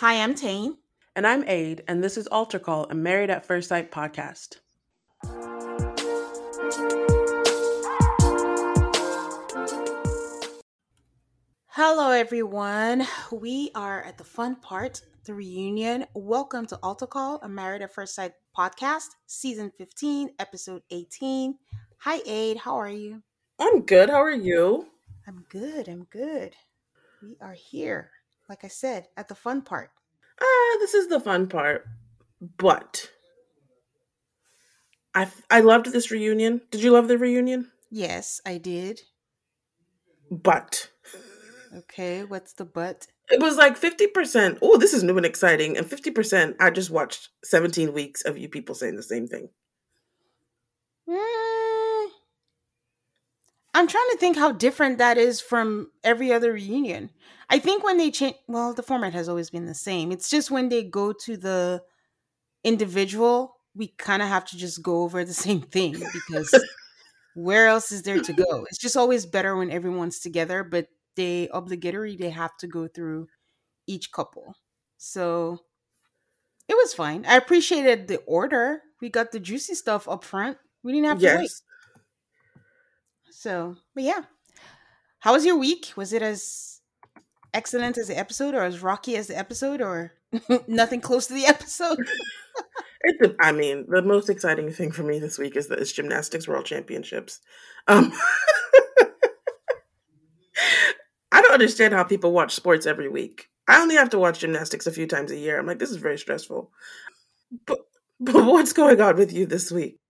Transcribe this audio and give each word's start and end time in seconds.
Hi, 0.00 0.22
I'm 0.22 0.34
Tane. 0.34 0.76
And 1.14 1.26
I'm 1.26 1.42
Aid, 1.48 1.82
and 1.88 2.04
this 2.04 2.18
is 2.18 2.26
Altar 2.26 2.58
Call, 2.58 2.84
a 2.90 2.94
Married 2.94 3.30
at 3.30 3.46
First 3.46 3.70
Sight 3.70 3.90
podcast. 3.90 4.58
Hello, 11.68 12.10
everyone. 12.10 13.06
We 13.32 13.70
are 13.74 14.02
at 14.02 14.18
the 14.18 14.24
fun 14.24 14.56
part, 14.56 15.00
the 15.24 15.32
reunion. 15.32 16.04
Welcome 16.12 16.66
to 16.66 16.78
Altar 16.82 17.06
Call, 17.06 17.40
a 17.42 17.48
Married 17.48 17.80
at 17.80 17.94
First 17.94 18.16
Sight 18.16 18.32
podcast, 18.54 19.06
season 19.24 19.72
15, 19.78 20.28
episode 20.38 20.82
18. 20.90 21.56
Hi, 22.00 22.20
Aid. 22.26 22.58
How 22.58 22.76
are 22.76 22.90
you? 22.90 23.22
I'm 23.58 23.80
good. 23.80 24.10
How 24.10 24.20
are 24.20 24.30
you? 24.30 24.88
I'm 25.26 25.46
good. 25.48 25.88
I'm 25.88 26.04
good. 26.10 26.52
We 27.22 27.38
are 27.40 27.54
here, 27.54 28.10
like 28.48 28.64
I 28.64 28.68
said, 28.68 29.08
at 29.16 29.28
the 29.28 29.34
fun 29.34 29.62
part. 29.62 29.90
Ah, 30.40 30.76
this 30.78 30.94
is 30.94 31.08
the 31.08 31.20
fun 31.20 31.48
part. 31.48 31.86
But 32.58 33.10
I 35.14 35.28
I 35.50 35.60
loved 35.60 35.92
this 35.92 36.10
reunion. 36.10 36.60
Did 36.70 36.82
you 36.82 36.92
love 36.92 37.08
the 37.08 37.18
reunion? 37.18 37.72
Yes, 37.90 38.40
I 38.44 38.58
did. 38.58 39.00
But 40.30 40.90
Okay, 41.74 42.24
what's 42.24 42.52
the 42.54 42.64
but? 42.64 43.06
it 43.30 43.40
was 43.40 43.56
like 43.56 43.78
50%. 43.78 44.58
Oh, 44.62 44.76
this 44.78 44.94
is 44.94 45.02
new 45.02 45.16
and 45.16 45.26
exciting. 45.26 45.76
And 45.76 45.86
50%, 45.86 46.54
I 46.60 46.70
just 46.70 46.90
watched 46.90 47.28
17 47.44 47.92
weeks 47.92 48.22
of 48.22 48.38
you 48.38 48.48
people 48.48 48.74
saying 48.74 48.96
the 48.96 49.02
same 49.02 49.26
thing. 49.26 49.48
Mm, 51.08 51.16
I'm 53.76 53.86
trying 53.86 54.08
to 54.12 54.16
think 54.16 54.38
how 54.38 54.52
different 54.52 54.96
that 54.98 55.18
is 55.18 55.42
from 55.42 55.90
every 56.02 56.32
other 56.32 56.54
reunion. 56.54 57.10
I 57.50 57.58
think 57.58 57.84
when 57.84 57.98
they 57.98 58.10
change, 58.10 58.36
well, 58.48 58.72
the 58.72 58.82
format 58.82 59.12
has 59.12 59.28
always 59.28 59.50
been 59.50 59.66
the 59.66 59.74
same. 59.74 60.10
It's 60.10 60.30
just 60.30 60.50
when 60.50 60.70
they 60.70 60.82
go 60.82 61.12
to 61.12 61.36
the 61.36 61.82
individual, 62.64 63.54
we 63.74 63.88
kind 63.98 64.22
of 64.22 64.28
have 64.28 64.46
to 64.46 64.56
just 64.56 64.82
go 64.82 65.02
over 65.02 65.26
the 65.26 65.34
same 65.46 65.60
thing 65.60 65.92
because 65.92 66.58
where 67.34 67.66
else 67.66 67.92
is 67.92 68.00
there 68.00 68.18
to 68.18 68.32
go? 68.32 68.64
It's 68.70 68.78
just 68.78 68.96
always 68.96 69.26
better 69.26 69.54
when 69.54 69.70
everyone's 69.70 70.20
together, 70.20 70.64
but 70.64 70.86
they 71.14 71.50
obligatory 71.52 72.16
they 72.16 72.30
have 72.30 72.56
to 72.60 72.66
go 72.66 72.88
through 72.88 73.28
each 73.86 74.10
couple. 74.10 74.54
So 74.96 75.58
it 76.66 76.74
was 76.74 76.94
fine. 76.94 77.26
I 77.26 77.36
appreciated 77.36 78.08
the 78.08 78.20
order. 78.20 78.80
We 79.02 79.10
got 79.10 79.32
the 79.32 79.38
juicy 79.38 79.74
stuff 79.74 80.08
up 80.08 80.24
front. 80.24 80.56
We 80.82 80.94
didn't 80.94 81.08
have 81.08 81.18
to 81.20 81.36
wait. 81.36 81.50
So, 83.46 83.76
but 83.94 84.02
yeah. 84.02 84.22
How 85.20 85.32
was 85.32 85.46
your 85.46 85.56
week? 85.56 85.92
Was 85.94 86.12
it 86.12 86.20
as 86.20 86.80
excellent 87.54 87.96
as 87.96 88.08
the 88.08 88.18
episode 88.18 88.56
or 88.56 88.62
as 88.62 88.82
rocky 88.82 89.16
as 89.16 89.28
the 89.28 89.38
episode 89.38 89.80
or 89.80 90.14
nothing 90.66 91.00
close 91.00 91.28
to 91.28 91.34
the 91.34 91.46
episode? 91.46 92.04
It's 93.02 93.22
a, 93.22 93.36
I 93.38 93.52
mean, 93.52 93.84
the 93.88 94.02
most 94.02 94.28
exciting 94.28 94.72
thing 94.72 94.90
for 94.90 95.04
me 95.04 95.20
this 95.20 95.38
week 95.38 95.54
is 95.54 95.68
the 95.68 95.76
gymnastics 95.84 96.48
world 96.48 96.64
championships. 96.64 97.38
Um, 97.86 98.12
I 101.30 101.40
don't 101.40 101.52
understand 101.52 101.94
how 101.94 102.02
people 102.02 102.32
watch 102.32 102.52
sports 102.52 102.84
every 102.84 103.08
week. 103.08 103.48
I 103.68 103.80
only 103.80 103.94
have 103.94 104.10
to 104.10 104.18
watch 104.18 104.40
gymnastics 104.40 104.88
a 104.88 104.92
few 104.92 105.06
times 105.06 105.30
a 105.30 105.36
year. 105.36 105.56
I'm 105.56 105.66
like, 105.66 105.78
this 105.78 105.92
is 105.92 105.98
very 105.98 106.18
stressful. 106.18 106.72
But 107.64 107.78
but 108.18 108.44
what's 108.44 108.72
going 108.72 109.00
on 109.00 109.16
with 109.16 109.32
you 109.32 109.46
this 109.46 109.70
week? 109.70 110.00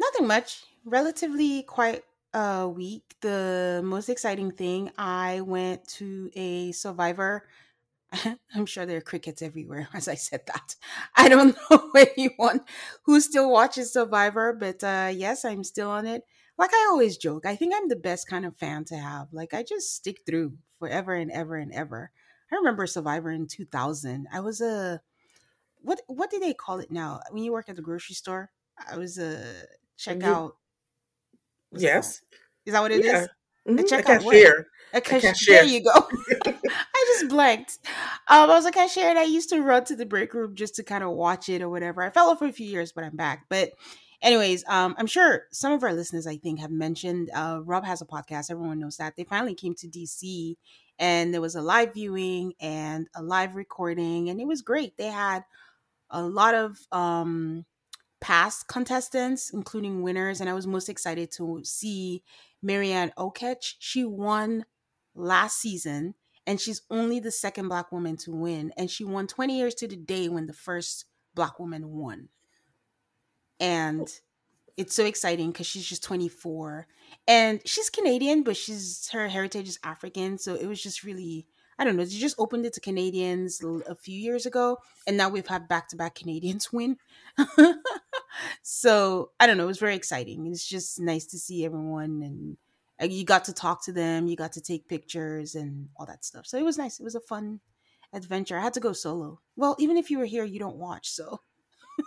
Nothing 0.00 0.26
much. 0.26 0.62
Relatively 0.86 1.64
quiet 1.64 2.06
uh 2.34 2.68
week. 2.74 3.16
The 3.20 3.82
most 3.84 4.08
exciting 4.10 4.50
thing, 4.52 4.90
I 4.98 5.40
went 5.42 5.88
to 6.00 6.30
a 6.34 6.72
survivor. 6.72 7.48
I'm 8.54 8.66
sure 8.66 8.86
there 8.86 8.98
are 8.98 9.02
crickets 9.02 9.42
everywhere 9.42 9.88
as 9.94 10.08
I 10.08 10.14
said 10.16 10.46
that. 10.46 10.76
I 11.16 11.28
don't 11.28 11.56
know 11.70 11.92
anyone 11.96 12.60
who 13.04 13.20
still 13.20 13.50
watches 13.50 13.92
Survivor, 13.92 14.52
but 14.54 14.84
uh 14.84 15.10
yes, 15.14 15.44
I'm 15.44 15.64
still 15.64 15.90
on 15.90 16.06
it. 16.06 16.24
Like 16.58 16.72
I 16.74 16.86
always 16.90 17.16
joke, 17.18 17.46
I 17.46 17.56
think 17.56 17.74
I'm 17.74 17.88
the 17.88 17.96
best 17.96 18.28
kind 18.28 18.46
of 18.46 18.56
fan 18.56 18.84
to 18.86 18.96
have. 18.96 19.32
Like 19.32 19.54
I 19.54 19.62
just 19.64 19.94
stick 19.94 20.22
through 20.26 20.58
forever 20.78 21.14
and 21.14 21.30
ever 21.32 21.56
and 21.56 21.72
ever. 21.72 22.12
I 22.52 22.56
remember 22.56 22.86
Survivor 22.86 23.30
in 23.30 23.48
2000. 23.48 24.28
I 24.32 24.40
was 24.40 24.60
a 24.60 25.02
what 25.80 26.00
what 26.06 26.30
do 26.30 26.38
they 26.38 26.54
call 26.54 26.78
it 26.80 26.90
now? 26.90 27.20
When 27.30 27.44
you 27.44 27.52
work 27.52 27.68
at 27.68 27.76
the 27.76 27.82
grocery 27.82 28.14
store, 28.14 28.50
I 28.88 28.96
was 28.96 29.18
a 29.18 29.66
checkout. 29.98 30.52
Yes. 31.80 32.22
Is 32.66 32.72
that 32.72 32.80
what 32.80 32.92
it 32.92 33.00
is? 33.04 33.06
Yeah. 33.06 33.26
Mhm, 33.68 33.90
A 33.92 33.94
A 33.94 33.96
what? 34.22 34.32
cashier. 34.32 34.66
A 34.92 35.00
cash- 35.00 35.22
cashier. 35.22 35.54
There 35.56 35.64
you 35.64 35.82
go. 35.82 35.90
I 36.46 37.04
just 37.18 37.28
blanked. 37.28 37.78
Um, 38.28 38.50
I 38.50 38.54
was 38.54 38.66
a 38.66 38.70
cashier 38.70 39.08
and 39.08 39.18
I 39.18 39.24
used 39.24 39.48
to 39.50 39.60
run 39.62 39.84
to 39.84 39.96
the 39.96 40.06
break 40.06 40.34
room 40.34 40.54
just 40.54 40.74
to 40.76 40.82
kind 40.82 41.02
of 41.02 41.10
watch 41.10 41.48
it 41.48 41.62
or 41.62 41.68
whatever. 41.68 42.02
I 42.02 42.10
fell 42.10 42.30
off 42.30 42.38
for 42.38 42.46
a 42.46 42.52
few 42.52 42.66
years, 42.66 42.92
but 42.92 43.04
I'm 43.04 43.16
back. 43.16 43.46
But 43.48 43.70
anyways, 44.22 44.64
um, 44.68 44.94
I'm 44.98 45.06
sure 45.06 45.44
some 45.50 45.72
of 45.72 45.82
our 45.82 45.92
listeners, 45.92 46.26
I 46.26 46.36
think, 46.36 46.60
have 46.60 46.70
mentioned 46.70 47.30
uh, 47.34 47.60
Rob 47.64 47.84
has 47.84 48.02
a 48.02 48.06
podcast. 48.06 48.50
Everyone 48.50 48.78
knows 48.78 48.96
that. 48.98 49.16
They 49.16 49.24
finally 49.24 49.54
came 49.54 49.74
to 49.76 49.88
DC 49.88 50.56
and 50.98 51.34
there 51.34 51.40
was 51.40 51.56
a 51.56 51.62
live 51.62 51.94
viewing 51.94 52.52
and 52.60 53.08
a 53.16 53.22
live 53.22 53.56
recording, 53.56 54.28
and 54.30 54.40
it 54.40 54.46
was 54.46 54.62
great. 54.62 54.96
They 54.96 55.08
had 55.08 55.44
a 56.10 56.22
lot 56.22 56.54
of 56.54 56.78
um 56.92 57.64
past 58.24 58.68
contestants, 58.68 59.50
including 59.50 60.00
winners, 60.00 60.40
and 60.40 60.48
I 60.48 60.54
was 60.54 60.66
most 60.66 60.88
excited 60.88 61.30
to 61.32 61.60
see 61.62 62.22
Maryanne 62.64 63.12
Oketch. 63.18 63.74
She 63.78 64.02
won 64.02 64.64
last 65.14 65.60
season, 65.60 66.14
and 66.46 66.58
she's 66.58 66.80
only 66.90 67.20
the 67.20 67.30
second 67.30 67.68
black 67.68 67.92
woman 67.92 68.16
to 68.16 68.30
win, 68.30 68.72
and 68.78 68.90
she 68.90 69.04
won 69.04 69.26
20 69.26 69.58
years 69.58 69.74
to 69.74 69.86
the 69.86 69.96
day 69.96 70.30
when 70.30 70.46
the 70.46 70.54
first 70.54 71.04
black 71.34 71.60
woman 71.60 71.90
won. 71.90 72.30
And 73.60 74.00
oh. 74.00 74.12
it's 74.78 74.96
so 74.96 75.04
exciting 75.04 75.52
because 75.52 75.66
she's 75.66 75.86
just 75.86 76.02
24 76.02 76.86
and 77.28 77.60
she's 77.66 77.90
Canadian, 77.90 78.42
but 78.42 78.56
she's 78.56 79.06
her 79.12 79.28
heritage 79.28 79.68
is 79.68 79.78
African. 79.84 80.38
So 80.38 80.54
it 80.54 80.64
was 80.64 80.82
just 80.82 81.04
really, 81.04 81.46
I 81.78 81.84
don't 81.84 81.96
know, 81.96 82.04
she 82.04 82.18
just 82.18 82.36
opened 82.38 82.66
it 82.66 82.72
to 82.74 82.80
Canadians 82.80 83.62
a 83.62 83.94
few 83.94 84.18
years 84.18 84.46
ago, 84.46 84.78
and 85.06 85.16
now 85.16 85.28
we've 85.28 85.46
had 85.46 85.68
back 85.68 85.88
to 85.88 85.96
back 85.96 86.14
Canadians 86.14 86.72
win. 86.72 86.96
so 88.62 89.30
I 89.40 89.46
don't 89.46 89.56
know, 89.56 89.64
it 89.64 89.68
was 89.68 89.78
very 89.78 89.96
exciting. 89.96 90.46
It's 90.46 90.66
just 90.66 91.00
nice 91.00 91.26
to 91.26 91.38
see 91.38 91.64
everyone, 91.64 92.22
and 92.22 92.56
uh, 93.02 93.06
you 93.06 93.24
got 93.24 93.44
to 93.44 93.52
talk 93.52 93.84
to 93.84 93.92
them, 93.92 94.26
you 94.26 94.36
got 94.36 94.52
to 94.52 94.60
take 94.60 94.88
pictures 94.88 95.54
and 95.54 95.88
all 95.96 96.06
that 96.06 96.24
stuff. 96.24 96.46
So 96.46 96.58
it 96.58 96.64
was 96.64 96.78
nice. 96.78 97.00
It 97.00 97.04
was 97.04 97.16
a 97.16 97.20
fun 97.20 97.60
adventure. 98.12 98.56
I 98.56 98.62
had 98.62 98.74
to 98.74 98.80
go 98.80 98.92
solo. 98.92 99.40
Well, 99.56 99.76
even 99.78 99.96
if 99.96 100.10
you 100.10 100.18
were 100.18 100.24
here, 100.24 100.44
you 100.44 100.58
don't 100.58 100.76
watch, 100.76 101.10
so 101.10 101.40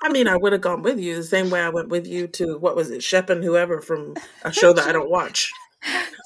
I 0.04 0.10
mean, 0.10 0.28
I 0.28 0.36
would 0.36 0.52
have 0.52 0.62
gone 0.62 0.82
with 0.82 1.00
you 1.00 1.16
the 1.16 1.24
same 1.24 1.50
way 1.50 1.62
I 1.62 1.70
went 1.70 1.90
with 1.90 2.06
you 2.08 2.28
to 2.28 2.58
what 2.58 2.76
was 2.76 2.90
it, 2.90 3.04
Shep 3.04 3.30
and 3.30 3.44
whoever 3.44 3.82
from 3.82 4.16
a 4.44 4.52
show 4.52 4.74
that 4.74 4.88
I 4.88 4.92
don't 4.92 5.10
watch. 5.10 5.52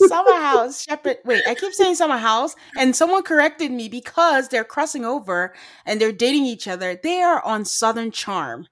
Summer 0.07 0.33
House, 0.33 0.83
Shepherd. 0.83 1.17
Wait, 1.25 1.43
I 1.47 1.55
keep 1.55 1.73
saying 1.73 1.95
Summer 1.95 2.17
House, 2.17 2.55
and 2.77 2.95
someone 2.95 3.23
corrected 3.23 3.71
me 3.71 3.89
because 3.89 4.47
they're 4.49 4.63
crossing 4.63 5.05
over 5.05 5.53
and 5.85 5.99
they're 5.99 6.11
dating 6.11 6.45
each 6.45 6.67
other. 6.67 6.99
They 7.01 7.21
are 7.21 7.43
on 7.43 7.65
Southern 7.65 8.11
Charm. 8.11 8.67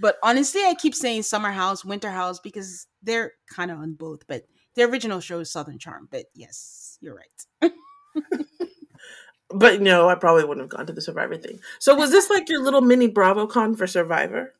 But 0.00 0.16
honestly, 0.22 0.62
I 0.62 0.74
keep 0.74 0.94
saying 0.94 1.22
Summer 1.22 1.52
House, 1.52 1.84
Winter 1.84 2.10
House 2.10 2.38
because 2.38 2.86
they're 3.02 3.32
kind 3.54 3.70
of 3.70 3.78
on 3.78 3.94
both. 3.94 4.26
But 4.26 4.46
the 4.74 4.82
original 4.82 5.20
show 5.20 5.40
is 5.40 5.50
Southern 5.50 5.78
Charm. 5.78 6.08
But 6.10 6.26
yes, 6.34 6.98
you're 7.00 7.14
right. 7.14 7.72
But 9.48 9.80
no, 9.80 10.08
I 10.08 10.16
probably 10.16 10.44
wouldn't 10.44 10.64
have 10.64 10.76
gone 10.76 10.86
to 10.86 10.92
the 10.92 11.00
Survivor 11.00 11.36
thing. 11.36 11.60
So 11.78 11.94
was 11.94 12.10
this 12.10 12.28
like 12.28 12.48
your 12.48 12.62
little 12.62 12.80
mini 12.80 13.08
BravoCon 13.08 13.78
for 13.78 13.86
Survivor? 13.86 14.52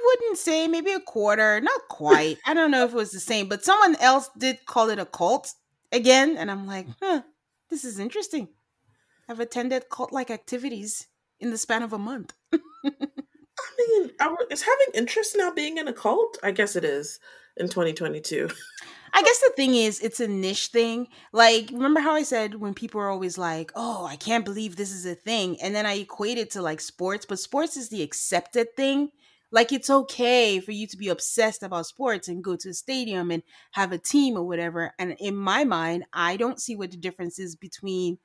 I 0.00 0.16
wouldn't 0.16 0.38
say 0.38 0.66
maybe 0.66 0.92
a 0.92 1.00
quarter, 1.00 1.60
not 1.60 1.80
quite. 1.88 2.38
I 2.46 2.54
don't 2.54 2.70
know 2.70 2.84
if 2.84 2.92
it 2.92 2.96
was 2.96 3.10
the 3.10 3.20
same, 3.20 3.48
but 3.48 3.64
someone 3.64 3.96
else 3.96 4.30
did 4.38 4.64
call 4.64 4.88
it 4.88 4.98
a 4.98 5.04
cult 5.04 5.52
again, 5.92 6.36
and 6.38 6.50
I'm 6.50 6.66
like, 6.66 6.86
huh, 7.02 7.22
this 7.68 7.84
is 7.84 7.98
interesting. 7.98 8.48
I've 9.28 9.40
attended 9.40 9.90
cult-like 9.90 10.30
activities 10.30 11.06
in 11.38 11.50
the 11.50 11.58
span 11.58 11.82
of 11.82 11.92
a 11.92 11.98
month. 11.98 12.32
I 12.52 12.58
mean, 13.78 14.10
is 14.50 14.62
having 14.62 14.86
interest 14.94 15.34
now 15.36 15.52
being 15.52 15.76
in 15.76 15.86
a 15.86 15.92
cult? 15.92 16.38
I 16.42 16.50
guess 16.50 16.76
it 16.76 16.84
is 16.84 17.20
in 17.58 17.68
2022. 17.68 18.48
I 19.12 19.22
guess 19.22 19.40
the 19.40 19.52
thing 19.56 19.74
is, 19.74 20.00
it's 20.00 20.20
a 20.20 20.28
niche 20.28 20.68
thing. 20.68 21.08
Like, 21.32 21.70
remember 21.72 22.00
how 22.00 22.14
I 22.14 22.22
said 22.22 22.54
when 22.54 22.74
people 22.74 23.00
are 23.00 23.10
always 23.10 23.36
like, 23.36 23.70
oh, 23.74 24.06
I 24.06 24.16
can't 24.16 24.44
believe 24.44 24.76
this 24.76 24.92
is 24.92 25.04
a 25.04 25.14
thing. 25.14 25.60
And 25.60 25.74
then 25.74 25.84
I 25.84 25.94
equate 25.98 26.38
it 26.38 26.50
to 26.52 26.62
like 26.62 26.80
sports, 26.80 27.26
but 27.26 27.38
sports 27.38 27.76
is 27.76 27.88
the 27.88 28.02
accepted 28.02 28.74
thing. 28.76 29.10
Like, 29.50 29.72
it's 29.72 29.90
okay 29.90 30.60
for 30.60 30.72
you 30.72 30.86
to 30.86 30.96
be 30.96 31.08
obsessed 31.08 31.62
about 31.62 31.86
sports 31.86 32.28
and 32.28 32.44
go 32.44 32.56
to 32.56 32.68
a 32.70 32.74
stadium 32.74 33.30
and 33.30 33.42
have 33.72 33.92
a 33.92 33.98
team 33.98 34.36
or 34.36 34.44
whatever. 34.44 34.94
And 34.98 35.16
in 35.18 35.36
my 35.36 35.64
mind, 35.64 36.04
I 36.12 36.36
don't 36.36 36.60
see 36.60 36.76
what 36.76 36.92
the 36.92 36.96
difference 36.96 37.38
is 37.38 37.56
between 37.56 38.18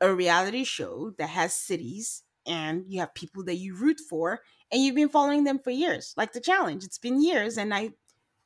a 0.00 0.12
reality 0.12 0.64
show 0.64 1.12
that 1.18 1.30
has 1.30 1.52
cities 1.52 2.22
and 2.46 2.84
you 2.88 3.00
have 3.00 3.14
people 3.14 3.44
that 3.44 3.56
you 3.56 3.74
root 3.74 4.00
for 4.00 4.40
and 4.72 4.82
you've 4.82 4.94
been 4.94 5.08
following 5.08 5.44
them 5.44 5.58
for 5.58 5.70
years. 5.70 6.14
Like 6.16 6.32
the 6.32 6.40
challenge 6.40 6.84
it's 6.84 6.98
been 6.98 7.22
years 7.22 7.58
and 7.58 7.74
i 7.74 7.90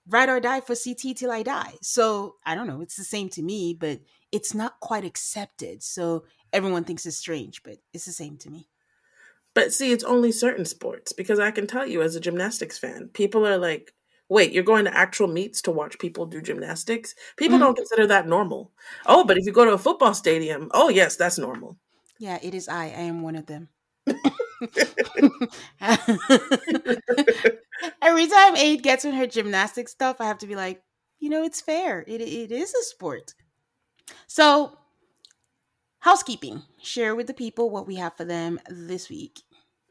ride 0.09 0.29
or 0.29 0.41
die 0.41 0.61
for 0.61 0.75
ct 0.75 1.17
till 1.17 1.31
i 1.31 1.43
die. 1.43 1.75
So 1.83 2.37
i 2.45 2.55
don't 2.55 2.67
know 2.67 2.81
it's 2.81 2.97
the 2.97 3.05
same 3.05 3.29
to 3.31 3.43
me 3.43 3.75
but 3.79 4.01
it's 4.33 4.55
not 4.55 4.81
quite 4.81 5.05
accepted. 5.05 5.83
So 5.83 6.25
everyone 6.53 6.85
thinks 6.85 7.07
it's 7.07 7.17
strange 7.17 7.63
but 7.63 7.79
it's 7.93 8.07
the 8.07 8.13
same 8.13 8.37
to 8.39 8.51
me 8.51 8.69
but 9.55 9.73
see 9.73 9.93
it's 9.93 10.05
only 10.05 10.33
certain 10.33 10.65
sports 10.65 11.13
because 11.13 11.39
i 11.39 11.51
can 11.51 11.67
tell 11.67 11.87
you 11.87 12.03
as 12.03 12.17
a 12.17 12.21
gymnastics 12.21 12.79
fan 12.79 13.09
people 13.13 13.47
are 13.47 13.59
like 13.59 13.93
wait 14.29 14.53
you're 14.53 14.63
going 14.63 14.85
to 14.85 14.97
actual 14.97 15.29
meets 15.29 15.63
to 15.63 15.71
watch 15.71 15.99
people 15.99 16.27
do 16.27 16.41
gymnastics 16.41 17.15
people 17.37 17.57
mm-hmm. 17.57 17.67
don't 17.67 17.77
consider 17.77 18.07
that 18.07 18.27
normal 18.27 18.73
oh 19.07 19.25
but 19.25 19.37
if 19.37 19.45
you 19.45 19.53
go 19.53 19.65
to 19.65 19.73
a 19.73 19.79
football 19.79 20.15
stadium 20.15 20.71
oh 20.73 20.89
yes 20.89 21.17
that's 21.17 21.39
normal 21.39 21.77
yeah 22.19 22.39
it 22.43 22.55
is 22.55 22.69
i 22.69 22.85
i 22.85 23.03
am 23.03 23.23
one 23.23 23.37
of 23.37 23.47
them 23.47 23.69
Every 28.03 28.27
time 28.27 28.57
Aid 28.57 28.83
gets 28.83 29.05
in 29.05 29.15
her 29.15 29.27
gymnastic 29.27 29.89
stuff, 29.89 30.17
I 30.21 30.25
have 30.27 30.39
to 30.39 30.47
be 30.47 30.57
like, 30.57 30.83
you 31.21 31.29
know, 31.31 31.43
it's 31.45 31.61
fair. 31.61 32.05
It 32.07 32.21
it 32.21 32.51
is 32.53 32.75
a 32.75 32.83
sport. 32.85 33.35
So, 34.27 34.77
housekeeping. 36.03 36.63
Share 36.83 37.15
with 37.15 37.29
the 37.29 37.35
people 37.35 37.71
what 37.71 37.87
we 37.87 37.97
have 37.97 38.17
for 38.17 38.25
them 38.25 38.61
this 38.69 39.09
week. 39.09 39.41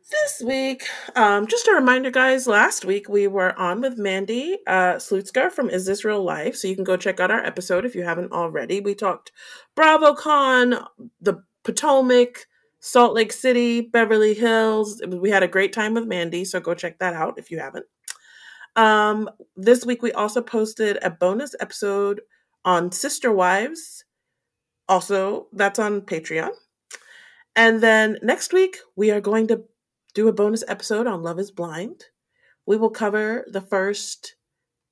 This 0.10 0.44
week, 0.46 0.84
um, 1.16 1.48
just 1.48 1.68
a 1.70 1.74
reminder, 1.74 2.12
guys. 2.12 2.46
Last 2.46 2.84
week 2.84 3.08
we 3.08 3.28
were 3.28 3.58
on 3.58 3.80
with 3.80 3.98
Mandy 3.98 4.58
uh, 4.68 4.96
Slutsker 4.96 5.50
from 5.50 5.70
Is 5.70 5.86
This 5.86 6.04
Real 6.04 6.22
Life, 6.22 6.58
so 6.58 6.68
you 6.68 6.76
can 6.76 6.84
go 6.84 6.98
check 6.98 7.22
out 7.22 7.32
our 7.32 7.44
episode 7.46 7.86
if 7.86 7.96
you 7.96 8.04
haven't 8.04 8.34
already. 8.34 8.82
We 8.82 8.94
talked 8.94 9.32
BravoCon, 9.78 10.86
the 11.22 11.44
Potomac, 11.64 12.48
Salt 12.82 13.14
Lake 13.14 13.32
City, 13.32 13.80
Beverly 13.80 14.34
Hills. 14.34 15.02
We 15.08 15.30
had 15.30 15.44
a 15.44 15.48
great 15.48 15.72
time 15.72 15.94
with 15.94 16.08
Mandy, 16.08 16.44
so 16.44 16.60
go 16.60 16.74
check 16.74 17.00
that 17.00 17.14
out 17.14 17.38
if 17.38 17.50
you 17.50 17.60
haven't. 17.60 17.86
Um, 18.76 19.30
this 19.56 19.86
week 19.86 20.02
we 20.02 20.12
also 20.12 20.42
posted 20.42 20.98
a 21.02 21.10
bonus 21.10 21.56
episode 21.62 22.20
on 22.66 22.92
Sister 22.92 23.32
Wives. 23.32 24.04
Also, 24.88 25.48
that's 25.54 25.80
on 25.80 26.02
Patreon. 26.02 26.52
And 27.56 27.82
then 27.82 28.18
next 28.22 28.54
week 28.54 28.78
we 28.96 29.12
are 29.12 29.22
going 29.22 29.48
to 29.48 29.64
do 30.14 30.28
a 30.28 30.34
bonus 30.34 30.64
episode 30.68 31.08
on 31.08 31.24
Love 31.24 31.40
is 31.40 31.52
Blind. 31.52 32.06
We 32.66 32.78
will 32.78 32.90
cover 32.90 33.46
the 33.50 33.62
first 33.62 34.36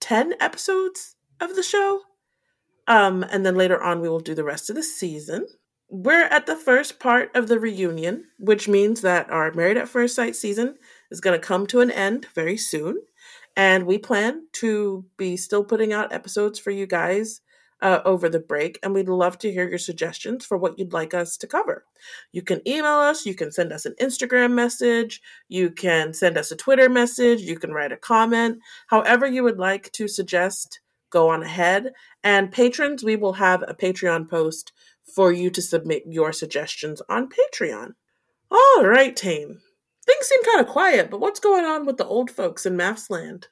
10 0.01 0.33
episodes 0.39 1.15
of 1.39 1.55
the 1.55 1.63
show. 1.63 2.01
Um, 2.87 3.23
and 3.23 3.45
then 3.45 3.55
later 3.55 3.81
on, 3.81 4.01
we 4.01 4.09
will 4.09 4.19
do 4.19 4.33
the 4.33 4.43
rest 4.43 4.69
of 4.69 4.75
the 4.75 4.83
season 4.83 5.45
we're 5.89 6.25
at 6.25 6.45
the 6.45 6.55
first 6.55 6.99
part 6.99 7.35
of 7.35 7.47
the 7.47 7.59
reunion, 7.59 8.25
which 8.37 8.67
means 8.67 9.01
that 9.01 9.29
our 9.31 9.51
Married 9.53 9.77
at 9.77 9.89
First 9.89 10.15
Sight 10.15 10.35
season 10.35 10.75
is 11.09 11.19
going 11.19 11.39
to 11.39 11.45
come 11.45 11.65
to 11.67 11.81
an 11.81 11.89
end 11.89 12.27
very 12.35 12.57
soon. 12.57 13.01
And 13.57 13.85
we 13.85 13.97
plan 13.97 14.47
to 14.53 15.05
be 15.17 15.35
still 15.35 15.63
putting 15.63 15.91
out 15.91 16.13
episodes 16.13 16.59
for 16.59 16.71
you 16.71 16.85
guys 16.85 17.41
uh, 17.81 17.99
over 18.05 18.29
the 18.29 18.39
break. 18.39 18.79
And 18.83 18.93
we'd 18.93 19.09
love 19.09 19.37
to 19.39 19.51
hear 19.51 19.67
your 19.67 19.77
suggestions 19.77 20.45
for 20.45 20.57
what 20.57 20.77
you'd 20.77 20.93
like 20.93 21.13
us 21.13 21.37
to 21.37 21.47
cover. 21.47 21.85
You 22.31 22.41
can 22.41 22.67
email 22.67 22.85
us, 22.85 23.25
you 23.25 23.35
can 23.35 23.51
send 23.51 23.71
us 23.71 23.85
an 23.85 23.95
Instagram 24.01 24.53
message, 24.53 25.21
you 25.47 25.71
can 25.71 26.13
send 26.13 26.37
us 26.37 26.51
a 26.51 26.55
Twitter 26.55 26.89
message, 26.89 27.41
you 27.41 27.57
can 27.57 27.71
write 27.71 27.91
a 27.91 27.97
comment. 27.97 28.59
However, 28.87 29.27
you 29.27 29.43
would 29.43 29.59
like 29.59 29.91
to 29.93 30.07
suggest, 30.07 30.79
go 31.09 31.29
on 31.29 31.43
ahead. 31.43 31.93
And 32.23 32.51
patrons, 32.51 33.03
we 33.03 33.15
will 33.15 33.33
have 33.33 33.63
a 33.67 33.73
Patreon 33.73 34.29
post 34.29 34.71
for 35.15 35.31
you 35.31 35.49
to 35.49 35.61
submit 35.61 36.03
your 36.05 36.31
suggestions 36.31 37.01
on 37.09 37.29
Patreon. 37.29 37.93
All 38.51 38.85
right, 38.85 39.15
Tane. 39.15 39.59
Things 40.05 40.25
seem 40.25 40.43
kind 40.43 40.61
of 40.61 40.67
quiet, 40.67 41.11
but 41.11 41.19
what's 41.19 41.39
going 41.39 41.65
on 41.65 41.85
with 41.85 41.97
the 41.97 42.05
old 42.05 42.31
folks 42.31 42.65
in 42.65 42.77
Land? 42.77 43.47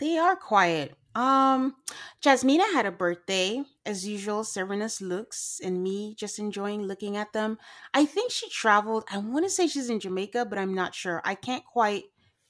They 0.00 0.16
are 0.16 0.36
quiet. 0.36 0.94
Um, 1.14 1.74
Jasmina 2.22 2.72
had 2.72 2.86
a 2.86 2.92
birthday, 2.92 3.64
as 3.84 4.06
usual, 4.06 4.44
serving 4.44 4.82
us 4.82 5.00
looks, 5.00 5.60
and 5.62 5.82
me 5.82 6.14
just 6.14 6.38
enjoying 6.38 6.82
looking 6.82 7.16
at 7.16 7.32
them. 7.32 7.58
I 7.92 8.04
think 8.04 8.30
she 8.30 8.48
traveled. 8.50 9.04
I 9.10 9.18
want 9.18 9.44
to 9.44 9.50
say 9.50 9.66
she's 9.66 9.90
in 9.90 10.00
Jamaica, 10.00 10.46
but 10.46 10.58
I'm 10.58 10.74
not 10.74 10.94
sure. 10.94 11.20
I 11.24 11.34
can't 11.34 11.64
quite 11.64 12.04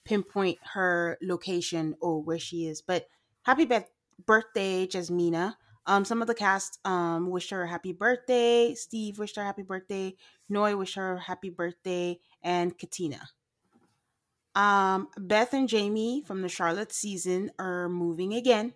pinpoint 0.05 0.59
her 0.75 1.19
location 1.23 1.95
or 2.01 2.23
where 2.23 2.39
she 2.39 2.67
is. 2.67 2.83
But 2.83 3.07
happy 3.43 3.65
be- 3.65 3.81
birthday, 4.27 4.87
Jasmina. 4.87 5.55
Um, 5.87 6.05
some 6.05 6.21
of 6.21 6.29
the 6.29 6.35
cast 6.35 6.79
um, 6.85 7.31
wished 7.31 7.51
her 7.51 7.63
a 7.63 7.69
happy 7.69 7.93
birthday. 7.93 8.75
Steve 8.75 9.19
wished 9.19 9.37
her 9.37 9.45
happy 9.45 9.63
birthday. 9.63 10.15
Noi 10.51 10.77
wished 10.77 10.97
her 10.97 11.17
happy 11.19 11.49
birthday, 11.49 12.19
and 12.43 12.77
Katina. 12.77 13.21
Um, 14.59 15.09
Beth 15.17 15.55
and 15.55 15.69
Jamie 15.69 16.23
from 16.27 16.43
the 16.43 16.49
Charlotte 16.49 16.93
season 16.93 17.53
are 17.59 17.89
moving 17.89 18.35
again. 18.35 18.75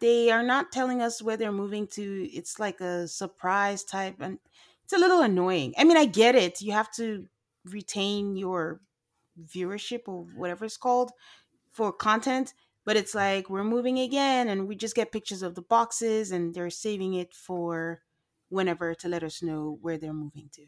They 0.00 0.30
are 0.30 0.42
not 0.42 0.72
telling 0.72 1.02
us 1.02 1.22
where 1.22 1.36
they're 1.36 1.52
moving 1.52 1.86
to. 1.88 2.28
It's 2.32 2.58
like 2.60 2.80
a 2.80 3.08
surprise 3.08 3.84
type, 3.84 4.16
and 4.20 4.38
it's 4.84 4.92
a 4.92 4.98
little 4.98 5.22
annoying. 5.22 5.74
I 5.78 5.84
mean, 5.84 5.96
I 5.96 6.04
get 6.06 6.34
it. 6.34 6.60
You 6.60 6.72
have 6.72 6.92
to 6.94 7.28
retain 7.64 8.36
your 8.36 8.80
viewership 9.40 10.02
or 10.06 10.24
whatever 10.36 10.64
it's 10.64 10.76
called 10.76 11.12
for 11.70 11.92
content 11.92 12.54
but 12.84 12.96
it's 12.96 13.14
like 13.14 13.50
we're 13.50 13.64
moving 13.64 13.98
again 13.98 14.48
and 14.48 14.66
we 14.66 14.74
just 14.74 14.94
get 14.94 15.12
pictures 15.12 15.42
of 15.42 15.54
the 15.54 15.62
boxes 15.62 16.32
and 16.32 16.54
they're 16.54 16.70
saving 16.70 17.14
it 17.14 17.34
for 17.34 18.02
whenever 18.48 18.94
to 18.94 19.08
let 19.08 19.22
us 19.22 19.42
know 19.42 19.78
where 19.82 19.98
they're 19.98 20.12
moving 20.12 20.48
to 20.52 20.66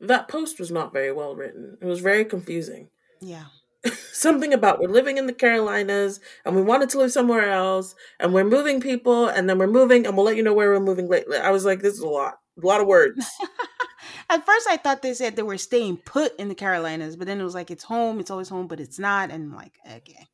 that 0.00 0.28
post 0.28 0.58
was 0.58 0.70
not 0.70 0.92
very 0.92 1.12
well 1.12 1.36
written 1.36 1.78
it 1.80 1.86
was 1.86 2.00
very 2.00 2.24
confusing 2.24 2.88
yeah. 3.24 3.44
something 4.12 4.54
about 4.54 4.80
we're 4.80 4.88
living 4.88 5.18
in 5.18 5.26
the 5.26 5.32
carolinas 5.32 6.18
and 6.46 6.56
we 6.56 6.62
wanted 6.62 6.88
to 6.88 6.96
live 6.96 7.12
somewhere 7.12 7.50
else 7.50 7.94
and 8.18 8.32
we're 8.32 8.42
moving 8.42 8.80
people 8.80 9.28
and 9.28 9.48
then 9.48 9.58
we're 9.58 9.66
moving 9.66 10.06
and 10.06 10.16
we'll 10.16 10.24
let 10.24 10.36
you 10.36 10.42
know 10.42 10.54
where 10.54 10.70
we're 10.72 10.80
moving 10.80 11.06
lately 11.06 11.36
i 11.36 11.50
was 11.50 11.66
like 11.66 11.82
this 11.82 11.92
is 11.92 12.00
a 12.00 12.06
lot 12.06 12.38
a 12.62 12.66
lot 12.66 12.80
of 12.80 12.86
words. 12.86 13.28
At 14.30 14.46
first 14.46 14.66
i 14.70 14.78
thought 14.78 15.02
they 15.02 15.12
said 15.12 15.36
they 15.36 15.42
were 15.42 15.58
staying 15.58 15.98
put 15.98 16.34
in 16.38 16.48
the 16.48 16.54
carolinas 16.54 17.16
but 17.16 17.26
then 17.26 17.38
it 17.38 17.44
was 17.44 17.54
like 17.54 17.70
it's 17.70 17.84
home 17.84 18.20
it's 18.20 18.30
always 18.30 18.48
home 18.48 18.68
but 18.68 18.80
it's 18.80 18.98
not 18.98 19.30
and 19.30 19.44
I'm 19.44 19.54
like 19.54 19.74
okay. 19.86 20.28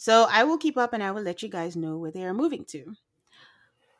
So 0.00 0.26
I 0.30 0.44
will 0.44 0.56
keep 0.56 0.78
up 0.78 0.94
and 0.94 1.02
I 1.02 1.10
will 1.10 1.20
let 1.20 1.42
you 1.42 1.50
guys 1.50 1.76
know 1.76 1.98
where 1.98 2.10
they 2.10 2.24
are 2.24 2.32
moving 2.32 2.64
to. 2.70 2.94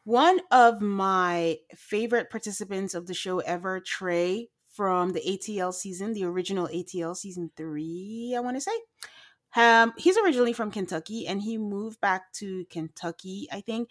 One 0.05 0.40
of 0.50 0.81
my 0.81 1.59
favorite 1.76 2.31
participants 2.31 2.95
of 2.95 3.07
the 3.07 3.12
show 3.12 3.40
ever, 3.40 3.81
Trey, 3.81 4.49
from 4.81 5.13
the 5.13 5.21
ATL 5.21 5.75
season, 5.75 6.15
the 6.15 6.25
original 6.25 6.67
ATL 6.67 7.15
season 7.15 7.51
three, 7.55 8.33
I 8.35 8.41
want 8.41 8.57
to 8.57 8.63
say. 8.63 8.73
Um, 9.55 9.93
he's 9.99 10.17
originally 10.17 10.55
from 10.55 10.71
Kentucky 10.71 11.27
and 11.27 11.43
he 11.43 11.59
moved 11.59 12.01
back 12.01 12.33
to 12.37 12.65
Kentucky, 12.71 13.47
I 13.53 13.61
think. 13.61 13.91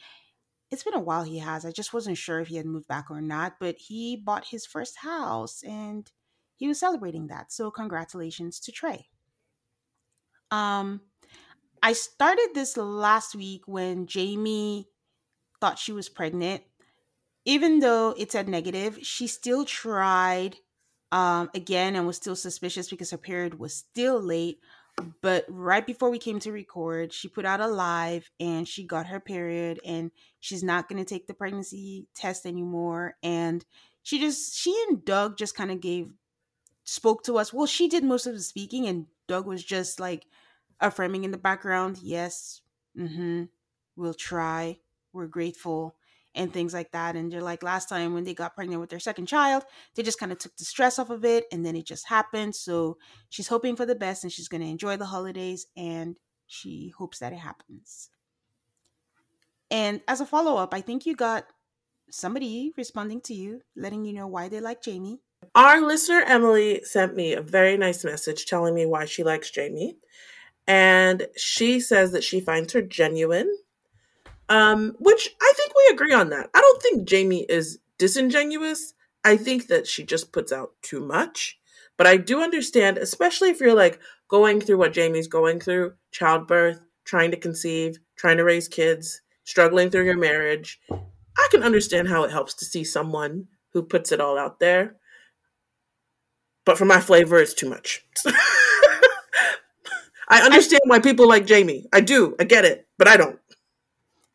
It's 0.72 0.82
been 0.82 0.96
a 0.96 1.00
while 1.00 1.22
he 1.22 1.38
has. 1.38 1.64
I 1.64 1.72
just 1.72 1.94
wasn't 1.94 2.18
sure 2.18 2.40
if 2.40 2.48
he 2.48 2.56
had 2.56 2.66
moved 2.66 2.88
back 2.88 3.12
or 3.12 3.22
not, 3.22 3.58
but 3.60 3.76
he 3.78 4.16
bought 4.16 4.48
his 4.48 4.66
first 4.66 4.98
house 4.98 5.62
and 5.62 6.12
he 6.56 6.68
was 6.68 6.80
celebrating 6.80 7.28
that. 7.28 7.52
So 7.52 7.70
congratulations 7.70 8.60
to 8.62 8.72
Trey. 8.72 9.10
Um 10.50 11.02
I 11.84 11.94
started 11.94 12.50
this 12.56 12.78
last 12.78 13.36
week 13.36 13.62
when 13.68 14.08
Jamie 14.08 14.88
thought 15.62 15.78
she 15.78 15.92
was 15.92 16.10
pregnant. 16.10 16.64
Even 17.46 17.78
though 17.78 18.16
it 18.18 18.32
said 18.32 18.50
negative, 18.50 18.98
she 19.04 19.28
still 19.28 19.66
tried 19.66 20.58
um, 21.12 21.50
again 21.54 21.96
and 21.96 22.06
was 22.06 22.18
still 22.18 22.36
suspicious 22.36 22.90
because 22.90 23.12
her 23.12 23.18
period 23.18 23.60
was 23.60 23.74
still 23.74 24.22
late. 24.22 24.60
But 25.22 25.46
right 25.48 25.86
before 25.86 26.10
we 26.10 26.18
came 26.18 26.40
to 26.40 26.52
record, 26.52 27.14
she 27.14 27.30
put 27.30 27.46
out 27.46 27.62
a 27.62 27.68
live 27.68 28.30
and 28.40 28.68
she 28.68 28.84
got 28.84 29.08
her 29.08 29.20
period, 29.20 29.80
and 29.86 30.12
she's 30.40 30.64
not 30.64 30.90
going 30.90 31.04
to 31.04 31.08
take 31.08 31.26
the 31.28 31.34
pregnancy 31.34 32.08
test 32.16 32.46
anymore. 32.46 33.16
And 33.24 33.66
she 34.04 34.20
just 34.20 34.56
she 34.56 34.76
and 34.90 35.06
Doug 35.06 35.38
just 35.38 35.56
kind 35.56 35.72
of 35.72 35.80
gave 35.80 36.12
spoke 36.84 37.24
to 37.24 37.38
us. 37.38 37.54
Well, 37.54 37.68
she 37.68 37.88
did 37.88 38.04
most 38.04 38.28
of 38.28 38.34
the 38.34 38.42
speaking, 38.42 38.88
and 38.88 39.06
Doug 39.28 39.46
was 39.46 39.64
just 39.64 40.00
like 40.00 40.26
affirming 40.82 41.24
in 41.24 41.32
the 41.32 41.38
background, 41.38 42.00
yes, 42.02 42.62
mm-hmm, 42.98 43.44
we'll 43.96 44.14
try, 44.14 44.80
we're 45.14 45.28
grateful, 45.28 45.96
and 46.36 46.54
things 46.54 46.74
like 46.74 46.92
that. 46.92 47.16
And 47.16 47.32
they're 47.32 47.42
like, 47.42 47.64
last 47.64 47.90
time 47.90 48.14
when 48.14 48.24
they 48.24 48.34
got 48.34 48.56
pregnant 48.56 48.82
with 48.82 48.90
their 48.90 49.00
second 49.00 49.26
child, 49.26 49.64
they 49.96 50.04
just 50.04 50.20
kind 50.20 50.32
of 50.32 50.38
took 50.38 50.56
the 50.58 50.66
stress 50.66 51.00
off 51.00 51.10
of 51.10 51.26
it, 51.26 51.46
and 51.52 51.66
then 51.66 51.76
it 51.76 51.86
just 51.86 52.08
happened. 52.08 52.56
So 52.56 52.98
she's 53.30 53.48
hoping 53.48 53.76
for 53.76 53.86
the 53.86 53.96
best, 53.96 54.24
and 54.24 54.32
she's 54.32 54.48
going 54.48 54.62
to 54.62 54.68
enjoy 54.68 54.98
the 54.98 55.06
holidays, 55.06 55.66
and 55.76 56.18
she 56.48 56.94
hopes 56.98 57.20
that 57.20 57.34
it 57.34 57.40
happens. 57.40 58.10
And 59.72 60.02
as 60.08 60.22
a 60.22 60.26
follow 60.26 60.58
up, 60.58 60.74
I 60.74 60.82
think 60.82 61.06
you 61.06 61.16
got 61.16 61.46
somebody 62.10 62.74
responding 62.76 63.22
to 63.22 63.34
you, 63.34 63.62
letting 63.76 64.04
you 64.06 64.14
know 64.14 64.28
why 64.28 64.50
they 64.50 64.60
like 64.60 64.82
Jamie. 64.82 65.20
Our 65.56 65.82
listener 65.82 66.24
Emily 66.26 66.82
sent 66.84 67.16
me 67.16 67.34
a 67.34 67.42
very 67.42 67.78
nice 67.78 68.04
message 68.04 68.46
telling 68.46 68.74
me 68.74 68.86
why 68.86 69.06
she 69.06 69.24
likes 69.24 69.52
Jamie. 69.52 69.98
And 70.68 71.28
she 71.38 71.80
says 71.80 72.12
that 72.12 72.24
she 72.24 72.40
finds 72.40 72.74
her 72.74 72.82
genuine, 72.82 73.56
um, 74.50 74.96
which 75.00 75.30
I 75.42 75.54
think 75.56 75.72
we 75.76 75.94
agree 75.94 76.14
on 76.14 76.30
that. 76.30 76.50
I 76.54 76.60
don't 76.60 76.82
think 76.82 77.08
Jamie 77.08 77.46
is 77.48 77.80
disingenuous. 77.98 78.94
I 79.24 79.38
think 79.38 79.68
that 79.68 79.88
she 79.88 80.04
just 80.04 80.32
puts 80.32 80.52
out 80.52 80.72
too 80.82 81.00
much. 81.00 81.58
But 81.98 82.08
I 82.08 82.18
do 82.18 82.42
understand, 82.42 82.98
especially 82.98 83.50
if 83.50 83.60
you're 83.60 83.76
like 83.76 84.00
going 84.28 84.62
through 84.62 84.78
what 84.78 84.94
Jamie's 84.94 85.28
going 85.28 85.60
through 85.60 85.94
childbirth, 86.12 86.80
trying 87.04 87.32
to 87.32 87.38
conceive, 87.38 88.00
trying 88.16 88.38
to 88.38 88.44
raise 88.44 88.68
kids, 88.68 89.22
struggling 89.44 89.90
through 89.90 90.06
your 90.06 90.18
marriage. 90.18 90.80
I 90.90 91.48
can 91.52 91.64
understand 91.64 92.08
how 92.08 92.24
it 92.24 92.32
helps 92.32 92.54
to 92.56 92.66
see 92.66 92.84
someone 92.84 93.48
who 93.74 93.84
puts 93.84 94.12
it 94.12 94.22
all 94.22 94.38
out 94.38 94.60
there. 94.60 94.96
But 96.66 96.78
for 96.78 96.86
my 96.86 97.00
flavor, 97.00 97.38
it's 97.40 97.54
too 97.54 97.70
much. 97.70 98.06
I 100.30 100.42
understand 100.42 100.82
why 100.86 101.00
people 101.00 101.28
like 101.28 101.46
Jamie. 101.46 101.88
I 101.92 102.02
do. 102.02 102.36
I 102.40 102.44
get 102.44 102.66
it, 102.66 102.88
but 102.98 103.08
I 103.08 103.18
don't. 103.18 103.40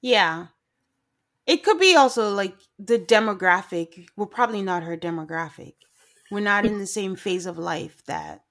Yeah. 0.04 0.48
It 1.46 1.64
could 1.64 1.80
be 1.80 1.96
also 1.96 2.28
like 2.28 2.54
the 2.78 2.98
demographic. 2.98 4.06
We're 4.16 4.26
probably 4.26 4.60
not 4.60 4.82
her 4.82 4.98
demographic. 4.98 5.76
We're 6.30 6.40
not 6.40 6.66
in 6.66 6.78
the 6.78 6.86
same 6.86 7.16
phase 7.16 7.46
of 7.46 7.56
life 7.56 8.02
that 8.04 8.44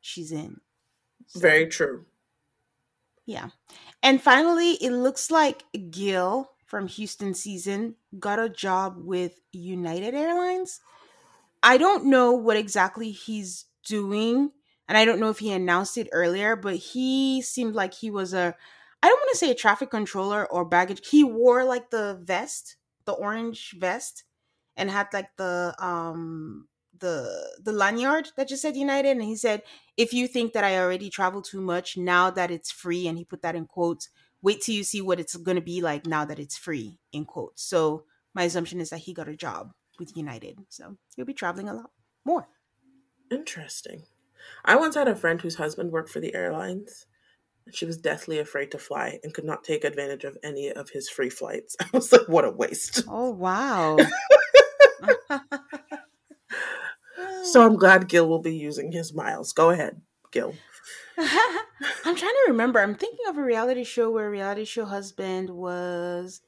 she's 0.00 0.30
in. 0.30 0.60
So, 1.26 1.40
Very 1.40 1.66
true. 1.66 2.04
Yeah. 3.26 3.48
And 4.04 4.22
finally, 4.22 4.74
it 4.74 4.92
looks 4.92 5.32
like 5.32 5.64
Gil 5.90 6.52
from 6.64 6.86
Houston 6.86 7.34
season 7.34 7.96
got 8.20 8.38
a 8.38 8.48
job 8.48 8.94
with 8.96 9.40
United 9.50 10.14
Airlines. 10.14 10.78
I 11.60 11.76
don't 11.76 12.04
know 12.04 12.30
what 12.30 12.56
exactly 12.56 13.10
he's 13.10 13.64
doing, 13.84 14.52
and 14.86 14.96
I 14.96 15.04
don't 15.04 15.18
know 15.18 15.30
if 15.30 15.40
he 15.40 15.50
announced 15.50 15.98
it 15.98 16.08
earlier, 16.12 16.54
but 16.54 16.76
he 16.76 17.42
seemed 17.42 17.74
like 17.74 17.94
he 17.94 18.12
was 18.12 18.32
a 18.32 18.54
I 19.02 19.08
don't 19.08 19.18
want 19.18 19.30
to 19.32 19.38
say 19.38 19.50
a 19.50 19.54
traffic 19.54 19.90
controller 19.90 20.46
or 20.46 20.64
baggage. 20.64 21.08
He 21.08 21.24
wore 21.24 21.64
like 21.64 21.90
the 21.90 22.20
vest, 22.22 22.76
the 23.06 23.12
orange 23.12 23.74
vest, 23.78 24.24
and 24.76 24.90
had 24.90 25.08
like 25.12 25.30
the 25.36 25.74
um 25.78 26.68
the 26.98 27.58
the 27.62 27.72
lanyard 27.72 28.30
that 28.36 28.48
just 28.48 28.62
said 28.62 28.76
United, 28.76 29.10
and 29.10 29.22
he 29.22 29.36
said, 29.36 29.62
"If 29.96 30.12
you 30.12 30.28
think 30.28 30.52
that 30.52 30.64
I 30.64 30.78
already 30.78 31.10
travel 31.10 31.42
too 31.42 31.60
much 31.60 31.96
now 31.96 32.30
that 32.30 32.50
it's 32.50 32.70
free," 32.70 33.08
and 33.08 33.16
he 33.16 33.24
put 33.24 33.42
that 33.42 33.56
in 33.56 33.66
quotes 33.66 34.08
wait 34.42 34.60
till 34.60 34.74
you 34.74 34.84
see 34.84 35.00
what 35.00 35.20
it's 35.20 35.36
going 35.36 35.56
to 35.56 35.60
be 35.62 35.80
like 35.80 36.06
now 36.06 36.24
that 36.24 36.38
it's 36.38 36.56
free 36.56 36.98
in 37.12 37.24
quotes 37.24 37.62
so 37.62 38.04
my 38.34 38.44
assumption 38.44 38.80
is 38.80 38.90
that 38.90 39.00
he 39.00 39.12
got 39.12 39.28
a 39.28 39.36
job 39.36 39.72
with 39.98 40.16
united 40.16 40.58
so 40.68 40.96
he'll 41.16 41.24
be 41.24 41.34
traveling 41.34 41.68
a 41.68 41.74
lot 41.74 41.90
more 42.24 42.48
interesting 43.30 44.02
i 44.64 44.74
once 44.76 44.94
had 44.94 45.08
a 45.08 45.16
friend 45.16 45.40
whose 45.40 45.56
husband 45.56 45.90
worked 45.90 46.10
for 46.10 46.20
the 46.20 46.34
airlines 46.34 47.06
she 47.74 47.86
was 47.86 47.96
deathly 47.96 48.38
afraid 48.38 48.70
to 48.70 48.78
fly 48.78 49.18
and 49.22 49.34
could 49.34 49.44
not 49.44 49.64
take 49.64 49.84
advantage 49.84 50.24
of 50.24 50.36
any 50.42 50.70
of 50.70 50.90
his 50.90 51.08
free 51.08 51.30
flights 51.30 51.76
i 51.80 51.86
was 51.92 52.12
like 52.12 52.28
what 52.28 52.44
a 52.44 52.50
waste 52.50 53.04
oh 53.08 53.30
wow 53.30 53.96
so 57.44 57.64
i'm 57.64 57.76
glad 57.76 58.08
gil 58.08 58.28
will 58.28 58.40
be 58.40 58.54
using 58.56 58.92
his 58.92 59.14
miles 59.14 59.52
go 59.52 59.70
ahead 59.70 60.00
gil 60.30 60.54
I'm 62.04 62.16
trying 62.16 62.32
to 62.32 62.44
remember. 62.48 62.80
I'm 62.80 62.94
thinking 62.94 63.26
of 63.28 63.36
a 63.36 63.42
reality 63.42 63.84
show 63.84 64.10
where 64.10 64.26
a 64.26 64.30
reality 64.30 64.64
show 64.64 64.86
husband 64.86 65.50
was 65.50 66.40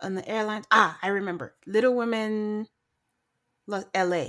on 0.00 0.14
the 0.14 0.28
airlines. 0.28 0.66
Ah, 0.70 0.98
I 1.02 1.08
remember. 1.08 1.54
Little 1.66 1.94
Women 1.94 2.66
LA. 3.66 4.24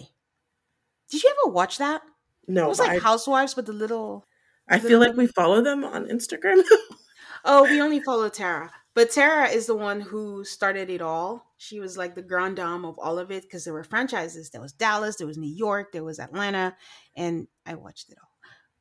Did 1.10 1.24
you 1.24 1.36
ever 1.44 1.52
watch 1.52 1.78
that? 1.78 2.02
No. 2.48 2.66
It 2.66 2.70
was 2.70 2.80
like 2.80 2.92
I, 2.92 3.00
Housewives, 3.00 3.54
but 3.54 3.66
the 3.66 3.74
little. 3.74 4.26
I 4.70 4.80
feel 4.80 5.00
like 5.00 5.16
we 5.16 5.28
follow 5.28 5.62
them 5.62 5.84
on 5.84 6.06
Instagram. 6.06 6.62
oh, 7.46 7.64
we 7.64 7.82
only 7.82 8.00
follow 8.00 8.30
Tara. 8.30 8.72
But 8.94 9.12
Tara 9.12 9.48
is 9.48 9.66
the 9.66 9.76
one 9.76 10.02
who 10.02 10.44
started 10.44 10.90
it 10.90 11.02
all. 11.02 11.46
She 11.58 11.80
was 11.80 11.98
like 11.98 12.16
the 12.16 12.22
grand 12.22 12.58
dame 12.58 12.86
of 12.86 13.00
all 13.00 13.18
of 13.18 13.32
it 13.32 13.44
because 13.44 13.64
there 13.64 13.74
were 13.74 13.84
franchises. 13.84 14.50
There 14.50 14.62
was 14.62 14.74
Dallas, 14.74 15.16
there 15.16 15.28
was 15.28 15.38
New 15.38 15.54
York, 15.54 15.92
there 15.92 16.04
was 16.04 16.20
Atlanta, 16.20 16.76
and 17.16 17.48
I 17.66 17.76
watched 17.76 18.10
it 18.10 18.18
all. 18.22 18.30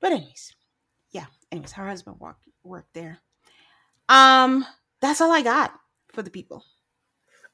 But 0.01 0.13
anyways, 0.13 0.55
yeah. 1.11 1.27
Anyways, 1.51 1.73
her 1.73 1.87
husband 1.87 2.17
worked 2.21 2.49
worked 2.63 2.95
there. 2.95 3.21
Um, 4.09 4.67
that's 5.01 5.21
all 5.21 5.33
I 5.33 5.43
got 5.43 5.73
for 6.13 6.23
the 6.23 6.31
people. 6.31 6.65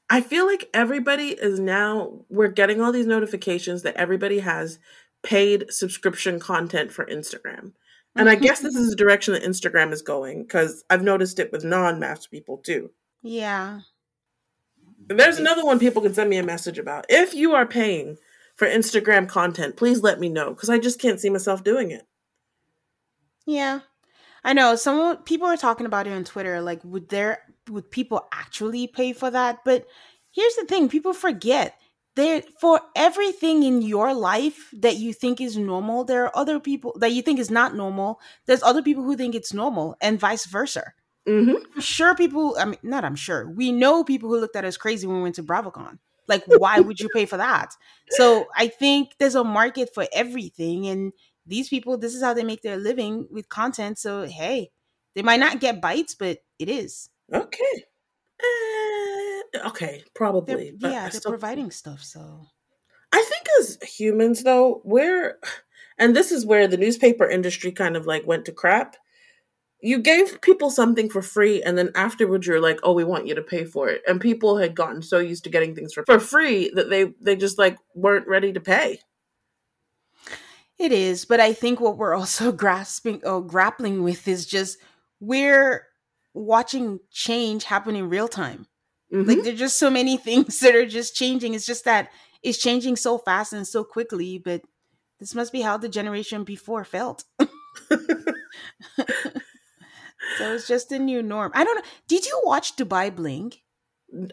I 0.09 0.21
feel 0.21 0.45
like 0.45 0.69
everybody 0.73 1.29
is 1.29 1.59
now 1.59 2.25
we're 2.29 2.47
getting 2.47 2.81
all 2.81 2.91
these 2.91 3.07
notifications 3.07 3.81
that 3.83 3.95
everybody 3.95 4.39
has 4.39 4.79
paid 5.23 5.65
subscription 5.69 6.39
content 6.39 6.91
for 6.91 7.05
Instagram. 7.05 7.73
And 8.15 8.29
I 8.29 8.35
guess 8.35 8.59
this 8.61 8.75
is 8.75 8.89
the 8.89 8.95
direction 8.95 9.33
that 9.33 9.43
Instagram 9.43 9.91
is 9.91 10.01
going 10.01 10.43
because 10.43 10.83
I've 10.89 11.03
noticed 11.03 11.39
it 11.39 11.51
with 11.51 11.63
non-MAFS 11.63 12.29
people 12.29 12.57
too. 12.57 12.91
Yeah. 13.21 13.81
There's 15.07 15.37
another 15.37 15.65
one 15.65 15.79
people 15.79 16.01
can 16.01 16.13
send 16.13 16.29
me 16.29 16.37
a 16.37 16.43
message 16.43 16.79
about. 16.79 17.05
If 17.09 17.33
you 17.33 17.53
are 17.53 17.65
paying 17.65 18.17
for 18.55 18.67
Instagram 18.67 19.27
content, 19.27 19.77
please 19.77 20.01
let 20.01 20.19
me 20.19 20.29
know 20.29 20.51
because 20.51 20.69
I 20.69 20.79
just 20.79 20.99
can't 20.99 21.19
see 21.19 21.29
myself 21.29 21.63
doing 21.63 21.91
it. 21.91 22.07
Yeah. 23.45 23.81
I 24.43 24.53
know 24.53 24.75
some 24.75 25.17
people 25.23 25.47
are 25.47 25.57
talking 25.57 25.85
about 25.85 26.07
it 26.07 26.13
on 26.13 26.23
Twitter 26.23 26.61
like 26.61 26.79
would 26.83 27.09
there 27.09 27.39
would 27.69 27.89
people 27.89 28.27
actually 28.31 28.87
pay 28.87 29.11
for 29.13 29.29
that? 29.31 29.59
But 29.65 29.87
here's 30.31 30.55
the 30.55 30.65
thing, 30.65 30.89
people 30.89 31.13
forget 31.13 31.79
there 32.15 32.41
for 32.59 32.81
everything 32.95 33.63
in 33.63 33.81
your 33.81 34.13
life 34.13 34.69
that 34.73 34.97
you 34.97 35.13
think 35.13 35.41
is 35.41 35.57
normal, 35.57 36.03
there 36.03 36.23
are 36.25 36.37
other 36.37 36.59
people 36.59 36.95
that 36.99 37.11
you 37.11 37.21
think 37.21 37.39
is 37.39 37.51
not 37.51 37.75
normal. 37.75 38.19
There's 38.45 38.63
other 38.63 38.81
people 38.81 39.03
who 39.03 39.15
think 39.15 39.35
it's 39.35 39.53
normal 39.53 39.95
and 40.01 40.19
vice 40.19 40.45
versa. 40.45 40.93
Mm-hmm. 41.27 41.55
I'm 41.75 41.81
sure 41.81 42.15
people, 42.15 42.55
I 42.59 42.65
mean, 42.65 42.79
not 42.83 43.03
I'm 43.03 43.15
sure, 43.15 43.49
we 43.49 43.71
know 43.71 44.03
people 44.03 44.29
who 44.29 44.39
looked 44.39 44.55
at 44.55 44.65
us 44.65 44.77
crazy 44.77 45.07
when 45.07 45.17
we 45.17 45.23
went 45.23 45.35
to 45.35 45.43
BravoCon. 45.43 45.99
Like, 46.27 46.43
why 46.47 46.79
would 46.79 46.99
you 46.99 47.09
pay 47.13 47.25
for 47.25 47.37
that? 47.37 47.75
So 48.11 48.47
I 48.55 48.67
think 48.67 49.11
there's 49.19 49.35
a 49.35 49.43
market 49.43 49.93
for 49.93 50.07
everything. 50.11 50.87
And 50.87 51.13
these 51.45 51.69
people, 51.69 51.97
this 51.97 52.15
is 52.15 52.23
how 52.23 52.33
they 52.33 52.43
make 52.43 52.61
their 52.61 52.77
living 52.77 53.27
with 53.29 53.49
content. 53.49 53.99
So 53.99 54.23
hey, 54.23 54.71
they 55.15 55.21
might 55.21 55.39
not 55.39 55.59
get 55.59 55.81
bites, 55.81 56.15
but 56.15 56.39
it 56.59 56.69
is. 56.69 57.09
Okay. 57.33 57.85
Uh, 58.39 59.34
okay, 59.67 60.03
probably. 60.13 60.73
They're, 60.77 60.91
yeah, 60.91 61.09
they're 61.09 61.21
providing 61.21 61.71
stuff. 61.71 62.01
So 62.03 62.47
I 63.11 63.21
think 63.21 63.43
as 63.59 63.77
humans, 63.81 64.43
though, 64.43 64.81
we're, 64.83 65.39
and 65.97 66.15
this 66.15 66.31
is 66.31 66.45
where 66.45 66.67
the 66.67 66.77
newspaper 66.77 67.29
industry 67.29 67.71
kind 67.71 67.95
of 67.95 68.05
like 68.05 68.25
went 68.27 68.45
to 68.45 68.51
crap. 68.51 68.95
You 69.81 69.99
gave 69.99 70.41
people 70.41 70.71
something 70.71 71.09
for 71.09 71.21
free, 71.21 71.61
and 71.61 71.77
then 71.77 71.91
afterwards 71.95 72.47
you're 72.47 72.61
like, 72.61 72.79
"Oh, 72.83 72.93
we 72.93 73.03
want 73.03 73.27
you 73.27 73.35
to 73.35 73.41
pay 73.41 73.65
for 73.65 73.89
it." 73.89 74.01
And 74.07 74.19
people 74.19 74.57
had 74.57 74.75
gotten 74.75 75.01
so 75.01 75.19
used 75.19 75.43
to 75.43 75.49
getting 75.49 75.75
things 75.75 75.93
for, 75.93 76.03
for 76.05 76.19
free 76.19 76.71
that 76.75 76.89
they 76.89 77.13
they 77.21 77.35
just 77.35 77.59
like 77.59 77.77
weren't 77.93 78.27
ready 78.27 78.51
to 78.53 78.59
pay. 78.59 78.99
It 80.77 80.91
is, 80.91 81.25
but 81.25 81.39
I 81.39 81.53
think 81.53 81.79
what 81.79 81.97
we're 81.97 82.15
also 82.15 82.51
grasping 82.63 83.21
or 83.23 83.41
grappling 83.41 84.03
with 84.03 84.27
is 84.27 84.45
just 84.45 84.77
we're 85.19 85.87
watching 86.33 86.99
change 87.11 87.63
happen 87.63 87.95
in 87.95 88.09
real 88.09 88.27
time. 88.27 88.67
Mm-hmm. 89.15 89.29
Like 89.29 89.43
there's 89.43 89.59
just 89.59 89.79
so 89.79 89.89
many 89.89 90.17
things 90.29 90.59
that 90.59 90.75
are 90.75 90.85
just 90.85 91.15
changing. 91.15 91.53
It's 91.53 91.65
just 91.65 91.85
that 91.85 92.09
it's 92.43 92.57
changing 92.57 92.97
so 92.97 93.17
fast 93.17 93.53
and 93.53 93.67
so 93.67 93.83
quickly, 93.83 94.37
but 94.37 94.61
this 95.19 95.33
must 95.33 95.51
be 95.51 95.61
how 95.61 95.77
the 95.77 95.89
generation 95.89 96.43
before 96.43 96.83
felt. 96.83 97.23
so 97.39 97.47
it's 100.39 100.67
just 100.67 100.91
a 100.91 100.99
new 100.99 101.23
norm. 101.23 101.51
I 101.55 101.63
don't 101.63 101.75
know. 101.75 101.89
Did 102.07 102.25
you 102.25 102.41
watch 102.43 102.75
Dubai 102.75 103.15
Bling? 103.15 103.53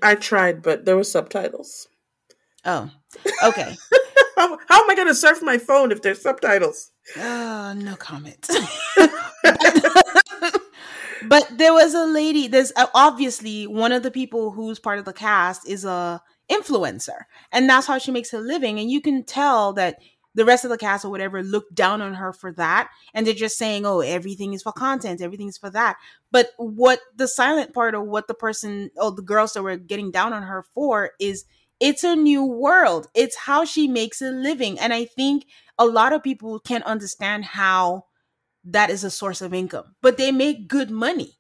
I 0.03 0.17
tried, 0.17 0.63
but 0.63 0.85
there 0.85 0.97
were 0.97 1.05
subtitles. 1.05 1.89
Oh, 2.65 2.91
okay. 3.45 3.77
how, 4.37 4.59
how 4.69 4.83
am 4.83 4.91
I 4.91 4.95
going 4.95 5.09
to 5.09 5.15
surf 5.15 5.41
my 5.43 5.59
phone 5.59 5.93
if 5.93 6.03
there's 6.03 6.21
subtitles? 6.21 6.91
Uh, 7.19 7.75
no 7.77 7.97
comment. 7.97 8.49
But 11.29 11.49
there 11.57 11.73
was 11.73 11.95
a 11.95 12.07
lady. 12.07 12.49
There's 12.49 12.73
uh, 12.77 12.87
obviously 12.95 13.67
one 13.67 13.93
of 13.93 14.03
the 14.03 14.11
people 14.11 14.51
who's 14.51 14.79
part 14.79 14.99
of 14.99 15.05
the 15.05 15.13
cast 15.13 15.69
is 15.69 15.85
a 15.85 16.23
influencer. 16.51 17.25
And 17.51 17.69
that's 17.69 17.87
how 17.87 17.99
she 17.99 18.11
makes 18.11 18.31
her 18.31 18.41
living. 18.41 18.79
And 18.79 18.91
you 18.91 19.01
can 19.01 19.25
tell 19.25 19.73
that 19.75 19.99
the 20.35 20.45
rest 20.45 20.65
of 20.65 20.71
the 20.71 20.79
cast 20.79 21.05
or 21.05 21.11
whatever 21.11 21.43
look 21.43 21.73
down 21.75 22.01
on 22.01 22.15
her 22.15 22.33
for 22.33 22.53
that 22.53 22.89
and 23.13 23.27
they're 23.27 23.35
just 23.35 23.59
saying 23.59 23.85
oh 23.85 24.01
everything 24.01 24.55
is 24.55 24.63
for 24.63 24.73
content 24.73 25.21
everything 25.21 25.49
is 25.49 25.59
for 25.59 25.69
that 25.69 25.97
but 26.31 26.51
what 26.57 27.01
the 27.15 27.29
silent 27.29 27.75
part 27.75 27.95
or 27.95 28.03
what 28.03 28.29
the 28.29 28.35
person 28.35 28.91
or 28.97 29.13
the 29.13 29.21
girls 29.21 29.53
that 29.53 29.63
were 29.63 29.77
getting 29.77 30.11
down 30.11 30.33
on 30.33 30.43
her 30.43 30.65
for 30.75 31.11
is 31.21 31.45
it's 31.81 32.03
a 32.03 32.17
new 32.17 32.45
world 32.45 33.09
it's 33.15 33.37
how 33.37 33.65
she 33.65 33.87
makes 33.87 34.23
a 34.23 34.31
living 34.31 34.79
and 34.79 34.95
i 34.95 35.05
think 35.05 35.45
a 35.79 35.85
lot 35.85 36.13
of 36.13 36.23
people 36.23 36.59
can't 36.61 36.85
understand 36.85 37.45
how 37.45 38.05
that 38.65 38.91
is 38.91 39.05
a 39.05 39.11
source 39.11 39.41
of 39.41 39.55
income 39.55 39.95
but 40.01 40.17
they 40.17 40.33
make 40.33 40.69
good 40.69 40.91
money 40.91 41.39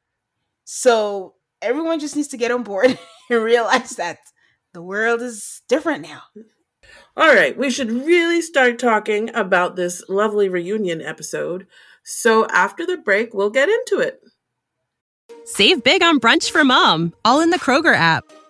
so 0.64 1.35
everyone 1.61 2.00
just 2.00 2.17
needs 2.17 2.29
to 2.29 2.37
get 2.37 2.50
on 2.50 2.62
board 2.62 2.99
and 3.31 3.43
realize 3.43 3.97
that 3.97 4.19
the 4.73 4.83
world 4.83 5.23
is 5.23 5.62
different 5.69 6.02
now 6.02 6.23
all 7.14 7.35
right, 7.35 7.57
we 7.57 7.71
should 7.71 7.91
really 7.91 8.41
start 8.41 8.79
talking 8.79 9.35
about 9.35 9.76
this 9.76 10.02
lovely 10.09 10.49
reunion 10.49 11.02
episode. 11.02 11.67
So 12.05 12.47
after 12.47 12.87
the 12.87 12.97
break, 12.97 13.35
we'll 13.35 13.50
get 13.50 13.69
into 13.69 13.99
it. 13.99 14.21
Save 15.45 15.85
big 15.85 16.02
on 16.02 16.21
brunch 16.21 16.50
for 16.50 16.64
mom, 16.64 17.12
all 17.25 17.41
in 17.41 17.50
the 17.50 17.59
Kroger 17.59 17.95
app. 17.95 18.25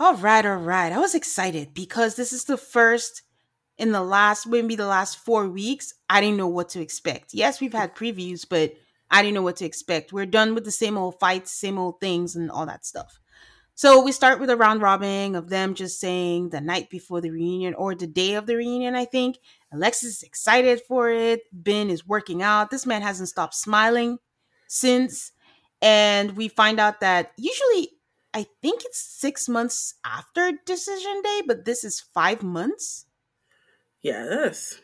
All 0.00 0.14
right, 0.14 0.46
all 0.46 0.56
right. 0.56 0.92
I 0.92 0.98
was 0.98 1.16
excited 1.16 1.74
because 1.74 2.14
this 2.14 2.32
is 2.32 2.44
the 2.44 2.56
first 2.56 3.22
in 3.76 3.90
the 3.90 4.02
last, 4.02 4.46
maybe 4.46 4.76
the 4.76 4.86
last 4.86 5.18
four 5.18 5.48
weeks. 5.48 5.92
I 6.08 6.20
didn't 6.20 6.36
know 6.36 6.46
what 6.46 6.68
to 6.70 6.80
expect. 6.80 7.34
Yes, 7.34 7.60
we've 7.60 7.72
had 7.72 7.96
previews, 7.96 8.46
but 8.48 8.74
I 9.10 9.22
didn't 9.22 9.34
know 9.34 9.42
what 9.42 9.56
to 9.56 9.64
expect. 9.64 10.12
We're 10.12 10.26
done 10.26 10.54
with 10.54 10.64
the 10.64 10.70
same 10.70 10.96
old 10.96 11.18
fights, 11.18 11.50
same 11.50 11.78
old 11.78 12.00
things, 12.00 12.36
and 12.36 12.48
all 12.48 12.64
that 12.66 12.86
stuff. 12.86 13.18
So 13.74 14.00
we 14.02 14.12
start 14.12 14.38
with 14.38 14.50
a 14.50 14.56
round 14.56 14.82
robin 14.82 15.34
of 15.34 15.48
them 15.50 15.74
just 15.74 15.98
saying 15.98 16.50
the 16.50 16.60
night 16.60 16.90
before 16.90 17.20
the 17.20 17.30
reunion 17.30 17.74
or 17.74 17.94
the 17.94 18.06
day 18.06 18.34
of 18.34 18.46
the 18.46 18.56
reunion, 18.56 18.94
I 18.94 19.04
think. 19.04 19.38
Alexis 19.72 20.18
is 20.18 20.22
excited 20.22 20.80
for 20.86 21.10
it. 21.10 21.40
Ben 21.52 21.90
is 21.90 22.06
working 22.06 22.40
out. 22.40 22.70
This 22.70 22.86
man 22.86 23.02
hasn't 23.02 23.30
stopped 23.30 23.54
smiling 23.54 24.18
since. 24.68 25.32
And 25.82 26.36
we 26.36 26.48
find 26.48 26.78
out 26.78 27.00
that 27.00 27.32
usually, 27.36 27.97
I 28.38 28.46
think 28.62 28.82
it's 28.84 29.00
six 29.00 29.48
months 29.48 29.94
after 30.04 30.52
decision 30.64 31.22
day, 31.22 31.42
but 31.46 31.64
this 31.64 31.84
is 31.84 32.00
five 32.00 32.42
months. 32.42 33.06
Yes 34.00 34.80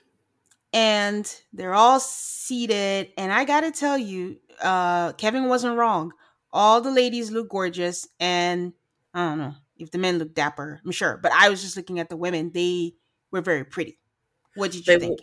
and 0.74 1.40
they're 1.52 1.72
all 1.72 2.00
seated. 2.00 3.10
And 3.16 3.32
I 3.32 3.44
gotta 3.44 3.70
tell 3.70 3.96
you, 3.96 4.38
uh, 4.60 5.12
Kevin 5.12 5.48
wasn't 5.48 5.78
wrong. 5.78 6.12
All 6.52 6.80
the 6.80 6.90
ladies 6.90 7.30
look 7.30 7.48
gorgeous, 7.48 8.08
and 8.20 8.72
I 9.14 9.28
don't 9.28 9.38
know 9.38 9.54
if 9.78 9.92
the 9.92 9.98
men 9.98 10.18
look 10.18 10.34
dapper. 10.34 10.80
I'm 10.84 10.90
sure, 10.90 11.18
but 11.22 11.32
I 11.32 11.48
was 11.48 11.62
just 11.62 11.76
looking 11.76 12.00
at 12.00 12.08
the 12.10 12.16
women; 12.16 12.50
they 12.52 12.94
were 13.30 13.40
very 13.40 13.64
pretty. 13.64 13.98
What 14.56 14.72
did 14.72 14.86
you 14.86 14.98
they, 14.98 15.06
think? 15.06 15.20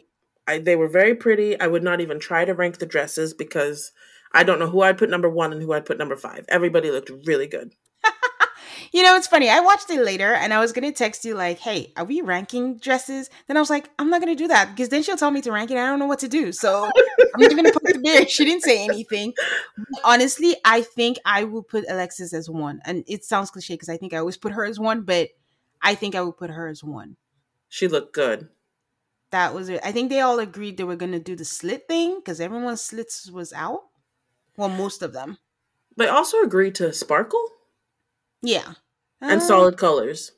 I, 0.48 0.60
they 0.60 0.76
were 0.76 0.88
very 0.88 1.16
pretty. 1.16 1.60
I 1.60 1.68
would 1.68 1.84
not 1.84 2.02
even 2.02 2.20
try 2.20 2.46
to 2.46 2.54
rank 2.54 2.80
the 2.80 2.86
dresses 2.86 3.34
because 3.34 3.92
I 4.34 4.44
don't 4.44 4.60
know 4.60 4.68
who 4.68 4.82
I'd 4.82 4.98
put 4.98 5.10
number 5.10 5.30
one 5.30 5.52
and 5.52 5.62
who 5.62 5.74
I'd 5.74 5.86
put 5.86 5.98
number 5.98 6.16
five. 6.16 6.46
Everybody 6.48 6.92
looked 6.92 7.12
really 7.26 7.48
good. 7.48 7.74
You 8.92 9.04
know, 9.04 9.16
it's 9.16 9.28
funny. 9.28 9.50
I 9.50 9.60
watched 9.60 9.90
it 9.90 10.04
later 10.04 10.34
and 10.34 10.54
I 10.54 10.60
was 10.60 10.72
going 10.72 10.92
to 10.92 10.98
text 10.98 11.24
you, 11.26 11.36
like, 11.36 11.60
hey, 11.60 11.94
are 11.96 12.06
we 12.06 12.22
ranking 12.22 12.78
dresses? 12.78 13.30
Then 13.48 13.58
I 13.58 13.60
was 13.60 13.70
like, 13.70 13.90
I'm 14.00 14.10
not 14.10 14.22
going 14.22 14.36
to 14.36 14.42
do 14.42 14.48
that 14.48 14.70
because 14.72 14.90
then 14.90 15.04
she'll 15.04 15.18
tell 15.18 15.32
me 15.32 15.42
to 15.42 15.52
rank 15.52 15.72
it. 15.72 15.78
I 15.78 15.88
don't 15.88 16.00
know 16.00 16.06
what 16.06 16.20
to 16.20 16.28
do. 16.28 16.52
So 16.52 16.86
I'm 16.86 17.42
just 17.42 17.56
going 17.56 17.66
to 17.66 17.74
put 17.74 17.84
the 17.84 18.00
beer. 18.04 18.26
She 18.30 18.46
didn't 18.46 18.64
say 18.64 18.84
anything. 18.84 19.34
Honestly, 20.04 20.56
I 20.66 20.82
think 20.82 21.18
I 21.26 21.44
will 21.44 21.64
put 21.64 21.86
Alexis 21.90 22.34
as 22.34 22.50
one. 22.50 22.82
And 22.86 23.04
it 23.08 23.24
sounds 23.24 23.52
cliche 23.52 23.74
because 23.74 23.90
I 23.90 23.98
think 23.98 24.14
I 24.14 24.18
always 24.18 24.38
put 24.38 24.54
her 24.54 24.66
as 24.66 24.80
one, 24.80 25.02
but 25.02 25.30
I 25.82 25.96
think 25.96 26.16
I 26.16 26.22
would 26.22 26.38
put 26.38 26.50
her 26.50 26.68
as 26.68 26.84
one. 26.84 27.18
She 27.70 27.88
looked 27.88 28.14
good. 28.14 28.50
That 29.32 29.54
was 29.54 29.70
it. 29.70 29.80
I 29.84 29.92
think 29.92 30.10
they 30.10 30.20
all 30.20 30.40
agreed 30.40 30.78
they 30.78 30.84
were 30.84 30.96
going 30.98 31.14
to 31.14 31.20
do 31.20 31.36
the 31.36 31.46
slit 31.46 31.88
thing 31.88 32.18
because 32.18 32.42
everyone's 32.42 32.82
slits 32.84 33.32
was 33.32 33.54
out. 33.54 33.82
Well, 34.58 34.70
most 34.70 35.02
of 35.02 35.14
them. 35.14 35.38
They 35.98 36.08
also 36.08 36.42
agreed 36.42 36.76
to 36.76 36.92
sparkle. 36.94 37.44
Yeah. 38.42 38.74
And 39.22 39.42
uh, 39.42 39.46
solid 39.46 39.78
colors. 39.78 40.32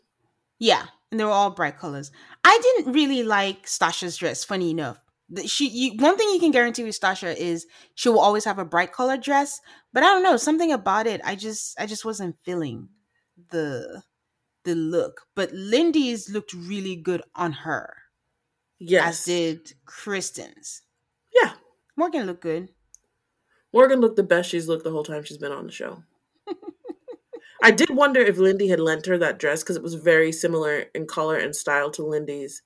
Yeah, 0.59 0.85
and 1.11 1.19
they 1.19 1.23
were 1.23 1.31
all 1.31 1.51
bright 1.51 1.77
colors. 1.77 2.11
I 2.43 2.59
didn't 2.61 2.93
really 2.93 3.23
like 3.23 3.67
Stacia's 3.67 4.17
dress. 4.17 4.43
Funny 4.43 4.71
enough, 4.71 4.97
she 5.45 5.67
you, 5.67 5.97
one 5.97 6.17
thing 6.17 6.29
you 6.29 6.39
can 6.39 6.51
guarantee 6.51 6.83
with 6.83 6.95
Stacia 6.95 7.41
is 7.41 7.65
she 7.95 8.09
will 8.09 8.19
always 8.19 8.45
have 8.45 8.59
a 8.59 8.65
bright 8.65 8.91
color 8.91 9.17
dress. 9.17 9.59
But 9.91 10.03
I 10.03 10.07
don't 10.07 10.23
know 10.23 10.37
something 10.37 10.71
about 10.71 11.07
it. 11.07 11.21
I 11.23 11.35
just 11.35 11.79
I 11.79 11.85
just 11.85 12.05
wasn't 12.05 12.35
feeling 12.43 12.89
the 13.51 14.03
the 14.63 14.75
look. 14.75 15.21
But 15.35 15.51
Lindy's 15.51 16.29
looked 16.29 16.53
really 16.53 16.95
good 16.95 17.21
on 17.35 17.51
her. 17.51 17.93
Yes, 18.79 19.19
as 19.19 19.25
did 19.25 19.73
Krysten's. 19.85 20.81
Yeah, 21.33 21.53
Morgan 21.95 22.25
looked 22.25 22.41
good. 22.41 22.69
Morgan 23.73 24.01
looked 24.01 24.17
the 24.17 24.23
best 24.23 24.49
she's 24.49 24.67
looked 24.67 24.83
the 24.83 24.91
whole 24.91 25.03
time 25.03 25.23
she's 25.23 25.37
been 25.37 25.51
on 25.51 25.65
the 25.65 25.71
show. 25.71 26.03
I 27.63 27.71
did 27.71 27.89
wonder 27.89 28.19
if 28.19 28.37
Lindy 28.37 28.67
had 28.67 28.81
lent 28.81 29.05
her 29.05 29.17
that 29.17 29.39
dress 29.39 29.63
because 29.63 29.77
it 29.77 29.83
was 29.83 29.93
very 29.93 30.33
similar 30.33 30.85
in 30.93 31.07
color 31.07 31.37
and 31.37 31.55
style 31.55 31.89
to 31.91 32.03
Lindy's 32.03 32.61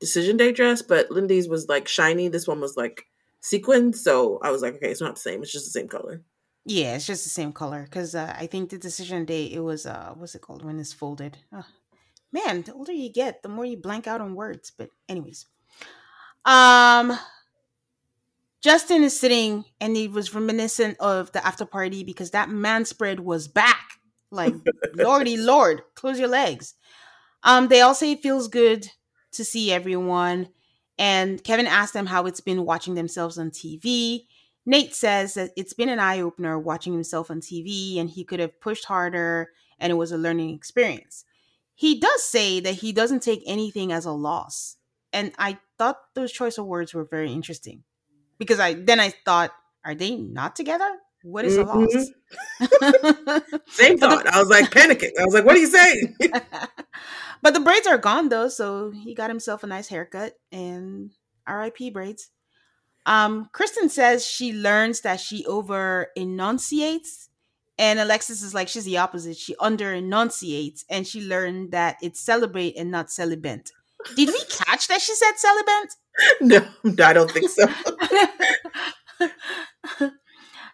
decision 0.00 0.36
day 0.36 0.50
dress, 0.50 0.82
but 0.82 1.10
Lindy's 1.10 1.48
was 1.48 1.68
like 1.68 1.86
shiny. 1.86 2.26
This 2.26 2.48
one 2.48 2.60
was 2.60 2.76
like 2.76 3.06
sequined, 3.40 3.94
so 3.94 4.40
I 4.42 4.50
was 4.50 4.60
like, 4.60 4.74
okay, 4.74 4.90
it's 4.90 5.00
not 5.00 5.14
the 5.14 5.20
same. 5.20 5.40
It's 5.42 5.52
just 5.52 5.66
the 5.66 5.78
same 5.78 5.86
color. 5.86 6.22
Yeah, 6.64 6.96
it's 6.96 7.06
just 7.06 7.22
the 7.22 7.30
same 7.30 7.52
color 7.52 7.84
because 7.84 8.16
uh, 8.16 8.34
I 8.36 8.46
think 8.46 8.70
the 8.70 8.78
decision 8.78 9.24
day 9.24 9.46
it 9.46 9.60
was 9.60 9.86
uh 9.86 10.12
what's 10.16 10.34
it 10.34 10.42
called 10.42 10.64
when 10.64 10.80
it's 10.80 10.92
folded. 10.92 11.38
Oh, 11.52 11.64
man, 12.32 12.62
the 12.62 12.74
older 12.74 12.92
you 12.92 13.12
get, 13.12 13.42
the 13.42 13.48
more 13.48 13.64
you 13.64 13.76
blank 13.76 14.06
out 14.06 14.20
on 14.20 14.34
words. 14.34 14.72
But 14.76 14.90
anyways, 15.08 15.46
um, 16.44 17.16
Justin 18.60 19.02
is 19.02 19.18
sitting 19.18 19.64
and 19.80 19.96
he 19.96 20.08
was 20.08 20.34
reminiscent 20.34 20.98
of 20.98 21.32
the 21.32 21.44
after 21.46 21.64
party 21.64 22.04
because 22.04 22.32
that 22.32 22.50
man 22.50 22.84
spread 22.84 23.20
was 23.20 23.48
back. 23.48 23.89
Like, 24.30 24.54
lordy 24.94 25.36
lord, 25.36 25.82
close 25.94 26.18
your 26.18 26.28
legs. 26.28 26.74
Um, 27.42 27.68
they 27.68 27.80
all 27.80 27.94
say 27.94 28.12
it 28.12 28.22
feels 28.22 28.48
good 28.48 28.90
to 29.32 29.44
see 29.44 29.72
everyone. 29.72 30.48
And 30.98 31.42
Kevin 31.42 31.66
asked 31.66 31.94
them 31.94 32.06
how 32.06 32.26
it's 32.26 32.40
been 32.40 32.64
watching 32.64 32.94
themselves 32.94 33.38
on 33.38 33.50
TV. 33.50 34.26
Nate 34.66 34.94
says 34.94 35.34
that 35.34 35.50
it's 35.56 35.72
been 35.72 35.88
an 35.88 35.98
eye 35.98 36.20
opener 36.20 36.58
watching 36.58 36.92
himself 36.92 37.30
on 37.30 37.40
TV 37.40 37.98
and 37.98 38.10
he 38.10 38.24
could 38.24 38.40
have 38.40 38.60
pushed 38.60 38.84
harder 38.84 39.50
and 39.78 39.90
it 39.90 39.94
was 39.96 40.12
a 40.12 40.18
learning 40.18 40.54
experience. 40.54 41.24
He 41.74 41.98
does 41.98 42.22
say 42.22 42.60
that 42.60 42.74
he 42.74 42.92
doesn't 42.92 43.22
take 43.22 43.42
anything 43.46 43.90
as 43.90 44.04
a 44.04 44.12
loss. 44.12 44.76
And 45.12 45.32
I 45.38 45.58
thought 45.78 45.96
those 46.14 46.30
choice 46.30 46.58
of 46.58 46.66
words 46.66 46.92
were 46.92 47.04
very 47.04 47.32
interesting 47.32 47.82
because 48.38 48.60
I 48.60 48.74
then 48.74 49.00
I 49.00 49.14
thought, 49.24 49.52
are 49.84 49.94
they 49.94 50.14
not 50.16 50.54
together? 50.54 50.98
What 51.22 51.44
is 51.44 51.58
mm-hmm. 51.58 51.70
a 51.70 51.80
loss? 51.80 53.60
Same 53.68 53.98
thought. 53.98 54.26
I 54.26 54.38
was 54.38 54.48
like 54.48 54.70
panicking. 54.70 55.10
I 55.18 55.24
was 55.24 55.34
like, 55.34 55.44
what 55.44 55.56
are 55.56 55.60
you 55.60 55.66
saying? 55.66 56.16
but 57.42 57.54
the 57.54 57.60
braids 57.60 57.86
are 57.86 57.98
gone 57.98 58.28
though, 58.28 58.48
so 58.48 58.90
he 58.90 59.14
got 59.14 59.30
himself 59.30 59.62
a 59.62 59.66
nice 59.66 59.88
haircut 59.88 60.34
and 60.50 61.10
RIP 61.48 61.92
braids. 61.92 62.30
Um, 63.06 63.50
Krysten 63.52 63.90
says 63.90 64.26
she 64.26 64.52
learns 64.52 65.02
that 65.02 65.20
she 65.20 65.44
over 65.46 66.08
enunciates, 66.16 67.28
and 67.78 67.98
Alexis 67.98 68.42
is 68.42 68.54
like 68.54 68.68
she's 68.68 68.84
the 68.84 68.98
opposite. 68.98 69.36
She 69.36 69.54
under 69.60 69.92
enunciates, 69.92 70.84
and 70.88 71.06
she 71.06 71.20
learned 71.20 71.72
that 71.72 71.96
it's 72.02 72.20
celebrate 72.20 72.76
and 72.76 72.90
not 72.90 73.10
celibate. 73.10 73.70
Did 74.16 74.28
we 74.28 74.40
catch 74.48 74.88
that 74.88 75.00
she 75.00 75.14
said 75.14 75.32
celibate? 75.36 75.94
No, 76.42 76.66
I 77.02 77.12
don't 77.12 77.30
think 77.30 77.48
so. 77.48 77.66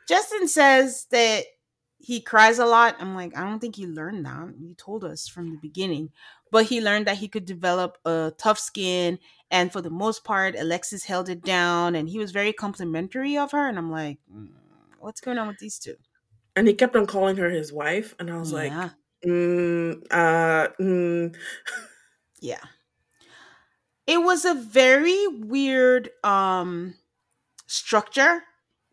Justin 0.06 0.48
says 0.48 1.06
that 1.10 1.44
he 1.98 2.20
cries 2.20 2.58
a 2.58 2.66
lot. 2.66 2.96
I'm 3.00 3.14
like, 3.14 3.36
I 3.36 3.40
don't 3.40 3.58
think 3.58 3.76
he 3.76 3.86
learned 3.86 4.26
that. 4.26 4.54
You 4.58 4.74
told 4.74 5.04
us 5.04 5.26
from 5.26 5.50
the 5.50 5.58
beginning. 5.60 6.10
But 6.52 6.66
he 6.66 6.80
learned 6.80 7.06
that 7.06 7.16
he 7.16 7.26
could 7.26 7.44
develop 7.44 7.98
a 8.04 8.32
tough 8.38 8.58
skin. 8.58 9.18
And 9.50 9.72
for 9.72 9.80
the 9.80 9.90
most 9.90 10.24
part, 10.24 10.54
Alexis 10.56 11.04
held 11.04 11.28
it 11.28 11.42
down 11.42 11.96
and 11.96 12.08
he 12.08 12.18
was 12.18 12.30
very 12.30 12.52
complimentary 12.52 13.36
of 13.36 13.50
her. 13.50 13.68
And 13.68 13.78
I'm 13.78 13.90
like, 13.90 14.18
mm, 14.32 14.48
what's 15.00 15.20
going 15.20 15.38
on 15.38 15.48
with 15.48 15.58
these 15.58 15.78
two? 15.78 15.96
And 16.54 16.68
he 16.68 16.74
kept 16.74 16.94
on 16.94 17.06
calling 17.06 17.36
her 17.36 17.50
his 17.50 17.72
wife. 17.72 18.14
And 18.18 18.30
I 18.30 18.38
was 18.38 18.52
yeah. 18.52 18.58
like, 18.58 18.92
Mm, 19.24 20.02
uh, 20.10 20.68
mm. 20.80 21.34
Yeah. 22.40 22.60
It 24.06 24.18
was 24.18 24.44
a 24.44 24.54
very 24.54 25.26
weird 25.26 26.10
um 26.22 26.94
structure 27.66 28.42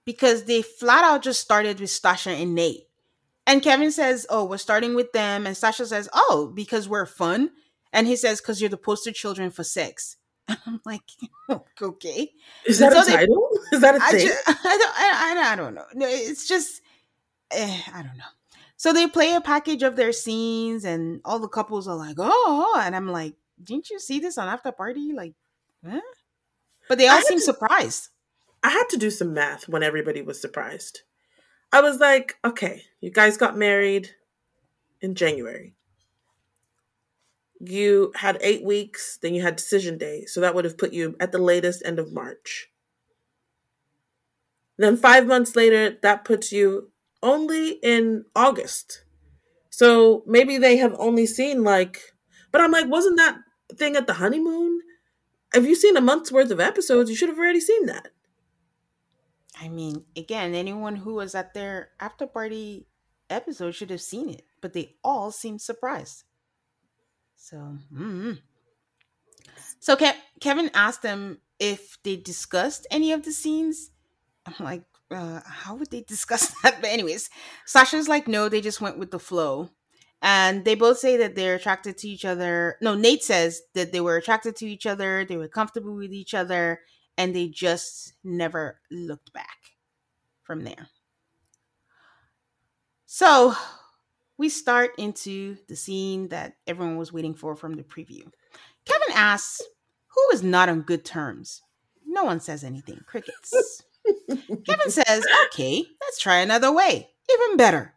because 0.06 0.44
they 0.46 0.62
flat 0.62 1.04
out 1.04 1.24
just 1.24 1.42
started 1.42 1.80
with 1.80 1.90
Stacia 1.90 2.32
and 2.32 2.56
Nate. 2.56 2.88
And 3.46 3.62
Kevin 3.62 3.92
says, 3.92 4.26
Oh, 4.30 4.46
we're 4.46 4.58
starting 4.58 4.96
with 4.96 5.12
them. 5.12 5.46
And 5.46 5.56
Stacia 5.56 5.86
says, 5.86 6.10
Oh, 6.14 6.52
because 6.56 6.88
we're 6.88 7.06
fun. 7.06 7.52
And 7.92 8.08
he 8.08 8.16
says, 8.16 8.40
Because 8.42 8.62
you're 8.62 8.70
the 8.70 8.78
poster 8.78 9.12
children 9.12 9.52
for 9.52 9.64
sex. 9.64 10.18
And 10.48 10.58
I'm 10.66 10.82
like, 10.86 11.02
Okay. 11.82 12.32
Is 12.66 12.80
that 12.80 12.94
So 12.94 13.02
a 13.02 13.06
they- 13.06 13.12
title? 13.14 13.50
Is 13.74 13.82
that 13.82 13.96
a 13.96 14.04
I, 14.04 14.12
thing? 14.12 14.28
ju- 14.28 14.34
I, 14.48 14.78
don't, 14.78 14.94
I, 14.96 15.52
I, 15.52 15.56
don't 15.56 15.74
know. 15.76 15.86
No, 15.94 16.08
it's 16.08 16.48
just, 16.48 16.82
eh, 17.52 17.80
I 17.94 18.04
don't 18.04 18.18
know. 18.18 18.24
So 18.78 18.92
they 18.92 19.08
play 19.08 19.34
a 19.36 19.42
package 19.42 19.82
of 19.84 19.96
their 19.96 20.12
scenes, 20.12 20.84
and 20.84 21.22
all 21.24 21.40
the 21.40 21.48
couples 21.48 21.88
are 21.88 21.96
like, 21.96 22.18
"Oh," 22.20 22.78
and 22.84 22.94
I'm 22.94 23.08
like, 23.08 23.36
"Didn't 23.64 23.90
you 23.90 23.98
see 23.98 24.20
this 24.20 24.38
on 24.38 24.50
After 24.50 24.74
Party?" 24.74 25.14
Like, 25.14 25.34
huh? 25.88 26.02
But 26.90 26.98
they 26.98 27.08
all 27.08 27.22
seem 27.22 27.40
surprised. 27.40 28.10
I 28.64 28.70
had 28.70 28.88
to 28.90 28.98
do 28.98 29.12
some 29.12 29.34
math 29.34 29.68
when 29.68 29.84
everybody 29.84 30.22
was 30.22 30.40
surprised. 30.40 31.02
I 31.74 31.82
was 31.82 32.00
like, 32.00 32.38
okay, 32.46 32.84
you 33.02 33.12
guys 33.12 33.36
got 33.36 33.58
married 33.58 34.12
in 35.02 35.16
January. 35.16 35.76
You 37.60 38.14
had 38.16 38.38
eight 38.42 38.64
weeks, 38.64 39.18
then 39.22 39.34
you 39.34 39.42
had 39.42 39.58
decision 39.58 39.98
day. 39.98 40.26
So 40.26 40.40
that 40.42 40.56
would 40.56 40.66
have 40.66 40.78
put 40.78 40.94
you 40.94 41.16
at 41.20 41.32
the 41.32 41.40
latest 41.40 41.82
end 41.86 42.00
of 42.00 42.14
March. 42.14 42.70
Then 44.78 44.98
five 44.98 45.28
months 45.28 45.56
later, 45.56 45.98
that 46.02 46.26
puts 46.26 46.52
you 46.52 46.92
only 47.22 47.72
in 47.84 48.26
August. 48.36 49.04
So 49.70 50.24
maybe 50.26 50.58
they 50.58 50.78
have 50.78 50.96
only 51.00 51.26
seen 51.26 51.64
like, 51.64 52.00
but 52.52 52.62
I'm 52.62 52.72
like, 52.72 52.88
wasn't 52.88 53.18
that 53.18 53.38
thing 53.76 53.96
at 53.96 54.08
the 54.08 54.14
honeymoon? 54.14 54.82
Have 55.54 55.66
you've 55.66 55.80
seen 55.80 55.98
a 55.98 56.02
month's 56.02 56.32
worth 56.32 56.52
of 56.52 56.60
episodes, 56.60 57.10
you 57.10 57.16
should 57.16 57.30
have 57.30 57.38
already 57.38 57.60
seen 57.60 57.86
that. 57.88 58.10
I 59.60 59.70
mean, 59.70 60.06
again, 60.16 60.54
anyone 60.56 60.96
who 60.96 61.16
was 61.16 61.36
at 61.36 61.54
their 61.54 61.90
After 62.00 62.28
Party 62.28 62.88
episode 63.30 63.76
should 63.76 63.90
have 63.92 64.02
seen 64.02 64.30
it, 64.30 64.46
but 64.62 64.74
they 64.74 64.96
all 65.04 65.32
seemed 65.32 65.62
surprised. 65.62 66.24
So, 67.36 67.78
mm 67.94 68.40
so 69.80 69.96
Ke- 69.96 70.16
Kevin 70.40 70.72
asked 70.74 71.02
them 71.02 71.40
if 71.60 71.98
they 72.04 72.16
discussed 72.16 72.88
any 72.90 73.12
of 73.12 73.24
the 73.24 73.32
scenes. 73.32 73.92
I'm 74.46 74.66
like, 74.66 74.84
uh, 75.12 75.42
how 75.46 75.76
would 75.76 75.92
they 75.92 76.02
discuss 76.08 76.54
that? 76.64 76.82
But 76.82 76.90
anyways, 76.90 77.30
Sasha's 77.66 78.08
like, 78.08 78.28
no, 78.28 78.50
they 78.50 78.62
just 78.62 78.82
went 78.82 78.98
with 78.98 79.12
the 79.12 79.20
flow. 79.20 79.70
And 80.22 80.64
they 80.64 80.76
both 80.76 81.00
say 81.00 81.18
that 81.18 81.36
they're 81.36 81.56
attracted 81.56 81.98
to 81.98 82.08
each 82.08 82.24
other. 82.24 82.78
No, 82.82 82.96
Nate 82.96 83.24
says 83.24 83.62
that 83.74 83.92
they 83.92 84.00
were 84.00 84.16
attracted 84.16 84.56
to 84.58 84.66
each 84.66 84.86
other, 84.86 85.26
they 85.26 85.36
were 85.36 85.50
comfortable 85.50 85.96
with 85.96 86.14
each 86.14 86.34
other, 86.34 86.80
and 87.18 87.36
they 87.36 87.48
just 87.48 88.14
never 88.24 88.80
looked 88.92 89.34
back 89.34 89.58
from 90.44 90.64
there. 90.64 90.88
So 93.06 93.54
we 94.38 94.50
start 94.50 94.92
into 94.98 95.58
the 95.68 95.76
scene 95.76 96.30
that 96.30 96.56
everyone 96.68 96.98
was 96.98 97.14
waiting 97.14 97.36
for 97.36 97.56
from 97.56 97.76
the 97.76 97.84
preview. 97.84 98.28
Kevin 98.86 99.16
asks, 99.16 99.62
Who 100.08 100.22
is 100.34 100.44
not 100.44 100.70
on 100.70 100.82
good 100.82 101.06
terms? 101.06 101.62
No 102.06 102.24
one 102.24 102.40
says 102.40 102.64
anything. 102.64 103.00
Crickets. 103.06 103.84
Kevin 104.66 104.90
says, 104.90 105.26
Okay, 105.46 105.86
let's 106.02 106.20
try 106.20 106.38
another 106.38 106.72
way. 106.72 107.10
Even 107.32 107.58
better. 107.58 107.94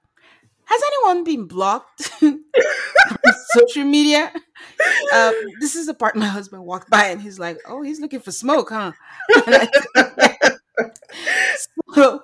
Has 0.66 0.82
anyone 0.86 1.24
been 1.24 1.46
blocked 1.46 2.10
social 3.60 3.84
media? 3.84 4.32
Uh, 5.12 5.32
this 5.60 5.76
is 5.76 5.86
the 5.86 5.94
part 5.94 6.16
my 6.16 6.26
husband 6.26 6.64
walked 6.64 6.90
by 6.90 7.06
and 7.06 7.20
he's 7.20 7.38
like, 7.38 7.58
Oh, 7.66 7.82
he's 7.82 8.00
looking 8.00 8.20
for 8.20 8.32
smoke, 8.32 8.70
huh? 8.70 8.92
So 11.94 12.22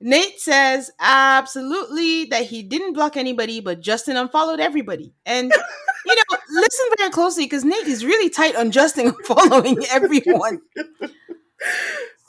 Nate 0.00 0.40
says 0.40 0.90
absolutely 1.00 2.26
that 2.26 2.46
he 2.46 2.62
didn't 2.62 2.92
block 2.92 3.16
anybody, 3.16 3.60
but 3.60 3.80
Justin 3.80 4.16
unfollowed 4.16 4.60
everybody. 4.60 5.12
And 5.26 5.52
you 6.06 6.14
know, 6.14 6.38
listen 6.52 6.86
very 6.98 7.10
closely 7.10 7.44
because 7.44 7.64
Nate 7.64 7.86
is 7.86 8.04
really 8.04 8.30
tight 8.30 8.56
on 8.56 8.70
Justin 8.70 9.12
following 9.24 9.78
everyone. 9.90 10.60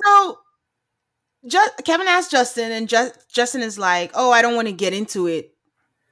So 0.03 0.39
Ju- 1.47 1.83
Kevin 1.85 2.07
asked 2.07 2.31
Justin, 2.31 2.71
and 2.71 2.87
Ju- 2.89 3.11
Justin 3.31 3.61
is 3.61 3.79
like, 3.79 4.11
"Oh, 4.13 4.31
I 4.31 4.41
don't 4.41 4.55
want 4.55 4.67
to 4.67 4.73
get 4.73 4.93
into 4.93 5.27
it." 5.27 5.53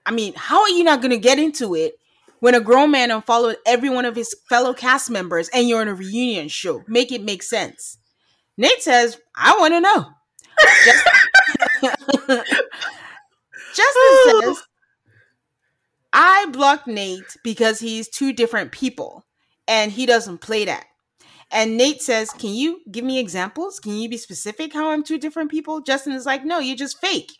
I 0.06 0.12
mean, 0.12 0.34
how 0.36 0.62
are 0.64 0.70
you 0.70 0.84
not 0.84 1.02
going 1.02 1.12
to 1.12 1.18
get 1.20 1.40
into 1.40 1.76
it 1.76 2.00
when 2.40 2.56
a 2.56 2.60
grown 2.60 2.92
man 2.92 3.12
unfollowed 3.12 3.58
every 3.66 3.90
one 3.90 4.06
of 4.06 4.16
his 4.16 4.36
fellow 4.50 4.74
cast 4.74 5.10
members 5.10 5.50
and 5.50 5.68
you're 5.68 5.82
in 5.82 5.88
a 5.88 5.96
reunion 5.96 6.48
show? 6.48 6.84
Make 6.88 7.12
it 7.12 7.24
make 7.24 7.44
sense. 7.44 7.98
Nate 8.58 8.82
says, 8.82 9.20
"I 9.36 9.58
want 9.58 9.74
to 9.74 9.82
know." 9.82 10.06
Justin, 10.86 11.12
Justin 13.76 14.42
says, 14.42 14.64
"I 16.14 16.48
blocked 16.52 16.88
Nate 16.88 17.38
because 17.44 17.80
he's 17.80 18.10
two 18.10 18.34
different 18.34 18.72
people, 18.72 19.26
and 19.68 19.92
he 19.92 20.06
doesn't 20.06 20.40
play 20.40 20.66
that." 20.66 20.86
And 21.52 21.78
Nate 21.78 22.02
says, 22.02 22.30
Can 22.32 22.54
you 22.54 22.82
give 22.92 23.06
me 23.06 23.20
examples? 23.20 23.80
Can 23.80 23.96
you 23.96 24.10
be 24.10 24.18
specific 24.18 24.74
how 24.74 24.92
I'm 24.92 25.04
two 25.04 25.18
different 25.18 25.50
people? 25.50 25.82
Justin 25.82 26.14
is 26.14 26.26
like, 26.26 26.44
No, 26.44 26.60
you're 26.60 26.76
just 26.76 27.00
fake. 27.00 27.32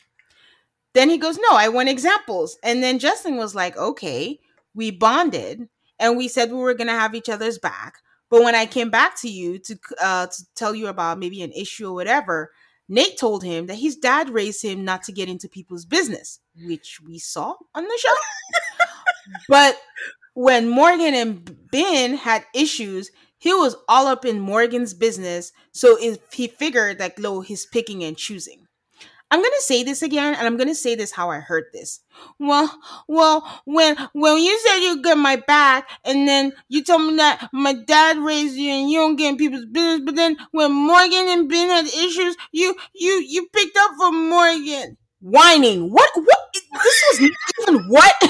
Then 0.94 1.10
he 1.10 1.18
goes, 1.18 1.38
No, 1.38 1.50
I 1.52 1.68
want 1.68 1.90
examples. 1.90 2.58
And 2.64 2.82
then 2.82 3.00
Justin 3.00 3.36
was 3.36 3.54
like, 3.54 3.76
Okay, 3.78 4.40
we 4.78 4.92
bonded 4.92 5.68
and 6.00 6.16
we 6.16 6.28
said 6.28 6.52
we 6.52 6.58
were 6.58 6.76
going 6.76 6.88
to 6.88 6.94
have 6.94 7.16
each 7.16 7.28
other's 7.28 7.58
back. 7.58 7.96
But 8.30 8.44
when 8.44 8.56
I 8.56 8.66
came 8.66 8.90
back 8.90 9.20
to 9.22 9.30
you 9.30 9.58
to, 9.60 9.80
uh, 10.02 10.28
to 10.28 10.46
tell 10.56 10.76
you 10.76 10.88
about 10.88 11.18
maybe 11.18 11.42
an 11.42 11.52
issue 11.52 11.90
or 11.90 11.94
whatever, 11.94 12.52
Nate 12.88 13.18
told 13.18 13.44
him 13.44 13.66
that 13.66 13.80
his 13.80 13.96
dad 13.96 14.30
raised 14.30 14.64
him 14.64 14.86
not 14.86 15.04
to 15.04 15.12
get 15.12 15.28
into 15.28 15.50
people's 15.50 15.86
business, 15.86 16.40
which 16.56 17.00
we 17.06 17.18
saw 17.18 17.56
on 17.74 17.84
the 17.84 18.00
show. 18.00 18.86
but 19.50 19.82
when 20.34 20.70
Morgan 20.70 21.14
and 21.14 21.58
Ben 21.72 22.16
had 22.16 22.46
issues, 22.54 23.10
he 23.40 23.54
was 23.54 23.76
all 23.90 24.08
up 24.08 24.26
in 24.26 24.40
Morgan's 24.40 24.94
business. 24.94 25.52
So 25.72 25.98
if 26.00 26.32
he 26.32 26.48
figured 26.48 27.00
that 27.00 27.18
Lo 27.18 27.42
he's 27.42 27.66
picking 27.66 28.04
and 28.04 28.16
choosing. 28.16 28.67
I'm 29.30 29.42
gonna 29.42 29.56
say 29.60 29.84
this 29.84 30.02
again, 30.02 30.36
and 30.36 30.48
I'm 30.48 30.56
gonna 30.58 30.76
say 30.76 30.96
this 30.96 31.12
how 31.12 31.30
I 31.30 31.40
heard 31.40 31.66
this. 31.74 32.00
Well, 32.40 32.80
well, 33.08 33.62
when 33.66 33.98
when 34.14 34.38
you 34.38 34.58
said 34.60 34.78
you 34.80 35.02
got 35.02 35.18
my 35.18 35.36
back, 35.36 35.90
and 36.06 36.28
then 36.28 36.54
you 36.70 36.84
told 36.84 37.02
me 37.04 37.18
that 37.18 37.50
my 37.52 37.74
dad 37.74 38.18
raised 38.18 38.56
you 38.56 38.72
and 38.72 38.90
you 38.90 39.00
don't 39.00 39.18
get 39.18 39.30
in 39.32 39.38
people's 39.38 39.66
business, 39.66 40.02
but 40.06 40.16
then 40.16 40.38
when 40.52 40.72
Morgan 40.72 41.28
and 41.28 41.50
Ben 41.50 41.70
had 41.70 41.86
issues, 41.88 42.38
you 42.52 42.76
you 42.94 43.22
you 43.28 43.48
picked 43.52 43.78
up 43.78 43.92
for 43.98 44.12
Morgan. 44.12 44.98
Whining. 45.20 45.92
What 45.92 46.10
what 46.16 46.38
this 46.54 47.04
was 47.20 47.32
even 47.68 47.90
what? 47.90 48.16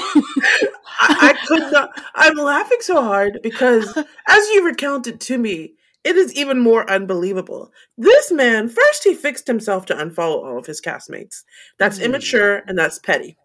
I, 1.00 1.30
I 1.30 1.46
could 1.46 1.70
not. 1.72 1.90
I'm 2.14 2.34
laughing 2.36 2.78
so 2.80 3.02
hard 3.02 3.40
because 3.42 3.96
as 3.96 4.48
you 4.48 4.64
recounted 4.64 5.20
to 5.20 5.38
me, 5.38 5.74
it 6.04 6.16
is 6.16 6.32
even 6.34 6.60
more 6.60 6.88
unbelievable. 6.90 7.72
This 7.96 8.30
man, 8.32 8.68
first 8.68 9.04
he 9.04 9.14
fixed 9.14 9.46
himself 9.46 9.86
to 9.86 9.94
unfollow 9.94 10.44
all 10.44 10.58
of 10.58 10.66
his 10.66 10.80
castmates. 10.80 11.42
That's 11.78 11.98
Mm. 11.98 12.04
immature 12.04 12.62
and 12.66 12.78
that's 12.78 12.98
petty. 12.98 13.36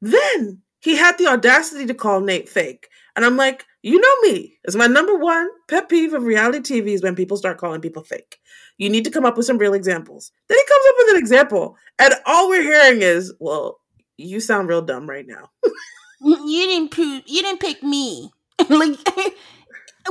Then 0.00 0.60
he 0.80 0.96
had 0.96 1.18
the 1.18 1.26
audacity 1.26 1.86
to 1.86 1.94
call 1.94 2.20
Nate 2.20 2.48
fake. 2.48 2.88
And 3.16 3.24
I'm 3.24 3.36
like, 3.36 3.64
you 3.82 3.98
know 3.98 4.30
me. 4.30 4.58
It's 4.64 4.76
my 4.76 4.86
number 4.86 5.16
one 5.16 5.48
pet 5.68 5.88
peeve 5.88 6.12
of 6.12 6.24
reality 6.24 6.58
TV 6.60 6.92
is 6.92 7.02
when 7.02 7.14
people 7.16 7.36
start 7.36 7.58
calling 7.58 7.80
people 7.80 8.02
fake. 8.04 8.38
You 8.78 8.90
need 8.90 9.04
to 9.04 9.10
come 9.10 9.24
up 9.24 9.36
with 9.38 9.46
some 9.46 9.56
real 9.58 9.72
examples. 9.72 10.32
Then 10.48 10.58
he 10.58 10.64
comes 10.68 10.84
up 10.88 10.94
with 10.98 11.10
an 11.14 11.18
example, 11.18 11.76
and 11.98 12.14
all 12.26 12.48
we're 12.50 12.62
hearing 12.62 13.00
is, 13.00 13.32
well, 13.40 13.80
you 14.18 14.38
sound 14.38 14.68
real 14.68 14.82
dumb 14.82 15.08
right 15.08 15.26
now. 15.26 15.50
you 16.20 16.66
didn't 16.66 16.96
you 17.26 17.42
didn't 17.42 17.60
pick 17.60 17.82
me. 17.82 18.30
like 18.68 18.98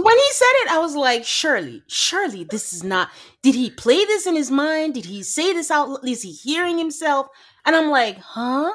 when 0.01 0.15
he 0.17 0.31
said 0.31 0.51
it, 0.63 0.71
I 0.71 0.79
was 0.79 0.95
like, 0.95 1.25
surely, 1.25 1.83
surely 1.87 2.43
this 2.43 2.73
is 2.73 2.83
not. 2.83 3.09
Did 3.41 3.55
he 3.55 3.69
play 3.69 4.03
this 4.05 4.25
in 4.27 4.35
his 4.35 4.51
mind? 4.51 4.93
Did 4.95 5.05
he 5.05 5.23
say 5.23 5.53
this 5.53 5.71
out? 5.71 5.99
Is 6.07 6.23
he 6.23 6.31
hearing 6.31 6.77
himself? 6.77 7.27
And 7.65 7.75
I'm 7.75 7.89
like, 7.89 8.17
huh? 8.17 8.73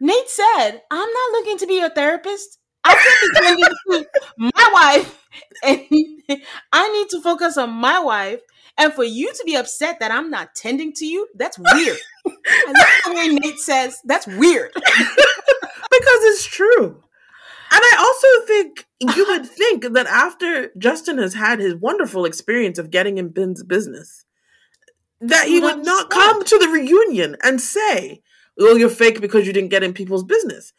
Nate 0.00 0.28
said, 0.28 0.82
I'm 0.90 1.08
not 1.12 1.32
looking 1.32 1.58
to 1.58 1.66
be 1.66 1.74
your 1.78 1.90
therapist. 1.90 2.58
I 2.84 2.94
can't 2.94 3.34
be 3.34 3.40
tending 3.40 4.04
to 4.04 4.50
my 4.56 4.70
wife, 4.72 5.28
and 5.62 6.40
I 6.72 6.88
need 6.92 7.08
to 7.10 7.20
focus 7.20 7.58
on 7.58 7.70
my 7.70 8.00
wife. 8.00 8.40
And 8.78 8.94
for 8.94 9.04
you 9.04 9.30
to 9.30 9.42
be 9.44 9.56
upset 9.56 10.00
that 10.00 10.10
I'm 10.10 10.30
not 10.30 10.54
tending 10.54 10.94
to 10.94 11.04
you, 11.04 11.28
that's 11.34 11.58
weird. 11.58 11.98
I 12.26 12.66
love 12.66 12.88
the 13.04 13.12
way 13.14 13.28
Nate 13.28 13.58
says 13.58 13.98
that's 14.06 14.26
weird. 14.26 14.70
because 14.74 16.20
it's 16.24 16.44
true. 16.44 17.02
And 17.72 17.80
I 17.82 17.96
also 17.98 18.46
think 18.46 18.86
you 19.00 19.26
would 19.28 19.46
think 19.50 19.92
that 19.92 20.06
after 20.06 20.70
Justin 20.78 21.18
has 21.18 21.34
had 21.34 21.60
his 21.60 21.74
wonderful 21.74 22.24
experience 22.24 22.78
of 22.78 22.90
getting 22.90 23.18
in 23.18 23.28
Ben's 23.28 23.62
business, 23.62 24.24
that 25.20 25.46
he 25.46 25.60
would 25.60 25.84
not 25.84 26.10
come 26.10 26.44
to 26.44 26.58
the 26.58 26.68
reunion 26.68 27.36
and 27.42 27.60
say, 27.60 28.22
oh, 28.58 28.76
you're 28.76 28.88
fake 28.88 29.20
because 29.20 29.46
you 29.46 29.52
didn't 29.52 29.70
get 29.70 29.82
in 29.82 29.92
people's 29.92 30.24
business. 30.24 30.72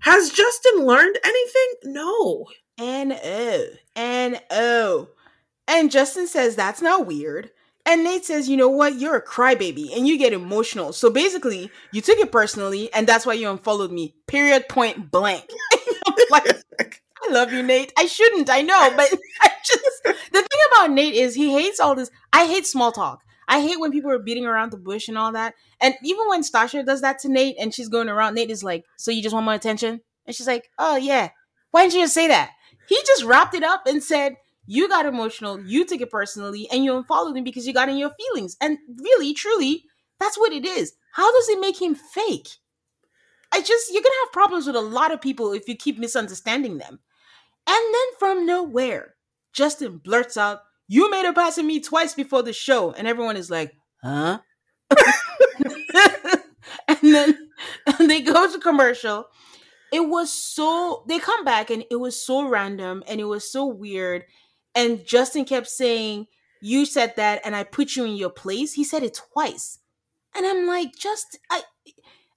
Has 0.00 0.30
Justin 0.30 0.84
learned 0.84 1.18
anything? 1.24 1.92
No. 1.94 2.46
And 2.78 3.18
oh, 3.24 3.66
and 3.94 4.40
oh. 4.50 5.08
And 5.66 5.90
Justin 5.90 6.26
says 6.26 6.54
that's 6.54 6.82
not 6.82 7.06
weird. 7.06 7.50
And 7.86 8.02
Nate 8.02 8.24
says, 8.24 8.48
you 8.48 8.56
know 8.56 8.68
what? 8.68 8.98
You're 8.98 9.16
a 9.16 9.24
crybaby 9.24 9.96
and 9.96 10.08
you 10.08 10.18
get 10.18 10.32
emotional. 10.32 10.92
So 10.92 11.08
basically, 11.08 11.70
you 11.92 12.00
took 12.00 12.18
it 12.18 12.32
personally, 12.32 12.92
and 12.92 13.06
that's 13.06 13.24
why 13.24 13.34
you 13.34 13.48
unfollowed 13.48 13.92
me. 13.92 14.16
Period 14.26 14.68
point 14.68 15.10
blank. 15.10 15.48
like, 16.78 17.02
I 17.22 17.32
love 17.32 17.52
you, 17.52 17.62
Nate. 17.62 17.92
I 17.96 18.06
shouldn't, 18.06 18.50
I 18.50 18.62
know, 18.62 18.92
but 18.96 19.08
I 19.42 19.50
just 19.64 20.02
the 20.04 20.40
thing 20.40 20.60
about 20.72 20.90
Nate 20.90 21.14
is 21.14 21.34
he 21.34 21.52
hates 21.52 21.80
all 21.80 21.94
this. 21.94 22.10
I 22.32 22.46
hate 22.46 22.66
small 22.66 22.92
talk. 22.92 23.22
I 23.48 23.60
hate 23.60 23.78
when 23.78 23.92
people 23.92 24.10
are 24.10 24.18
beating 24.18 24.46
around 24.46 24.72
the 24.72 24.76
bush 24.76 25.08
and 25.08 25.16
all 25.16 25.32
that. 25.32 25.54
And 25.80 25.94
even 26.02 26.28
when 26.28 26.42
Stacia 26.42 26.82
does 26.82 27.00
that 27.02 27.20
to 27.20 27.28
Nate 27.28 27.56
and 27.60 27.72
she's 27.72 27.88
going 27.88 28.08
around, 28.08 28.34
Nate 28.34 28.50
is 28.50 28.64
like, 28.64 28.84
So 28.96 29.10
you 29.10 29.22
just 29.22 29.34
want 29.34 29.46
my 29.46 29.54
attention? 29.54 30.00
And 30.26 30.34
she's 30.34 30.46
like, 30.46 30.68
Oh 30.78 30.96
yeah. 30.96 31.30
Why 31.70 31.82
didn't 31.82 31.94
you 31.94 32.00
just 32.02 32.14
say 32.14 32.28
that? 32.28 32.50
He 32.88 32.96
just 33.06 33.24
wrapped 33.24 33.54
it 33.54 33.62
up 33.62 33.86
and 33.86 34.02
said, 34.02 34.36
You 34.66 34.88
got 34.88 35.06
emotional, 35.06 35.60
you 35.60 35.84
took 35.84 36.00
it 36.00 36.10
personally, 36.10 36.68
and 36.72 36.84
you 36.84 36.96
unfollowed 36.96 37.36
him 37.36 37.44
because 37.44 37.66
you 37.66 37.72
got 37.72 37.88
in 37.88 37.96
your 37.96 38.12
feelings. 38.18 38.56
And 38.60 38.78
really, 39.00 39.32
truly, 39.32 39.84
that's 40.18 40.38
what 40.38 40.52
it 40.52 40.64
is. 40.64 40.94
How 41.12 41.30
does 41.32 41.48
it 41.48 41.60
make 41.60 41.80
him 41.80 41.94
fake? 41.94 42.48
I 43.56 43.60
just 43.62 43.90
you're 43.90 44.02
gonna 44.02 44.14
have 44.26 44.32
problems 44.32 44.66
with 44.66 44.76
a 44.76 44.82
lot 44.82 45.12
of 45.12 45.22
people 45.22 45.54
if 45.54 45.66
you 45.66 45.76
keep 45.76 45.98
misunderstanding 45.98 46.76
them. 46.76 47.00
And 47.66 47.94
then 47.94 48.18
from 48.18 48.44
nowhere, 48.44 49.14
Justin 49.54 49.96
blurts 49.96 50.36
out, 50.36 50.60
You 50.88 51.10
made 51.10 51.24
a 51.24 51.32
pass 51.32 51.56
at 51.56 51.64
me 51.64 51.80
twice 51.80 52.12
before 52.12 52.42
the 52.42 52.52
show. 52.52 52.92
And 52.92 53.08
everyone 53.08 53.38
is 53.38 53.48
like, 53.50 53.72
Huh? 54.04 54.40
and 56.88 56.98
then 57.14 57.48
they 57.98 58.20
go 58.20 58.52
to 58.52 58.58
commercial. 58.58 59.24
It 59.90 60.06
was 60.06 60.30
so, 60.30 61.04
they 61.08 61.18
come 61.18 61.42
back 61.42 61.70
and 61.70 61.82
it 61.90 61.96
was 61.96 62.22
so 62.22 62.46
random 62.46 63.04
and 63.08 63.22
it 63.22 63.24
was 63.24 63.50
so 63.50 63.64
weird. 63.64 64.24
And 64.74 65.06
Justin 65.06 65.46
kept 65.46 65.68
saying, 65.68 66.26
You 66.60 66.84
said 66.84 67.14
that 67.16 67.40
and 67.42 67.56
I 67.56 67.64
put 67.64 67.96
you 67.96 68.04
in 68.04 68.16
your 68.16 68.28
place. 68.28 68.74
He 68.74 68.84
said 68.84 69.02
it 69.02 69.18
twice. 69.32 69.78
And 70.36 70.44
I'm 70.44 70.66
like, 70.66 70.94
just, 70.94 71.38
I, 71.50 71.62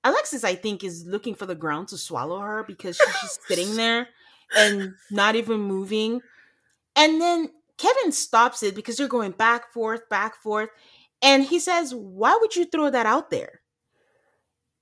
Alexis, 0.04 0.44
I 0.44 0.56
think, 0.56 0.84
is 0.84 1.06
looking 1.06 1.36
for 1.36 1.46
the 1.46 1.56
ground 1.56 1.90
to 1.90 1.98
swallow 1.98 2.40
her 2.40 2.64
because 2.64 2.98
she's 2.98 3.22
just 3.22 3.44
sitting 3.48 3.76
there 3.76 4.08
and 4.56 4.94
not 5.12 5.36
even 5.36 5.60
moving. 5.60 6.22
And 6.96 7.22
then 7.22 7.50
Kevin 7.78 8.12
stops 8.12 8.64
it 8.64 8.76
because 8.76 8.98
they're 8.98 9.08
going 9.08 9.32
back, 9.32 9.74
forth, 9.74 10.08
back, 10.10 10.36
forth. 10.36 10.70
And 11.22 11.44
he 11.44 11.60
says, 11.60 11.94
Why 11.94 12.38
would 12.40 12.56
you 12.56 12.66
throw 12.66 12.90
that 12.90 13.06
out 13.06 13.30
there? 13.30 13.62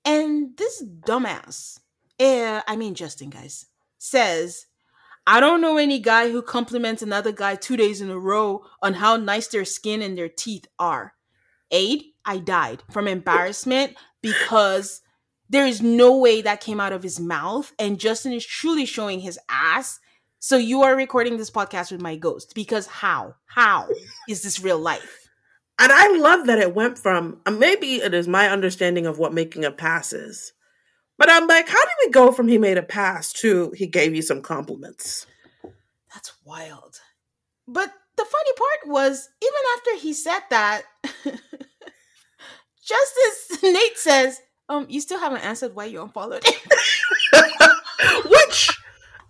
And 0.05 0.55
this 0.57 0.83
dumbass, 0.83 1.79
eh, 2.19 2.61
I 2.67 2.75
mean, 2.75 2.95
Justin, 2.95 3.29
guys, 3.29 3.65
says, 3.97 4.67
I 5.25 5.41
don't 5.41 5.59
know 5.59 5.75
any 5.75 5.99
guy 5.99 6.31
who 6.31 6.41
compliments 6.41 7.01
another 7.01 7.33
guy 7.33 7.55
two 7.55 7.75
days 7.75 7.99
in 7.99 8.09
a 8.09 8.17
row 8.17 8.63
on 8.81 8.93
how 8.93 9.17
nice 9.17 9.47
their 9.47 9.65
skin 9.65 10.01
and 10.01 10.17
their 10.17 10.29
teeth 10.29 10.65
are. 10.79 11.13
Aid, 11.71 12.03
I 12.23 12.37
died 12.37 12.83
from 12.89 13.07
embarrassment 13.09 13.95
because 14.21 15.01
there 15.49 15.65
is 15.65 15.81
no 15.81 16.17
way 16.17 16.41
that 16.41 16.61
came 16.61 16.79
out 16.79 16.93
of 16.93 17.03
his 17.03 17.19
mouth. 17.19 17.73
And 17.79 17.99
Justin 17.99 18.33
is 18.33 18.45
truly 18.45 18.85
showing 18.85 19.19
his 19.19 19.39
ass. 19.49 19.99
So 20.39 20.57
you 20.57 20.83
are 20.83 20.95
recording 20.95 21.37
this 21.37 21.51
podcast 21.51 21.91
with 21.91 22.01
my 22.01 22.15
ghost 22.15 22.53
because 22.53 22.87
how? 22.87 23.35
How 23.45 23.87
is 24.27 24.43
this 24.43 24.59
real 24.59 24.79
life? 24.79 25.29
And 25.79 25.91
I 25.91 26.17
love 26.17 26.47
that 26.47 26.59
it 26.59 26.73
went 26.73 26.97
from 26.97 27.39
uh, 27.45 27.51
maybe 27.51 27.95
it 27.95 28.13
is 28.13 28.27
my 28.27 28.49
understanding 28.49 29.05
of 29.05 29.19
what 29.19 29.33
making 29.33 29.63
a 29.63 29.71
pass 29.71 30.11
is. 30.11 30.53
But 31.17 31.31
I'm 31.31 31.47
like, 31.47 31.67
how 31.67 31.81
did 31.81 32.05
we 32.05 32.11
go 32.11 32.31
from 32.31 32.47
he 32.47 32.57
made 32.57 32.77
a 32.77 32.83
pass 32.83 33.33
to 33.33 33.71
he 33.71 33.87
gave 33.87 34.15
you 34.15 34.21
some 34.21 34.41
compliments? 34.41 35.25
That's 36.13 36.33
wild. 36.45 36.99
But 37.67 37.91
the 38.17 38.25
funny 38.25 38.51
part 38.57 38.93
was, 38.93 39.29
even 39.41 39.59
after 39.77 39.95
he 39.97 40.13
said 40.13 40.41
that, 40.49 40.83
Justice 42.83 43.63
Nate 43.63 43.97
says, 43.97 44.39
um, 44.69 44.85
you 44.89 45.01
still 45.01 45.19
haven't 45.19 45.43
answered 45.43 45.75
why 45.75 45.85
you 45.85 46.01
unfollowed 46.01 46.43
Which 48.25 48.77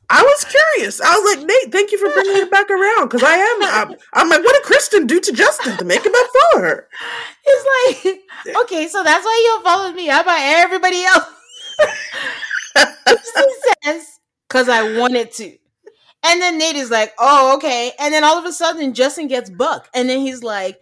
I 0.09 0.23
was 0.23 0.45
curious. 0.45 1.01
I 1.01 1.15
was 1.15 1.35
like, 1.35 1.45
Nate, 1.45 1.71
thank 1.71 1.91
you 1.91 1.97
for 1.97 2.13
bringing 2.13 2.41
it 2.41 2.51
back 2.51 2.69
around 2.69 3.09
because 3.09 3.23
I 3.23 3.35
am. 3.35 3.63
I'm, 3.63 3.97
I'm, 4.13 4.29
like, 4.29 4.43
what 4.43 4.53
did 4.53 4.63
Krysten 4.63 5.07
do 5.07 5.19
to 5.19 5.31
Justin 5.33 5.77
to 5.77 5.85
make 5.85 6.05
him 6.05 6.13
unfollow 6.13 6.61
her? 6.61 6.87
It's 7.45 8.03
like, 8.05 8.55
okay, 8.63 8.87
so 8.87 9.03
that's 9.03 9.25
why 9.25 9.41
you 9.45 9.57
unfollowed 9.57 9.95
me. 9.95 10.07
How 10.07 10.21
about 10.21 10.39
everybody 10.39 11.03
else? 11.03 11.25
Krysten 12.77 13.47
says, 13.83 14.19
because 14.47 14.69
I 14.69 14.97
wanted 14.97 15.31
to. 15.33 15.57
And 16.23 16.41
then 16.41 16.57
Nate 16.57 16.75
is 16.77 16.89
like, 16.89 17.13
oh, 17.19 17.55
okay. 17.57 17.91
And 17.99 18.13
then 18.13 18.23
all 18.23 18.37
of 18.37 18.45
a 18.45 18.53
sudden, 18.53 18.93
Justin 18.93 19.27
gets 19.27 19.49
buck. 19.49 19.89
And 19.93 20.09
then 20.09 20.19
he's 20.19 20.41
like, 20.41 20.79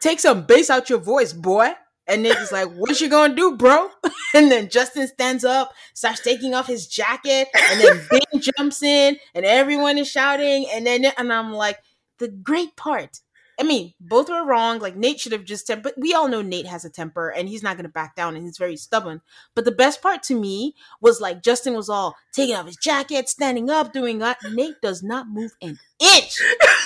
take 0.00 0.20
some 0.20 0.46
bass 0.46 0.70
out 0.70 0.88
your 0.88 0.98
voice, 1.00 1.32
boy. 1.32 1.72
And 2.08 2.26
is 2.26 2.50
like, 2.52 2.68
"What 2.72 3.00
you 3.00 3.08
gonna 3.08 3.34
do, 3.34 3.56
bro?" 3.56 3.88
And 4.34 4.50
then 4.50 4.70
Justin 4.70 5.06
stands 5.06 5.44
up, 5.44 5.72
starts 5.94 6.20
taking 6.20 6.54
off 6.54 6.66
his 6.66 6.86
jacket, 6.86 7.48
and 7.54 7.80
then 7.80 8.00
Ben 8.10 8.40
jumps 8.40 8.82
in, 8.82 9.18
and 9.34 9.44
everyone 9.44 9.98
is 9.98 10.08
shouting. 10.10 10.66
And 10.72 10.86
then, 10.86 11.04
and 11.18 11.32
I'm 11.32 11.52
like, 11.52 11.78
the 12.18 12.28
great 12.28 12.74
part. 12.76 13.20
I 13.60 13.64
mean, 13.64 13.92
both 14.00 14.30
were 14.30 14.44
wrong. 14.44 14.78
Like 14.78 14.96
Nate 14.96 15.20
should 15.20 15.32
have 15.32 15.44
just, 15.44 15.66
temp- 15.66 15.82
but 15.82 15.94
we 15.98 16.14
all 16.14 16.26
know 16.28 16.40
Nate 16.42 16.66
has 16.66 16.84
a 16.84 16.90
temper, 16.90 17.28
and 17.28 17.48
he's 17.48 17.62
not 17.62 17.76
gonna 17.76 17.90
back 17.90 18.16
down, 18.16 18.34
and 18.34 18.44
he's 18.44 18.58
very 18.58 18.76
stubborn. 18.76 19.20
But 19.54 19.66
the 19.66 19.70
best 19.70 20.00
part 20.00 20.22
to 20.24 20.34
me 20.34 20.74
was 21.00 21.20
like 21.20 21.42
Justin 21.42 21.74
was 21.74 21.88
all 21.90 22.16
taking 22.32 22.54
off 22.56 22.66
his 22.66 22.76
jacket, 22.76 23.28
standing 23.28 23.68
up, 23.68 23.92
doing 23.92 24.18
that. 24.20 24.38
Nate 24.50 24.80
does 24.82 25.02
not 25.02 25.28
move 25.28 25.52
an 25.60 25.78
inch. 26.00 26.40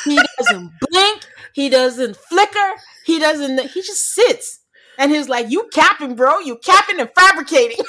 He 0.04 0.18
doesn't 0.38 0.72
blink. 0.90 1.26
He 1.54 1.68
doesn't 1.68 2.16
flicker. 2.16 2.72
He 3.04 3.18
doesn't. 3.20 3.70
He 3.70 3.80
just 3.82 4.12
sits 4.12 4.60
and 4.98 5.10
he 5.10 5.18
was 5.18 5.28
like, 5.28 5.50
"You 5.50 5.68
capping, 5.72 6.14
bro? 6.14 6.38
You 6.38 6.56
capping 6.56 7.00
and 7.00 7.10
fabricating." 7.14 7.78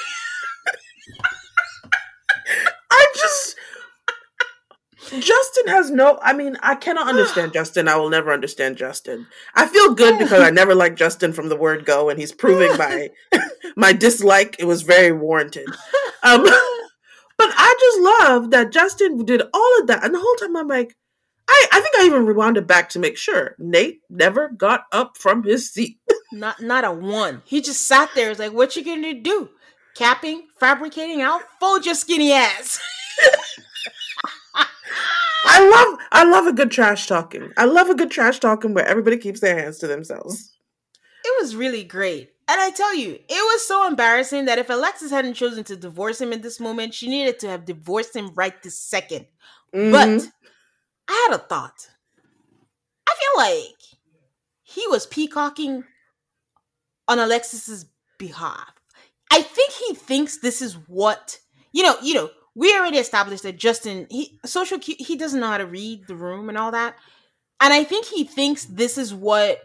I 2.90 3.06
just 3.14 3.56
Justin 5.18 5.68
has 5.68 5.90
no 5.90 6.18
I 6.22 6.32
mean, 6.32 6.56
I 6.62 6.74
cannot 6.74 7.08
understand 7.08 7.52
Justin. 7.52 7.88
I 7.88 7.96
will 7.96 8.10
never 8.10 8.32
understand 8.32 8.76
Justin. 8.76 9.26
I 9.54 9.66
feel 9.66 9.94
good 9.94 10.18
because 10.18 10.40
I 10.42 10.50
never 10.50 10.74
liked 10.74 10.98
Justin 10.98 11.32
from 11.32 11.48
the 11.48 11.56
word 11.56 11.84
go 11.84 12.08
and 12.10 12.18
he's 12.18 12.32
proving 12.32 12.76
my 12.76 13.10
my 13.76 13.92
dislike 13.92 14.56
it 14.58 14.64
was 14.64 14.82
very 14.82 15.12
warranted. 15.12 15.66
Um 16.22 16.42
but 17.38 17.50
I 17.56 17.74
just 17.80 18.00
love 18.00 18.50
that 18.50 18.72
Justin 18.72 19.24
did 19.24 19.42
all 19.52 19.80
of 19.80 19.86
that 19.86 20.04
and 20.04 20.14
the 20.14 20.20
whole 20.20 20.36
time 20.36 20.56
I'm 20.56 20.68
like 20.68 20.94
I, 21.50 21.66
I 21.72 21.80
think 21.80 21.94
I 21.96 22.04
even 22.04 22.26
rewound 22.26 22.58
it 22.58 22.66
back 22.66 22.90
to 22.90 22.98
make 22.98 23.16
sure 23.16 23.56
Nate 23.58 24.00
never 24.10 24.50
got 24.50 24.82
up 24.92 25.16
from 25.16 25.42
his 25.44 25.72
seat. 25.72 25.98
Not 26.32 26.60
not 26.60 26.84
a 26.84 26.92
one. 26.92 27.42
He 27.44 27.60
just 27.60 27.86
sat 27.86 28.10
there. 28.14 28.30
It's 28.30 28.38
like, 28.38 28.52
what 28.52 28.76
you 28.76 28.84
gonna 28.84 29.14
do? 29.14 29.50
Capping, 29.94 30.48
fabricating 30.58 31.22
out, 31.22 31.42
fold 31.58 31.86
your 31.86 31.94
skinny 31.94 32.32
ass. 32.32 32.78
I 35.44 35.68
love 35.68 35.98
I 36.12 36.24
love 36.24 36.46
a 36.46 36.52
good 36.52 36.70
trash 36.70 37.06
talking. 37.06 37.50
I 37.56 37.64
love 37.64 37.88
a 37.88 37.94
good 37.94 38.10
trash 38.10 38.38
talking 38.38 38.74
where 38.74 38.86
everybody 38.86 39.16
keeps 39.16 39.40
their 39.40 39.58
hands 39.58 39.78
to 39.78 39.86
themselves. 39.86 40.52
It 41.24 41.34
was 41.40 41.56
really 41.56 41.84
great. 41.84 42.30
And 42.50 42.60
I 42.60 42.70
tell 42.70 42.94
you, 42.94 43.12
it 43.12 43.28
was 43.28 43.66
so 43.66 43.86
embarrassing 43.86 44.46
that 44.46 44.58
if 44.58 44.70
Alexis 44.70 45.10
hadn't 45.10 45.34
chosen 45.34 45.64
to 45.64 45.76
divorce 45.76 46.20
him 46.20 46.32
in 46.32 46.40
this 46.40 46.60
moment, 46.60 46.94
she 46.94 47.08
needed 47.08 47.38
to 47.40 47.48
have 47.48 47.66
divorced 47.66 48.16
him 48.16 48.32
right 48.34 48.62
this 48.62 48.88
2nd 48.90 49.26
mm-hmm. 49.74 49.90
But 49.92 50.28
I 51.08 51.26
had 51.28 51.38
a 51.38 51.42
thought. 51.42 51.88
I 53.06 53.14
feel 53.14 53.44
like 53.44 53.76
he 54.62 54.86
was 54.88 55.06
peacocking 55.06 55.84
on 57.08 57.18
Alexis's 57.18 57.86
behalf. 58.18 58.72
I 59.32 59.42
think 59.42 59.72
he 59.72 59.94
thinks 59.94 60.38
this 60.38 60.62
is 60.62 60.74
what 60.86 61.38
you 61.72 61.82
know. 61.82 61.96
You 62.02 62.14
know, 62.14 62.30
we 62.54 62.74
already 62.74 62.98
established 62.98 63.42
that 63.42 63.58
Justin 63.58 64.06
he 64.10 64.38
social 64.44 64.78
he 64.80 65.16
doesn't 65.16 65.40
know 65.40 65.48
how 65.48 65.58
to 65.58 65.66
read 65.66 66.06
the 66.06 66.16
room 66.16 66.48
and 66.48 66.56
all 66.56 66.70
that, 66.70 66.96
and 67.60 67.72
I 67.72 67.84
think 67.84 68.06
he 68.06 68.24
thinks 68.24 68.64
this 68.64 68.96
is 68.96 69.12
what 69.12 69.60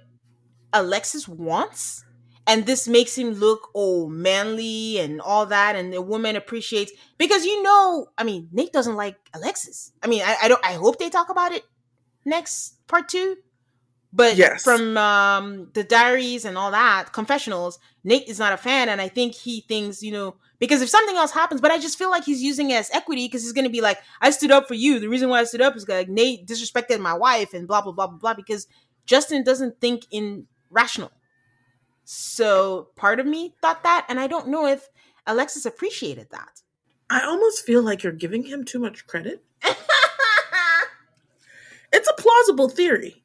Alexis 0.73 1.27
wants, 1.27 2.03
and 2.45 2.65
this 2.65 2.87
makes 2.87 3.17
him 3.17 3.31
look 3.31 3.69
oh 3.73 4.07
manly 4.07 4.99
and 4.99 5.21
all 5.21 5.45
that, 5.45 5.75
and 5.75 5.93
the 5.93 6.01
woman 6.01 6.35
appreciates 6.35 6.91
because 7.17 7.45
you 7.45 7.63
know, 7.63 8.07
I 8.17 8.23
mean, 8.23 8.49
Nate 8.51 8.73
doesn't 8.73 8.95
like 8.95 9.15
Alexis. 9.33 9.91
I 10.01 10.07
mean, 10.07 10.23
I, 10.23 10.35
I 10.43 10.47
don't. 10.47 10.65
I 10.65 10.73
hope 10.73 10.99
they 10.99 11.09
talk 11.09 11.29
about 11.29 11.51
it 11.51 11.63
next 12.25 12.75
part 12.87 13.09
two 13.09 13.37
but 14.15 14.35
yes. 14.35 14.63
from 14.63 14.95
um, 14.95 15.69
the 15.73 15.83
diaries 15.83 16.45
and 16.45 16.55
all 16.55 16.69
that, 16.69 17.11
confessionals, 17.11 17.79
Nate 18.03 18.27
is 18.27 18.37
not 18.37 18.53
a 18.53 18.57
fan. 18.57 18.87
And 18.87 19.01
I 19.01 19.07
think 19.07 19.33
he 19.33 19.61
thinks, 19.61 20.03
you 20.03 20.11
know, 20.11 20.35
because 20.59 20.83
if 20.83 20.89
something 20.89 21.15
else 21.15 21.31
happens, 21.31 21.59
but 21.61 21.71
I 21.71 21.79
just 21.79 21.97
feel 21.97 22.11
like 22.11 22.23
he's 22.23 22.41
using 22.41 22.69
it 22.69 22.75
as 22.75 22.91
equity 22.91 23.25
because 23.25 23.41
he's 23.41 23.53
going 23.53 23.65
to 23.65 23.71
be 23.71 23.81
like, 23.81 23.97
I 24.21 24.29
stood 24.29 24.51
up 24.51 24.67
for 24.67 24.75
you. 24.75 24.99
The 24.99 25.09
reason 25.09 25.29
why 25.29 25.39
I 25.39 25.45
stood 25.45 25.61
up 25.61 25.75
is 25.75 25.87
like 25.87 26.09
Nate 26.09 26.45
disrespected 26.45 26.99
my 26.99 27.13
wife 27.13 27.55
and 27.55 27.67
blah, 27.67 27.81
blah, 27.81 27.91
blah, 27.91 28.05
blah, 28.05 28.19
blah, 28.19 28.33
because 28.35 28.67
Justin 29.07 29.43
doesn't 29.43 29.81
think 29.81 30.05
in 30.11 30.45
rational. 30.69 31.11
So 32.03 32.89
part 32.95 33.19
of 33.19 33.25
me 33.25 33.55
thought 33.61 33.81
that, 33.83 34.05
and 34.09 34.19
I 34.19 34.27
don't 34.27 34.49
know 34.49 34.67
if 34.67 34.89
Alexis 35.25 35.65
appreciated 35.65 36.27
that. 36.31 36.61
I 37.09 37.21
almost 37.21 37.65
feel 37.65 37.81
like 37.81 38.03
you're 38.03 38.13
giving 38.13 38.43
him 38.43 38.63
too 38.63 38.79
much 38.79 39.07
credit. 39.07 39.43
it's 41.91 42.09
a 42.09 42.13
plausible 42.21 42.69
theory, 42.69 43.22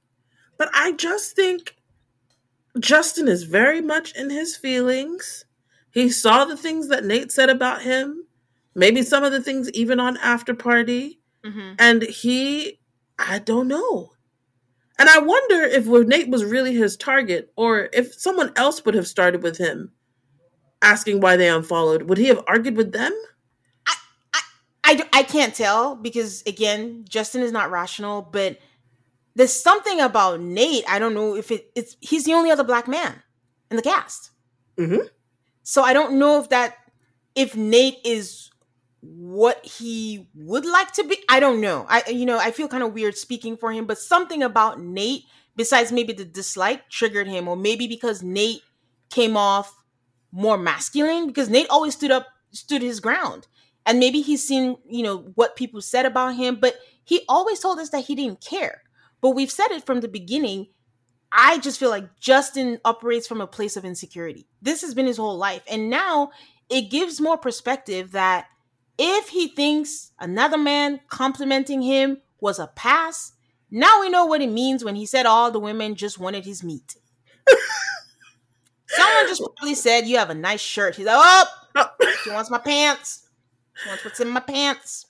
but 0.59 0.69
I 0.75 0.93
just 0.93 1.35
think 1.35 1.77
Justin 2.79 3.29
is 3.29 3.45
very 3.45 3.81
much 3.81 4.15
in 4.15 4.31
his 4.31 4.57
feelings. 4.57 5.45
He 5.91 6.11
saw 6.11 6.45
the 6.45 6.57
things 6.57 6.89
that 6.89 7.05
Nate 7.05 7.33
said 7.33 7.49
about 7.49 7.83
him, 7.83 8.25
maybe 8.75 9.03
some 9.03 9.25
of 9.25 9.33
the 9.33 9.43
things 9.43 9.71
even 9.71 9.99
on 10.01 10.17
After 10.19 10.55
Party. 10.55 11.21
Mm-hmm. 11.45 11.75
And 11.79 12.03
he, 12.03 12.79
I 13.19 13.39
don't 13.39 13.69
know. 13.69 14.13
And 14.99 15.09
I 15.09 15.21
wonder 15.21 15.63
if 15.63 15.87
Nate 15.87 16.29
was 16.29 16.45
really 16.45 16.75
his 16.75 16.97
target 16.97 17.53
or 17.57 17.89
if 17.93 18.13
someone 18.15 18.53
else 18.57 18.85
would 18.85 18.95
have 18.95 19.07
started 19.07 19.43
with 19.43 19.57
him 19.57 19.93
asking 20.83 21.21
why 21.21 21.37
they 21.37 21.49
unfollowed. 21.49 22.03
Would 22.03 22.19
he 22.19 22.27
have 22.27 22.43
argued 22.49 22.77
with 22.77 22.93
them? 22.93 23.13
I, 23.87 23.95
I, 24.35 24.41
I, 24.85 25.09
I 25.13 25.23
can't 25.23 25.55
tell 25.55 25.95
because, 25.97 26.43
again, 26.47 27.05
Justin 27.09 27.43
is 27.43 27.53
not 27.53 27.71
rational, 27.71 28.23
but 28.23 28.59
there's 29.39 29.53
something 29.53 30.01
about 30.01 30.41
Nate. 30.41 30.85
I 30.89 30.99
don't 30.99 31.15
know 31.15 31.37
if 31.37 31.53
it, 31.53 31.71
it's 31.77 31.97
he's 32.01 32.25
the 32.25 32.35
only 32.35 32.51
other 32.51 32.65
black 32.65 32.89
man 32.89 33.23
in 33.71 33.77
the 33.77 33.83
cast. 33.83 34.33
Mm-hmm. 34.77 35.07
So 35.63 35.83
I 35.85 35.93
don't 35.93 36.19
know 36.19 36.41
if 36.41 36.49
that 36.49 36.75
if 37.37 37.55
Nate 37.55 37.99
is 38.05 38.51
what 39.01 39.65
he 39.65 40.29
would 40.35 40.67
like 40.67 40.93
to 40.95 41.05
be. 41.05 41.19
I 41.29 41.39
don't 41.39 41.61
know. 41.61 41.87
I 41.89 42.03
you 42.09 42.27
know 42.27 42.37
I 42.37 42.51
feel 42.51 42.67
kind 42.67 42.83
of 42.83 42.93
weird 42.93 43.17
speaking 43.17 43.57
for 43.57 43.71
him, 43.71 43.87
but 43.87 43.99
something 43.99 44.43
about 44.43 44.81
Nate 44.81 45.23
besides 45.55 45.93
maybe 45.93 46.13
the 46.13 46.25
dislike 46.25 46.89
triggered 46.91 47.29
him, 47.29 47.47
or 47.47 47.57
maybe 47.57 47.87
because 47.87 48.25
Nate 48.25 48.63
came 49.09 49.37
off 49.37 49.73
more 50.33 50.59
masculine 50.59 51.29
because 51.29 51.49
Nate 51.49 51.69
always 51.71 51.95
stood 51.95 52.11
up 52.11 52.27
stood 52.51 52.83
his 52.83 52.99
ground. 52.99 53.47
And 53.87 54.01
maybe 54.01 54.21
he's 54.21 54.47
seen, 54.47 54.77
you 54.87 55.05
know, 55.05 55.19
what 55.37 55.55
people 55.55 55.81
said 55.81 56.07
about 56.07 56.35
him, 56.35 56.57
but 56.57 56.75
he 57.05 57.23
always 57.29 57.61
told 57.61 57.79
us 57.79 57.91
that 57.91 58.05
he 58.05 58.17
didn't 58.17 58.41
care. 58.43 58.83
But 59.21 59.31
we've 59.31 59.51
said 59.51 59.71
it 59.71 59.85
from 59.85 60.01
the 60.01 60.09
beginning. 60.09 60.69
I 61.31 61.59
just 61.59 61.79
feel 61.79 61.91
like 61.91 62.19
Justin 62.19 62.81
operates 62.85 63.27
from 63.27 63.41
a 63.41 63.47
place 63.47 63.77
of 63.77 63.85
insecurity. 63.85 64.47
This 64.63 64.83
has 64.83 64.95
been 64.95 65.07
his 65.07 65.17
whole 65.17 65.37
life. 65.37 65.63
And 65.69 65.91
now 65.91 66.31
it 66.71 66.91
gives 66.91 67.21
more 67.21 67.37
perspective 67.37 68.13
that 68.13 68.47
if 68.99 69.29
he 69.29 69.49
thinks 69.49 70.13
another 70.19 70.59
man 70.59 71.01
complimenting 71.09 71.83
him 71.83 72.19
was 72.41 72.59
a 72.59 72.69
pass, 72.69 73.33
now 73.71 74.01
we 74.01 74.09
know 74.09 74.27
what 74.27 74.41
it 74.41 74.51
means 74.51 74.85
when 74.85 74.97
he 74.97 75.07
said 75.07 75.27
all 75.27 75.51
the 75.51 75.61
women 75.61 75.95
just 75.95 76.19
wanted 76.19 76.45
his 76.45 76.65
meat. 76.65 76.97
Someone 78.89 79.29
just 79.29 79.43
probably 79.57 79.75
said, 79.75 80.07
You 80.07 80.19
have 80.19 80.31
a 80.31 80.35
nice 80.35 80.61
shirt. 80.61 80.97
He's 80.97 81.07
like, 81.07 81.17
Oh, 81.19 81.45
oh. 81.77 81.91
she 82.25 82.31
wants 82.31 82.51
my 82.51 82.59
pants. 82.59 83.29
She 83.75 83.89
wants 83.89 84.05
what's 84.05 84.21
in 84.21 84.31
my 84.31 84.41
pants. 84.41 85.07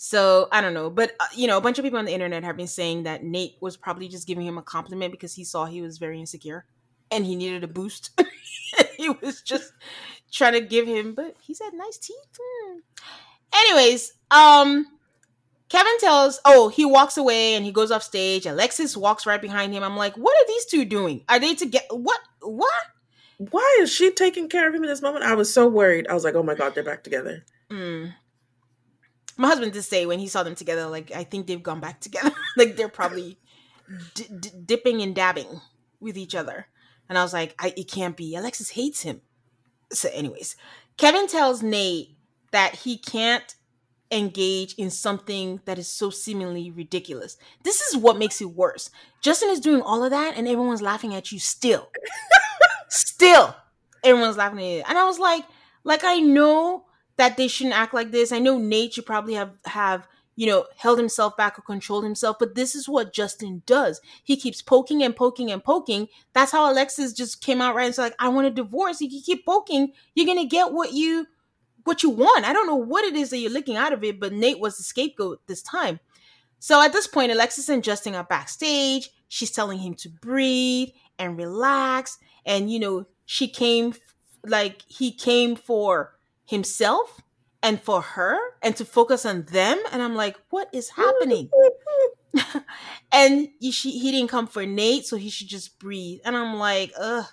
So 0.00 0.46
I 0.52 0.60
don't 0.60 0.74
know, 0.74 0.90
but 0.90 1.12
uh, 1.18 1.26
you 1.34 1.48
know, 1.48 1.58
a 1.58 1.60
bunch 1.60 1.78
of 1.78 1.84
people 1.84 1.98
on 1.98 2.04
the 2.04 2.14
internet 2.14 2.44
have 2.44 2.56
been 2.56 2.68
saying 2.68 3.02
that 3.02 3.24
Nate 3.24 3.56
was 3.60 3.76
probably 3.76 4.06
just 4.06 4.28
giving 4.28 4.46
him 4.46 4.56
a 4.56 4.62
compliment 4.62 5.10
because 5.10 5.34
he 5.34 5.42
saw 5.42 5.66
he 5.66 5.82
was 5.82 5.98
very 5.98 6.20
insecure 6.20 6.64
and 7.10 7.26
he 7.26 7.34
needed 7.34 7.64
a 7.64 7.68
boost. 7.68 8.18
he 8.96 9.10
was 9.10 9.42
just 9.42 9.72
trying 10.30 10.52
to 10.52 10.60
give 10.60 10.86
him, 10.86 11.14
but 11.14 11.34
he 11.40 11.52
said 11.52 11.70
nice 11.74 11.98
teeth. 11.98 12.16
Hmm. 12.40 12.78
Anyways, 13.52 14.12
um, 14.30 14.86
Kevin 15.68 15.98
tells, 15.98 16.38
oh, 16.44 16.68
he 16.68 16.84
walks 16.84 17.16
away 17.16 17.54
and 17.54 17.64
he 17.64 17.72
goes 17.72 17.90
off 17.90 18.04
stage. 18.04 18.46
Alexis 18.46 18.96
walks 18.96 19.26
right 19.26 19.42
behind 19.42 19.72
him. 19.72 19.82
I'm 19.82 19.96
like, 19.96 20.14
what 20.16 20.36
are 20.36 20.46
these 20.46 20.66
two 20.66 20.84
doing? 20.84 21.24
Are 21.28 21.40
they 21.40 21.54
together? 21.54 21.86
What? 21.90 22.20
What? 22.40 22.84
Why 23.38 23.78
is 23.80 23.92
she 23.92 24.12
taking 24.12 24.48
care 24.48 24.68
of 24.68 24.74
him 24.76 24.84
in 24.84 24.88
this 24.88 25.02
moment? 25.02 25.24
I 25.24 25.34
was 25.34 25.52
so 25.52 25.66
worried. 25.66 26.06
I 26.06 26.14
was 26.14 26.22
like, 26.22 26.36
oh 26.36 26.44
my 26.44 26.54
god, 26.54 26.76
they're 26.76 26.84
back 26.84 27.02
together. 27.02 27.44
Mm 27.68 28.12
my 29.38 29.48
husband 29.48 29.72
did 29.72 29.84
say 29.84 30.04
when 30.04 30.18
he 30.18 30.28
saw 30.28 30.42
them 30.42 30.54
together, 30.54 30.86
like 30.86 31.12
I 31.14 31.24
think 31.24 31.46
they've 31.46 31.62
gone 31.62 31.80
back 31.80 32.00
together. 32.00 32.32
like 32.56 32.76
they're 32.76 32.88
probably 32.88 33.38
d- 34.14 34.26
d- 34.40 34.50
dipping 34.66 35.00
and 35.00 35.14
dabbing 35.14 35.60
with 36.00 36.18
each 36.18 36.34
other. 36.34 36.66
And 37.08 37.16
I 37.16 37.22
was 37.22 37.32
like, 37.32 37.54
I, 37.58 37.72
it 37.76 37.90
can't 37.90 38.16
be. 38.16 38.34
Alexis 38.34 38.70
hates 38.70 39.02
him. 39.02 39.22
So, 39.92 40.10
anyways, 40.12 40.56
Kevin 40.98 41.26
tells 41.26 41.62
Nate 41.62 42.16
that 42.50 42.74
he 42.74 42.98
can't 42.98 43.54
engage 44.10 44.74
in 44.74 44.90
something 44.90 45.60
that 45.64 45.78
is 45.78 45.88
so 45.88 46.10
seemingly 46.10 46.70
ridiculous. 46.70 47.36
This 47.62 47.80
is 47.80 47.96
what 47.96 48.18
makes 48.18 48.40
it 48.40 48.50
worse. 48.50 48.90
Justin 49.22 49.50
is 49.50 49.60
doing 49.60 49.82
all 49.82 50.04
of 50.04 50.10
that, 50.10 50.36
and 50.36 50.48
everyone's 50.48 50.82
laughing 50.82 51.14
at 51.14 51.32
you 51.32 51.38
still. 51.38 51.88
still, 52.88 53.54
everyone's 54.04 54.36
laughing 54.36 54.58
at 54.58 54.64
you. 54.64 54.82
And 54.88 54.98
I 54.98 55.04
was 55.04 55.18
like, 55.18 55.44
like 55.84 56.04
I 56.04 56.18
know 56.18 56.84
that 57.18 57.36
they 57.36 57.48
shouldn't 57.48 57.76
act 57.76 57.92
like 57.92 58.10
this. 58.10 58.32
I 58.32 58.38
know 58.38 58.58
Nate 58.58 58.94
should 58.94 59.06
probably 59.06 59.34
have 59.34 59.52
have 59.66 60.08
you 60.36 60.46
know 60.46 60.66
held 60.76 60.98
himself 60.98 61.36
back 61.36 61.58
or 61.58 61.62
controlled 61.62 62.04
himself, 62.04 62.38
but 62.38 62.54
this 62.54 62.74
is 62.74 62.88
what 62.88 63.12
Justin 63.12 63.62
does. 63.66 64.00
He 64.24 64.36
keeps 64.36 64.62
poking 64.62 65.02
and 65.02 65.14
poking 65.14 65.50
and 65.50 65.62
poking. 65.62 66.08
That's 66.32 66.52
how 66.52 66.72
Alexis 66.72 67.12
just 67.12 67.42
came 67.42 67.60
out 67.60 67.74
right 67.74 67.86
and 67.86 67.94
said 67.94 68.02
like, 68.04 68.14
"I 68.18 68.28
want 68.28 68.46
a 68.46 68.50
divorce." 68.50 69.00
You 69.00 69.10
keep 69.20 69.44
poking, 69.44 69.92
you're 70.14 70.26
gonna 70.26 70.46
get 70.46 70.72
what 70.72 70.92
you 70.92 71.26
what 71.84 72.02
you 72.02 72.10
want. 72.10 72.46
I 72.46 72.52
don't 72.52 72.66
know 72.66 72.76
what 72.76 73.04
it 73.04 73.14
is 73.14 73.30
that 73.30 73.38
you're 73.38 73.50
looking 73.50 73.76
out 73.76 73.92
of 73.92 74.04
it, 74.04 74.20
but 74.20 74.32
Nate 74.32 74.60
was 74.60 74.76
the 74.76 74.84
scapegoat 74.84 75.40
this 75.46 75.62
time. 75.62 76.00
So 76.60 76.82
at 76.82 76.92
this 76.92 77.06
point, 77.06 77.32
Alexis 77.32 77.68
and 77.68 77.84
Justin 77.84 78.14
are 78.14 78.24
backstage. 78.24 79.10
She's 79.28 79.50
telling 79.50 79.78
him 79.78 79.94
to 79.94 80.08
breathe 80.08 80.90
and 81.18 81.36
relax, 81.36 82.18
and 82.46 82.70
you 82.70 82.78
know 82.78 83.06
she 83.26 83.48
came 83.48 83.94
like 84.46 84.82
he 84.86 85.10
came 85.10 85.56
for 85.56 86.17
himself 86.48 87.20
and 87.62 87.80
for 87.80 88.00
her 88.00 88.38
and 88.62 88.76
to 88.76 88.84
focus 88.84 89.26
on 89.26 89.42
them 89.44 89.78
and 89.92 90.02
i'm 90.02 90.14
like 90.14 90.36
what 90.50 90.68
is 90.72 90.90
happening 90.90 91.50
and 93.12 93.48
she, 93.60 93.90
he 93.90 94.10
didn't 94.10 94.30
come 94.30 94.46
for 94.46 94.64
nate 94.64 95.04
so 95.04 95.16
he 95.16 95.28
should 95.28 95.48
just 95.48 95.78
breathe 95.78 96.20
and 96.24 96.36
i'm 96.36 96.56
like 96.56 96.92
ugh 96.98 97.26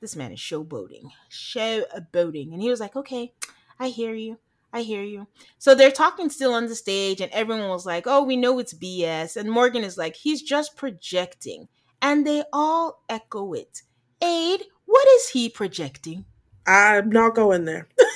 this 0.00 0.16
man 0.16 0.32
is 0.32 0.38
showboating 0.38 1.10
showboating 1.30 2.52
and 2.52 2.60
he 2.60 2.68
was 2.68 2.80
like 2.80 2.96
okay 2.96 3.32
i 3.78 3.88
hear 3.88 4.14
you 4.14 4.38
I 4.72 4.82
hear 4.82 5.02
you. 5.02 5.26
So 5.58 5.74
they're 5.74 5.90
talking 5.90 6.30
still 6.30 6.54
on 6.54 6.66
the 6.66 6.76
stage, 6.76 7.20
and 7.20 7.32
everyone 7.32 7.68
was 7.70 7.86
like, 7.86 8.04
Oh, 8.06 8.22
we 8.22 8.36
know 8.36 8.58
it's 8.58 8.72
BS. 8.72 9.36
And 9.36 9.50
Morgan 9.50 9.82
is 9.82 9.98
like, 9.98 10.14
He's 10.14 10.42
just 10.42 10.76
projecting. 10.76 11.68
And 12.00 12.26
they 12.26 12.44
all 12.52 13.02
echo 13.08 13.52
it. 13.52 13.82
Aid, 14.22 14.62
what 14.86 15.08
is 15.16 15.30
he 15.30 15.48
projecting? 15.48 16.24
I'm 16.66 17.10
not 17.10 17.34
going 17.34 17.64
there. 17.64 17.88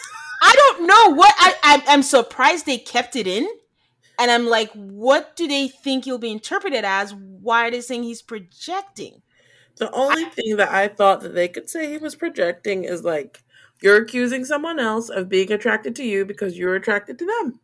I 0.44 0.52
don't 0.54 0.86
know 0.86 1.16
what 1.16 1.34
I, 1.38 1.54
I 1.62 1.82
I'm 1.88 2.02
surprised 2.02 2.66
they 2.66 2.78
kept 2.78 3.16
it 3.16 3.26
in. 3.26 3.48
And 4.18 4.30
I'm 4.30 4.46
like, 4.46 4.70
what 4.72 5.34
do 5.34 5.48
they 5.48 5.66
think 5.66 6.04
he'll 6.04 6.18
be 6.18 6.30
interpreted 6.30 6.84
as? 6.84 7.12
Why 7.14 7.66
are 7.66 7.70
they 7.70 7.80
saying 7.80 8.04
he's 8.04 8.22
projecting? 8.22 9.22
The 9.78 9.90
only 9.90 10.24
I, 10.24 10.28
thing 10.28 10.56
that 10.58 10.70
I 10.70 10.86
thought 10.86 11.22
that 11.22 11.34
they 11.34 11.48
could 11.48 11.68
say 11.68 11.90
he 11.90 11.96
was 11.96 12.14
projecting 12.14 12.84
is 12.84 13.02
like, 13.02 13.42
you're 13.82 13.96
accusing 13.96 14.44
someone 14.44 14.78
else 14.78 15.08
of 15.08 15.28
being 15.28 15.50
attracted 15.50 15.96
to 15.96 16.04
you 16.04 16.24
because 16.24 16.56
you're 16.56 16.76
attracted 16.76 17.18
to 17.18 17.26
them. 17.26 17.60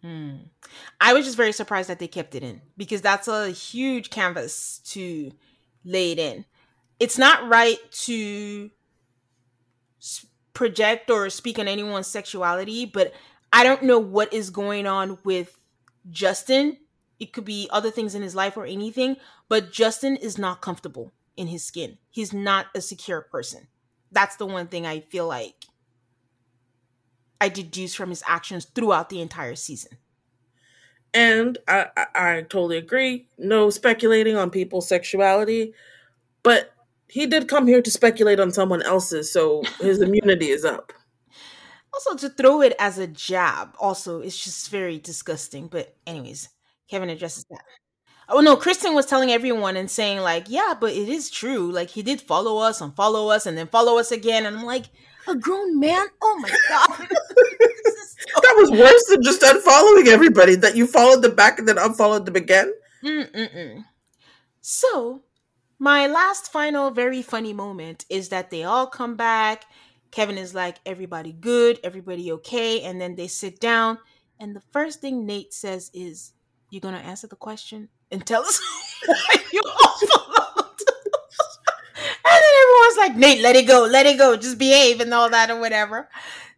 Hmm. 0.00 0.36
I 1.00 1.12
was 1.12 1.26
just 1.26 1.36
very 1.36 1.52
surprised 1.52 1.90
that 1.90 1.98
they 1.98 2.08
kept 2.08 2.34
it 2.34 2.42
in 2.42 2.62
because 2.76 3.02
that's 3.02 3.28
a 3.28 3.50
huge 3.50 4.08
canvas 4.08 4.80
to 4.86 5.32
lay 5.84 6.12
it 6.12 6.18
in. 6.18 6.46
It's 6.98 7.18
not 7.18 7.46
right 7.48 7.78
to 8.04 8.70
project 10.54 11.10
or 11.10 11.28
speak 11.28 11.58
on 11.58 11.68
anyone's 11.68 12.06
sexuality, 12.06 12.86
but 12.86 13.12
I 13.52 13.64
don't 13.64 13.82
know 13.82 13.98
what 13.98 14.32
is 14.32 14.50
going 14.50 14.86
on 14.86 15.18
with 15.24 15.60
Justin. 16.10 16.78
It 17.20 17.32
could 17.32 17.44
be 17.44 17.68
other 17.70 17.90
things 17.90 18.14
in 18.14 18.22
his 18.22 18.34
life 18.34 18.56
or 18.56 18.64
anything, 18.64 19.16
but 19.48 19.72
Justin 19.72 20.16
is 20.16 20.38
not 20.38 20.62
comfortable 20.62 21.12
in 21.36 21.48
his 21.48 21.64
skin. 21.64 21.98
He's 22.10 22.32
not 22.32 22.66
a 22.74 22.80
secure 22.80 23.20
person. 23.20 23.68
That's 24.10 24.36
the 24.36 24.46
one 24.46 24.68
thing 24.68 24.86
I 24.86 25.00
feel 25.00 25.26
like 25.26 25.66
I 27.40 27.48
deduce 27.48 27.94
from 27.94 28.10
his 28.10 28.22
actions 28.26 28.64
throughout 28.64 29.08
the 29.08 29.20
entire 29.20 29.56
season. 29.56 29.98
And 31.12 31.58
I, 31.68 31.86
I, 31.96 32.06
I 32.14 32.40
totally 32.42 32.76
agree. 32.76 33.28
No 33.38 33.70
speculating 33.70 34.36
on 34.36 34.50
people's 34.50 34.88
sexuality, 34.88 35.74
but 36.42 36.73
he 37.08 37.26
did 37.26 37.48
come 37.48 37.66
here 37.66 37.82
to 37.82 37.90
speculate 37.90 38.40
on 38.40 38.50
someone 38.50 38.82
else's, 38.82 39.32
so 39.32 39.62
his 39.80 40.00
immunity 40.06 40.50
is 40.50 40.64
up. 40.64 40.92
Also, 41.92 42.16
to 42.16 42.28
throw 42.34 42.60
it 42.60 42.74
as 42.78 42.98
a 42.98 43.06
jab, 43.06 43.74
also, 43.78 44.20
it's 44.20 44.42
just 44.42 44.70
very 44.70 44.98
disgusting. 44.98 45.68
But, 45.68 45.94
anyways, 46.06 46.48
Kevin 46.88 47.08
addresses 47.10 47.44
that. 47.50 47.62
Oh 48.28 48.40
no, 48.40 48.56
Krysten 48.56 48.94
was 48.94 49.04
telling 49.04 49.30
everyone 49.30 49.76
and 49.76 49.90
saying, 49.90 50.20
like, 50.20 50.46
yeah, 50.48 50.72
but 50.80 50.92
it 50.92 51.08
is 51.08 51.30
true. 51.30 51.70
Like, 51.70 51.90
he 51.90 52.02
did 52.02 52.20
follow 52.20 52.58
us, 52.58 52.80
and 52.80 52.96
follow 52.96 53.28
us, 53.28 53.46
and 53.46 53.56
then 53.56 53.68
follow 53.68 53.98
us 53.98 54.10
again. 54.10 54.46
And 54.46 54.56
I'm 54.56 54.64
like, 54.64 54.86
a 55.28 55.34
grown 55.34 55.78
man? 55.78 56.06
Oh 56.22 56.38
my 56.40 56.50
God. 56.68 56.88
so- 56.98 58.40
that 58.42 58.56
was 58.56 58.70
worse 58.70 59.04
than 59.08 59.22
just 59.22 59.42
unfollowing 59.42 60.08
everybody, 60.08 60.56
that 60.56 60.76
you 60.76 60.86
followed 60.86 61.22
them 61.22 61.34
back 61.34 61.58
and 61.58 61.68
then 61.68 61.78
unfollowed 61.78 62.26
them 62.26 62.36
again. 62.36 62.72
Mm-mm-mm. 63.04 63.84
So, 64.60 65.22
My 65.78 66.06
last 66.06 66.52
final 66.52 66.90
very 66.90 67.22
funny 67.22 67.52
moment 67.52 68.04
is 68.08 68.28
that 68.28 68.50
they 68.50 68.64
all 68.64 68.86
come 68.86 69.16
back. 69.16 69.64
Kevin 70.10 70.38
is 70.38 70.54
like, 70.54 70.78
everybody 70.86 71.32
good, 71.32 71.80
everybody 71.82 72.30
okay. 72.32 72.82
And 72.82 73.00
then 73.00 73.16
they 73.16 73.26
sit 73.26 73.60
down. 73.60 73.98
And 74.38 74.54
the 74.54 74.62
first 74.72 75.00
thing 75.00 75.26
Nate 75.26 75.52
says 75.52 75.90
is, 75.94 76.32
"You're 76.70 76.80
gonna 76.80 76.98
answer 76.98 77.26
the 77.26 77.36
question 77.36 77.88
and 78.10 78.24
tell 78.26 78.42
us 78.42 78.60
you 79.52 79.62
followed? 79.62 80.80
and 82.26 82.40
then 82.42 82.54
everyone's 82.62 82.96
like, 82.96 83.16
Nate, 83.16 83.42
let 83.42 83.56
it 83.56 83.66
go, 83.66 83.86
let 83.90 84.06
it 84.06 84.18
go, 84.18 84.36
just 84.36 84.58
behave 84.58 85.00
and 85.00 85.12
all 85.12 85.30
that 85.30 85.50
or 85.50 85.60
whatever. 85.60 86.08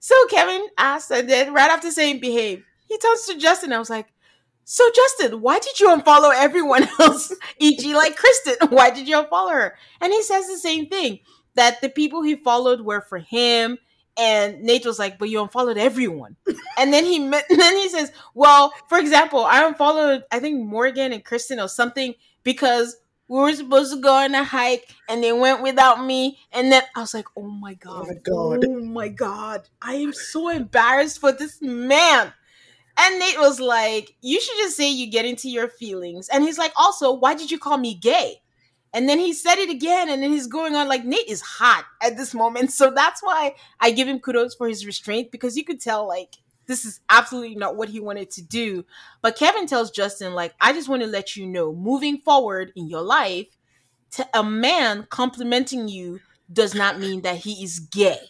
So 0.01 0.15
Kevin 0.29 0.67
asked, 0.79 1.11
and 1.11 1.29
then 1.29 1.53
right 1.53 1.71
after 1.71 1.91
saying 1.91 2.21
behave, 2.21 2.65
he 2.89 2.99
turns 2.99 3.27
to 3.27 3.39
Justin. 3.39 3.73
I 3.73 3.79
was 3.79 3.91
like, 3.91 4.07
so 4.69 4.85
Justin, 4.95 5.41
why 5.41 5.61
did 5.61 5.79
you 5.79 5.89
unfollow 5.89 6.33
everyone 6.35 6.89
else? 6.99 7.33
E.g., 7.61 7.95
like 7.95 8.19
Krysten, 8.19 8.69
why 8.73 8.91
did 8.91 9.07
you 9.07 9.17
unfollow 9.17 9.53
her? 9.53 9.79
And 10.01 10.13
he 10.13 10.23
says 10.25 10.49
the 10.49 10.59
same 10.59 10.87
thing 10.87 11.21
that 11.55 11.81
the 11.81 11.89
people 11.89 12.23
he 12.23 12.35
followed 12.35 12.81
were 12.81 13.01
for 13.01 13.19
him. 13.19 13.79
And 14.19 14.63
Nate 14.63 14.85
was 14.85 14.99
like, 14.99 15.21
but 15.21 15.29
you 15.29 15.41
unfollowed 15.41 15.79
everyone. 15.79 16.35
and 16.79 16.93
then 16.93 17.05
he 17.05 17.21
then 17.29 17.77
he 17.77 17.89
says, 17.89 18.11
well, 18.35 18.73
for 18.89 18.99
example, 18.99 19.45
I 19.45 19.65
unfollowed 19.65 20.25
I 20.33 20.41
think 20.41 20.67
Morgan 20.67 21.13
and 21.13 21.25
Krysten 21.25 21.63
or 21.63 21.69
something 21.69 22.15
because 22.43 22.97
we 23.29 23.39
were 23.39 23.53
supposed 23.53 23.93
to 23.95 24.01
go 24.01 24.15
on 24.15 24.35
a 24.35 24.43
hike 24.43 24.93
and 25.09 25.23
they 25.23 25.33
went 25.33 25.63
without 25.63 26.05
me. 26.05 26.39
And 26.51 26.73
then 26.73 26.83
I 26.97 27.03
was 27.03 27.15
like, 27.15 27.27
oh 27.37 27.43
my 27.43 27.75
god, 27.75 28.05
oh 28.05 28.07
my 28.07 28.15
god, 28.15 28.65
oh 28.67 28.85
my 28.85 29.09
god, 29.09 29.69
I 29.81 29.95
am 29.95 30.13
so 30.13 30.49
embarrassed 30.49 31.21
for 31.21 31.31
this 31.31 31.63
man. 31.63 32.33
And 32.99 33.19
Nate 33.19 33.39
was 33.39 33.61
like, 33.61 34.15
You 34.21 34.41
should 34.41 34.57
just 34.57 34.77
say 34.77 34.91
you 34.91 35.11
get 35.11 35.25
into 35.25 35.49
your 35.49 35.69
feelings. 35.69 36.29
And 36.29 36.45
he's 36.45 36.59
like, 36.59 36.73
Also, 36.77 37.13
why 37.13 37.35
did 37.35 37.51
you 37.51 37.59
call 37.59 37.77
me 37.79 37.95
gay? 37.95 38.43
And 38.93 39.09
then 39.09 39.19
he 39.19 39.35
said 39.35 39.57
it 39.57 39.69
again, 39.69 40.09
and 40.09 40.23
then 40.23 40.31
he's 40.31 40.47
going 40.47 40.75
on 40.75 40.89
like 40.89 41.05
Nate 41.05 41.29
is 41.29 41.43
hot 41.43 41.85
at 42.03 42.17
this 42.17 42.33
moment. 42.33 42.73
So 42.73 42.91
that's 42.91 43.23
why 43.23 43.55
I 43.79 43.91
give 43.91 44.09
him 44.09 44.21
kudos 44.21 44.55
for 44.55 44.69
his 44.69 44.87
restraint 44.87 45.31
because 45.31 45.57
you 45.57 45.65
could 45.65 45.81
tell, 45.81 46.09
like, 46.09 46.37
this 46.67 46.85
is 46.85 47.01
absolutely 47.11 47.57
not 47.57 47.77
what 47.77 47.89
he 47.89 48.01
wanted 48.01 48.31
to 48.33 48.43
do. 48.43 48.85
But 49.23 49.37
Kevin 49.37 49.67
tells 49.67 49.91
Justin, 49.91 50.35
like, 50.35 50.55
I 50.61 50.73
just 50.73 50.89
want 50.89 51.03
to 51.03 51.09
let 51.09 51.37
you 51.37 51.47
know, 51.47 51.73
moving 51.75 52.19
forward 52.25 52.73
in 52.75 52.89
your 52.89 53.03
life, 53.03 53.47
to 54.13 54.27
a 54.35 54.43
man 54.43 55.07
complimenting 55.11 55.89
you 55.89 56.21
does 56.53 56.75
not 56.75 56.99
mean 56.99 57.23
that 57.23 57.39
he 57.39 57.63
is 57.63 57.79
gay. 57.81 58.21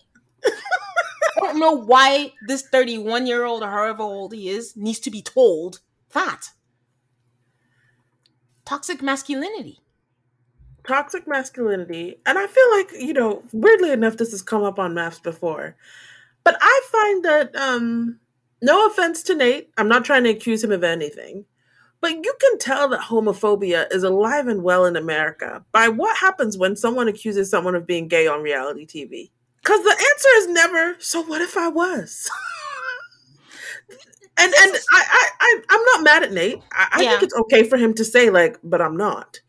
Don't 1.56 1.78
know 1.78 1.86
why 1.86 2.34
this 2.46 2.68
31 2.68 3.26
year 3.26 3.46
old 3.46 3.62
or 3.62 3.70
however 3.70 4.02
old 4.02 4.34
he 4.34 4.50
is 4.50 4.76
needs 4.76 4.98
to 5.00 5.10
be 5.10 5.22
told 5.22 5.80
that. 6.12 6.50
Toxic 8.66 9.00
masculinity. 9.00 9.80
Toxic 10.86 11.26
masculinity. 11.26 12.18
And 12.26 12.36
I 12.36 12.46
feel 12.46 12.70
like, 12.72 12.92
you 13.02 13.14
know, 13.14 13.42
weirdly 13.54 13.90
enough, 13.90 14.18
this 14.18 14.32
has 14.32 14.42
come 14.42 14.64
up 14.64 14.78
on 14.78 14.92
MAFS 14.92 15.22
before. 15.22 15.76
But 16.44 16.58
I 16.60 16.82
find 16.92 17.24
that, 17.24 17.56
um, 17.56 18.20
no 18.60 18.86
offense 18.86 19.22
to 19.22 19.34
Nate, 19.34 19.70
I'm 19.78 19.88
not 19.88 20.04
trying 20.04 20.24
to 20.24 20.30
accuse 20.30 20.62
him 20.62 20.72
of 20.72 20.84
anything, 20.84 21.46
but 22.02 22.10
you 22.10 22.34
can 22.38 22.58
tell 22.58 22.86
that 22.90 23.00
homophobia 23.00 23.90
is 23.90 24.02
alive 24.02 24.46
and 24.46 24.62
well 24.62 24.84
in 24.84 24.94
America 24.94 25.64
by 25.72 25.88
what 25.88 26.18
happens 26.18 26.58
when 26.58 26.76
someone 26.76 27.08
accuses 27.08 27.48
someone 27.48 27.74
of 27.74 27.86
being 27.86 28.08
gay 28.08 28.26
on 28.26 28.42
reality 28.42 28.86
TV. 28.86 29.30
Because 29.66 29.82
the 29.82 29.90
answer 29.90 30.28
is 30.36 30.46
never, 30.46 30.96
so 31.00 31.22
what 31.22 31.42
if 31.42 31.56
I 31.56 31.66
was? 31.66 32.30
and 34.38 34.54
and 34.54 34.76
I, 34.92 35.04
I, 35.10 35.30
I 35.40 35.60
I'm 35.68 35.84
not 35.86 36.04
mad 36.04 36.22
at 36.22 36.32
Nate. 36.32 36.62
I, 36.70 36.88
I 36.92 37.02
yeah. 37.02 37.10
think 37.10 37.24
it's 37.24 37.34
okay 37.34 37.64
for 37.64 37.76
him 37.76 37.92
to 37.94 38.04
say, 38.04 38.30
like, 38.30 38.60
but 38.62 38.80
I'm 38.80 38.96
not. 38.96 39.40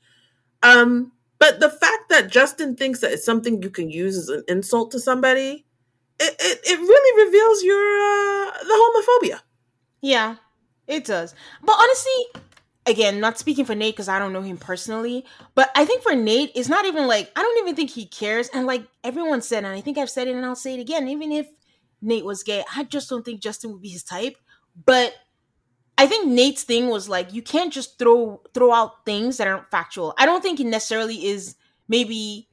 Um, 0.64 1.12
but 1.38 1.60
the 1.60 1.70
fact 1.70 2.10
that 2.10 2.32
Justin 2.32 2.76
thinks 2.76 3.02
that 3.02 3.12
it's 3.12 3.24
something 3.24 3.62
you 3.62 3.70
can 3.70 3.92
use 3.92 4.18
as 4.18 4.30
an 4.30 4.44
insult 4.48 4.90
to 4.94 5.00
somebody, 5.00 5.68
it, 6.20 6.36
it, 6.40 6.60
it 6.64 6.80
really 6.80 7.26
reveals 7.26 7.62
your 7.62 7.78
uh, 7.78 8.64
the 8.64 9.22
homophobia. 9.22 9.42
Yeah, 10.02 10.38
it 10.88 11.06
does. 11.06 11.36
But 11.64 11.76
honestly, 11.80 12.42
again, 12.88 13.20
not 13.20 13.38
speaking 13.38 13.66
for 13.66 13.76
Nate 13.76 13.96
because 13.96 14.10
I 14.10 14.20
don't 14.20 14.34
know 14.34 14.42
him 14.42 14.58
personally, 14.58 15.26
but 15.56 15.70
I 15.76 15.86
think 15.86 16.04
for 16.04 16.16
Nate, 16.16 16.52
it's 16.56 16.70
not 16.70 16.86
even 16.86 17.08
like 17.08 17.32
I 17.36 17.42
don't 17.42 17.58
even 17.60 17.76
think 17.76 17.90
he 17.90 18.06
cares. 18.06 18.50
And 18.54 18.66
like 18.66 18.88
everyone 19.04 19.42
said, 19.42 19.64
and 19.64 19.76
I 19.76 19.82
think 19.82 19.98
I've 19.98 20.10
said 20.10 20.28
it 20.28 20.36
and 20.36 20.46
I'll 20.46 20.56
say 20.56 20.76
it 20.76 20.80
again, 20.80 21.08
even 21.08 21.32
if 21.32 21.48
Nate 22.02 22.26
was 22.26 22.44
gay, 22.44 22.64
I 22.76 22.84
just 22.84 23.10
don't 23.10 23.24
think 23.26 23.42
Justin 23.42 23.72
would 23.72 23.82
be 23.82 23.90
his 23.90 24.04
type. 24.04 24.38
But 24.86 25.14
I 25.98 26.08
think 26.08 26.28
Nate's 26.28 26.64
thing 26.64 26.90
was 26.90 27.10
like 27.10 27.34
you 27.34 27.42
can't 27.42 27.74
just 27.74 27.98
throw 28.00 28.42
throw 28.54 28.74
out 28.74 29.06
things 29.06 29.38
that 29.38 29.48
aren't 29.48 29.72
factual. 29.72 30.14
I 30.18 30.26
don't 30.26 30.42
think 30.42 30.60
it 30.60 30.66
necessarily 30.68 31.26
is 31.26 31.56
maybe 31.88 32.48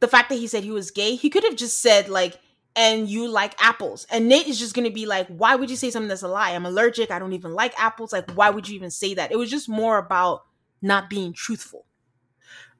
the 0.00 0.08
fact 0.08 0.28
that 0.30 0.36
he 0.36 0.46
said 0.46 0.64
he 0.64 0.70
was 0.70 0.90
gay. 0.90 1.14
He 1.16 1.30
could 1.30 1.44
have 1.44 1.56
just 1.56 1.80
said 1.80 2.08
like 2.08 2.38
and 2.76 3.08
you 3.08 3.26
like 3.26 3.54
apples. 3.58 4.06
And 4.10 4.28
Nate 4.28 4.46
is 4.46 4.58
just 4.58 4.74
going 4.74 4.86
to 4.86 4.92
be 4.92 5.06
like, 5.06 5.26
why 5.28 5.56
would 5.56 5.70
you 5.70 5.76
say 5.76 5.90
something 5.90 6.08
that's 6.08 6.22
a 6.22 6.28
lie? 6.28 6.50
I'm 6.50 6.66
allergic. 6.66 7.10
I 7.10 7.18
don't 7.18 7.32
even 7.32 7.54
like 7.54 7.72
apples. 7.78 8.12
Like, 8.12 8.30
why 8.32 8.50
would 8.50 8.68
you 8.68 8.76
even 8.76 8.90
say 8.90 9.14
that? 9.14 9.32
It 9.32 9.38
was 9.38 9.50
just 9.50 9.68
more 9.68 9.96
about 9.96 10.42
not 10.82 11.08
being 11.08 11.32
truthful. 11.32 11.86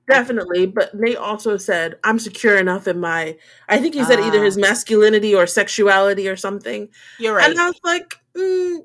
Definitely. 0.07 0.67
But 0.67 0.95
Nate 0.95 1.17
also 1.17 1.57
said, 1.57 1.97
I'm 2.05 2.19
secure 2.19 2.59
enough 2.59 2.87
in 2.87 3.01
my, 3.01 3.39
I 3.69 3.79
think 3.79 3.95
he 3.95 4.05
said 4.05 4.21
uh, 4.21 4.27
either 4.27 4.45
his 4.45 4.59
ah. 4.59 4.61
masculinity 4.61 5.35
or 5.35 5.47
sexuality 5.47 6.29
or 6.29 6.37
something. 6.37 6.89
You're 7.19 7.35
right. 7.35 7.51
And 7.51 7.59
I 7.59 7.67
was 7.67 7.81
like, 7.83 8.15
mm, 8.37 8.79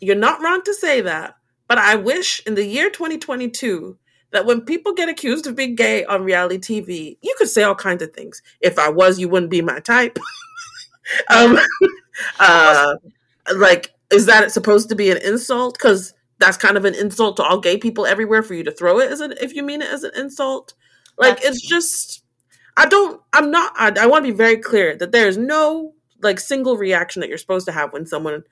you're 0.00 0.16
not 0.16 0.40
wrong 0.40 0.62
to 0.62 0.74
say 0.74 1.00
that. 1.02 1.34
But 1.68 1.78
I 1.78 1.96
wish 1.96 2.40
in 2.46 2.54
the 2.54 2.64
year 2.64 2.88
2022 2.88 3.98
that 4.32 4.46
when 4.46 4.62
people 4.62 4.92
get 4.92 5.08
accused 5.08 5.46
of 5.46 5.56
being 5.56 5.74
gay 5.74 6.04
on 6.04 6.24
reality 6.24 6.58
TV, 6.58 7.16
you 7.22 7.34
could 7.38 7.48
say 7.48 7.62
all 7.62 7.74
kinds 7.74 8.02
of 8.02 8.12
things. 8.12 8.42
If 8.60 8.78
I 8.78 8.88
was, 8.88 9.18
you 9.18 9.28
wouldn't 9.28 9.50
be 9.50 9.62
my 9.62 9.80
type. 9.80 10.18
um, 11.34 11.58
uh, 12.40 12.96
like, 13.54 13.94
is 14.10 14.26
that 14.26 14.52
supposed 14.52 14.88
to 14.88 14.94
be 14.94 15.10
an 15.10 15.18
insult? 15.18 15.78
Because 15.78 16.14
that's 16.38 16.56
kind 16.56 16.76
of 16.76 16.84
an 16.84 16.94
insult 16.94 17.36
to 17.36 17.44
all 17.44 17.60
gay 17.60 17.76
people 17.76 18.06
everywhere 18.06 18.42
for 18.42 18.54
you 18.54 18.64
to 18.64 18.72
throw 18.72 18.98
it 18.98 19.10
as 19.10 19.20
an 19.20 19.34
if 19.40 19.54
you 19.54 19.62
mean 19.62 19.82
it 19.82 19.88
as 19.88 20.04
an 20.04 20.12
insult. 20.16 20.74
Like, 21.18 21.42
that's 21.42 21.58
it's 21.58 21.68
just, 21.68 22.24
I 22.76 22.86
don't, 22.86 23.20
I'm 23.32 23.50
not, 23.50 23.72
I, 23.76 23.92
I 24.00 24.06
want 24.06 24.24
to 24.24 24.32
be 24.32 24.36
very 24.36 24.56
clear 24.56 24.96
that 24.96 25.12
there 25.12 25.28
is 25.28 25.36
no 25.36 25.94
like 26.22 26.40
single 26.40 26.76
reaction 26.76 27.20
that 27.20 27.28
you're 27.28 27.38
supposed 27.38 27.66
to 27.66 27.72
have 27.72 27.92
when 27.92 28.06
someone 28.06 28.44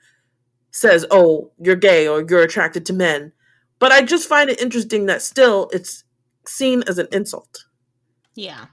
says, 0.71 1.05
"Oh, 1.09 1.51
you're 1.59 1.75
gay" 1.75 2.07
or 2.07 2.23
"You're 2.27 2.43
attracted 2.43 2.85
to 2.87 2.93
men." 2.93 3.33
But 3.81 3.91
I 3.91 4.03
just 4.03 4.29
find 4.29 4.47
it 4.49 4.61
interesting 4.61 5.07
that 5.07 5.23
still 5.23 5.67
it's 5.73 6.03
seen 6.45 6.83
as 6.87 6.99
an 6.99 7.07
insult. 7.11 7.65
Yeah. 8.35 8.67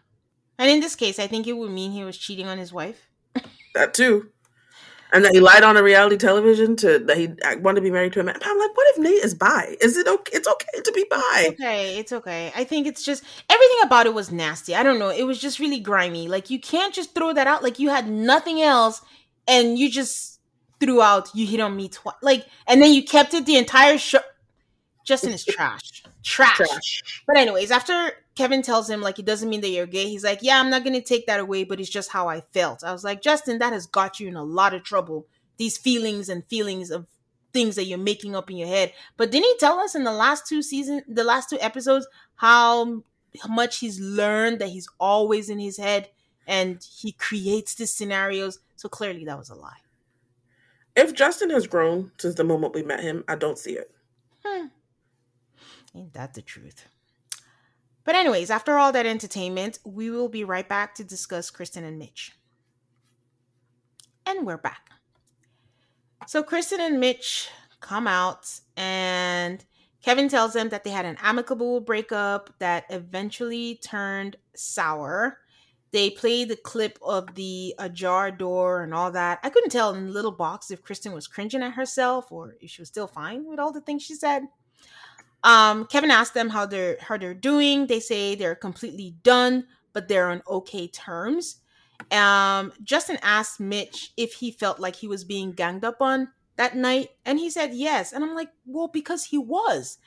And 0.59 0.71
in 0.71 0.81
this 0.81 0.95
case, 0.95 1.19
I 1.19 1.27
think 1.27 1.47
it 1.47 1.55
would 1.55 1.71
mean 1.71 1.93
he 1.93 2.05
was 2.05 2.19
cheating 2.19 2.47
on 2.47 2.59
his 2.59 2.75
wife. 2.75 3.09
That 3.75 3.95
too. 3.95 4.31
And 5.11 5.25
that 5.25 5.33
he 5.33 5.41
lied 5.41 5.63
on 5.63 5.79
a 5.79 5.83
reality 5.83 6.19
television 6.19 6.77
to 6.77 6.99
that 6.99 7.17
he 7.17 7.29
wanted 7.61 7.77
to 7.77 7.81
be 7.81 7.91
married 7.91 8.13
to 8.13 8.21
a 8.21 8.23
man. 8.23 8.37
I'm 8.43 8.59
like, 8.59 8.77
what 8.77 8.87
if 8.91 8.99
Nate 8.99 9.25
is 9.25 9.35
bi? 9.35 9.77
Is 9.81 9.97
it 9.97 10.07
okay? 10.07 10.37
It's 10.37 10.47
okay 10.47 10.83
to 10.85 10.93
be 10.93 11.07
bi. 11.09 11.45
It's 11.47 11.61
okay, 11.61 11.99
it's 11.99 12.13
okay. 12.13 12.53
I 12.55 12.65
think 12.65 12.87
it's 12.87 13.03
just 13.03 13.25
everything 13.49 13.79
about 13.85 14.05
it 14.05 14.13
was 14.13 14.31
nasty. 14.31 14.75
I 14.75 14.83
don't 14.83 14.99
know. 14.99 15.09
It 15.09 15.23
was 15.23 15.41
just 15.41 15.59
really 15.59 15.81
grimy. 15.81 16.29
Like 16.29 16.51
you 16.51 16.61
can't 16.61 16.93
just 16.93 17.15
throw 17.15 17.33
that 17.33 17.47
out. 17.47 17.63
Like 17.63 17.79
you 17.79 17.89
had 17.89 18.11
nothing 18.11 18.61
else, 18.61 19.01
and 19.47 19.79
you 19.79 19.91
just 19.91 20.41
threw 20.81 21.01
out 21.01 21.31
you 21.35 21.47
hit 21.47 21.61
on 21.61 21.75
me 21.75 21.89
twice. 21.89 22.17
Like, 22.21 22.47
and 22.67 22.83
then 22.83 22.93
you 22.93 23.03
kept 23.03 23.33
it 23.33 23.47
the 23.47 23.57
entire 23.57 23.97
show. 23.97 24.21
Justin 25.09 25.33
is 25.33 25.43
trash. 25.43 26.03
trash. 26.23 26.59
Trash. 26.59 27.23
But 27.27 27.39
anyways, 27.39 27.71
after 27.71 28.13
Kevin 28.35 28.61
tells 28.61 28.91
him 28.91 29.01
like 29.01 29.19
it 29.19 29.25
doesn't 29.25 29.49
mean 29.49 29.63
that 29.63 29.71
you're 29.71 29.87
gay. 29.87 30.07
He's 30.07 30.23
like, 30.23 30.41
"Yeah, 30.43 30.61
I'm 30.61 30.69
not 30.69 30.85
going 30.85 30.93
to 30.93 31.01
take 31.01 31.27
that 31.27 31.41
away, 31.41 31.65
but 31.65 31.81
it's 31.81 31.89
just 31.89 32.11
how 32.11 32.29
I 32.29 32.43
felt." 32.53 32.85
I 32.85 32.93
was 32.93 33.05
like, 33.05 33.23
"Justin, 33.23 33.59
that 33.59 33.73
has 33.73 33.87
got 33.87 34.21
you 34.21 34.29
in 34.29 34.37
a 34.37 34.45
lot 34.45 34.75
of 34.75 34.83
trouble. 34.83 35.27
These 35.57 35.79
feelings 35.79 36.29
and 36.29 36.45
feelings 36.49 36.91
of 36.91 37.07
things 37.55 37.75
that 37.77 37.87
you're 37.87 37.97
making 37.97 38.37
up 38.37 38.51
in 38.51 38.59
your 38.59 38.69
head." 38.69 38.93
But 39.17 39.31
didn't 39.31 39.47
he 39.47 39.57
tell 39.57 39.79
us 39.79 39.95
in 39.95 40.05
the 40.05 40.13
last 40.13 40.47
two 40.47 40.61
seasons, 40.61 41.05
the 41.09 41.25
last 41.25 41.49
two 41.49 41.59
episodes, 41.59 42.07
how 42.35 43.03
much 43.49 43.79
he's 43.79 43.99
learned 43.99 44.59
that 44.59 44.69
he's 44.69 44.89
always 45.01 45.49
in 45.49 45.59
his 45.59 45.79
head 45.79 46.11
and 46.47 46.87
he 47.01 47.13
creates 47.13 47.75
these 47.75 47.95
scenarios. 47.95 48.59
So 48.77 48.91
clearly 48.91 49.25
that 49.25 49.39
was 49.39 49.49
a 49.49 49.55
lie. 49.55 49.81
If 50.97 51.15
Justin 51.15 51.49
has 51.51 51.67
grown 51.67 52.13
since 52.19 52.35
the 52.35 52.45
moment 52.45 52.75
we 52.75 52.83
met 52.83 53.01
him, 53.01 53.25
I 53.27 53.37
don't 53.37 53.59
see 53.59 53.73
it. 53.73 53.91
Hmm. 54.45 54.67
Ain't 55.95 56.13
that 56.15 56.35
the 56.35 56.43
truth? 56.43 56.87
But, 58.05 58.15
anyways, 58.15 58.51
after 58.51 58.79
all 58.79 58.93
that 58.93 59.07
entertainment, 59.07 59.79
we 59.85 60.11
will 60.11 60.29
be 60.29 60.45
right 60.45 60.69
back 60.69 60.95
to 60.95 61.05
discuss 61.05 61.51
Krysten 61.51 61.85
and 61.85 61.99
Mitch. 61.99 62.33
And 64.25 64.47
we're 64.47 64.59
back. 64.59 64.91
So, 66.27 66.43
Krysten 66.43 66.79
and 66.79 67.01
Mitch 67.01 67.49
come 67.81 68.07
out, 68.07 68.61
and 68.77 69.65
Kevin 70.03 70.29
tells 70.29 70.53
them 70.53 70.69
that 70.71 70.85
they 70.85 70.91
had 70.91 71.07
an 71.07 71.19
amicable 71.21 71.81
breakup 71.81 72.51
that 72.61 72.85
eventually 72.91 73.81
turned 73.83 74.37
sour. 74.55 75.39
They 75.91 76.11
played 76.11 76.49
the 76.49 76.57
clip 76.57 76.99
of 77.03 77.35
the 77.35 77.75
ajar 77.79 78.31
door 78.31 78.83
and 78.83 78.93
all 78.93 79.11
that. 79.13 79.41
I 79.43 79.51
couldn't 79.51 79.71
tell 79.71 79.95
in 79.95 80.07
the 80.07 80.13
little 80.13 80.33
box 80.33 80.71
if 80.71 80.83
Krysten 80.83 81.15
was 81.15 81.27
cringing 81.27 81.63
at 81.63 81.73
herself 81.73 82.31
or 82.31 82.57
if 82.61 82.71
she 82.71 82.83
was 82.83 82.89
still 82.89 83.07
fine 83.07 83.47
with 83.47 83.59
all 83.59 83.73
the 83.73 83.81
things 83.81 84.03
she 84.03 84.15
said. 84.15 84.43
Um, 85.45 85.87
Kevin 85.87 86.11
asked 86.11 86.35
them 86.35 86.49
how 86.49 86.67
they're 86.67 86.99
how 87.01 87.17
they're 87.17 87.35
doing. 87.35 87.87
They 87.87 88.01
say 88.01 88.35
they're 88.35 88.55
completely 88.55 89.15
done, 89.23 89.67
but 89.93 90.09
they're 90.09 90.29
on 90.29 90.43
okay 90.49 90.89
terms. 90.89 91.57
Um, 92.11 92.73
Justin 92.83 93.19
asked 93.23 93.61
Mitch 93.61 94.13
if 94.17 94.35
he 94.35 94.51
felt 94.51 94.81
like 94.81 94.97
he 94.97 95.09
was 95.09 95.25
being 95.25 95.53
ganged 95.53 95.85
up 95.85 96.01
on 96.01 96.29
that 96.57 96.77
night, 96.77 97.11
and 97.25 97.39
he 97.39 97.51
said 97.51 97.75
yes. 97.75 98.13
And 98.13 98.25
I'm 98.25 98.35
like, 98.35 98.51
well, 98.67 98.89
because 98.89 99.25
he 99.25 99.39
was. 99.39 99.99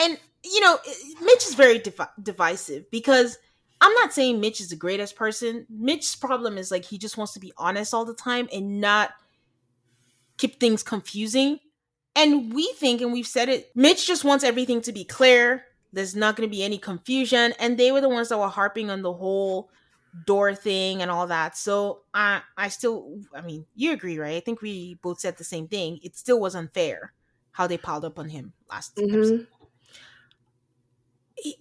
And 0.00 0.18
you 0.44 0.60
know, 0.60 0.78
Mitch 1.22 1.46
is 1.46 1.54
very 1.54 1.78
div- 1.78 2.00
divisive 2.22 2.90
because 2.90 3.38
I'm 3.80 3.94
not 3.94 4.12
saying 4.12 4.40
Mitch 4.40 4.60
is 4.60 4.68
the 4.68 4.76
greatest 4.76 5.16
person. 5.16 5.66
Mitch's 5.70 6.16
problem 6.16 6.58
is 6.58 6.70
like 6.70 6.84
he 6.84 6.98
just 6.98 7.16
wants 7.16 7.32
to 7.34 7.40
be 7.40 7.52
honest 7.56 7.94
all 7.94 8.04
the 8.04 8.14
time 8.14 8.48
and 8.52 8.80
not 8.80 9.10
keep 10.36 10.60
things 10.60 10.82
confusing. 10.82 11.58
And 12.16 12.52
we 12.52 12.72
think, 12.76 13.00
and 13.00 13.12
we've 13.12 13.26
said 13.26 13.48
it, 13.48 13.70
Mitch 13.74 14.06
just 14.06 14.24
wants 14.24 14.44
everything 14.44 14.80
to 14.82 14.92
be 14.92 15.04
clear. 15.04 15.64
There's 15.92 16.14
not 16.14 16.36
going 16.36 16.48
to 16.48 16.54
be 16.54 16.62
any 16.62 16.78
confusion. 16.78 17.54
And 17.58 17.78
they 17.78 17.92
were 17.92 18.00
the 18.00 18.08
ones 18.08 18.28
that 18.28 18.38
were 18.38 18.48
harping 18.48 18.90
on 18.90 19.02
the 19.02 19.12
whole 19.12 19.70
door 20.26 20.54
thing 20.54 21.02
and 21.02 21.10
all 21.10 21.26
that. 21.26 21.56
So 21.56 22.02
I, 22.12 22.42
I 22.56 22.68
still, 22.68 23.20
I 23.34 23.40
mean, 23.40 23.66
you 23.74 23.92
agree, 23.92 24.18
right? 24.18 24.36
I 24.36 24.40
think 24.40 24.62
we 24.62 24.98
both 25.02 25.18
said 25.18 25.36
the 25.36 25.44
same 25.44 25.66
thing. 25.66 25.98
It 26.02 26.16
still 26.16 26.38
was 26.40 26.54
unfair 26.54 27.12
how 27.50 27.66
they 27.66 27.78
piled 27.78 28.04
up 28.04 28.18
on 28.18 28.28
him 28.28 28.52
last 28.70 28.94
mm-hmm. 28.96 29.14
episode. 29.14 29.46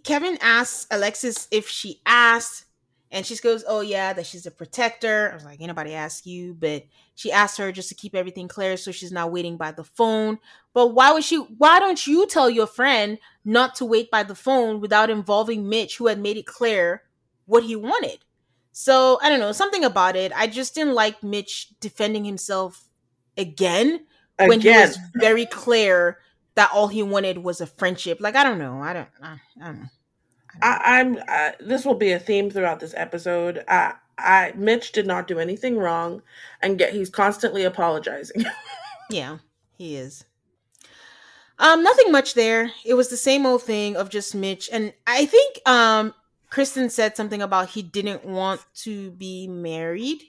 Kevin 0.04 0.38
asks 0.40 0.88
Alexis 0.92 1.48
if 1.52 1.68
she 1.68 2.00
asked, 2.06 2.66
and 3.14 3.26
she 3.26 3.38
goes, 3.38 3.64
"Oh 3.68 3.82
yeah, 3.82 4.12
that 4.12 4.26
she's 4.26 4.48
a 4.48 4.52
protector." 4.52 5.30
I 5.32 5.36
was 5.36 5.46
like, 5.46 5.62
"Anybody 5.62 5.94
ask 5.94 6.26
you?" 6.26 6.56
But 6.56 6.84
she 7.14 7.32
asked 7.32 7.58
her 7.60 7.72
just 7.72 7.90
to 7.90 7.96
keep 7.96 8.16
everything 8.16 8.48
clear, 8.48 8.76
so 8.76 8.92
she's 8.92 9.12
not 9.12 9.32
waiting 9.32 9.56
by 9.56 9.72
the 9.72 9.84
phone. 9.84 10.40
But 10.74 10.88
why 10.88 11.14
would 11.14 11.24
she? 11.24 11.38
Why 11.38 11.80
don't 11.80 12.06
you 12.06 12.26
tell 12.26 12.50
your 12.50 12.66
friend 12.66 13.20
not 13.46 13.76
to 13.76 13.86
wait 13.86 14.10
by 14.10 14.24
the 14.24 14.36
phone 14.36 14.82
without 14.82 15.12
involving 15.12 15.70
Mitch, 15.70 15.98
who 15.98 16.08
had 16.08 16.20
made 16.20 16.38
it 16.38 16.48
clear 16.48 17.04
what 17.46 17.64
he 17.64 17.76
wanted? 17.76 18.26
So 18.72 19.20
I 19.22 19.30
don't 19.30 19.40
know 19.40 19.52
something 19.52 19.86
about 19.86 20.16
it. 20.16 20.32
I 20.36 20.48
just 20.48 20.74
didn't 20.74 20.96
like 20.96 21.22
Mitch 21.22 21.70
defending 21.80 22.26
himself 22.26 22.90
again, 23.38 24.08
again. 24.40 24.50
when 24.50 24.60
he 24.60 24.70
was 24.70 24.98
very 25.16 25.46
clear 25.46 26.18
that 26.56 26.72
all 26.74 26.88
he 26.88 27.04
wanted 27.04 27.38
was 27.38 27.62
a 27.62 27.68
friendship. 27.68 28.18
Like 28.20 28.36
I 28.36 28.44
don't 28.44 28.58
know. 28.58 28.82
I 28.82 28.94
don't. 28.94 29.10
I, 29.22 29.38
I 29.62 29.66
don't 29.66 29.80
know. 29.82 29.90
I, 30.62 31.00
am 31.00 31.18
uh, 31.28 31.52
this 31.60 31.86
will 31.86 31.96
be 31.96 32.12
a 32.12 32.20
theme 32.20 32.50
throughout 32.50 32.80
this 32.80 32.94
episode. 32.96 33.64
I, 33.68 33.94
I 34.18 34.54
Mitch 34.56 34.92
did 34.92 35.08
not 35.08 35.28
do 35.28 35.40
anything 35.40 35.78
wrong, 35.78 36.22
and 36.62 36.80
yet 36.80 36.94
he's 36.94 37.10
constantly 37.10 37.64
apologizing. 37.64 38.46
yeah, 39.10 39.40
he 39.78 39.96
is. 39.96 40.26
Um, 41.60 41.84
nothing 41.84 42.12
much 42.12 42.34
there. 42.34 42.72
It 42.86 42.94
was 42.96 43.10
the 43.10 43.18
same 43.18 43.46
old 43.46 43.64
thing 43.64 43.96
of 43.96 44.10
just 44.10 44.36
Mitch, 44.36 44.70
and 44.72 44.94
I 45.08 45.26
think 45.26 45.68
um 45.68 46.14
Krysten 46.54 46.92
said 46.92 47.18
something 47.18 47.42
about 47.42 47.70
he 47.70 47.82
didn't 47.82 48.26
want 48.26 48.62
to 48.76 49.12
be 49.12 49.48
married. 49.48 50.22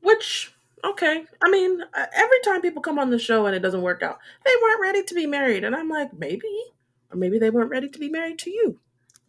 Which 0.00 0.54
okay. 0.84 1.24
I 1.42 1.50
mean, 1.50 1.82
uh, 1.82 2.06
every 2.14 2.40
time 2.44 2.62
people 2.62 2.80
come 2.80 2.98
on 2.98 3.10
the 3.10 3.18
show 3.18 3.46
and 3.46 3.56
it 3.56 3.60
doesn't 3.60 3.82
work 3.82 4.02
out, 4.02 4.18
they 4.44 4.52
weren't 4.62 4.80
ready 4.80 5.02
to 5.02 5.14
be 5.14 5.26
married. 5.26 5.64
And 5.64 5.74
I'm 5.74 5.88
like, 5.88 6.12
maybe, 6.12 6.48
or 7.10 7.16
maybe 7.16 7.38
they 7.38 7.50
weren't 7.50 7.70
ready 7.70 7.88
to 7.88 7.98
be 7.98 8.08
married 8.08 8.38
to 8.40 8.50
you. 8.50 8.80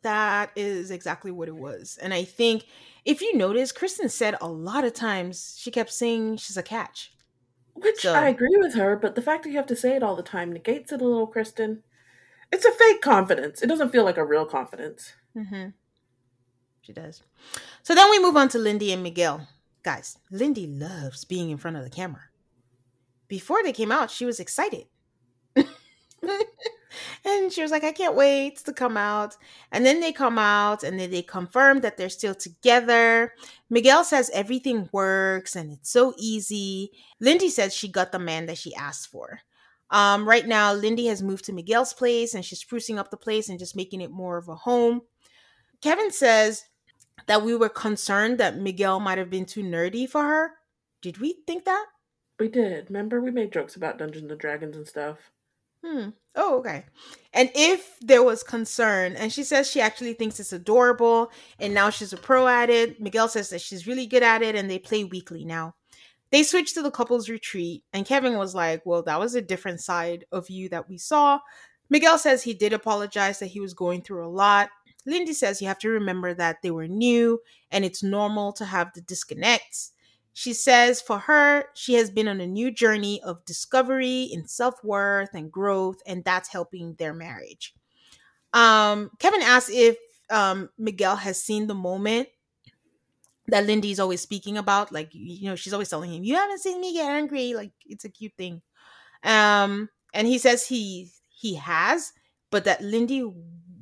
That 0.01 0.51
is 0.55 0.91
exactly 0.91 1.31
what 1.31 1.47
it 1.47 1.55
was. 1.55 1.97
And 2.01 2.13
I 2.13 2.23
think 2.23 2.65
if 3.03 3.21
you 3.21 3.35
notice, 3.35 3.73
Krysten 3.73 4.09
said 4.09 4.35
a 4.39 4.47
lot 4.47 4.83
of 4.83 4.93
times 4.93 5.57
she 5.59 5.71
kept 5.71 5.91
saying 5.91 6.37
she's 6.37 6.57
a 6.57 6.63
catch. 6.63 7.13
Which 7.73 8.01
so. 8.01 8.13
I 8.13 8.29
agree 8.29 8.57
with 8.57 8.73
her, 8.75 8.95
but 8.95 9.15
the 9.15 9.21
fact 9.21 9.43
that 9.43 9.49
you 9.49 9.57
have 9.57 9.67
to 9.67 9.75
say 9.75 9.95
it 9.95 10.03
all 10.03 10.15
the 10.15 10.23
time 10.23 10.51
negates 10.51 10.91
it 10.91 11.01
a 11.01 11.05
little, 11.05 11.31
Krysten. 11.31 11.79
It's 12.51 12.65
a 12.65 12.71
fake 12.71 13.01
confidence. 13.01 13.61
It 13.61 13.67
doesn't 13.67 13.91
feel 13.91 14.03
like 14.03 14.17
a 14.17 14.25
real 14.25 14.45
confidence. 14.45 15.13
Mm-hmm. 15.35 15.69
She 16.81 16.93
does. 16.93 17.21
So 17.83 17.93
then 17.93 18.09
we 18.09 18.19
move 18.19 18.37
on 18.37 18.49
to 18.49 18.57
Lindy 18.57 18.93
and 18.93 19.03
Miguel. 19.03 19.47
Guys, 19.83 20.17
Lindy 20.31 20.65
loves 20.65 21.25
being 21.25 21.49
in 21.49 21.57
front 21.57 21.77
of 21.77 21.83
the 21.83 21.89
camera. 21.89 22.23
Before 23.27 23.61
they 23.61 23.73
came 23.73 23.91
out, 23.91 24.09
she 24.09 24.25
was 24.25 24.39
excited. 24.39 24.85
and 27.25 27.51
she 27.51 27.61
was 27.61 27.71
like, 27.71 27.83
I 27.83 27.91
can't 27.91 28.15
wait 28.15 28.57
to 28.59 28.73
come 28.73 28.97
out. 28.97 29.35
And 29.71 29.85
then 29.85 29.99
they 29.99 30.11
come 30.11 30.37
out 30.37 30.83
and 30.83 30.99
then 30.99 31.11
they 31.11 31.21
confirm 31.21 31.81
that 31.81 31.97
they're 31.97 32.09
still 32.09 32.35
together. 32.35 33.33
Miguel 33.69 34.03
says 34.03 34.31
everything 34.33 34.89
works 34.91 35.55
and 35.55 35.71
it's 35.71 35.89
so 35.89 36.13
easy. 36.17 36.91
Lindy 37.19 37.49
says 37.49 37.73
she 37.73 37.87
got 37.87 38.11
the 38.11 38.19
man 38.19 38.45
that 38.47 38.57
she 38.57 38.75
asked 38.75 39.09
for. 39.09 39.41
Um, 39.89 40.27
right 40.27 40.45
now, 40.45 40.73
Lindy 40.73 41.07
has 41.07 41.21
moved 41.21 41.45
to 41.45 41.53
Miguel's 41.53 41.93
place 41.93 42.33
and 42.33 42.43
she's 42.43 42.63
sprucing 42.63 42.97
up 42.97 43.09
the 43.09 43.17
place 43.17 43.49
and 43.49 43.59
just 43.59 43.75
making 43.75 44.01
it 44.01 44.11
more 44.11 44.37
of 44.37 44.49
a 44.49 44.55
home. 44.55 45.01
Kevin 45.81 46.11
says 46.11 46.65
that 47.27 47.43
we 47.43 47.55
were 47.55 47.69
concerned 47.69 48.37
that 48.37 48.57
Miguel 48.57 48.99
might 48.99 49.17
have 49.17 49.29
been 49.29 49.45
too 49.45 49.63
nerdy 49.63 50.09
for 50.09 50.23
her. 50.23 50.51
Did 51.01 51.19
we 51.19 51.37
think 51.45 51.65
that? 51.65 51.85
We 52.39 52.49
did. 52.49 52.89
Remember, 52.89 53.21
we 53.21 53.31
made 53.31 53.53
jokes 53.53 53.75
about 53.75 53.97
Dungeons 53.97 54.29
and 54.29 54.39
Dragons 54.39 54.75
and 54.75 54.87
stuff. 54.87 55.31
Hmm. 55.85 56.09
Oh, 56.35 56.59
okay. 56.59 56.85
And 57.33 57.49
if 57.55 57.99
there 58.01 58.23
was 58.23 58.43
concern, 58.43 59.13
and 59.15 59.31
she 59.31 59.43
says 59.43 59.69
she 59.69 59.81
actually 59.81 60.13
thinks 60.13 60.39
it's 60.39 60.53
adorable, 60.53 61.31
and 61.59 61.73
now 61.73 61.89
she's 61.89 62.13
a 62.13 62.17
pro 62.17 62.47
at 62.47 62.69
it. 62.69 63.01
Miguel 63.01 63.27
says 63.27 63.49
that 63.49 63.61
she's 63.61 63.87
really 63.87 64.05
good 64.05 64.23
at 64.23 64.41
it, 64.41 64.55
and 64.55 64.69
they 64.69 64.79
play 64.79 65.03
weekly 65.03 65.45
now. 65.45 65.75
They 66.31 66.43
switched 66.43 66.73
to 66.75 66.81
the 66.81 66.91
couples 66.91 67.29
retreat, 67.29 67.83
and 67.93 68.05
Kevin 68.05 68.37
was 68.37 68.53
like, 68.53 68.85
Well, 68.85 69.03
that 69.03 69.19
was 69.19 69.35
a 69.35 69.41
different 69.41 69.81
side 69.81 70.25
of 70.31 70.49
you 70.49 70.69
that 70.69 70.89
we 70.89 70.97
saw. 70.97 71.39
Miguel 71.89 72.17
says 72.17 72.43
he 72.43 72.53
did 72.53 72.73
apologize 72.73 73.39
that 73.39 73.47
he 73.47 73.59
was 73.59 73.73
going 73.73 74.01
through 74.01 74.25
a 74.25 74.29
lot. 74.29 74.69
Lindy 75.05 75.33
says 75.33 75.61
you 75.61 75.67
have 75.69 75.79
to 75.79 75.89
remember 75.89 76.33
that 76.33 76.61
they 76.61 76.71
were 76.71 76.87
new 76.87 77.39
and 77.71 77.85
it's 77.85 78.03
normal 78.03 78.51
to 78.53 78.65
have 78.65 78.91
the 78.93 79.01
disconnects. 79.01 79.93
She 80.37 80.53
says 80.53 81.01
for 81.01 81.17
her, 81.17 81.65
she 81.73 81.95
has 81.95 82.11
been 82.11 82.27
on 82.27 82.39
a 82.39 82.45
new 82.45 82.69
journey 82.69 83.19
of 83.23 83.43
discovery 83.45 84.29
in 84.31 84.47
self 84.47 84.83
worth 84.83 85.33
and 85.33 85.51
growth, 85.51 85.97
and 86.05 86.23
that's 86.23 86.47
helping 86.47 86.93
their 86.93 87.11
marriage. 87.11 87.73
Um, 88.53 89.09
Kevin 89.17 89.41
asks 89.41 89.71
if 89.73 89.97
um, 90.29 90.69
Miguel 90.77 91.15
has 91.15 91.41
seen 91.41 91.65
the 91.65 91.73
moment 91.73 92.27
that 93.47 93.65
Lindy's 93.65 93.99
always 93.99 94.21
speaking 94.21 94.59
about. 94.59 94.91
Like, 94.91 95.09
you 95.11 95.49
know, 95.49 95.55
she's 95.55 95.73
always 95.73 95.89
telling 95.89 96.13
him, 96.13 96.23
You 96.23 96.35
haven't 96.35 96.59
seen 96.61 96.79
me 96.81 96.93
get 96.93 97.09
angry. 97.09 97.55
Like, 97.55 97.71
it's 97.87 98.05
a 98.05 98.09
cute 98.09 98.33
thing. 98.37 98.61
Um, 99.23 99.89
and 100.13 100.27
he 100.27 100.37
says 100.37 100.67
he 100.67 101.09
he 101.29 101.55
has, 101.55 102.13
but 102.51 102.65
that 102.65 102.83
Lindy 102.83 103.27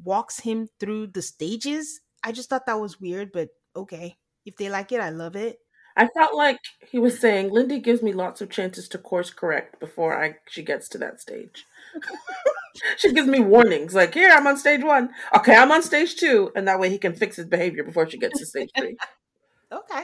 walks 0.05 0.39
him 0.39 0.69
through 0.79 1.07
the 1.07 1.21
stages. 1.21 1.99
I 2.23 2.31
just 2.31 2.49
thought 2.49 2.65
that 2.67 2.79
was 2.79 3.01
weird, 3.01 3.33
but 3.33 3.49
okay. 3.75 4.15
If 4.45 4.55
they 4.55 4.69
like 4.69 4.93
it, 4.93 5.01
I 5.01 5.09
love 5.09 5.35
it. 5.35 5.57
I 5.97 6.07
felt 6.07 6.35
like 6.35 6.59
he 6.89 6.99
was 6.99 7.19
saying 7.19 7.51
Lindy 7.51 7.79
gives 7.79 8.01
me 8.01 8.11
lots 8.11 8.41
of 8.41 8.49
chances 8.49 8.87
to 8.89 8.97
course 8.97 9.29
correct 9.29 9.79
before 9.79 10.21
I 10.21 10.35
she 10.47 10.61
gets 10.61 10.89
to 10.89 10.97
that 10.99 11.21
stage. 11.21 11.65
she 12.97 13.13
gives 13.13 13.27
me 13.27 13.39
warnings 13.39 13.93
like, 13.93 14.13
"Here, 14.13 14.29
I'm 14.29 14.47
on 14.47 14.57
stage 14.57 14.83
1. 14.83 15.09
Okay, 15.37 15.55
I'm 15.55 15.71
on 15.71 15.81
stage 15.81 16.15
2." 16.17 16.51
And 16.55 16.67
that 16.67 16.79
way 16.79 16.89
he 16.89 16.97
can 16.97 17.15
fix 17.15 17.37
his 17.37 17.45
behavior 17.45 17.83
before 17.83 18.09
she 18.09 18.17
gets 18.17 18.39
to 18.39 18.45
stage 18.45 18.71
3. 18.77 18.97
okay. 19.71 20.03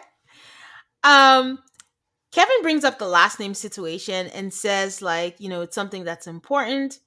Um 1.04 1.60
Kevin 2.32 2.62
brings 2.62 2.86
up 2.86 2.98
the 2.98 3.08
last 3.08 3.40
name 3.42 3.54
situation 3.54 4.28
and 4.28 4.54
says 4.54 5.02
like, 5.02 5.40
you 5.40 5.50
know, 5.50 5.62
it's 5.62 5.76
something 5.76 6.06
that's 6.06 6.28
important 6.28 7.00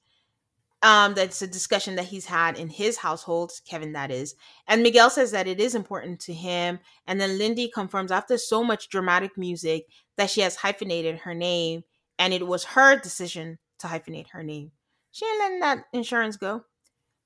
um, 0.85 1.15
that's 1.15 1.41
a 1.41 1.47
discussion 1.47 1.95
that 1.95 2.05
he's 2.05 2.27
had 2.27 2.59
in 2.59 2.69
his 2.69 2.95
household, 2.95 3.51
Kevin, 3.67 3.93
that 3.93 4.11
is. 4.11 4.35
And 4.67 4.83
Miguel 4.83 5.09
says 5.09 5.31
that 5.31 5.47
it 5.47 5.59
is 5.59 5.73
important 5.73 6.19
to 6.21 6.33
him. 6.33 6.77
And 7.07 7.19
then 7.19 7.39
Lindy 7.39 7.71
confirms 7.73 8.11
after 8.11 8.37
so 8.37 8.63
much 8.63 8.89
dramatic 8.89 9.35
music 9.35 9.87
that 10.15 10.29
she 10.29 10.41
has 10.41 10.55
hyphenated 10.55 11.17
her 11.17 11.33
name, 11.33 11.83
and 12.19 12.33
it 12.35 12.45
was 12.45 12.63
her 12.63 12.99
decision 12.99 13.57
to 13.79 13.87
hyphenate 13.87 14.29
her 14.29 14.43
name. 14.43 14.71
She 15.11 15.25
ain't 15.25 15.39
letting 15.39 15.59
that 15.61 15.85
insurance 15.91 16.37
go. 16.37 16.63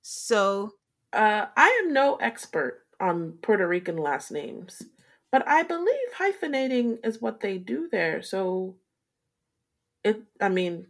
So. 0.02 0.72
Uh, 1.12 1.48
I 1.58 1.82
am 1.84 1.92
no 1.92 2.16
expert 2.16 2.84
on 3.02 3.40
Puerto 3.42 3.68
Rican 3.68 3.98
last 3.98 4.32
names, 4.32 4.84
but 5.32 5.46
I 5.48 5.64
believe 5.64 5.98
hyphenating 6.18 7.00
is 7.04 7.20
what 7.20 7.42
they 7.42 7.58
do 7.58 7.90
there. 7.92 8.22
So, 8.22 8.76
it, 10.04 10.22
I 10.40 10.50
mean, 10.50 10.86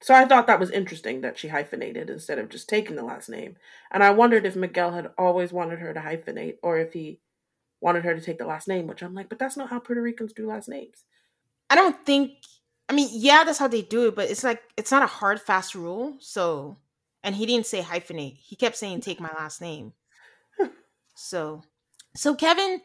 so 0.00 0.14
I 0.14 0.24
thought 0.26 0.46
that 0.46 0.60
was 0.60 0.70
interesting 0.70 1.22
that 1.22 1.38
she 1.38 1.48
hyphenated 1.48 2.08
instead 2.08 2.38
of 2.38 2.48
just 2.48 2.68
taking 2.68 2.96
the 2.96 3.02
last 3.02 3.28
name. 3.28 3.56
And 3.90 4.02
I 4.02 4.10
wondered 4.10 4.46
if 4.46 4.54
Miguel 4.54 4.92
had 4.92 5.10
always 5.18 5.52
wanted 5.52 5.80
her 5.80 5.92
to 5.92 6.00
hyphenate 6.00 6.56
or 6.62 6.78
if 6.78 6.92
he 6.92 7.20
wanted 7.80 8.04
her 8.04 8.14
to 8.14 8.20
take 8.20 8.38
the 8.38 8.46
last 8.46 8.68
name, 8.68 8.86
which 8.86 9.02
I'm 9.02 9.14
like, 9.14 9.28
but 9.28 9.38
that's 9.38 9.56
not 9.56 9.70
how 9.70 9.80
Puerto 9.80 10.02
Ricans 10.02 10.32
do 10.32 10.46
last 10.46 10.68
names. 10.68 11.04
I 11.70 11.74
don't 11.74 11.96
think 12.06 12.32
I 12.88 12.94
mean, 12.94 13.08
yeah, 13.12 13.44
that's 13.44 13.58
how 13.58 13.68
they 13.68 13.82
do 13.82 14.08
it, 14.08 14.16
but 14.16 14.30
it's 14.30 14.44
like 14.44 14.62
it's 14.76 14.90
not 14.90 15.02
a 15.02 15.06
hard 15.06 15.40
fast 15.40 15.74
rule. 15.74 16.16
So 16.20 16.78
and 17.22 17.34
he 17.34 17.46
didn't 17.46 17.66
say 17.66 17.82
hyphenate. 17.82 18.38
He 18.38 18.56
kept 18.56 18.76
saying 18.76 19.00
take 19.00 19.20
my 19.20 19.32
last 19.36 19.60
name. 19.60 19.92
so 21.14 21.62
so 22.14 22.34
Kevin 22.34 22.80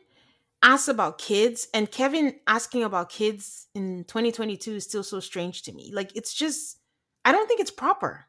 asks 0.61 0.87
about 0.87 1.17
kids 1.17 1.67
and 1.73 1.91
Kevin 1.91 2.35
asking 2.47 2.83
about 2.83 3.09
kids 3.09 3.67
in 3.75 4.05
2022 4.05 4.75
is 4.75 4.83
still 4.83 5.03
so 5.03 5.19
strange 5.19 5.61
to 5.63 5.73
me. 5.73 5.91
Like 5.93 6.15
it's 6.15 6.33
just 6.33 6.79
I 7.25 7.31
don't 7.31 7.47
think 7.47 7.59
it's 7.59 7.71
proper. 7.71 8.25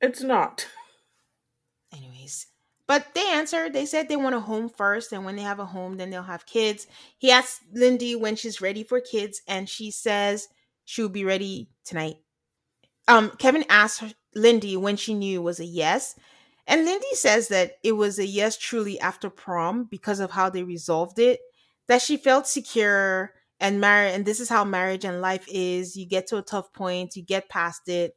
It's 0.00 0.22
not. 0.22 0.66
Anyways, 1.92 2.46
but 2.86 3.14
they 3.14 3.26
answered. 3.30 3.72
They 3.72 3.86
said 3.86 4.08
they 4.08 4.16
want 4.16 4.34
a 4.34 4.40
home 4.40 4.68
first, 4.68 5.12
and 5.12 5.24
when 5.24 5.36
they 5.36 5.42
have 5.42 5.58
a 5.60 5.66
home, 5.66 5.96
then 5.96 6.10
they'll 6.10 6.22
have 6.22 6.46
kids. 6.46 6.86
He 7.18 7.30
asked 7.30 7.62
Lindy 7.72 8.16
when 8.16 8.36
she's 8.36 8.60
ready 8.60 8.82
for 8.82 9.00
kids, 9.00 9.42
and 9.46 9.68
she 9.68 9.90
says 9.90 10.48
she'll 10.84 11.08
be 11.08 11.24
ready 11.24 11.68
tonight. 11.84 12.16
Um, 13.06 13.30
Kevin 13.38 13.64
asked 13.68 14.02
Lindy 14.34 14.76
when 14.76 14.96
she 14.96 15.14
knew 15.14 15.40
it 15.40 15.44
was 15.44 15.60
a 15.60 15.64
yes, 15.64 16.16
and 16.66 16.84
Lindy 16.84 17.14
says 17.14 17.48
that 17.48 17.72
it 17.82 17.92
was 17.92 18.18
a 18.18 18.26
yes 18.26 18.56
truly 18.56 18.98
after 19.00 19.28
prom 19.28 19.84
because 19.90 20.20
of 20.20 20.30
how 20.30 20.50
they 20.50 20.62
resolved 20.62 21.18
it, 21.18 21.40
that 21.88 22.02
she 22.02 22.16
felt 22.16 22.46
secure 22.46 23.32
and 23.60 23.80
marriage 23.80 24.14
and 24.14 24.24
this 24.24 24.40
is 24.40 24.48
how 24.48 24.64
marriage 24.64 25.04
and 25.04 25.20
life 25.20 25.46
is. 25.48 25.96
You 25.96 26.06
get 26.06 26.26
to 26.28 26.38
a 26.38 26.42
tough 26.42 26.72
point, 26.72 27.16
you 27.16 27.22
get 27.22 27.48
past 27.48 27.88
it. 27.88 28.16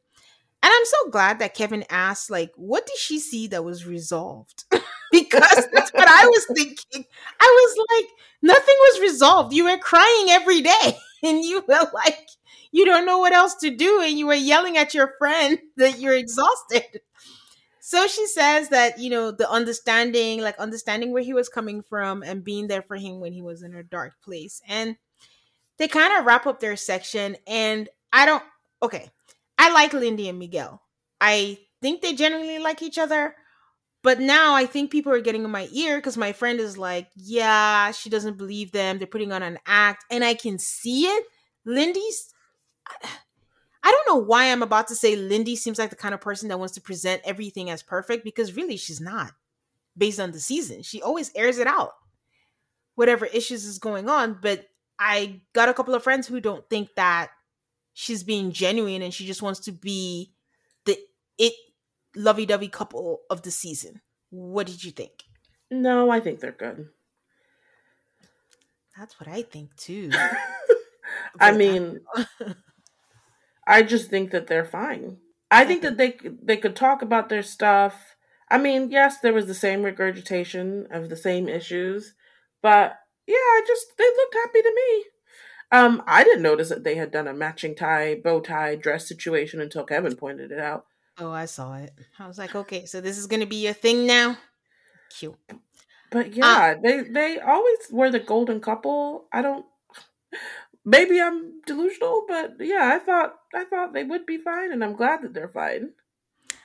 And 0.62 0.72
I'm 0.74 0.84
so 0.86 1.10
glad 1.10 1.40
that 1.40 1.54
Kevin 1.54 1.84
asked, 1.90 2.30
like, 2.30 2.52
what 2.56 2.86
did 2.86 2.96
she 2.96 3.18
see 3.18 3.48
that 3.48 3.64
was 3.64 3.86
resolved? 3.86 4.64
because 5.12 5.68
that's 5.72 5.92
what 5.92 6.08
I 6.08 6.26
was 6.26 6.46
thinking. 6.54 7.04
I 7.38 7.44
was 7.44 7.86
like, 7.90 8.10
nothing 8.40 8.74
was 8.78 9.00
resolved. 9.02 9.52
You 9.52 9.64
were 9.64 9.76
crying 9.76 10.30
every 10.30 10.62
day, 10.62 10.96
and 11.22 11.44
you 11.44 11.62
were 11.68 11.90
like, 11.92 12.28
you 12.72 12.86
don't 12.86 13.04
know 13.04 13.18
what 13.18 13.34
else 13.34 13.56
to 13.56 13.76
do, 13.76 14.00
and 14.02 14.18
you 14.18 14.26
were 14.26 14.34
yelling 14.34 14.78
at 14.78 14.94
your 14.94 15.12
friend 15.18 15.58
that 15.76 16.00
you're 16.00 16.16
exhausted. 16.16 17.00
So 17.80 18.06
she 18.06 18.26
says 18.26 18.70
that, 18.70 18.98
you 18.98 19.10
know, 19.10 19.30
the 19.30 19.50
understanding, 19.50 20.40
like 20.40 20.58
understanding 20.58 21.12
where 21.12 21.22
he 21.22 21.34
was 21.34 21.50
coming 21.50 21.82
from 21.82 22.22
and 22.22 22.42
being 22.42 22.66
there 22.66 22.80
for 22.82 22.96
him 22.96 23.20
when 23.20 23.34
he 23.34 23.42
was 23.42 23.62
in 23.62 23.74
a 23.74 23.82
dark 23.82 24.14
place. 24.24 24.62
And 24.66 24.96
they 25.78 25.88
kind 25.88 26.16
of 26.18 26.24
wrap 26.24 26.46
up 26.46 26.60
their 26.60 26.76
section. 26.76 27.36
And 27.46 27.88
I 28.12 28.26
don't, 28.26 28.42
okay, 28.82 29.10
I 29.58 29.72
like 29.72 29.92
Lindy 29.92 30.28
and 30.28 30.38
Miguel. 30.38 30.82
I 31.20 31.58
think 31.80 32.02
they 32.02 32.14
genuinely 32.14 32.58
like 32.58 32.82
each 32.82 32.98
other. 32.98 33.34
But 34.02 34.20
now 34.20 34.54
I 34.54 34.66
think 34.66 34.90
people 34.90 35.12
are 35.12 35.20
getting 35.20 35.44
in 35.44 35.50
my 35.50 35.66
ear 35.72 35.96
because 35.96 36.18
my 36.18 36.32
friend 36.32 36.60
is 36.60 36.76
like, 36.76 37.08
yeah, 37.16 37.90
she 37.90 38.10
doesn't 38.10 38.36
believe 38.36 38.70
them. 38.70 38.98
They're 38.98 39.06
putting 39.06 39.32
on 39.32 39.42
an 39.42 39.58
act. 39.66 40.04
And 40.10 40.22
I 40.22 40.34
can 40.34 40.58
see 40.58 41.06
it. 41.06 41.24
Lindy's. 41.64 42.34
I 43.82 43.90
don't 43.90 44.08
know 44.08 44.22
why 44.22 44.50
I'm 44.50 44.62
about 44.62 44.88
to 44.88 44.94
say 44.94 45.16
Lindy 45.16 45.56
seems 45.56 45.78
like 45.78 45.90
the 45.90 45.96
kind 45.96 46.14
of 46.14 46.20
person 46.20 46.48
that 46.48 46.58
wants 46.58 46.74
to 46.74 46.80
present 46.82 47.22
everything 47.24 47.70
as 47.70 47.82
perfect 47.82 48.24
because 48.24 48.56
really 48.56 48.76
she's 48.76 49.00
not 49.00 49.32
based 49.96 50.20
on 50.20 50.32
the 50.32 50.40
season. 50.40 50.82
She 50.82 51.02
always 51.02 51.30
airs 51.34 51.58
it 51.58 51.66
out, 51.66 51.92
whatever 52.94 53.26
issues 53.26 53.64
is 53.64 53.78
going 53.78 54.08
on. 54.08 54.38
But 54.40 54.66
I 54.98 55.40
got 55.52 55.68
a 55.68 55.74
couple 55.74 55.94
of 55.94 56.02
friends 56.02 56.26
who 56.26 56.40
don't 56.40 56.68
think 56.68 56.90
that 56.96 57.30
she's 57.92 58.22
being 58.22 58.52
genuine 58.52 59.02
and 59.02 59.12
she 59.12 59.26
just 59.26 59.42
wants 59.42 59.60
to 59.60 59.72
be 59.72 60.32
the 60.84 60.98
it 61.38 61.54
lovey-dovey 62.14 62.68
couple 62.68 63.20
of 63.30 63.42
the 63.42 63.50
season. 63.50 64.00
What 64.30 64.66
did 64.66 64.84
you 64.84 64.90
think? 64.90 65.24
No, 65.70 66.10
I 66.10 66.20
think 66.20 66.40
they're 66.40 66.52
good. 66.52 66.88
That's 68.96 69.18
what 69.18 69.28
I 69.28 69.42
think 69.42 69.74
too. 69.76 70.10
I 71.40 71.52
mean, 71.52 72.00
I 73.66 73.82
just 73.82 74.10
think 74.10 74.30
that 74.30 74.46
they're 74.46 74.64
fine. 74.64 75.18
I 75.50 75.64
think 75.64 75.82
that 75.82 75.96
they 75.96 76.18
they 76.42 76.56
could 76.56 76.76
talk 76.76 77.02
about 77.02 77.28
their 77.28 77.42
stuff. 77.42 78.16
I 78.50 78.58
mean, 78.58 78.90
yes, 78.90 79.20
there 79.20 79.32
was 79.32 79.46
the 79.46 79.54
same 79.54 79.82
regurgitation 79.82 80.86
of 80.90 81.08
the 81.08 81.16
same 81.16 81.48
issues, 81.48 82.14
but 82.62 82.96
yeah, 83.26 83.34
I 83.34 83.62
just 83.66 83.96
they 83.96 84.04
looked 84.04 84.34
happy 84.34 84.62
to 84.62 84.74
me. 84.74 85.04
Um, 85.72 86.02
I 86.06 86.24
didn't 86.24 86.42
notice 86.42 86.68
that 86.68 86.84
they 86.84 86.94
had 86.94 87.10
done 87.10 87.26
a 87.26 87.34
matching 87.34 87.74
tie, 87.74 88.14
bow 88.22 88.40
tie, 88.40 88.76
dress 88.76 89.08
situation 89.08 89.60
until 89.60 89.84
Kevin 89.84 90.14
pointed 90.14 90.52
it 90.52 90.58
out. 90.58 90.86
Oh, 91.18 91.30
I 91.30 91.46
saw 91.46 91.74
it. 91.74 91.92
I 92.18 92.26
was 92.26 92.38
like, 92.38 92.54
okay, 92.54 92.86
so 92.86 93.00
this 93.00 93.18
is 93.18 93.26
gonna 93.26 93.46
be 93.46 93.64
your 93.64 93.72
thing 93.72 94.06
now. 94.06 94.36
Cute. 95.10 95.36
But 96.10 96.34
yeah, 96.34 96.76
uh, 96.76 96.80
they 96.82 97.02
they 97.02 97.40
always 97.40 97.78
were 97.90 98.10
the 98.10 98.20
golden 98.20 98.60
couple. 98.60 99.26
I 99.32 99.42
don't. 99.42 99.66
Maybe 100.84 101.20
I'm 101.20 101.60
delusional, 101.66 102.24
but 102.28 102.56
yeah, 102.60 102.92
I 102.94 102.98
thought 102.98 103.34
I 103.54 103.64
thought 103.64 103.94
they 103.94 104.04
would 104.04 104.26
be 104.26 104.38
fine, 104.38 104.72
and 104.72 104.84
I'm 104.84 104.96
glad 104.96 105.22
that 105.22 105.34
they're 105.34 105.48
fine. 105.48 105.90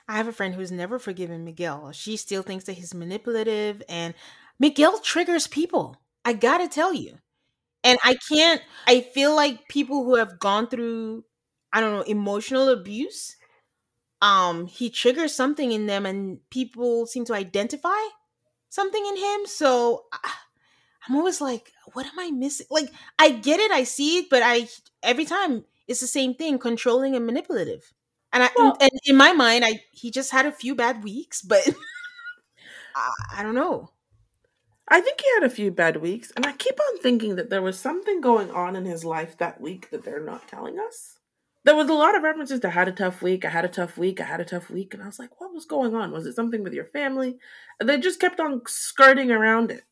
I 0.06 0.16
have 0.16 0.28
a 0.28 0.32
friend 0.32 0.54
who's 0.54 0.72
never 0.72 0.98
forgiven 0.98 1.44
Miguel. 1.44 1.92
She 1.92 2.16
still 2.16 2.42
thinks 2.42 2.64
that 2.64 2.74
he's 2.74 2.94
manipulative, 2.94 3.82
and 3.88 4.14
Miguel 4.58 4.98
triggers 4.98 5.46
people. 5.46 5.96
I 6.24 6.32
gotta 6.32 6.68
tell 6.68 6.92
you 6.94 7.18
and 7.84 7.98
I 8.04 8.16
can't. 8.30 8.62
I 8.86 9.02
feel 9.02 9.34
like 9.36 9.68
people 9.68 10.04
who 10.04 10.16
have 10.16 10.40
gone 10.40 10.68
through, 10.68 11.24
I 11.72 11.80
don't 11.80 11.94
know, 11.94 12.02
emotional 12.02 12.68
abuse, 12.70 13.36
um, 14.22 14.66
he 14.66 14.90
triggers 14.90 15.34
something 15.34 15.72
in 15.72 15.86
them, 15.86 16.06
and 16.06 16.40
people 16.50 17.06
seem 17.06 17.24
to 17.26 17.34
identify 17.34 17.98
something 18.70 19.04
in 19.06 19.16
him. 19.18 19.46
So 19.46 20.06
I'm 21.08 21.16
always 21.16 21.40
like, 21.40 21.72
what 21.94 22.06
am 22.06 22.18
I 22.18 22.30
missing? 22.30 22.66
Like, 22.70 22.90
I 23.18 23.30
get 23.30 23.60
it, 23.60 23.70
I 23.70 23.84
see 23.84 24.18
it, 24.18 24.30
but 24.30 24.42
I 24.44 24.68
every 25.02 25.24
time 25.24 25.64
it's 25.88 26.00
the 26.00 26.06
same 26.06 26.34
thing, 26.34 26.58
controlling 26.58 27.16
and 27.16 27.26
manipulative. 27.26 27.92
And 28.32 28.44
I 28.44 28.50
well, 28.56 28.76
and 28.80 28.90
in 29.06 29.16
my 29.16 29.32
mind, 29.32 29.64
I 29.64 29.82
he 29.92 30.10
just 30.10 30.30
had 30.30 30.46
a 30.46 30.52
few 30.52 30.74
bad 30.74 31.02
weeks, 31.02 31.42
but 31.42 31.68
I, 32.94 33.10
I 33.38 33.42
don't 33.42 33.54
know. 33.54 33.90
I 34.90 35.00
think 35.00 35.20
he 35.20 35.26
had 35.34 35.44
a 35.44 35.54
few 35.54 35.70
bad 35.70 35.98
weeks, 35.98 36.32
and 36.34 36.44
I 36.44 36.52
keep 36.52 36.78
on 36.78 36.98
thinking 36.98 37.36
that 37.36 37.48
there 37.48 37.62
was 37.62 37.78
something 37.78 38.20
going 38.20 38.50
on 38.50 38.74
in 38.74 38.84
his 38.84 39.04
life 39.04 39.38
that 39.38 39.60
week 39.60 39.88
that 39.90 40.04
they're 40.04 40.24
not 40.24 40.48
telling 40.48 40.78
us. 40.78 41.18
There 41.64 41.76
was 41.76 41.88
a 41.88 41.94
lot 41.94 42.16
of 42.16 42.22
references 42.22 42.58
to 42.60 42.70
had 42.70 42.88
a 42.88 42.92
tough 42.92 43.22
week, 43.22 43.44
I 43.44 43.50
had 43.50 43.64
a 43.64 43.68
tough 43.68 43.96
week, 43.96 44.20
I 44.20 44.24
had 44.24 44.40
a 44.40 44.44
tough 44.44 44.68
week, 44.68 44.92
and 44.92 45.02
I 45.02 45.06
was 45.06 45.18
like, 45.18 45.40
what 45.40 45.52
was 45.52 45.66
going 45.66 45.94
on? 45.94 46.10
Was 46.10 46.26
it 46.26 46.34
something 46.34 46.64
with 46.64 46.72
your 46.72 46.86
family? 46.86 47.36
And 47.78 47.88
they 47.88 47.98
just 47.98 48.18
kept 48.18 48.40
on 48.40 48.62
skirting 48.66 49.30
around 49.30 49.70
it. 49.70 49.84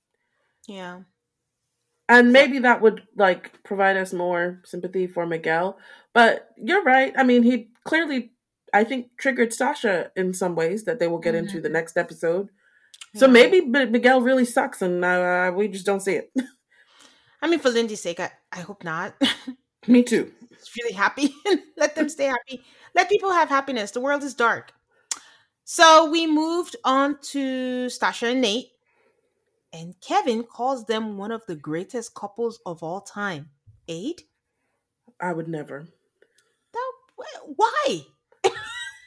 Yeah. 0.66 1.00
And 2.08 2.32
maybe 2.32 2.58
that 2.60 2.80
would 2.80 3.02
like 3.16 3.62
provide 3.64 3.98
us 3.98 4.14
more 4.14 4.62
sympathy 4.64 5.06
for 5.06 5.26
Miguel. 5.26 5.78
But 6.14 6.48
you're 6.56 6.82
right. 6.82 7.12
I 7.16 7.22
mean, 7.22 7.42
he 7.42 7.68
clearly 7.84 8.32
I 8.72 8.84
think 8.84 9.16
triggered 9.18 9.52
Stacia 9.52 10.10
in 10.16 10.34
some 10.34 10.54
ways 10.54 10.84
that 10.84 10.98
they 10.98 11.06
will 11.06 11.18
get 11.18 11.34
mm-hmm. 11.34 11.46
into 11.46 11.60
the 11.60 11.68
next 11.68 11.96
episode. 11.96 12.48
So 13.14 13.26
yeah. 13.26 13.32
maybe 13.32 13.60
Miguel 13.62 14.20
really 14.20 14.44
sucks, 14.44 14.82
and 14.82 15.04
uh, 15.04 15.52
we 15.54 15.68
just 15.68 15.86
don't 15.86 16.00
see 16.00 16.14
it. 16.14 16.32
I 17.42 17.48
mean, 17.48 17.60
for 17.60 17.70
Lindy's 17.70 18.00
sake, 18.00 18.20
I, 18.20 18.30
I 18.52 18.60
hope 18.60 18.84
not. 18.84 19.14
Me 19.86 20.02
too. 20.02 20.32
It's 20.50 20.76
really 20.76 20.94
happy. 20.94 21.34
Let 21.76 21.94
them 21.94 22.08
stay 22.08 22.26
happy. 22.26 22.62
Let 22.94 23.08
people 23.08 23.32
have 23.32 23.48
happiness. 23.48 23.92
The 23.92 24.00
world 24.00 24.22
is 24.22 24.34
dark. 24.34 24.72
So 25.64 26.10
we 26.10 26.26
moved 26.26 26.76
on 26.84 27.18
to 27.30 27.88
Stacia 27.88 28.28
and 28.28 28.40
Nate, 28.40 28.68
and 29.72 29.94
Kevin 30.00 30.42
calls 30.42 30.86
them 30.86 31.16
one 31.16 31.30
of 31.30 31.42
the 31.46 31.56
greatest 31.56 32.14
couples 32.14 32.58
of 32.66 32.82
all 32.82 33.00
time. 33.00 33.50
Aid? 33.86 34.22
I 35.20 35.32
would 35.32 35.48
never. 35.48 35.86
That, 36.72 36.92
why? 37.56 38.06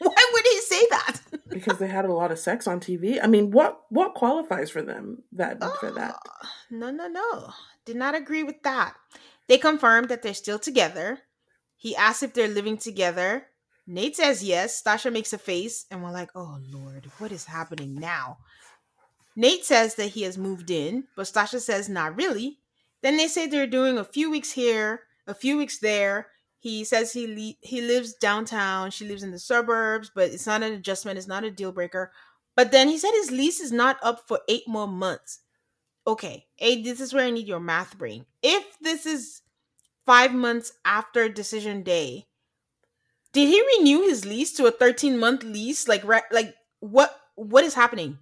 why 0.07 0.29
would 0.33 0.45
he 0.45 0.59
say 0.61 0.87
that? 0.89 1.21
because 1.49 1.77
they 1.77 1.87
had 1.87 2.05
a 2.05 2.13
lot 2.13 2.31
of 2.31 2.39
sex 2.39 2.67
on 2.67 2.79
TV. 2.79 3.19
I 3.21 3.27
mean, 3.27 3.51
what 3.51 3.81
what 3.89 4.15
qualifies 4.15 4.71
for 4.71 4.81
them 4.81 5.23
that 5.33 5.57
oh, 5.61 5.75
for 5.79 5.91
that? 5.91 6.15
No, 6.71 6.89
no, 6.89 7.07
no. 7.07 7.53
Did 7.85 7.97
not 7.97 8.15
agree 8.15 8.43
with 8.43 8.63
that. 8.63 8.95
They 9.47 9.57
confirmed 9.57 10.09
that 10.09 10.21
they're 10.23 10.33
still 10.33 10.59
together. 10.59 11.19
He 11.75 11.95
asks 11.95 12.23
if 12.23 12.33
they're 12.33 12.47
living 12.47 12.77
together. 12.77 13.47
Nate 13.85 14.15
says 14.15 14.43
yes. 14.43 14.77
Stacia 14.77 15.11
makes 15.11 15.33
a 15.33 15.37
face, 15.37 15.85
and 15.91 16.01
we're 16.01 16.11
like, 16.11 16.31
"Oh 16.33 16.59
Lord, 16.71 17.05
what 17.19 17.31
is 17.31 17.45
happening 17.45 17.95
now?" 17.95 18.37
Nate 19.35 19.65
says 19.65 19.95
that 19.95 20.09
he 20.09 20.23
has 20.23 20.37
moved 20.37 20.71
in, 20.71 21.05
but 21.15 21.27
Stacia 21.27 21.59
says 21.59 21.89
not 21.89 22.15
really. 22.15 22.59
Then 23.01 23.17
they 23.17 23.27
say 23.27 23.47
they're 23.47 23.67
doing 23.67 23.97
a 23.97 24.03
few 24.03 24.29
weeks 24.29 24.51
here, 24.51 25.01
a 25.27 25.33
few 25.33 25.57
weeks 25.57 25.79
there, 25.79 26.27
he 26.61 26.83
says 26.83 27.11
he 27.11 27.25
le- 27.25 27.67
he 27.67 27.81
lives 27.81 28.13
downtown. 28.13 28.91
She 28.91 29.07
lives 29.07 29.23
in 29.23 29.31
the 29.31 29.39
suburbs, 29.39 30.11
but 30.13 30.29
it's 30.29 30.45
not 30.45 30.61
an 30.61 30.73
adjustment. 30.73 31.17
It's 31.17 31.27
not 31.27 31.43
a 31.43 31.49
deal 31.49 31.71
breaker. 31.71 32.11
But 32.55 32.71
then 32.71 32.87
he 32.87 32.99
said 32.99 33.09
his 33.13 33.31
lease 33.31 33.59
is 33.59 33.71
not 33.71 33.97
up 34.03 34.27
for 34.27 34.41
eight 34.47 34.67
more 34.67 34.87
months. 34.87 35.39
Okay, 36.05 36.45
hey, 36.57 36.83
this 36.83 37.01
is 37.01 37.15
where 37.15 37.25
I 37.25 37.31
need 37.31 37.47
your 37.47 37.59
math 37.59 37.97
brain. 37.97 38.25
If 38.43 38.77
this 38.79 39.07
is 39.07 39.41
five 40.05 40.35
months 40.35 40.71
after 40.85 41.27
decision 41.27 41.81
day, 41.81 42.27
did 43.33 43.47
he 43.47 43.77
renew 43.77 44.03
his 44.03 44.23
lease 44.23 44.53
to 44.53 44.67
a 44.67 44.71
thirteen 44.71 45.17
month 45.17 45.43
lease? 45.43 45.87
Like, 45.87 46.03
like 46.31 46.53
what 46.79 47.19
what 47.33 47.63
is 47.63 47.73
happening? 47.73 48.19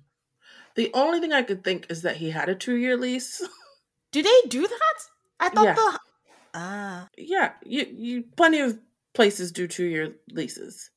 The 0.75 0.91
only 0.93 1.19
thing 1.19 1.33
I 1.33 1.43
could 1.43 1.65
think 1.65 1.87
is 1.89 2.03
that 2.03 2.15
he 2.15 2.29
had 2.29 2.47
a 2.47 2.55
two 2.55 2.75
year 2.75 2.95
lease. 2.95 3.41
Do 4.13 4.23
they 4.23 4.41
do 4.47 4.61
that? 4.61 4.97
I 5.41 5.49
thought 5.49 5.65
yeah. 5.65 5.73
the 5.73 5.99
Ah. 6.53 7.07
Yeah, 7.17 7.53
you 7.63 7.85
you 7.91 8.23
plenty 8.35 8.59
of 8.59 8.79
places 9.13 9.51
do 9.51 9.67
two 9.67 9.85
year 9.85 10.15
leases. 10.31 10.89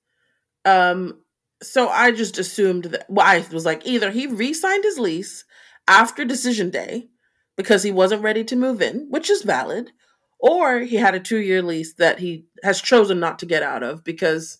Um 0.64 1.22
so 1.62 1.88
I 1.88 2.10
just 2.10 2.38
assumed 2.38 2.86
that 2.86 3.06
well, 3.08 3.26
I 3.26 3.44
was 3.52 3.64
like 3.64 3.86
either 3.86 4.10
he 4.10 4.26
re-signed 4.26 4.84
his 4.84 4.98
lease 4.98 5.44
after 5.88 6.24
decision 6.24 6.70
day 6.70 7.08
because 7.56 7.82
he 7.82 7.92
wasn't 7.92 8.22
ready 8.22 8.44
to 8.44 8.56
move 8.56 8.80
in, 8.80 9.06
which 9.10 9.30
is 9.30 9.42
valid, 9.42 9.92
or 10.38 10.80
he 10.80 10.96
had 10.96 11.14
a 11.14 11.20
two 11.20 11.38
year 11.38 11.62
lease 11.62 11.94
that 11.94 12.18
he 12.18 12.46
has 12.62 12.80
chosen 12.80 13.20
not 13.20 13.38
to 13.38 13.46
get 13.46 13.62
out 13.62 13.82
of 13.82 14.04
because 14.04 14.58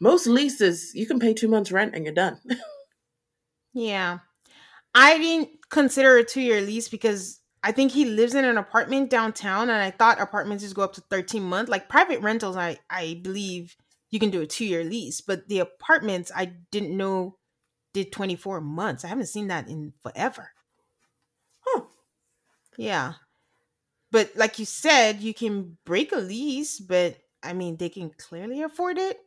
most 0.00 0.26
leases 0.26 0.92
you 0.94 1.06
can 1.06 1.18
pay 1.18 1.34
two 1.34 1.48
months 1.48 1.72
rent 1.72 1.94
and 1.94 2.04
you're 2.04 2.14
done. 2.14 2.38
yeah. 3.74 4.18
I 4.94 5.18
didn't 5.18 5.50
consider 5.70 6.16
a 6.16 6.24
two 6.24 6.40
year 6.40 6.60
lease 6.60 6.88
because 6.88 7.39
I 7.62 7.72
think 7.72 7.92
he 7.92 8.04
lives 8.06 8.34
in 8.34 8.44
an 8.44 8.56
apartment 8.56 9.10
downtown 9.10 9.68
and 9.68 9.82
I 9.82 9.90
thought 9.90 10.20
apartments 10.20 10.64
just 10.64 10.74
go 10.74 10.82
up 10.82 10.94
to 10.94 11.02
13 11.02 11.42
months. 11.42 11.70
Like 11.70 11.88
private 11.88 12.20
rentals, 12.20 12.56
I, 12.56 12.78
I 12.88 13.20
believe 13.22 13.76
you 14.10 14.18
can 14.18 14.30
do 14.30 14.40
a 14.40 14.46
two 14.46 14.64
year 14.64 14.82
lease, 14.82 15.20
but 15.20 15.48
the 15.48 15.58
apartments 15.58 16.32
I 16.34 16.46
didn't 16.70 16.96
know 16.96 17.36
did 17.92 18.12
24 18.12 18.60
months. 18.60 19.04
I 19.04 19.08
haven't 19.08 19.26
seen 19.26 19.48
that 19.48 19.68
in 19.68 19.92
forever. 20.02 20.52
Huh. 21.60 21.82
Yeah. 22.78 23.14
But 24.10 24.32
like 24.36 24.58
you 24.58 24.64
said, 24.64 25.20
you 25.20 25.34
can 25.34 25.76
break 25.84 26.12
a 26.12 26.18
lease, 26.18 26.80
but 26.80 27.18
I 27.42 27.52
mean, 27.52 27.76
they 27.76 27.88
can 27.88 28.10
clearly 28.10 28.62
afford 28.62 28.98
it. 28.98 29.18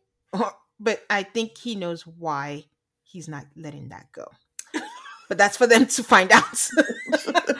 but 0.79 1.03
I 1.09 1.23
think 1.23 1.57
he 1.57 1.75
knows 1.75 2.07
why 2.07 2.65
he's 3.03 3.27
not 3.27 3.45
letting 3.55 3.89
that 3.89 4.11
go. 4.11 4.27
but 5.29 5.37
that's 5.37 5.57
for 5.57 5.67
them 5.67 5.85
to 5.85 6.03
find 6.03 6.31
out. 6.31 6.69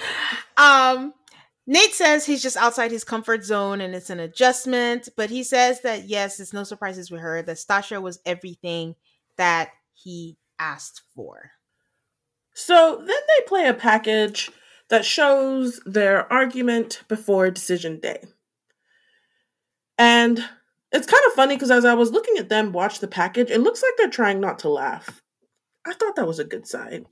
um, 0.57 1.13
Nate 1.65 1.93
says 1.93 2.25
he's 2.25 2.41
just 2.41 2.57
outside 2.57 2.91
his 2.91 3.03
comfort 3.03 3.43
zone 3.43 3.81
and 3.81 3.95
it's 3.95 4.09
an 4.09 4.19
adjustment, 4.19 5.09
but 5.15 5.29
he 5.29 5.43
says 5.43 5.81
that 5.81 6.09
yes, 6.09 6.39
it's 6.39 6.53
no 6.53 6.63
surprises 6.63 7.09
with 7.09 7.21
her 7.21 7.41
that 7.41 7.59
Stacia 7.59 8.01
was 8.01 8.19
everything 8.25 8.95
that 9.37 9.71
he 9.93 10.37
asked 10.59 11.01
for. 11.15 11.51
So 12.53 12.97
then 12.97 13.07
they 13.07 13.47
play 13.47 13.67
a 13.67 13.73
package 13.73 14.51
that 14.89 15.05
shows 15.05 15.79
their 15.85 16.31
argument 16.31 17.03
before 17.07 17.49
decision 17.49 17.99
day. 17.99 18.23
And 19.97 20.43
it's 20.91 21.07
kind 21.07 21.23
of 21.27 21.33
funny 21.33 21.55
because 21.55 21.71
as 21.71 21.85
I 21.85 21.93
was 21.93 22.11
looking 22.11 22.37
at 22.37 22.49
them 22.49 22.71
watch 22.71 22.99
the 22.99 23.07
package, 23.07 23.49
it 23.49 23.61
looks 23.61 23.81
like 23.81 23.93
they're 23.97 24.09
trying 24.09 24.39
not 24.39 24.59
to 24.59 24.69
laugh. 24.69 25.21
I 25.85 25.93
thought 25.93 26.15
that 26.15 26.27
was 26.27 26.39
a 26.39 26.45
good 26.45 26.67
sign. 26.67 27.05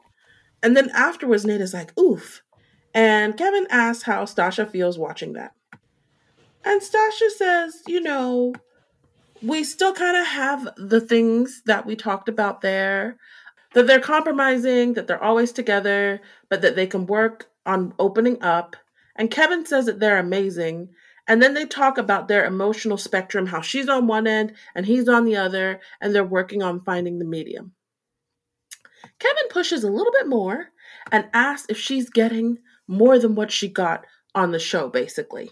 And 0.61 0.77
then 0.77 0.89
afterwards, 0.93 1.45
Nate 1.45 1.61
is 1.61 1.73
like, 1.73 1.97
oof. 1.97 2.43
And 2.93 3.37
Kevin 3.37 3.67
asks 3.69 4.03
how 4.03 4.25
Stacia 4.25 4.65
feels 4.65 4.97
watching 4.97 5.33
that. 5.33 5.53
And 6.63 6.83
Stacia 6.83 7.29
says, 7.29 7.81
you 7.87 8.01
know, 8.01 8.53
we 9.41 9.63
still 9.63 9.93
kind 9.93 10.17
of 10.17 10.27
have 10.27 10.69
the 10.77 11.01
things 11.01 11.63
that 11.65 11.85
we 11.85 11.95
talked 11.95 12.29
about 12.29 12.61
there 12.61 13.17
that 13.73 13.87
they're 13.87 13.99
compromising, 13.99 14.93
that 14.93 15.07
they're 15.07 15.23
always 15.23 15.51
together, 15.51 16.21
but 16.49 16.61
that 16.61 16.75
they 16.75 16.85
can 16.85 17.05
work 17.05 17.49
on 17.65 17.93
opening 17.99 18.41
up. 18.43 18.75
And 19.15 19.31
Kevin 19.31 19.65
says 19.65 19.85
that 19.85 19.99
they're 19.99 20.19
amazing. 20.19 20.89
And 21.27 21.41
then 21.41 21.53
they 21.53 21.65
talk 21.65 21.97
about 21.97 22.27
their 22.27 22.45
emotional 22.45 22.97
spectrum, 22.97 23.45
how 23.47 23.61
she's 23.61 23.87
on 23.87 24.07
one 24.07 24.27
end 24.27 24.53
and 24.75 24.85
he's 24.85 25.07
on 25.07 25.25
the 25.25 25.37
other, 25.37 25.79
and 26.01 26.13
they're 26.13 26.23
working 26.23 26.61
on 26.61 26.81
finding 26.81 27.19
the 27.19 27.25
medium. 27.25 27.73
Kevin 29.19 29.47
pushes 29.49 29.83
a 29.83 29.91
little 29.91 30.11
bit 30.11 30.27
more 30.27 30.69
and 31.11 31.29
asks 31.33 31.67
if 31.69 31.77
she's 31.77 32.09
getting 32.09 32.57
more 32.91 33.17
than 33.17 33.35
what 33.35 33.51
she 33.51 33.67
got 33.67 34.05
on 34.35 34.51
the 34.51 34.59
show, 34.59 34.89
basically. 34.89 35.49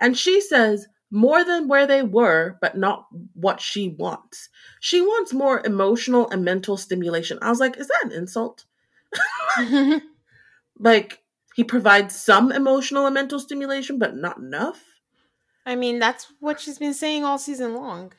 And 0.00 0.16
she 0.16 0.40
says, 0.40 0.86
more 1.10 1.44
than 1.44 1.68
where 1.68 1.86
they 1.86 2.02
were, 2.02 2.58
but 2.60 2.76
not 2.76 3.06
what 3.34 3.60
she 3.60 3.90
wants. 3.98 4.48
She 4.80 5.00
wants 5.00 5.32
more 5.32 5.64
emotional 5.64 6.28
and 6.30 6.44
mental 6.44 6.76
stimulation. 6.76 7.38
I 7.42 7.50
was 7.50 7.60
like, 7.60 7.76
is 7.76 7.88
that 7.88 8.04
an 8.04 8.12
insult? 8.12 8.64
like, 10.78 11.22
he 11.54 11.64
provides 11.64 12.14
some 12.14 12.52
emotional 12.52 13.06
and 13.06 13.14
mental 13.14 13.40
stimulation, 13.40 13.98
but 13.98 14.16
not 14.16 14.38
enough? 14.38 14.82
I 15.64 15.74
mean, 15.74 15.98
that's 15.98 16.32
what 16.40 16.60
she's 16.60 16.78
been 16.78 16.94
saying 16.94 17.24
all 17.24 17.38
season 17.38 17.74
long. 17.74 18.12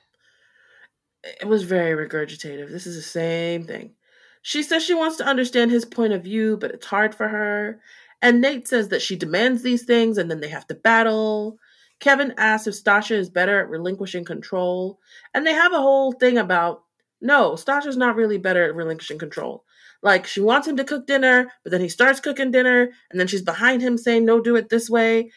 It 1.24 1.48
was 1.48 1.64
very 1.64 2.08
regurgitative. 2.08 2.72
This 2.72 2.88
is 2.88 2.96
the 2.96 3.02
same 3.02 3.64
thing. 3.66 3.94
She 4.42 4.64
says 4.64 4.84
she 4.84 4.94
wants 4.94 5.18
to 5.18 5.26
understand 5.26 5.72
his 5.72 5.84
point 5.84 6.14
of 6.14 6.24
view, 6.24 6.58
but 6.58 6.72
it's 6.72 6.86
hard 6.86 7.14
for 7.14 7.28
her. 7.28 7.82
And 8.22 8.42
Nate 8.42 8.68
says 8.68 8.90
that 8.90 9.02
she 9.02 9.16
demands 9.16 9.62
these 9.62 9.84
things 9.84 10.18
and 10.18 10.30
then 10.30 10.40
they 10.40 10.50
have 10.50 10.68
to 10.68 10.76
battle. 10.76 11.58
Kevin 12.00 12.34
asks 12.38 12.68
if 12.68 12.76
Stacia 12.76 13.16
is 13.16 13.30
better 13.30 13.60
at 13.60 13.70
relinquishing 13.70 14.26
control. 14.26 15.00
And 15.34 15.46
they 15.46 15.54
have 15.54 15.74
a 15.74 15.82
whole 15.82 16.12
thing 16.12 16.38
about 16.38 16.84
no, 17.20 17.56
Stacia's 17.56 17.98
not 17.98 18.16
really 18.16 18.38
better 18.38 18.64
at 18.64 18.76
relinquishing 18.76 19.18
control. 19.18 19.64
Like 20.04 20.28
she 20.28 20.40
wants 20.40 20.68
him 20.68 20.78
to 20.78 20.84
cook 20.84 21.08
dinner, 21.08 21.52
but 21.64 21.72
then 21.72 21.82
he 21.82 21.90
starts 21.90 22.20
cooking 22.20 22.52
dinner, 22.52 22.92
and 23.10 23.20
then 23.20 23.28
she's 23.28 23.42
behind 23.42 23.82
him 23.82 23.98
saying, 23.98 24.26
No, 24.26 24.40
do 24.40 24.56
it 24.56 24.70
this 24.70 24.90
way. 24.90 25.32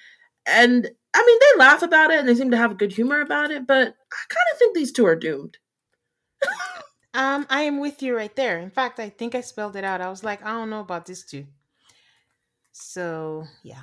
And 0.47 0.91
I 1.15 1.25
mean, 1.27 1.39
they 1.41 1.59
laugh 1.59 1.83
about 1.83 2.11
it 2.11 2.21
and 2.21 2.29
they 2.29 2.35
seem 2.35 2.51
to 2.51 2.57
have 2.57 2.79
good 2.79 2.93
humor 2.93 3.21
about 3.21 3.51
it, 3.51 3.67
but 3.67 3.89
I 3.89 4.23
kind 4.29 4.47
of 4.53 4.59
think 4.59 4.75
these 4.75 4.93
two 4.93 5.07
are 5.07 5.17
doomed. 5.17 5.59
um, 7.15 7.47
I 7.51 7.63
am 7.63 7.81
with 7.81 8.03
you 8.03 8.17
right 8.17 8.35
there. 8.37 8.59
In 8.59 8.71
fact, 8.71 9.01
I 9.01 9.09
think 9.09 9.35
I 9.35 9.41
spelled 9.41 9.77
it 9.77 9.85
out. 9.85 10.01
I 10.01 10.09
was 10.09 10.23
like, 10.23 10.45
I 10.45 10.51
don't 10.51 10.71
know 10.71 10.81
about 10.81 11.07
these 11.07 11.25
two. 11.25 11.47
So, 12.81 13.45
yeah. 13.63 13.83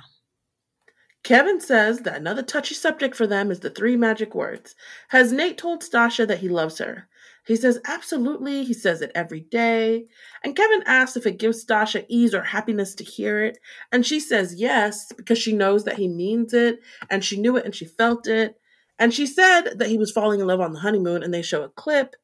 Kevin 1.24 1.60
says 1.60 2.00
that 2.00 2.16
another 2.16 2.42
touchy 2.42 2.74
subject 2.74 3.14
for 3.14 3.26
them 3.26 3.50
is 3.50 3.60
the 3.60 3.70
three 3.70 3.96
magic 3.96 4.34
words. 4.34 4.74
Has 5.08 5.32
Nate 5.32 5.58
told 5.58 5.82
Stacia 5.82 6.24
that 6.26 6.38
he 6.38 6.48
loves 6.48 6.78
her? 6.78 7.08
He 7.46 7.56
says, 7.56 7.80
absolutely. 7.86 8.64
He 8.64 8.74
says 8.74 9.00
it 9.00 9.10
every 9.14 9.40
day. 9.40 10.04
And 10.44 10.54
Kevin 10.54 10.82
asks 10.86 11.16
if 11.16 11.26
it 11.26 11.38
gives 11.38 11.62
Stacia 11.62 12.04
ease 12.08 12.34
or 12.34 12.42
happiness 12.42 12.94
to 12.96 13.04
hear 13.04 13.42
it. 13.42 13.58
And 13.90 14.06
she 14.06 14.20
says 14.20 14.54
yes, 14.56 15.12
because 15.16 15.38
she 15.38 15.52
knows 15.54 15.84
that 15.84 15.96
he 15.96 16.08
means 16.08 16.52
it. 16.52 16.80
And 17.10 17.24
she 17.24 17.40
knew 17.40 17.56
it 17.56 17.64
and 17.64 17.74
she 17.74 17.86
felt 17.86 18.26
it. 18.26 18.60
And 18.98 19.14
she 19.14 19.26
said 19.26 19.78
that 19.78 19.88
he 19.88 19.96
was 19.96 20.12
falling 20.12 20.40
in 20.40 20.46
love 20.46 20.60
on 20.60 20.72
the 20.72 20.80
honeymoon. 20.80 21.22
And 21.22 21.32
they 21.32 21.42
show 21.42 21.62
a 21.62 21.70
clip. 21.70 22.16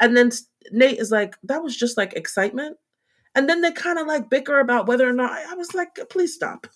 And 0.00 0.16
then 0.16 0.30
Nate 0.72 0.98
is 0.98 1.10
like, 1.10 1.36
that 1.44 1.62
was 1.62 1.76
just 1.76 1.96
like 1.96 2.14
excitement. 2.14 2.76
And 3.34 3.48
then 3.48 3.62
they 3.62 3.72
kind 3.72 3.98
of 3.98 4.06
like 4.06 4.30
bicker 4.30 4.60
about 4.60 4.86
whether 4.86 5.08
or 5.08 5.12
not. 5.12 5.32
I 5.32 5.54
was 5.54 5.74
like, 5.74 5.98
please 6.10 6.34
stop. 6.34 6.66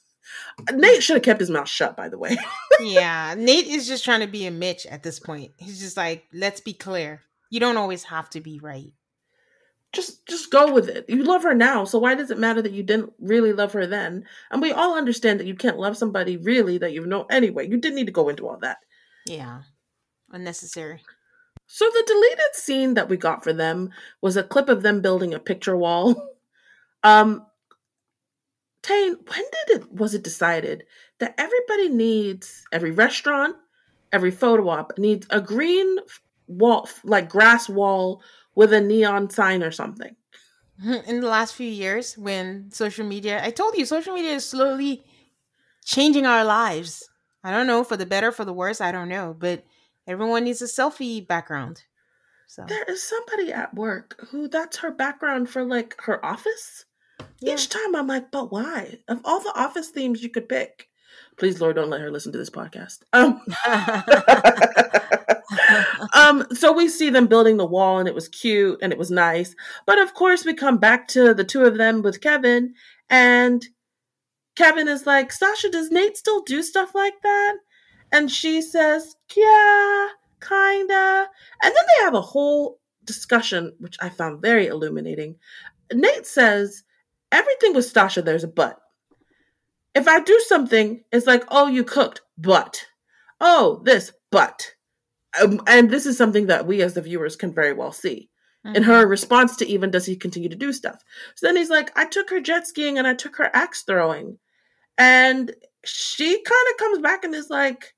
Nate 0.73 1.03
should 1.03 1.17
have 1.17 1.23
kept 1.23 1.41
his 1.41 1.51
mouth 1.51 1.69
shut, 1.69 1.97
by 1.97 2.09
the 2.09 2.19
way. 2.19 2.37
yeah, 2.81 3.35
Nate 3.37 3.67
is 3.67 3.87
just 3.87 4.05
trying 4.05 4.21
to 4.21 4.27
be 4.27 4.47
a 4.47 4.51
Mitch 4.51 4.87
at 4.87 5.03
this 5.03 5.21
point. 5.21 5.53
He's 5.59 5.81
just 5.81 5.97
like, 5.97 6.25
let's 6.33 6.61
be 6.61 6.73
clear. 6.73 7.23
You 7.51 7.61
don't 7.61 7.77
always 7.77 8.05
have 8.05 8.29
to 8.31 8.41
be 8.41 8.59
right. 8.59 8.93
Just 9.93 10.27
just 10.27 10.51
go 10.51 10.73
with 10.73 10.89
it. 10.89 11.07
You 11.09 11.23
love 11.23 11.45
her 11.45 11.55
now, 11.55 11.85
so 11.85 11.99
why 11.99 12.17
does 12.17 12.31
it 12.31 12.39
matter 12.39 12.61
that 12.61 12.73
you 12.73 12.83
didn't 12.83 13.13
really 13.21 13.53
love 13.53 13.73
her 13.73 13.87
then? 13.87 14.25
And 14.51 14.61
we 14.61 14.73
all 14.73 14.97
understand 14.97 15.39
that 15.39 15.47
you 15.47 15.55
can't 15.55 15.79
love 15.79 15.97
somebody 15.97 16.37
really 16.37 16.77
that 16.79 16.93
you 16.93 17.07
know 17.07 17.25
anyway. 17.31 17.69
You 17.69 17.77
didn't 17.77 17.95
need 17.95 18.07
to 18.07 18.13
go 18.13 18.29
into 18.29 18.49
all 18.49 18.59
that. 18.59 18.79
Yeah. 19.27 19.63
Unnecessary. 20.33 21.03
So 21.69 21.85
the 21.85 22.05
deleted 22.07 22.55
scene 22.55 22.95
that 22.95 23.09
we 23.09 23.17
got 23.17 23.43
for 23.43 23.53
them 23.53 23.91
was 24.21 24.37
a 24.37 24.43
clip 24.43 24.69
of 24.69 24.83
them 24.83 25.01
building 25.01 25.33
a 25.35 25.39
picture 25.39 25.77
wall. 25.77 26.31
Um 27.07 27.47
Tane, 28.83 29.17
when 29.27 29.45
did 29.67 29.77
it 29.77 29.93
was 29.93 30.15
it 30.15 30.25
decided 30.25 30.85
that 31.19 31.35
everybody 31.39 31.89
needs 31.89 32.65
every 32.73 32.91
restaurant, 32.91 33.57
every 34.13 34.33
photo 34.33 34.69
op 34.69 34.99
needs 34.99 35.27
a 35.31 35.41
green 35.41 35.99
wall 36.49 36.89
like 37.05 37.29
grass 37.29 37.69
wall 37.69 38.23
with 38.57 38.73
a 38.73 38.81
neon 38.81 39.31
sign 39.31 39.63
or 39.63 39.71
something? 39.71 40.17
In 41.07 41.21
the 41.21 41.29
last 41.29 41.55
few 41.55 41.69
years 41.69 42.19
when 42.19 42.71
social 42.73 43.07
media 43.07 43.41
I 43.43 43.51
told 43.51 43.77
you 43.77 43.87
social 43.87 44.15
media 44.15 44.33
is 44.33 44.49
slowly 44.49 45.05
changing 45.85 46.27
our 46.27 46.45
lives. 46.45 47.09
I 47.45 47.53
don't 47.53 47.69
know 47.69 47.85
for 47.85 47.97
the 47.97 48.07
better 48.07 48.33
for 48.33 48.45
the 48.45 48.53
worse, 48.53 48.81
I 48.81 48.91
don't 48.91 49.09
know, 49.09 49.35
but 49.39 49.65
everyone 50.09 50.43
needs 50.43 50.61
a 50.61 50.65
selfie 50.65 51.25
background. 51.27 51.85
So 52.49 52.65
there 52.67 52.85
is 52.85 53.03
somebody 53.03 53.53
at 53.53 53.75
work 53.75 54.27
who 54.31 54.49
that's 54.49 54.79
her 54.79 54.91
background 54.91 55.51
for 55.51 55.65
like 55.65 55.95
her 56.03 56.25
office. 56.25 56.86
Yeah. 57.41 57.55
Each 57.55 57.68
time 57.68 57.95
I'm 57.95 58.07
like, 58.07 58.30
but 58.30 58.51
why? 58.51 58.99
Of 59.09 59.20
all 59.24 59.41
the 59.41 59.53
office 59.55 59.89
themes 59.89 60.22
you 60.22 60.30
could 60.30 60.49
pick, 60.49 60.89
please, 61.37 61.61
Lord, 61.61 61.76
don't 61.76 61.91
let 61.91 62.01
her 62.01 62.11
listen 62.11 62.32
to 62.32 62.39
this 62.39 62.51
podcast. 62.51 63.01
Um, 63.12 63.41
um, 66.14 66.47
so 66.55 66.72
we 66.72 66.89
see 66.89 67.11
them 67.11 67.26
building 67.26 67.57
the 67.57 67.66
wall, 67.66 67.99
and 67.99 68.09
it 68.09 68.14
was 68.14 68.28
cute 68.28 68.78
and 68.82 68.93
it 68.93 68.99
was 68.99 69.11
nice. 69.11 69.55
But 69.87 69.99
of 69.99 70.14
course, 70.14 70.45
we 70.45 70.55
come 70.55 70.78
back 70.78 71.09
to 71.09 71.34
the 71.34 71.45
two 71.45 71.64
of 71.64 71.76
them 71.76 72.03
with 72.03 72.20
Kevin, 72.20 72.74
and 73.11 73.66
Kevin 74.57 74.89
is 74.89 75.07
like, 75.07 75.30
Stacia, 75.30 75.70
does 75.70 75.91
Nate 75.91 76.16
still 76.16 76.43
do 76.43 76.62
stuff 76.62 76.95
like 76.95 77.20
that? 77.22 77.57
And 78.12 78.30
she 78.30 78.62
says, 78.62 79.16
Yeah, 79.34 80.09
kinda. 80.41 81.28
And 81.62 81.74
then 81.74 81.74
they 81.74 82.05
have 82.05 82.14
a 82.14 82.20
whole 82.20 82.78
discussion, 83.05 83.74
which 83.78 83.97
I 84.01 84.09
found 84.09 84.41
very 84.41 84.66
illuminating. 84.66 85.37
Nate 85.93 86.26
says 86.26 86.82
everything 87.37 87.74
with 87.74 87.84
Stacia, 87.84 88.22
there's 88.22 88.45
a 88.45 88.49
but. 88.49 88.78
If 89.95 90.09
I 90.09 90.20
do 90.20 90.39
something, 90.47 91.03
it's 91.12 91.26
like, 91.26 91.45
oh, 91.49 91.68
you 91.68 91.84
cooked, 91.84 92.22
but. 92.37 92.87
Oh, 93.41 93.80
this, 93.84 94.12
but. 94.30 94.72
Um, 95.41 95.61
and 95.66 95.91
this 95.91 96.07
is 96.07 96.16
something 96.16 96.47
that 96.47 96.66
we 96.66 96.82
as 96.82 96.95
the 96.95 97.03
viewers 97.03 97.37
can 97.37 97.53
very 97.53 97.72
well 97.72 97.93
see. 97.93 98.30
Mm-hmm. 98.66 98.76
In 98.76 98.82
her 98.84 99.07
response 99.07 99.57
to 99.57 99.66
even, 99.66 99.91
does 99.91 100.07
he 100.07 100.16
continue 100.16 100.49
to 100.49 100.57
do 100.57 100.72
stuff? 100.72 101.03
So 101.34 101.47
then 101.47 101.57
he's 101.57 101.70
like, 101.70 101.97
I 101.97 102.07
took 102.07 102.30
her 102.30 102.41
jet 102.41 102.66
skiing 102.66 102.99
and 102.99 103.07
I 103.07 103.14
took 103.14 103.37
her 103.37 103.51
axe 103.55 103.82
throwing. 103.82 104.39
And 104.99 105.55
she 105.84 106.43
kind 106.43 106.66
of 106.70 106.78
comes 106.78 106.99
back 106.99 107.24
and 107.24 107.34
is 107.34 107.51
like, 107.51 107.95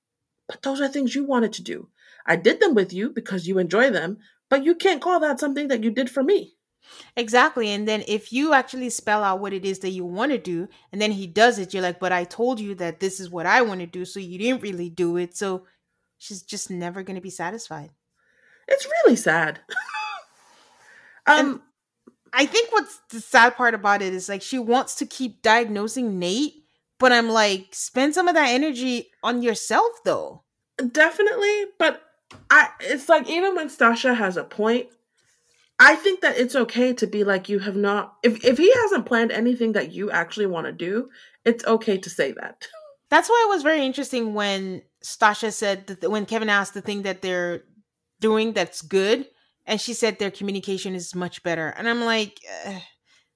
but 0.48 0.62
those 0.62 0.80
are 0.80 0.88
things 0.88 1.14
you 1.14 1.24
wanted 1.24 1.52
to 1.54 1.62
do. 1.62 1.88
I 2.26 2.36
did 2.36 2.60
them 2.60 2.74
with 2.74 2.92
you 2.92 3.10
because 3.10 3.46
you 3.46 3.58
enjoy 3.58 3.90
them, 3.90 4.18
but 4.50 4.64
you 4.64 4.74
can't 4.74 5.00
call 5.00 5.20
that 5.20 5.40
something 5.40 5.68
that 5.68 5.82
you 5.84 5.90
did 5.90 6.10
for 6.10 6.22
me. 6.22 6.54
Exactly. 7.16 7.68
And 7.70 7.86
then 7.86 8.04
if 8.06 8.32
you 8.32 8.52
actually 8.54 8.90
spell 8.90 9.22
out 9.22 9.40
what 9.40 9.52
it 9.52 9.64
is 9.64 9.80
that 9.80 9.90
you 9.90 10.04
want 10.04 10.32
to 10.32 10.38
do, 10.38 10.68
and 10.92 11.00
then 11.00 11.12
he 11.12 11.26
does 11.26 11.58
it, 11.58 11.72
you're 11.74 11.82
like, 11.82 12.00
but 12.00 12.12
I 12.12 12.24
told 12.24 12.60
you 12.60 12.74
that 12.76 13.00
this 13.00 13.20
is 13.20 13.30
what 13.30 13.46
I 13.46 13.62
want 13.62 13.80
to 13.80 13.86
do, 13.86 14.04
so 14.04 14.20
you 14.20 14.38
didn't 14.38 14.62
really 14.62 14.88
do 14.88 15.16
it. 15.16 15.36
So 15.36 15.64
she's 16.18 16.42
just 16.42 16.70
never 16.70 17.02
going 17.02 17.16
to 17.16 17.22
be 17.22 17.30
satisfied. 17.30 17.90
It's 18.66 18.86
really 18.86 19.16
sad. 19.16 19.60
um, 21.26 21.38
and 21.38 21.60
I 22.32 22.46
think 22.46 22.72
what's 22.72 23.00
the 23.10 23.20
sad 23.20 23.56
part 23.56 23.74
about 23.74 24.02
it 24.02 24.12
is 24.12 24.28
like 24.28 24.42
she 24.42 24.58
wants 24.58 24.94
to 24.96 25.06
keep 25.06 25.42
diagnosing 25.42 26.18
Nate, 26.18 26.64
but 26.98 27.12
I'm 27.12 27.28
like, 27.28 27.68
spend 27.72 28.14
some 28.14 28.28
of 28.28 28.34
that 28.34 28.50
energy 28.50 29.10
on 29.22 29.42
yourself 29.42 29.92
though. 30.04 30.42
Definitely, 30.92 31.66
but 31.78 32.02
I 32.50 32.68
it's 32.80 33.08
like 33.08 33.28
even 33.28 33.56
when 33.56 33.68
Stacia 33.68 34.14
has 34.14 34.36
a 34.36 34.44
point, 34.44 34.88
I 35.80 35.94
think 35.94 36.20
that 36.22 36.38
it's 36.38 36.56
okay 36.56 36.92
to 36.94 37.06
be 37.06 37.24
like 37.24 37.48
you 37.48 37.60
have 37.60 37.76
not 37.76 38.14
if 38.22 38.44
if 38.44 38.58
he 38.58 38.72
hasn't 38.72 39.06
planned 39.06 39.30
anything 39.30 39.72
that 39.72 39.92
you 39.92 40.10
actually 40.10 40.46
want 40.46 40.66
to 40.66 40.72
do, 40.72 41.08
it's 41.44 41.64
okay 41.64 41.98
to 41.98 42.10
say 42.10 42.32
that. 42.32 42.66
That's 43.10 43.28
why 43.28 43.46
it 43.46 43.54
was 43.54 43.62
very 43.62 43.84
interesting 43.84 44.34
when 44.34 44.82
Stacia 45.02 45.50
said 45.52 45.86
that 45.86 46.10
when 46.10 46.26
Kevin 46.26 46.50
asked 46.50 46.74
the 46.74 46.82
thing 46.82 47.02
that 47.02 47.22
they're 47.22 47.62
doing 48.20 48.52
that's 48.52 48.82
good, 48.82 49.26
and 49.64 49.80
she 49.80 49.94
said 49.94 50.18
their 50.18 50.30
communication 50.30 50.94
is 50.94 51.14
much 51.14 51.42
better, 51.42 51.68
and 51.68 51.88
I'm 51.88 52.04
like, 52.04 52.38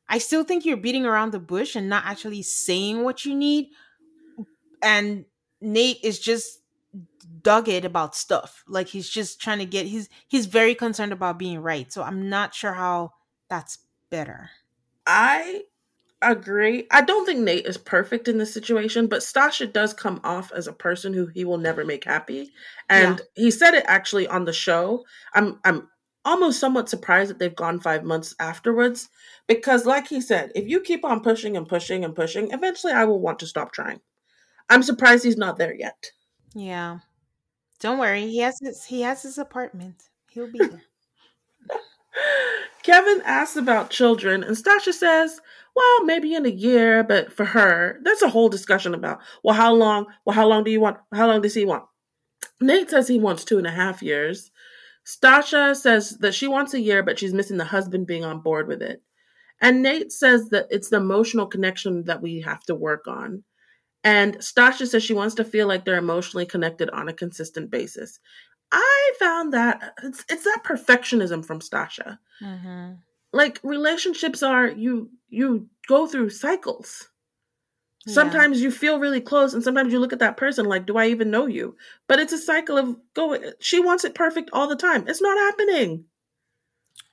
I 0.08 0.18
still 0.18 0.44
think 0.44 0.66
you're 0.66 0.76
beating 0.76 1.06
around 1.06 1.30
the 1.30 1.38
bush 1.38 1.74
and 1.74 1.88
not 1.88 2.04
actually 2.04 2.42
saying 2.42 3.02
what 3.02 3.24
you 3.24 3.34
need, 3.34 3.68
and 4.82 5.24
Nate 5.62 6.00
is 6.02 6.18
just 6.18 6.58
dogged 7.42 7.84
about 7.84 8.14
stuff. 8.14 8.64
Like 8.68 8.88
he's 8.88 9.08
just 9.08 9.40
trying 9.40 9.58
to 9.58 9.66
get 9.66 9.86
he's 9.86 10.08
he's 10.28 10.46
very 10.46 10.74
concerned 10.74 11.12
about 11.12 11.38
being 11.38 11.60
right. 11.60 11.92
So 11.92 12.02
I'm 12.02 12.28
not 12.28 12.54
sure 12.54 12.72
how 12.72 13.12
that's 13.48 13.78
better. 14.10 14.50
I 15.06 15.62
agree. 16.22 16.86
I 16.90 17.02
don't 17.02 17.26
think 17.26 17.40
Nate 17.40 17.66
is 17.66 17.76
perfect 17.76 18.28
in 18.28 18.38
this 18.38 18.54
situation, 18.54 19.08
but 19.08 19.22
Stacia 19.22 19.66
does 19.66 19.92
come 19.92 20.20
off 20.24 20.52
as 20.52 20.66
a 20.66 20.72
person 20.72 21.12
who 21.12 21.26
he 21.26 21.44
will 21.44 21.58
never 21.58 21.84
make 21.84 22.04
happy. 22.04 22.52
And 22.88 23.20
yeah. 23.36 23.44
he 23.44 23.50
said 23.50 23.74
it 23.74 23.84
actually 23.86 24.26
on 24.28 24.44
the 24.44 24.52
show. 24.52 25.04
I'm 25.34 25.58
I'm 25.64 25.88
almost 26.24 26.60
somewhat 26.60 26.88
surprised 26.88 27.30
that 27.30 27.40
they've 27.40 27.54
gone 27.54 27.80
5 27.80 28.04
months 28.04 28.34
afterwards 28.38 29.08
because 29.48 29.86
like 29.86 30.06
he 30.06 30.20
said, 30.20 30.52
if 30.54 30.68
you 30.68 30.80
keep 30.80 31.04
on 31.04 31.20
pushing 31.20 31.56
and 31.56 31.68
pushing 31.68 32.04
and 32.04 32.14
pushing, 32.14 32.52
eventually 32.52 32.92
I 32.92 33.04
will 33.04 33.20
want 33.20 33.40
to 33.40 33.46
stop 33.46 33.72
trying. 33.72 34.00
I'm 34.70 34.84
surprised 34.84 35.24
he's 35.24 35.36
not 35.36 35.58
there 35.58 35.74
yet. 35.74 36.12
Yeah. 36.54 37.00
Don't 37.82 37.98
worry, 37.98 38.28
he 38.28 38.38
has 38.38 38.60
his 38.60 38.84
he 38.84 39.00
has 39.00 39.24
his 39.24 39.38
apartment. 39.38 40.04
He'll 40.30 40.50
be 40.50 40.60
there. 40.60 40.82
Kevin 42.84 43.20
asks 43.24 43.56
about 43.56 43.90
children, 43.90 44.44
and 44.44 44.56
Stacia 44.56 44.92
says, 44.92 45.40
"Well, 45.74 46.04
maybe 46.04 46.32
in 46.32 46.46
a 46.46 46.50
year, 46.50 47.02
but 47.02 47.32
for 47.32 47.44
her, 47.44 47.98
that's 48.04 48.22
a 48.22 48.28
whole 48.28 48.48
discussion 48.48 48.94
about 48.94 49.18
well, 49.42 49.56
how 49.56 49.74
long? 49.74 50.06
Well, 50.24 50.36
how 50.36 50.46
long 50.46 50.62
do 50.62 50.70
you 50.70 50.80
want? 50.80 50.98
How 51.12 51.26
long 51.26 51.40
does 51.40 51.54
he 51.54 51.64
want?" 51.64 51.82
Nate 52.60 52.88
says 52.88 53.08
he 53.08 53.18
wants 53.18 53.44
two 53.44 53.58
and 53.58 53.66
a 53.66 53.72
half 53.72 54.00
years. 54.00 54.52
Stacia 55.02 55.74
says 55.74 56.10
that 56.20 56.34
she 56.36 56.46
wants 56.46 56.74
a 56.74 56.80
year, 56.80 57.02
but 57.02 57.18
she's 57.18 57.34
missing 57.34 57.56
the 57.56 57.64
husband 57.64 58.06
being 58.06 58.24
on 58.24 58.42
board 58.42 58.68
with 58.68 58.80
it. 58.80 59.02
And 59.60 59.82
Nate 59.82 60.12
says 60.12 60.50
that 60.50 60.68
it's 60.70 60.90
the 60.90 60.98
emotional 60.98 61.46
connection 61.46 62.04
that 62.04 62.22
we 62.22 62.42
have 62.42 62.62
to 62.64 62.76
work 62.76 63.08
on. 63.08 63.42
And 64.04 64.42
Stacia 64.42 64.86
says 64.86 65.02
she 65.02 65.14
wants 65.14 65.36
to 65.36 65.44
feel 65.44 65.68
like 65.68 65.84
they're 65.84 65.96
emotionally 65.96 66.46
connected 66.46 66.90
on 66.90 67.08
a 67.08 67.12
consistent 67.12 67.70
basis. 67.70 68.18
I 68.72 69.12
found 69.18 69.52
that 69.52 69.94
it's, 70.02 70.24
it's 70.28 70.44
that 70.44 70.62
perfectionism 70.64 71.44
from 71.44 71.60
Stacia. 71.60 72.18
Mm-hmm. 72.40 72.94
Like 73.32 73.60
relationships 73.62 74.42
are 74.42 74.68
you 74.68 75.10
you 75.28 75.68
go 75.88 76.06
through 76.06 76.30
cycles. 76.30 77.08
Yeah. 78.04 78.14
Sometimes 78.14 78.60
you 78.60 78.70
feel 78.70 78.98
really 78.98 79.20
close, 79.20 79.54
and 79.54 79.62
sometimes 79.62 79.92
you 79.92 80.00
look 80.00 80.12
at 80.12 80.18
that 80.18 80.36
person 80.36 80.66
like, 80.66 80.86
"Do 80.86 80.96
I 80.96 81.06
even 81.08 81.30
know 81.30 81.46
you?" 81.46 81.76
But 82.08 82.18
it's 82.18 82.32
a 82.32 82.38
cycle 82.38 82.76
of 82.76 82.96
going. 83.14 83.52
She 83.60 83.80
wants 83.80 84.04
it 84.04 84.14
perfect 84.14 84.50
all 84.52 84.68
the 84.68 84.76
time. 84.76 85.04
It's 85.06 85.22
not 85.22 85.38
happening. 85.38 86.04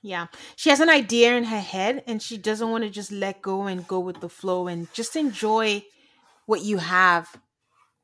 Yeah. 0.02 0.26
She 0.56 0.70
has 0.70 0.80
an 0.80 0.88
idea 0.88 1.36
in 1.36 1.44
her 1.44 1.60
head 1.60 2.02
and 2.06 2.22
she 2.22 2.38
doesn't 2.38 2.70
want 2.70 2.84
to 2.84 2.90
just 2.90 3.12
let 3.12 3.42
go 3.42 3.64
and 3.64 3.86
go 3.86 4.00
with 4.00 4.20
the 4.20 4.28
flow 4.28 4.66
and 4.66 4.92
just 4.94 5.14
enjoy 5.14 5.84
what 6.50 6.62
you 6.64 6.78
have 6.78 7.28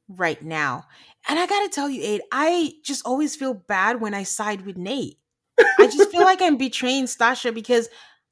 right 0.08 0.40
now. 0.40 0.84
And 1.28 1.36
I 1.36 1.46
gotta 1.46 1.68
tell 1.68 1.90
you, 1.90 2.00
Aid, 2.00 2.22
I 2.30 2.74
just 2.84 3.04
always 3.04 3.34
feel 3.34 3.54
bad 3.54 4.00
when 4.00 4.14
I 4.14 4.22
side 4.22 4.64
with 4.64 4.76
Nate. 4.76 5.18
I 5.58 5.88
just 5.88 6.12
feel 6.12 6.22
like 6.22 6.40
I'm 6.40 6.56
betraying 6.66 7.08
Stacia 7.08 7.50
because 7.50 7.88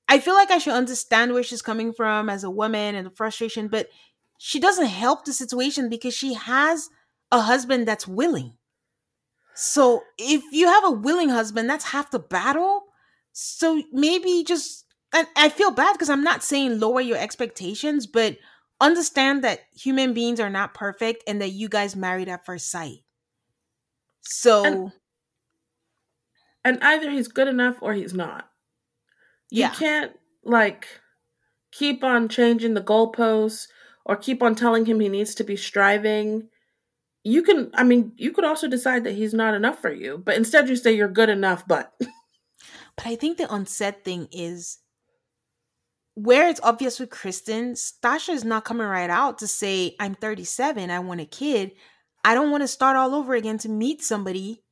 I 0.06 0.20
feel 0.20 0.34
like 0.34 0.52
I 0.52 0.58
should 0.58 0.74
understand 0.74 1.32
where 1.32 1.42
she's 1.42 1.62
coming 1.62 1.92
from 1.92 2.30
as 2.30 2.44
a 2.44 2.50
woman 2.50 2.94
and 2.94 3.06
the 3.06 3.10
frustration, 3.10 3.66
but 3.66 3.88
she 4.38 4.60
doesn't 4.60 4.86
help 4.86 5.24
the 5.24 5.32
situation 5.32 5.88
because 5.88 6.14
she 6.14 6.34
has 6.34 6.88
a 7.32 7.40
husband 7.40 7.88
that's 7.88 8.06
willing. 8.06 8.52
So 9.56 10.04
if 10.16 10.44
you 10.52 10.68
have 10.68 10.84
a 10.84 10.92
willing 10.92 11.30
husband, 11.30 11.68
that's 11.68 11.86
half 11.86 12.12
the 12.12 12.20
battle. 12.20 12.84
So 13.32 13.82
maybe 13.92 14.44
just 14.46 14.84
I, 15.12 15.26
I 15.34 15.48
feel 15.48 15.72
bad 15.72 15.94
because 15.94 16.10
I'm 16.10 16.22
not 16.22 16.44
saying 16.44 16.78
lower 16.78 17.00
your 17.00 17.18
expectations, 17.18 18.06
but 18.06 18.36
understand 18.80 19.44
that 19.44 19.60
human 19.74 20.14
beings 20.14 20.40
are 20.40 20.50
not 20.50 20.74
perfect 20.74 21.24
and 21.26 21.40
that 21.40 21.50
you 21.50 21.68
guys 21.68 21.96
married 21.96 22.28
at 22.28 22.44
first 22.44 22.70
sight. 22.70 22.98
So 24.22 24.64
and, 24.64 24.92
and 26.64 26.78
either 26.82 27.10
he's 27.10 27.28
good 27.28 27.48
enough 27.48 27.76
or 27.80 27.94
he's 27.94 28.14
not. 28.14 28.48
You 29.50 29.62
yeah. 29.62 29.74
can't 29.74 30.12
like 30.44 30.86
keep 31.72 32.02
on 32.02 32.28
changing 32.28 32.74
the 32.74 32.82
goalposts 32.82 33.68
or 34.04 34.16
keep 34.16 34.42
on 34.42 34.54
telling 34.54 34.86
him 34.86 35.00
he 35.00 35.08
needs 35.08 35.34
to 35.36 35.44
be 35.44 35.56
striving. 35.56 36.48
You 37.22 37.42
can 37.42 37.70
I 37.74 37.84
mean, 37.84 38.12
you 38.16 38.32
could 38.32 38.44
also 38.44 38.68
decide 38.68 39.04
that 39.04 39.14
he's 39.14 39.34
not 39.34 39.54
enough 39.54 39.80
for 39.80 39.92
you, 39.92 40.22
but 40.24 40.36
instead 40.36 40.68
you 40.68 40.76
say 40.76 40.92
you're 40.92 41.08
good 41.08 41.28
enough, 41.28 41.66
but 41.66 41.92
But 42.96 43.06
I 43.06 43.16
think 43.16 43.38
the 43.38 43.52
unsaid 43.52 44.04
thing 44.04 44.28
is 44.30 44.78
where 46.14 46.48
it's 46.48 46.60
obvious 46.62 47.00
with 47.00 47.10
Krysten, 47.10 47.76
Stacia 47.76 48.32
is 48.32 48.44
not 48.44 48.64
coming 48.64 48.86
right 48.86 49.10
out 49.10 49.38
to 49.38 49.46
say, 49.46 49.96
I'm 49.98 50.14
37, 50.14 50.90
I 50.90 50.98
want 51.00 51.20
a 51.20 51.26
kid. 51.26 51.72
I 52.24 52.34
don't 52.34 52.50
want 52.50 52.62
to 52.62 52.68
start 52.68 52.96
all 52.96 53.14
over 53.14 53.34
again 53.34 53.58
to 53.58 53.68
meet 53.68 54.02
somebody 54.02 54.62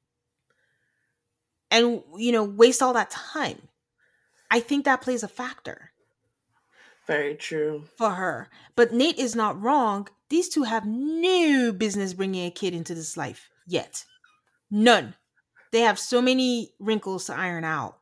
and, 1.70 2.02
you 2.16 2.32
know, 2.32 2.44
waste 2.44 2.82
all 2.82 2.92
that 2.92 3.10
time. 3.10 3.68
I 4.50 4.60
think 4.60 4.84
that 4.84 5.02
plays 5.02 5.22
a 5.22 5.28
factor. 5.28 5.90
Very 7.06 7.34
true. 7.34 7.84
For 7.96 8.10
her. 8.10 8.48
But 8.76 8.92
Nate 8.92 9.18
is 9.18 9.34
not 9.34 9.60
wrong. 9.60 10.08
These 10.28 10.48
two 10.48 10.62
have 10.62 10.86
no 10.86 11.72
business 11.72 12.14
bringing 12.14 12.46
a 12.46 12.50
kid 12.50 12.74
into 12.74 12.94
this 12.94 13.16
life 13.16 13.50
yet. 13.66 14.04
None. 14.70 15.14
They 15.72 15.80
have 15.80 15.98
so 15.98 16.22
many 16.22 16.74
wrinkles 16.78 17.26
to 17.26 17.34
iron 17.34 17.64
out 17.64 17.98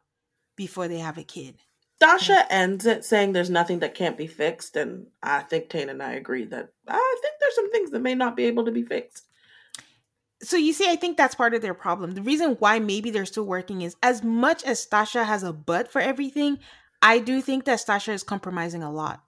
before 0.56 0.88
they 0.88 0.98
have 0.98 1.16
a 1.16 1.24
kid. 1.24 1.56
Stacia 2.00 2.50
ends 2.50 2.86
it 2.86 3.04
saying 3.04 3.32
there's 3.32 3.50
nothing 3.50 3.80
that 3.80 3.94
can't 3.94 4.16
be 4.16 4.26
fixed, 4.26 4.74
and 4.74 5.08
I 5.22 5.40
think 5.40 5.68
Tane 5.68 5.90
and 5.90 6.02
I 6.02 6.12
agree 6.12 6.46
that 6.46 6.70
I 6.88 7.18
think 7.20 7.34
there's 7.38 7.54
some 7.54 7.70
things 7.70 7.90
that 7.90 8.00
may 8.00 8.14
not 8.14 8.36
be 8.36 8.44
able 8.44 8.64
to 8.64 8.72
be 8.72 8.82
fixed. 8.82 9.26
So 10.42 10.56
you 10.56 10.72
see, 10.72 10.88
I 10.88 10.96
think 10.96 11.18
that's 11.18 11.34
part 11.34 11.52
of 11.52 11.60
their 11.60 11.74
problem. 11.74 12.12
The 12.12 12.22
reason 12.22 12.56
why 12.58 12.78
maybe 12.78 13.10
they're 13.10 13.26
still 13.26 13.44
working 13.44 13.82
is 13.82 13.96
as 14.02 14.24
much 14.24 14.64
as 14.64 14.82
Stacia 14.82 15.24
has 15.24 15.42
a 15.42 15.52
butt 15.52 15.92
for 15.92 16.00
everything, 16.00 16.58
I 17.02 17.18
do 17.18 17.42
think 17.42 17.66
that 17.66 17.80
Stacia 17.80 18.12
is 18.12 18.22
compromising 18.22 18.82
a 18.82 18.90
lot. 18.90 19.22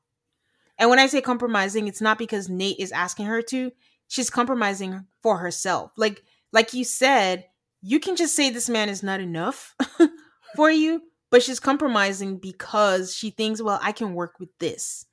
And 0.78 0.88
when 0.88 0.98
I 0.98 1.08
say 1.08 1.20
compromising, 1.20 1.88
it's 1.88 2.00
not 2.00 2.16
because 2.16 2.48
Nate 2.48 2.78
is 2.78 2.90
asking 2.92 3.26
her 3.26 3.42
to. 3.42 3.72
She's 4.08 4.30
compromising 4.30 5.06
for 5.22 5.36
herself. 5.36 5.92
Like 5.98 6.22
like 6.52 6.72
you 6.72 6.84
said, 6.84 7.44
you 7.82 8.00
can 8.00 8.16
just 8.16 8.34
say 8.34 8.48
this 8.48 8.70
man 8.70 8.88
is 8.88 9.02
not 9.02 9.20
enough 9.20 9.76
for 10.56 10.70
you, 10.70 11.02
but 11.32 11.42
she's 11.42 11.58
compromising 11.58 12.36
because 12.36 13.16
she 13.16 13.30
thinks, 13.30 13.62
well, 13.62 13.80
I 13.82 13.92
can 13.92 14.12
work 14.12 14.38
with 14.38 14.50
this. 14.58 15.06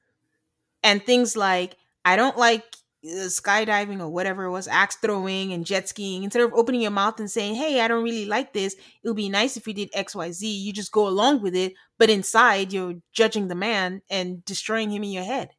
And 0.84 1.02
things 1.02 1.38
like, 1.38 1.78
I 2.04 2.18
don't 2.18 2.38
like 2.38 2.66
uh, 3.06 3.32
skydiving 3.32 4.02
or 4.02 4.10
whatever 4.10 4.44
it 4.44 4.52
was, 4.52 4.68
axe 4.68 4.98
throwing 4.98 5.54
and 5.54 5.66
jet 5.66 5.88
skiing. 5.88 6.24
Instead 6.24 6.42
of 6.42 6.54
opening 6.54 6.82
your 6.82 6.92
mouth 6.92 7.22
and 7.22 7.32
saying, 7.32 7.56
hey, 7.56 7.80
I 7.80 7.88
don't 7.88 8.04
really 8.04 8.26
like 8.26 8.52
this, 8.52 8.74
it 8.74 9.08
would 9.08 9.16
be 9.16 9.30
nice 9.30 9.56
if 9.56 9.66
you 9.66 9.74
did 9.74 9.94
XYZ. 9.94 10.42
You 10.42 10.74
just 10.74 10.92
go 10.92 11.08
along 11.08 11.42
with 11.42 11.56
it, 11.56 11.74
but 11.98 12.10
inside 12.10 12.74
you're 12.74 12.96
judging 13.14 13.48
the 13.48 13.56
man 13.56 14.02
and 14.10 14.44
destroying 14.44 14.92
him 14.92 15.06
in 15.06 15.12
your 15.12 15.24
head. 15.24 15.52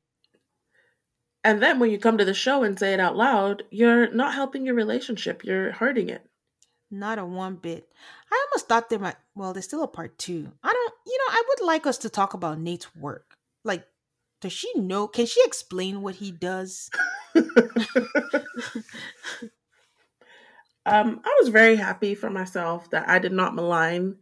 And 1.43 1.63
then 1.63 1.79
when 1.79 1.91
you 1.91 1.99
come 1.99 2.19
to 2.19 2.25
the 2.27 2.35
show 2.35 2.65
and 2.65 2.79
say 2.79 2.93
it 2.93 3.01
out 3.01 3.17
loud, 3.17 3.63
you're 3.71 4.13
not 4.13 4.35
helping 4.35 4.67
your 4.67 4.75
relationship, 4.75 5.43
you're 5.43 5.73
hurting 5.73 6.11
it. 6.11 6.27
Not 6.91 7.19
a 7.19 7.25
one 7.25 7.57
bit. 7.57 7.89
I 8.33 8.47
almost 8.47 8.69
thought 8.69 8.91
there 8.91 8.99
might. 8.99 9.17
Well, 9.35 9.53
there's 9.53 9.65
still 9.65 9.83
a 9.83 9.89
part 9.89 10.19
two. 10.19 10.53
I 10.63 10.73
don't. 10.73 10.95
You 11.07 11.19
know, 11.19 11.35
I 11.35 11.43
would 11.49 11.67
like 11.67 11.87
us 11.87 11.99
to 11.99 12.09
talk 12.09 12.35
about 12.35 12.61
Nate's 12.61 12.95
work. 12.95 13.37
Like, 13.65 13.85
does 14.41 14.53
she 14.53 14.71
know? 14.77 15.09
Can 15.09 15.27
she 15.27 15.43
explain 15.45 16.03
what 16.03 16.17
he 16.17 16.31
does? 16.31 16.91
um, 17.35 17.51
I 21.25 21.37
was 21.41 21.49
very 21.49 21.77
happy 21.77 22.15
for 22.15 22.31
myself 22.31 22.91
that 22.91 23.09
I 23.09 23.19
did 23.19 23.33
not 23.33 23.55
malign 23.55 24.17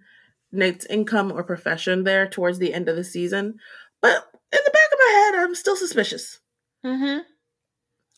Nate's 0.51 0.87
income 0.87 1.31
or 1.31 1.45
profession 1.45 2.05
there 2.05 2.29
towards 2.29 2.59
the 2.59 2.73
end 2.73 2.89
of 2.89 2.97
the 2.97 3.05
season. 3.05 3.59
But 4.01 4.25
in 4.53 4.61
the 4.65 4.71
back 4.71 4.89
of 4.93 4.99
my 4.99 5.13
head, 5.13 5.45
I'm 5.45 5.55
still 5.55 5.77
suspicious. 5.77 6.39
Mm-hmm. 6.85 7.19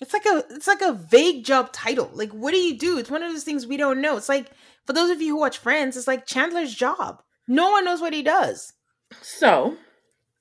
It's 0.01 0.15
like 0.15 0.25
a 0.25 0.45
it's 0.51 0.67
like 0.67 0.81
a 0.81 0.93
vague 0.93 1.45
job 1.45 1.73
title. 1.73 2.11
Like, 2.13 2.31
what 2.31 2.53
do 2.53 2.59
you 2.59 2.77
do? 2.77 2.99
It's 2.99 3.11
one 3.11 3.23
of 3.23 3.31
those 3.31 3.45
things 3.45 3.67
we 3.67 3.77
don't 3.77 4.01
know. 4.01 4.17
It's 4.17 4.29
like 4.29 4.51
for 4.87 4.93
those 4.93 5.11
of 5.11 5.21
you 5.21 5.35
who 5.35 5.41
watch 5.41 5.59
Friends, 5.59 5.97
it's 5.97 6.07
like 6.07 6.27
Chandler's 6.27 6.75
job. 6.75 7.23
No 7.47 7.71
one 7.71 7.85
knows 7.85 8.01
what 8.01 8.13
he 8.13 8.23
does. 8.23 8.73
So, 9.21 9.77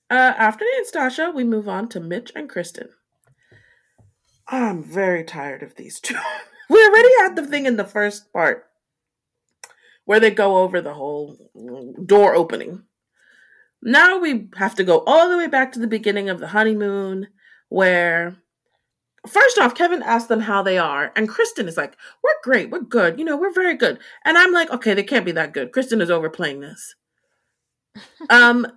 uh, 0.10 0.14
after 0.14 0.64
Nate 0.64 0.78
and 0.78 0.88
Stacia, 0.88 1.32
we 1.32 1.44
move 1.44 1.68
on 1.68 1.90
to 1.90 2.00
Mitch 2.00 2.32
and 2.36 2.50
Krysten. 2.50 2.90
I'm 4.48 4.84
very 4.84 5.24
tired 5.24 5.62
of 5.62 5.76
these 5.76 6.00
two. 6.00 6.16
we 6.70 6.84
already 6.84 7.10
had 7.20 7.36
the 7.36 7.46
thing 7.46 7.66
in 7.66 7.78
the 7.78 7.84
first 7.84 8.32
part 8.32 8.66
where 10.06 10.20
they 10.20 10.32
go 10.32 10.58
over 10.58 10.82
the 10.82 10.94
whole 10.94 11.38
door 12.06 12.34
opening. 12.34 12.84
Now 13.82 14.20
we 14.20 14.50
have 14.56 14.76
to 14.76 14.84
go 14.84 15.04
all 15.06 15.30
the 15.30 15.38
way 15.38 15.48
back 15.48 15.72
to 15.74 15.80
the 15.80 15.88
beginning 15.88 16.30
of 16.30 16.40
the 16.40 16.48
honeymoon 16.48 17.28
where 17.70 18.38
first 19.30 19.58
off 19.60 19.76
Kevin 19.76 20.04
asked 20.04 20.28
them 20.28 20.42
how 20.42 20.62
they 20.64 20.78
are 20.78 21.12
and 21.16 21.30
Krysten 21.30 21.68
is 21.68 21.78
like, 21.78 21.96
"We're 22.24 22.32
great. 22.44 22.70
We're 22.70 22.82
good. 22.82 23.20
You 23.20 23.26
know, 23.26 23.38
we're 23.38 23.54
very 23.54 23.76
good." 23.76 24.00
And 24.26 24.38
I'm 24.38 24.54
like, 24.54 24.72
"Okay, 24.72 24.94
they 24.94 25.04
can't 25.04 25.26
be 25.26 25.32
that 25.34 25.54
good. 25.54 25.72
Krysten 25.72 26.02
is 26.02 26.12
overplaying 26.12 26.62
this." 26.62 26.96
um 28.30 28.68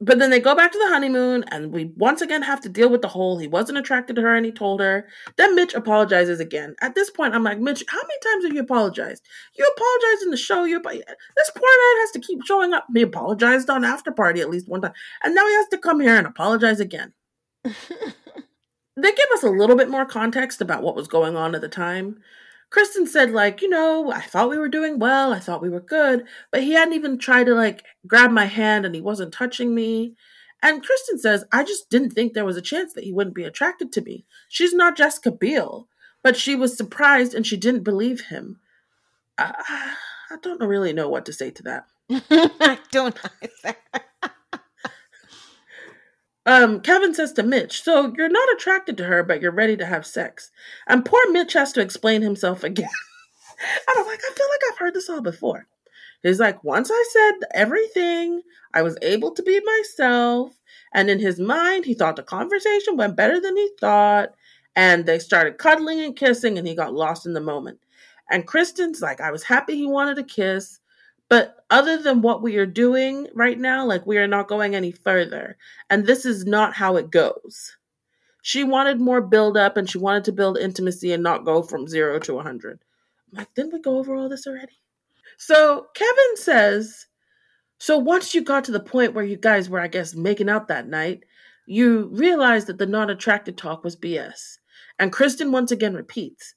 but 0.00 0.18
then 0.18 0.30
they 0.30 0.40
go 0.40 0.54
back 0.54 0.72
to 0.72 0.78
the 0.78 0.88
honeymoon 0.88 1.44
and 1.48 1.70
we 1.70 1.92
once 1.96 2.22
again 2.22 2.40
have 2.40 2.60
to 2.60 2.70
deal 2.70 2.88
with 2.88 3.02
the 3.02 3.08
whole 3.08 3.38
he 3.38 3.46
wasn't 3.46 3.76
attracted 3.76 4.16
to 4.16 4.22
her 4.22 4.34
and 4.34 4.46
he 4.46 4.52
told 4.52 4.80
her 4.80 5.06
then 5.36 5.54
mitch 5.54 5.74
apologizes 5.74 6.40
again 6.40 6.74
at 6.80 6.94
this 6.94 7.10
point 7.10 7.34
i'm 7.34 7.44
like 7.44 7.58
mitch 7.58 7.84
how 7.88 7.98
many 7.98 8.18
times 8.22 8.44
have 8.44 8.54
you 8.54 8.60
apologized 8.60 9.22
you 9.58 9.70
apologized 9.76 10.22
in 10.22 10.30
the 10.30 10.36
show 10.36 10.64
you 10.64 10.80
this 10.80 11.50
poor 11.54 11.62
man 11.62 12.00
has 12.00 12.10
to 12.12 12.20
keep 12.20 12.42
showing 12.44 12.72
up 12.72 12.86
he 12.94 13.02
apologized 13.02 13.68
on 13.68 13.84
after 13.84 14.10
party 14.10 14.40
at 14.40 14.50
least 14.50 14.68
one 14.68 14.80
time 14.80 14.92
and 15.22 15.34
now 15.34 15.46
he 15.46 15.54
has 15.54 15.68
to 15.68 15.78
come 15.78 16.00
here 16.00 16.16
and 16.16 16.26
apologize 16.26 16.80
again 16.80 17.12
they 18.96 19.10
give 19.10 19.28
us 19.34 19.42
a 19.42 19.50
little 19.50 19.76
bit 19.76 19.90
more 19.90 20.06
context 20.06 20.60
about 20.60 20.82
what 20.82 20.96
was 20.96 21.08
going 21.08 21.36
on 21.36 21.54
at 21.54 21.60
the 21.60 21.68
time 21.68 22.18
Krysten 22.74 23.06
said, 23.06 23.30
like, 23.30 23.62
you 23.62 23.68
know, 23.68 24.10
I 24.10 24.20
thought 24.20 24.50
we 24.50 24.58
were 24.58 24.68
doing 24.68 24.98
well. 24.98 25.32
I 25.32 25.38
thought 25.38 25.62
we 25.62 25.70
were 25.70 25.80
good. 25.80 26.24
But 26.50 26.62
he 26.62 26.72
hadn't 26.72 26.94
even 26.94 27.18
tried 27.18 27.44
to, 27.44 27.54
like, 27.54 27.84
grab 28.06 28.32
my 28.32 28.46
hand 28.46 28.84
and 28.84 28.94
he 28.94 29.00
wasn't 29.00 29.32
touching 29.32 29.74
me. 29.74 30.14
And 30.60 30.82
Krysten 30.82 31.18
says, 31.18 31.44
I 31.52 31.62
just 31.62 31.88
didn't 31.88 32.10
think 32.10 32.32
there 32.32 32.44
was 32.44 32.56
a 32.56 32.62
chance 32.62 32.92
that 32.94 33.04
he 33.04 33.12
wouldn't 33.12 33.36
be 33.36 33.44
attracted 33.44 33.92
to 33.92 34.00
me. 34.00 34.24
She's 34.48 34.74
not 34.74 34.96
Jessica 34.96 35.30
Biel. 35.30 35.88
But 36.22 36.36
she 36.36 36.56
was 36.56 36.76
surprised 36.76 37.34
and 37.34 37.46
she 37.46 37.56
didn't 37.56 37.84
believe 37.84 38.22
him. 38.22 38.58
I, 39.38 39.52
I 40.30 40.36
don't 40.42 40.60
really 40.60 40.92
know 40.92 41.08
what 41.08 41.26
to 41.26 41.32
say 41.32 41.50
to 41.50 41.62
that. 41.64 41.84
I 42.10 42.78
don't 42.90 43.18
either. 43.42 43.76
Um, 46.46 46.80
Kevin 46.80 47.14
says 47.14 47.32
to 47.34 47.42
Mitch, 47.42 47.82
So 47.82 48.12
you're 48.16 48.28
not 48.28 48.52
attracted 48.54 48.96
to 48.98 49.04
her, 49.04 49.22
but 49.22 49.40
you're 49.40 49.50
ready 49.50 49.76
to 49.76 49.86
have 49.86 50.06
sex. 50.06 50.50
And 50.86 51.04
poor 51.04 51.30
Mitch 51.30 51.54
has 51.54 51.72
to 51.72 51.80
explain 51.80 52.22
himself 52.22 52.62
again. 52.64 52.88
and 53.60 53.98
I'm 53.98 54.06
like, 54.06 54.20
I 54.20 54.32
feel 54.34 54.46
like 54.50 54.72
I've 54.72 54.78
heard 54.78 54.94
this 54.94 55.08
all 55.08 55.22
before. 55.22 55.66
He's 56.22 56.40
like, 56.40 56.62
Once 56.62 56.90
I 56.92 57.04
said 57.10 57.48
everything, 57.54 58.42
I 58.74 58.82
was 58.82 58.98
able 59.02 59.32
to 59.32 59.42
be 59.42 59.60
myself. 59.60 60.52
And 60.92 61.10
in 61.10 61.18
his 61.18 61.40
mind, 61.40 61.84
he 61.84 61.94
thought 61.94 62.16
the 62.16 62.22
conversation 62.22 62.96
went 62.96 63.16
better 63.16 63.40
than 63.40 63.56
he 63.56 63.70
thought. 63.80 64.34
And 64.76 65.06
they 65.06 65.18
started 65.18 65.58
cuddling 65.58 66.00
and 66.00 66.16
kissing, 66.16 66.58
and 66.58 66.66
he 66.66 66.74
got 66.74 66.94
lost 66.94 67.26
in 67.26 67.32
the 67.32 67.40
moment. 67.40 67.78
And 68.30 68.46
Krysten's 68.46 69.00
like, 69.00 69.20
I 69.20 69.30
was 69.30 69.44
happy 69.44 69.76
he 69.76 69.86
wanted 69.86 70.18
a 70.18 70.24
kiss. 70.24 70.80
But 71.28 71.56
other 71.70 71.98
than 71.98 72.22
what 72.22 72.42
we 72.42 72.56
are 72.56 72.66
doing 72.66 73.28
right 73.34 73.58
now, 73.58 73.84
like 73.84 74.06
we 74.06 74.18
are 74.18 74.26
not 74.26 74.48
going 74.48 74.74
any 74.74 74.92
further. 74.92 75.56
And 75.90 76.06
this 76.06 76.24
is 76.24 76.44
not 76.44 76.74
how 76.74 76.96
it 76.96 77.10
goes. 77.10 77.76
She 78.42 78.62
wanted 78.62 79.00
more 79.00 79.22
build 79.22 79.56
up 79.56 79.76
and 79.76 79.88
she 79.88 79.98
wanted 79.98 80.24
to 80.24 80.32
build 80.32 80.58
intimacy 80.58 81.12
and 81.12 81.22
not 81.22 81.46
go 81.46 81.62
from 81.62 81.88
zero 81.88 82.18
to 82.20 82.34
100. 82.34 82.78
I'm 83.32 83.38
like, 83.38 83.54
didn't 83.54 83.72
we 83.72 83.80
go 83.80 83.98
over 83.98 84.14
all 84.14 84.28
this 84.28 84.46
already? 84.46 84.80
So 85.38 85.86
Kevin 85.94 86.36
says, 86.36 87.06
so 87.78 87.98
once 87.98 88.34
you 88.34 88.42
got 88.42 88.64
to 88.64 88.72
the 88.72 88.80
point 88.80 89.14
where 89.14 89.24
you 89.24 89.36
guys 89.36 89.68
were, 89.68 89.80
I 89.80 89.88
guess, 89.88 90.14
making 90.14 90.48
out 90.50 90.68
that 90.68 90.88
night, 90.88 91.24
you 91.66 92.10
realized 92.12 92.66
that 92.66 92.78
the 92.78 92.86
not 92.86 93.10
attracted 93.10 93.56
talk 93.56 93.82
was 93.82 93.96
BS. 93.96 94.58
And 94.98 95.12
Krysten 95.12 95.50
once 95.50 95.72
again 95.72 95.94
repeats, 95.94 96.54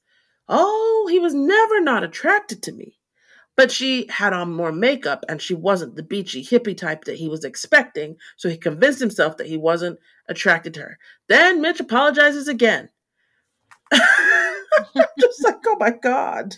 Oh, 0.48 1.08
he 1.10 1.18
was 1.18 1.34
never 1.34 1.80
not 1.80 2.04
attracted 2.04 2.62
to 2.62 2.72
me. 2.72 2.97
But 3.58 3.72
she 3.72 4.06
had 4.08 4.32
on 4.32 4.52
more 4.52 4.70
makeup 4.70 5.24
and 5.28 5.42
she 5.42 5.52
wasn't 5.52 5.96
the 5.96 6.04
beachy 6.04 6.44
hippie 6.44 6.78
type 6.78 7.06
that 7.06 7.16
he 7.16 7.28
was 7.28 7.42
expecting, 7.44 8.16
so 8.36 8.48
he 8.48 8.56
convinced 8.56 9.00
himself 9.00 9.36
that 9.36 9.48
he 9.48 9.56
wasn't 9.56 9.98
attracted 10.28 10.74
to 10.74 10.80
her. 10.82 10.98
Then 11.28 11.60
Mitch 11.60 11.80
apologizes 11.80 12.46
again. 12.46 12.88
Just 13.92 15.44
like, 15.44 15.56
oh 15.66 15.76
my 15.80 15.90
God. 15.90 16.54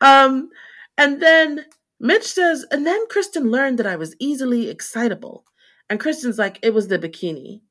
Um, 0.00 0.50
and 0.96 1.20
then 1.20 1.64
Mitch 1.98 2.26
says, 2.26 2.64
and 2.70 2.86
then 2.86 3.08
Krysten 3.08 3.50
learned 3.50 3.80
that 3.80 3.86
I 3.88 3.96
was 3.96 4.14
easily 4.20 4.70
excitable. 4.70 5.44
And 5.90 5.98
Krysten's 5.98 6.38
like, 6.38 6.60
it 6.62 6.72
was 6.72 6.86
the 6.86 7.00
bikini. 7.00 7.62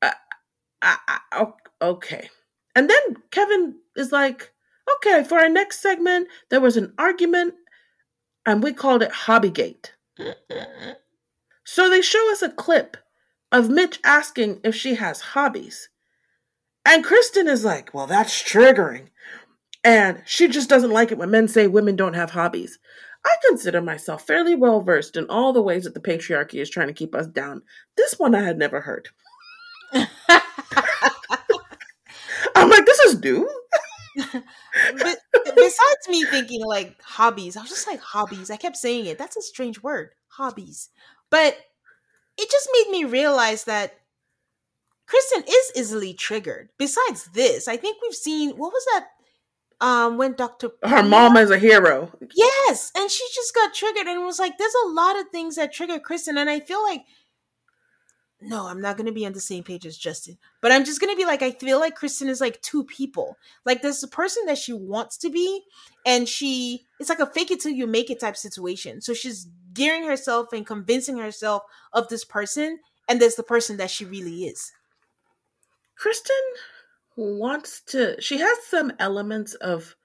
Uh, 0.00 0.12
I, 0.80 1.18
I, 1.32 1.46
okay. 1.82 2.30
And 2.76 2.88
then 2.88 3.16
Kevin 3.32 3.74
is 3.96 4.12
like, 4.12 4.52
Okay, 4.94 5.24
for 5.24 5.38
our 5.38 5.48
next 5.48 5.80
segment, 5.80 6.28
there 6.50 6.60
was 6.60 6.76
an 6.76 6.92
argument 6.98 7.54
and 8.46 8.62
we 8.62 8.72
called 8.72 9.02
it 9.02 9.10
Hobbygate. 9.10 9.90
so 11.64 11.90
they 11.90 12.00
show 12.00 12.30
us 12.30 12.42
a 12.42 12.50
clip 12.50 12.96
of 13.50 13.68
Mitch 13.68 13.98
asking 14.04 14.60
if 14.62 14.74
she 14.74 14.94
has 14.94 15.20
hobbies. 15.20 15.88
And 16.84 17.04
Krysten 17.04 17.48
is 17.48 17.64
like, 17.64 17.92
well, 17.92 18.06
that's 18.06 18.42
triggering. 18.42 19.08
And 19.82 20.22
she 20.24 20.48
just 20.48 20.68
doesn't 20.68 20.92
like 20.92 21.10
it 21.10 21.18
when 21.18 21.30
men 21.30 21.48
say 21.48 21.66
women 21.66 21.96
don't 21.96 22.14
have 22.14 22.30
hobbies. 22.30 22.78
I 23.24 23.34
consider 23.48 23.82
myself 23.82 24.24
fairly 24.24 24.54
well 24.54 24.80
versed 24.80 25.16
in 25.16 25.26
all 25.28 25.52
the 25.52 25.62
ways 25.62 25.84
that 25.84 25.94
the 25.94 26.00
patriarchy 26.00 26.60
is 26.60 26.70
trying 26.70 26.86
to 26.86 26.92
keep 26.92 27.14
us 27.14 27.26
down. 27.26 27.62
This 27.96 28.18
one 28.18 28.36
I 28.36 28.42
had 28.42 28.58
never 28.58 28.80
heard. 28.80 29.08
I'm 29.92 30.08
like, 32.70 32.86
this 32.86 33.00
is 33.00 33.20
new 33.20 33.48
but 35.02 35.18
besides 35.54 36.08
me 36.08 36.24
thinking 36.24 36.64
like 36.64 37.00
hobbies, 37.02 37.56
I 37.56 37.62
was 37.62 37.70
just 37.70 37.86
like 37.86 38.00
hobbies. 38.00 38.50
I 38.50 38.56
kept 38.56 38.76
saying 38.76 39.06
it. 39.06 39.18
That's 39.18 39.36
a 39.36 39.42
strange 39.42 39.82
word, 39.82 40.10
hobbies. 40.28 40.90
But 41.30 41.56
it 42.38 42.50
just 42.50 42.68
made 42.72 42.90
me 42.90 43.04
realize 43.04 43.64
that 43.64 43.94
Krysten 45.08 45.44
is 45.48 45.72
easily 45.76 46.14
triggered. 46.14 46.70
Besides 46.78 47.30
this, 47.32 47.68
I 47.68 47.76
think 47.76 47.98
we've 48.02 48.14
seen 48.14 48.50
what 48.50 48.72
was 48.72 48.84
that 48.94 49.06
um 49.78 50.16
when 50.16 50.34
Dr. 50.34 50.70
Her 50.82 51.02
mom 51.02 51.36
is 51.36 51.50
a 51.50 51.58
hero. 51.58 52.10
Yes, 52.34 52.92
and 52.96 53.10
she 53.10 53.24
just 53.34 53.54
got 53.54 53.74
triggered 53.74 54.06
and 54.06 54.24
was 54.24 54.38
like 54.38 54.58
there's 54.58 54.74
a 54.86 54.88
lot 54.88 55.18
of 55.18 55.28
things 55.28 55.56
that 55.56 55.72
trigger 55.72 55.98
Krysten 55.98 56.38
and 56.38 56.50
I 56.50 56.60
feel 56.60 56.82
like 56.82 57.02
no, 58.46 58.68
I'm 58.68 58.80
not 58.80 58.96
going 58.96 59.06
to 59.06 59.12
be 59.12 59.26
on 59.26 59.32
the 59.32 59.40
same 59.40 59.64
page 59.64 59.84
as 59.86 59.98
Justin. 59.98 60.38
But 60.60 60.70
I'm 60.70 60.84
just 60.84 61.00
going 61.00 61.12
to 61.12 61.16
be 61.16 61.24
like, 61.24 61.42
I 61.42 61.50
feel 61.50 61.80
like 61.80 61.98
Krysten 61.98 62.28
is 62.28 62.40
like 62.40 62.62
two 62.62 62.84
people. 62.84 63.36
Like, 63.64 63.82
there's 63.82 64.00
the 64.00 64.06
person 64.06 64.46
that 64.46 64.56
she 64.56 64.72
wants 64.72 65.16
to 65.18 65.30
be, 65.30 65.62
and 66.06 66.28
she, 66.28 66.86
it's 67.00 67.08
like 67.08 67.18
a 67.18 67.26
fake 67.26 67.50
it 67.50 67.60
till 67.60 67.72
you 67.72 67.88
make 67.88 68.08
it 68.08 68.20
type 68.20 68.36
situation. 68.36 69.00
So 69.00 69.14
she's 69.14 69.48
gearing 69.72 70.04
herself 70.04 70.52
and 70.52 70.64
convincing 70.64 71.18
herself 71.18 71.64
of 71.92 72.08
this 72.08 72.24
person, 72.24 72.78
and 73.08 73.20
there's 73.20 73.34
the 73.34 73.42
person 73.42 73.78
that 73.78 73.90
she 73.90 74.04
really 74.04 74.44
is. 74.44 74.70
Krysten 76.00 76.30
wants 77.16 77.80
to, 77.88 78.20
she 78.20 78.38
has 78.38 78.58
some 78.68 78.92
elements 79.00 79.54
of 79.54 79.96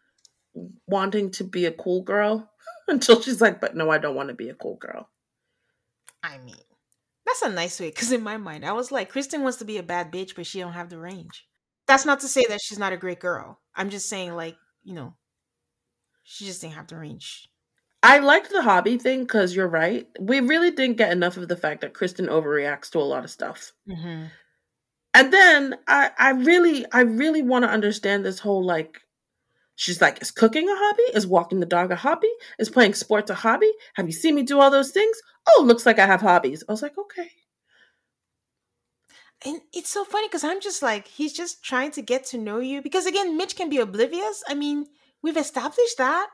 wanting 0.88 1.30
to 1.32 1.44
be 1.44 1.66
a 1.66 1.72
cool 1.72 2.02
girl 2.02 2.50
until 2.88 3.22
she's 3.22 3.40
like, 3.40 3.62
but 3.62 3.76
no, 3.76 3.92
I 3.92 4.00
don't 4.00 4.16
want 4.16 4.30
to 4.30 4.36
be 4.36 4.50
a 4.50 4.56
cool 4.56 4.78
girl. 4.78 5.10
I 6.24 6.40
mean, 6.40 6.56
that's 7.26 7.42
a 7.42 7.50
nice 7.50 7.80
way, 7.80 7.90
because 7.90 8.12
in 8.12 8.24
my 8.24 8.38
mind, 8.38 8.66
I 8.66 8.74
was 8.74 8.92
like, 8.92 9.12
Krysten 9.12 9.42
wants 9.42 9.58
to 9.60 9.66
be 9.66 9.78
a 9.78 9.84
bad 9.84 10.12
bitch, 10.12 10.36
but 10.36 10.46
she 10.46 10.60
don't 10.60 10.74
have 10.74 10.90
the 10.90 11.00
range. 11.00 11.46
That's 11.88 12.06
not 12.06 12.20
to 12.22 12.28
say 12.28 12.46
that 12.50 12.62
she's 12.62 12.80
not 12.80 12.94
a 12.94 12.98
great 12.98 13.20
girl. 13.20 13.60
I'm 13.76 13.90
just 13.90 14.10
saying, 14.10 14.34
like, 14.34 14.56
you 14.84 14.94
know, 14.94 15.16
she 16.24 16.46
just 16.46 16.62
didn't 16.62 16.76
have 16.76 16.88
the 16.88 16.98
range. 16.98 17.48
I 18.04 18.20
liked 18.20 18.50
the 18.50 18.64
hobby 18.64 18.98
thing 18.98 19.22
because 19.22 19.56
you're 19.56 19.68
right. 19.68 20.08
We 20.20 20.40
really 20.40 20.72
didn't 20.72 20.98
get 20.98 21.12
enough 21.12 21.38
of 21.38 21.48
the 21.48 21.56
fact 21.56 21.82
that 21.82 21.94
Krysten 21.94 22.28
overreacts 22.28 22.90
to 22.92 23.00
a 23.00 23.02
lot 23.02 23.24
of 23.24 23.30
stuff. 23.30 23.74
Mm-hmm. 23.88 24.26
And 25.14 25.34
then 25.34 25.76
I, 25.88 26.12
I 26.18 26.30
really, 26.32 26.86
I 26.92 27.02
really 27.02 27.44
want 27.44 27.64
to 27.64 27.70
understand 27.70 28.26
this 28.26 28.40
whole 28.40 28.66
like 28.66 29.02
She's 29.76 30.02
like, 30.02 30.22
is 30.22 30.32
cooking 30.32 30.70
a 30.70 30.76
hobby? 30.76 31.04
Is 31.16 31.26
walking 31.26 31.60
the 31.60 31.66
dog 31.66 31.92
a 31.92 31.96
hobby? 31.96 32.32
Is 32.60 32.70
playing 32.70 32.94
sports 32.94 33.32
a 33.32 33.36
hobby? 33.36 33.72
Have 33.96 34.06
you 34.06 34.14
seen 34.14 34.36
me 34.36 34.44
do 34.44 34.60
all 34.60 34.70
those 34.70 34.92
things? 34.92 35.18
Oh, 35.48 35.64
looks 35.66 35.86
like 35.86 35.98
I 35.98 36.06
have 36.06 36.22
hobbies. 36.22 36.64
I 36.68 36.72
was 36.72 36.82
like, 36.82 36.98
okay. 36.98 37.32
And 39.44 39.62
it's 39.74 39.90
so 39.90 40.06
funny 40.06 40.28
because 40.28 40.44
I'm 40.44 40.62
just 40.62 40.84
like, 40.84 41.08
he's 41.08 41.34
just 41.34 41.64
trying 41.64 41.92
to 41.92 42.02
get 42.02 42.26
to 42.26 42.38
know 42.38 42.60
you. 42.60 42.82
Because 42.82 43.08
again, 43.08 43.38
Mitch 43.38 43.56
can 43.56 43.70
be 43.70 43.80
oblivious. 43.80 44.44
I 44.48 44.54
mean, 44.54 44.86
we've 45.24 45.38
established 45.38 45.98
that. 45.98 46.30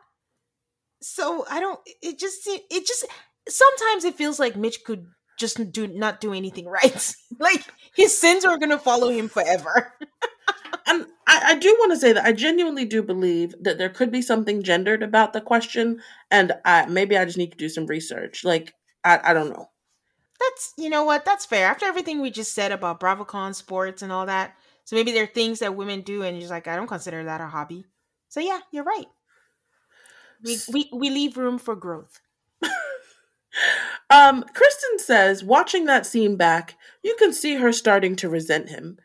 So 1.01 1.45
I 1.49 1.59
don't, 1.59 1.79
it 2.01 2.19
just, 2.19 2.41
it 2.47 2.85
just, 2.85 3.05
sometimes 3.47 4.03
it 4.03 4.15
feels 4.15 4.39
like 4.39 4.57
Mitch 4.57 4.83
could 4.83 5.07
just 5.37 5.71
do 5.71 5.87
not 5.87 6.19
do 6.19 6.33
anything 6.33 6.65
right. 6.69 7.15
like 7.39 7.63
his 7.95 8.17
sins 8.17 8.43
are 8.43 8.57
going 8.57 8.71
to 8.71 8.79
follow 8.79 9.09
him 9.09 9.29
forever. 9.29 9.93
and 10.85 11.05
I, 11.27 11.41
I 11.45 11.55
do 11.55 11.75
want 11.79 11.91
to 11.91 11.99
say 11.99 12.13
that 12.13 12.25
I 12.25 12.31
genuinely 12.31 12.85
do 12.85 13.03
believe 13.03 13.55
that 13.61 13.77
there 13.77 13.89
could 13.89 14.11
be 14.11 14.21
something 14.21 14.63
gendered 14.63 15.03
about 15.03 15.33
the 15.33 15.41
question, 15.41 16.01
and 16.31 16.53
I, 16.65 16.85
maybe 16.85 17.17
I 17.17 17.25
just 17.25 17.37
need 17.37 17.51
to 17.51 17.57
do 17.57 17.69
some 17.69 17.85
research. 17.85 18.43
Like 18.43 18.73
I, 19.03 19.19
I 19.23 19.33
don't 19.33 19.49
know. 19.49 19.69
That's 20.39 20.73
you 20.77 20.89
know 20.89 21.03
what 21.03 21.25
that's 21.25 21.45
fair. 21.45 21.67
After 21.67 21.85
everything 21.85 22.21
we 22.21 22.31
just 22.31 22.53
said 22.53 22.71
about 22.71 22.99
BravoCon 22.99 23.55
sports 23.55 24.01
and 24.01 24.11
all 24.11 24.25
that, 24.25 24.55
so 24.85 24.95
maybe 24.95 25.11
there 25.11 25.23
are 25.23 25.27
things 25.27 25.59
that 25.59 25.75
women 25.75 26.01
do, 26.01 26.23
and 26.23 26.39
you're 26.39 26.49
like, 26.49 26.67
I 26.67 26.75
don't 26.75 26.87
consider 26.87 27.23
that 27.23 27.41
a 27.41 27.47
hobby. 27.47 27.85
So 28.29 28.39
yeah, 28.39 28.59
you're 28.71 28.83
right. 28.83 29.07
We 30.43 30.57
we 30.71 30.89
we 30.93 31.09
leave 31.09 31.37
room 31.37 31.57
for 31.57 31.75
growth. 31.75 32.19
um, 34.09 34.43
Krysten 34.53 34.99
says, 34.99 35.43
watching 35.43 35.85
that 35.85 36.05
scene 36.05 36.35
back, 36.35 36.75
you 37.03 37.15
can 37.17 37.33
see 37.33 37.55
her 37.55 37.71
starting 37.71 38.15
to 38.17 38.29
resent 38.29 38.69
him. 38.69 38.97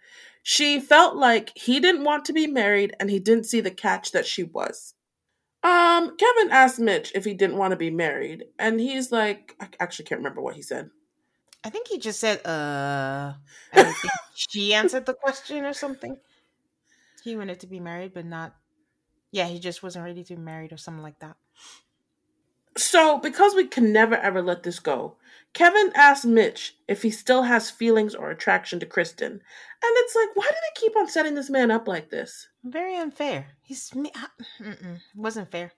She 0.42 0.80
felt 0.80 1.16
like 1.16 1.52
he 1.54 1.78
didn't 1.78 2.04
want 2.04 2.24
to 2.26 2.32
be 2.32 2.46
married 2.46 2.94
and 2.98 3.08
he 3.08 3.20
didn't 3.20 3.46
see 3.46 3.60
the 3.60 3.70
catch 3.70 4.12
that 4.12 4.26
she 4.26 4.42
was. 4.42 4.94
Um, 5.62 6.16
Kevin 6.16 6.50
asked 6.50 6.80
Mitch 6.80 7.12
if 7.14 7.24
he 7.24 7.34
didn't 7.34 7.56
want 7.56 7.70
to 7.70 7.76
be 7.76 7.90
married, 7.90 8.46
and 8.58 8.80
he's 8.80 9.12
like, 9.12 9.54
I 9.60 9.68
actually 9.78 10.06
can't 10.06 10.18
remember 10.18 10.42
what 10.42 10.56
he 10.56 10.62
said. 10.62 10.90
I 11.62 11.70
think 11.70 11.86
he 11.86 11.98
just 11.98 12.18
said, 12.18 12.44
uh, 12.44 13.34
she 14.34 14.74
answered 14.74 15.06
the 15.06 15.14
question 15.14 15.64
or 15.64 15.72
something. 15.72 16.16
He 17.22 17.36
wanted 17.36 17.60
to 17.60 17.68
be 17.68 17.78
married, 17.78 18.12
but 18.12 18.26
not, 18.26 18.56
yeah, 19.30 19.46
he 19.46 19.60
just 19.60 19.84
wasn't 19.84 20.04
ready 20.04 20.24
to 20.24 20.34
be 20.34 20.42
married 20.42 20.72
or 20.72 20.76
something 20.76 21.04
like 21.04 21.20
that. 21.20 21.36
So, 22.76 23.18
because 23.18 23.54
we 23.54 23.66
can 23.66 23.92
never 23.92 24.16
ever 24.16 24.42
let 24.42 24.62
this 24.62 24.78
go, 24.78 25.16
Kevin 25.52 25.92
asks 25.94 26.24
Mitch 26.24 26.76
if 26.88 27.02
he 27.02 27.10
still 27.10 27.42
has 27.42 27.70
feelings 27.70 28.14
or 28.14 28.30
attraction 28.30 28.80
to 28.80 28.86
Krysten. 28.86 29.30
And 29.30 29.40
it's 29.82 30.14
like, 30.14 30.34
why 30.34 30.46
do 30.48 30.54
they 30.54 30.80
keep 30.80 30.96
on 30.96 31.08
setting 31.08 31.34
this 31.34 31.50
man 31.50 31.70
up 31.70 31.86
like 31.86 32.10
this? 32.10 32.48
Very 32.64 32.96
unfair. 32.96 33.48
He's 33.62 33.90
mm-mm, 33.90 35.00
wasn't 35.14 35.50
fair. 35.50 35.72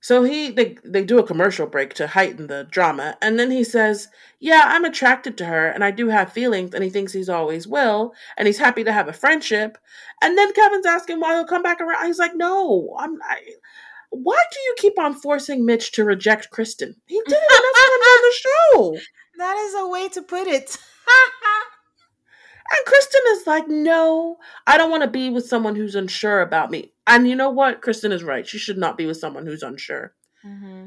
So 0.00 0.22
he 0.22 0.50
they 0.50 0.76
they 0.84 1.04
do 1.04 1.18
a 1.18 1.26
commercial 1.26 1.66
break 1.66 1.94
to 1.94 2.06
heighten 2.06 2.46
the 2.46 2.64
drama, 2.70 3.16
and 3.20 3.40
then 3.40 3.50
he 3.50 3.64
says, 3.64 4.08
"Yeah, 4.38 4.62
I'm 4.66 4.84
attracted 4.84 5.36
to 5.38 5.46
her, 5.46 5.66
and 5.66 5.82
I 5.82 5.90
do 5.90 6.08
have 6.08 6.32
feelings, 6.32 6.74
and 6.74 6.84
he 6.84 6.90
thinks 6.90 7.12
he's 7.12 7.28
always 7.28 7.66
will, 7.66 8.14
and 8.36 8.46
he's 8.46 8.58
happy 8.58 8.84
to 8.84 8.92
have 8.92 9.08
a 9.08 9.12
friendship." 9.12 9.78
And 10.22 10.38
then 10.38 10.52
Kevin's 10.52 10.86
asking 10.86 11.18
why 11.18 11.34
he'll 11.34 11.44
come 11.44 11.62
back 11.62 11.80
around. 11.80 12.06
He's 12.06 12.20
like, 12.20 12.36
"No, 12.36 12.94
I'm. 12.98 13.20
I, 13.22 13.40
why 14.10 14.42
do 14.52 14.58
you 14.60 14.74
keep 14.78 14.98
on 14.98 15.14
forcing 15.14 15.64
Mitch 15.64 15.92
to 15.92 16.04
reject 16.04 16.50
Krysten? 16.50 16.94
He 17.06 17.20
did 17.26 17.38
it 17.38 17.50
enough 17.50 18.06
on 18.06 18.22
the 18.22 18.32
show. 18.32 18.98
That 19.38 19.58
is 19.58 19.74
a 19.74 19.86
way 19.86 20.08
to 20.08 20.22
put 20.22 20.46
it. 20.46 20.78
and 22.70 22.86
Krysten 22.86 23.32
is 23.32 23.46
like, 23.46 23.68
no, 23.68 24.38
I 24.66 24.78
don't 24.78 24.90
want 24.90 25.02
to 25.02 25.10
be 25.10 25.28
with 25.28 25.46
someone 25.46 25.76
who's 25.76 25.94
unsure 25.94 26.40
about 26.40 26.70
me. 26.70 26.94
And 27.06 27.28
you 27.28 27.36
know 27.36 27.50
what? 27.50 27.82
Krysten 27.82 28.12
is 28.12 28.24
right. 28.24 28.46
She 28.46 28.56
should 28.56 28.78
not 28.78 28.96
be 28.96 29.04
with 29.04 29.18
someone 29.18 29.44
who's 29.44 29.62
unsure. 29.62 30.14
Mm-hmm. 30.42 30.86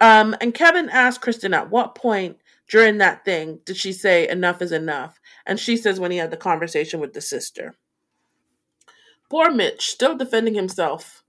Um, 0.00 0.36
and 0.40 0.54
Kevin 0.54 0.88
asked 0.88 1.22
Krysten 1.22 1.54
at 1.54 1.70
what 1.70 1.94
point 1.94 2.38
during 2.68 2.98
that 2.98 3.24
thing 3.24 3.60
did 3.64 3.76
she 3.76 3.92
say 3.92 4.28
enough 4.28 4.60
is 4.60 4.72
enough? 4.72 5.20
And 5.46 5.60
she 5.60 5.76
says 5.76 6.00
when 6.00 6.10
he 6.10 6.16
had 6.18 6.32
the 6.32 6.36
conversation 6.36 6.98
with 6.98 7.12
the 7.12 7.20
sister. 7.20 7.76
Poor 9.30 9.50
Mitch, 9.50 9.86
still 9.86 10.16
defending 10.16 10.54
himself 10.54 11.22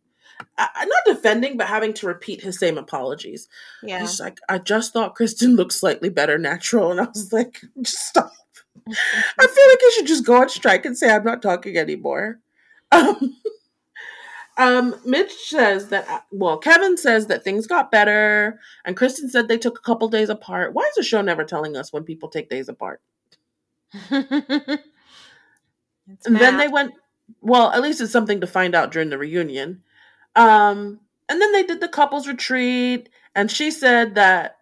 I, 0.57 0.85
not 0.85 1.15
defending, 1.15 1.57
but 1.57 1.67
having 1.67 1.93
to 1.95 2.07
repeat 2.07 2.41
his 2.41 2.59
same 2.59 2.77
apologies. 2.77 3.47
Yeah. 3.83 3.99
He's 4.01 4.19
like, 4.19 4.39
I 4.49 4.57
just 4.57 4.93
thought 4.93 5.15
Krysten 5.15 5.55
looked 5.55 5.73
slightly 5.73 6.09
better 6.09 6.37
natural. 6.37 6.91
And 6.91 6.99
I 6.99 7.05
was 7.05 7.31
like, 7.33 7.61
just 7.81 8.07
stop. 8.07 8.31
I 8.87 9.47
feel 9.47 9.67
like 9.69 9.81
you 9.81 9.91
should 9.95 10.07
just 10.07 10.25
go 10.25 10.41
on 10.41 10.49
strike 10.49 10.85
and 10.85 10.97
say, 10.97 11.09
I'm 11.09 11.23
not 11.23 11.41
talking 11.41 11.77
anymore. 11.77 12.39
Um, 12.89 13.35
um, 14.57 14.95
Mitch 15.05 15.33
says 15.33 15.89
that, 15.89 16.07
uh, 16.07 16.21
well, 16.31 16.57
Kevin 16.57 16.97
says 16.97 17.27
that 17.27 17.43
things 17.43 17.67
got 17.67 17.91
better. 17.91 18.59
And 18.85 18.95
Krysten 18.95 19.29
said 19.29 19.47
they 19.47 19.57
took 19.57 19.77
a 19.77 19.81
couple 19.81 20.07
days 20.07 20.29
apart. 20.29 20.73
Why 20.73 20.83
is 20.83 20.95
the 20.95 21.03
show 21.03 21.21
never 21.21 21.43
telling 21.43 21.75
us 21.75 21.91
when 21.91 22.05
people 22.05 22.29
take 22.29 22.49
days 22.49 22.69
apart? 22.69 23.01
and 24.09 24.79
then 26.23 26.57
they 26.57 26.69
went, 26.69 26.93
well, 27.41 27.71
at 27.71 27.81
least 27.81 28.01
it's 28.01 28.11
something 28.11 28.39
to 28.41 28.47
find 28.47 28.73
out 28.73 28.91
during 28.91 29.09
the 29.09 29.17
reunion. 29.17 29.83
Um, 30.37 31.01
and 31.27 31.41
then 31.41 31.51
they 31.51 31.63
did 31.63 31.81
the 31.81 31.89
couples 31.89 32.27
retreat, 32.27 33.09
and 33.35 33.51
she 33.51 33.71
said 33.71 34.15
that 34.15 34.57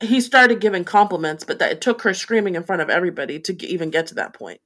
he 0.00 0.20
started 0.20 0.60
giving 0.60 0.84
compliments, 0.84 1.44
but 1.44 1.58
that 1.58 1.72
it 1.72 1.80
took 1.80 2.02
her 2.02 2.14
screaming 2.14 2.54
in 2.54 2.62
front 2.62 2.82
of 2.82 2.88
everybody 2.88 3.40
to 3.40 3.52
get, 3.52 3.68
even 3.68 3.90
get 3.90 4.06
to 4.06 4.14
that 4.14 4.32
point. 4.32 4.60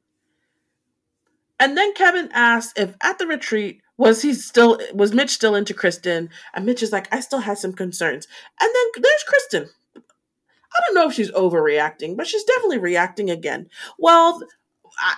And 1.59 1.77
then 1.77 1.95
Kevin 1.95 2.31
asked 2.33 2.79
if 2.79 2.95
at 3.03 3.19
the 3.19 3.27
retreat 3.27 3.81
was 3.97 4.23
he 4.23 4.33
still 4.35 4.79
was 4.95 5.13
Mitch 5.13 5.31
still 5.31 5.55
into 5.55 5.75
Krysten, 5.75 6.29
and 6.55 6.67
Mitch 6.67 6.83
is 6.83 6.93
like, 6.93 7.13
I 7.13 7.21
still 7.21 7.41
had 7.41 7.59
some 7.59 7.73
concerns. 7.73 8.27
And 8.61 8.71
then 8.75 9.03
there's 9.03 9.25
Krysten. 9.25 9.71
I 9.97 10.81
don't 10.87 10.95
know 10.95 11.09
if 11.09 11.15
she's 11.15 11.33
overreacting, 11.33 12.17
but 12.17 12.27
she's 12.27 12.45
definitely 12.45 12.79
reacting 12.79 13.31
again. 13.31 13.69
Well, 13.99 14.43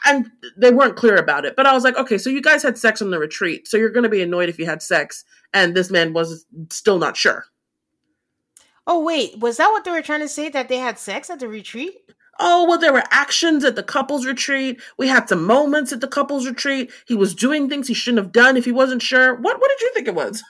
and 0.07 0.30
they 0.57 0.70
weren't 0.72 0.97
clear 0.97 1.16
about 1.16 1.45
it. 1.45 1.57
But 1.57 1.66
I 1.66 1.72
was 1.72 1.85
like, 1.85 1.97
okay, 1.97 2.18
so 2.18 2.30
you 2.30 2.43
guys 2.43 2.62
had 2.62 2.78
sex 2.78 3.03
on 3.03 3.11
the 3.11 3.18
retreat, 3.18 3.68
so 3.68 3.76
you're 3.76 3.91
going 3.91 4.05
to 4.05 4.09
be 4.09 4.22
annoyed 4.22 4.49
if 4.49 4.59
you 4.59 4.66
had 4.66 4.83
sex, 4.83 5.24
and 5.53 5.74
this 5.74 5.91
man 5.91 6.12
was 6.12 6.45
still 6.70 6.99
not 6.99 7.16
sure. 7.16 7.47
Oh 8.87 9.03
wait, 9.03 9.39
was 9.39 9.59
that 9.59 9.70
what 9.70 9.85
they 9.85 9.91
were 9.91 10.03
trying 10.03 10.20
to 10.20 10.28
say 10.28 10.49
that 10.49 10.68
they 10.68 10.78
had 10.78 10.99
sex 10.99 11.30
at 11.30 11.39
the 11.39 11.49
retreat? 11.49 11.95
Oh 12.41 12.66
well, 12.68 12.78
there 12.78 12.93
were 12.93 13.05
actions 13.11 13.64
at 13.64 13.76
the 13.76 13.83
couples 13.83 14.26
retreat. 14.26 14.80
We 14.99 15.07
had 15.07 15.28
some 15.28 15.45
moments 15.45 15.93
at 15.93 16.01
the 16.01 16.09
couples 16.09 16.47
retreat. 16.47 16.91
He 17.07 17.14
was 17.14 17.35
doing 17.35 17.68
things 17.68 17.87
he 17.87 17.95
shouldn't 17.95 18.22
have 18.22 18.33
done 18.33 18.57
if 18.57 18.64
he 18.64 18.72
wasn't 18.72 19.03
sure. 19.03 19.35
What 19.35 19.61
What 19.61 19.70
did 19.70 19.80
you 19.80 19.93
think 19.95 20.09
it 20.09 20.14
was? 20.14 20.43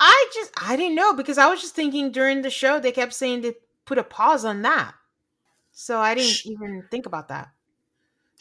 I 0.00 0.30
just 0.34 0.50
I 0.56 0.76
didn't 0.76 0.96
know 0.96 1.14
because 1.14 1.38
I 1.38 1.48
was 1.48 1.60
just 1.60 1.74
thinking 1.74 2.10
during 2.10 2.42
the 2.42 2.50
show 2.50 2.80
they 2.80 2.92
kept 2.92 3.12
saying 3.12 3.42
to 3.42 3.54
put 3.84 3.98
a 3.98 4.02
pause 4.02 4.44
on 4.44 4.62
that, 4.62 4.94
so 5.72 5.98
I 5.98 6.14
didn't 6.14 6.30
Shh. 6.30 6.46
even 6.46 6.84
think 6.90 7.06
about 7.06 7.28
that. 7.28 7.50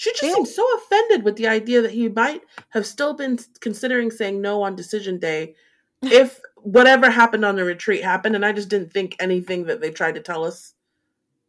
She 0.01 0.09
just 0.13 0.33
seemed 0.33 0.47
so 0.47 0.65
offended 0.77 1.23
with 1.23 1.35
the 1.35 1.47
idea 1.47 1.83
that 1.83 1.91
he 1.91 2.09
might 2.09 2.41
have 2.69 2.87
still 2.87 3.13
been 3.13 3.37
considering 3.59 4.09
saying 4.09 4.41
no 4.41 4.63
on 4.63 4.75
decision 4.75 5.19
day 5.19 5.53
if 6.01 6.41
whatever 6.55 7.11
happened 7.11 7.45
on 7.45 7.55
the 7.55 7.63
retreat 7.63 8.03
happened. 8.03 8.33
And 8.33 8.43
I 8.43 8.51
just 8.51 8.67
didn't 8.67 8.91
think 8.91 9.15
anything 9.19 9.65
that 9.65 9.79
they 9.79 9.91
tried 9.91 10.15
to 10.15 10.19
tell 10.19 10.43
us 10.43 10.73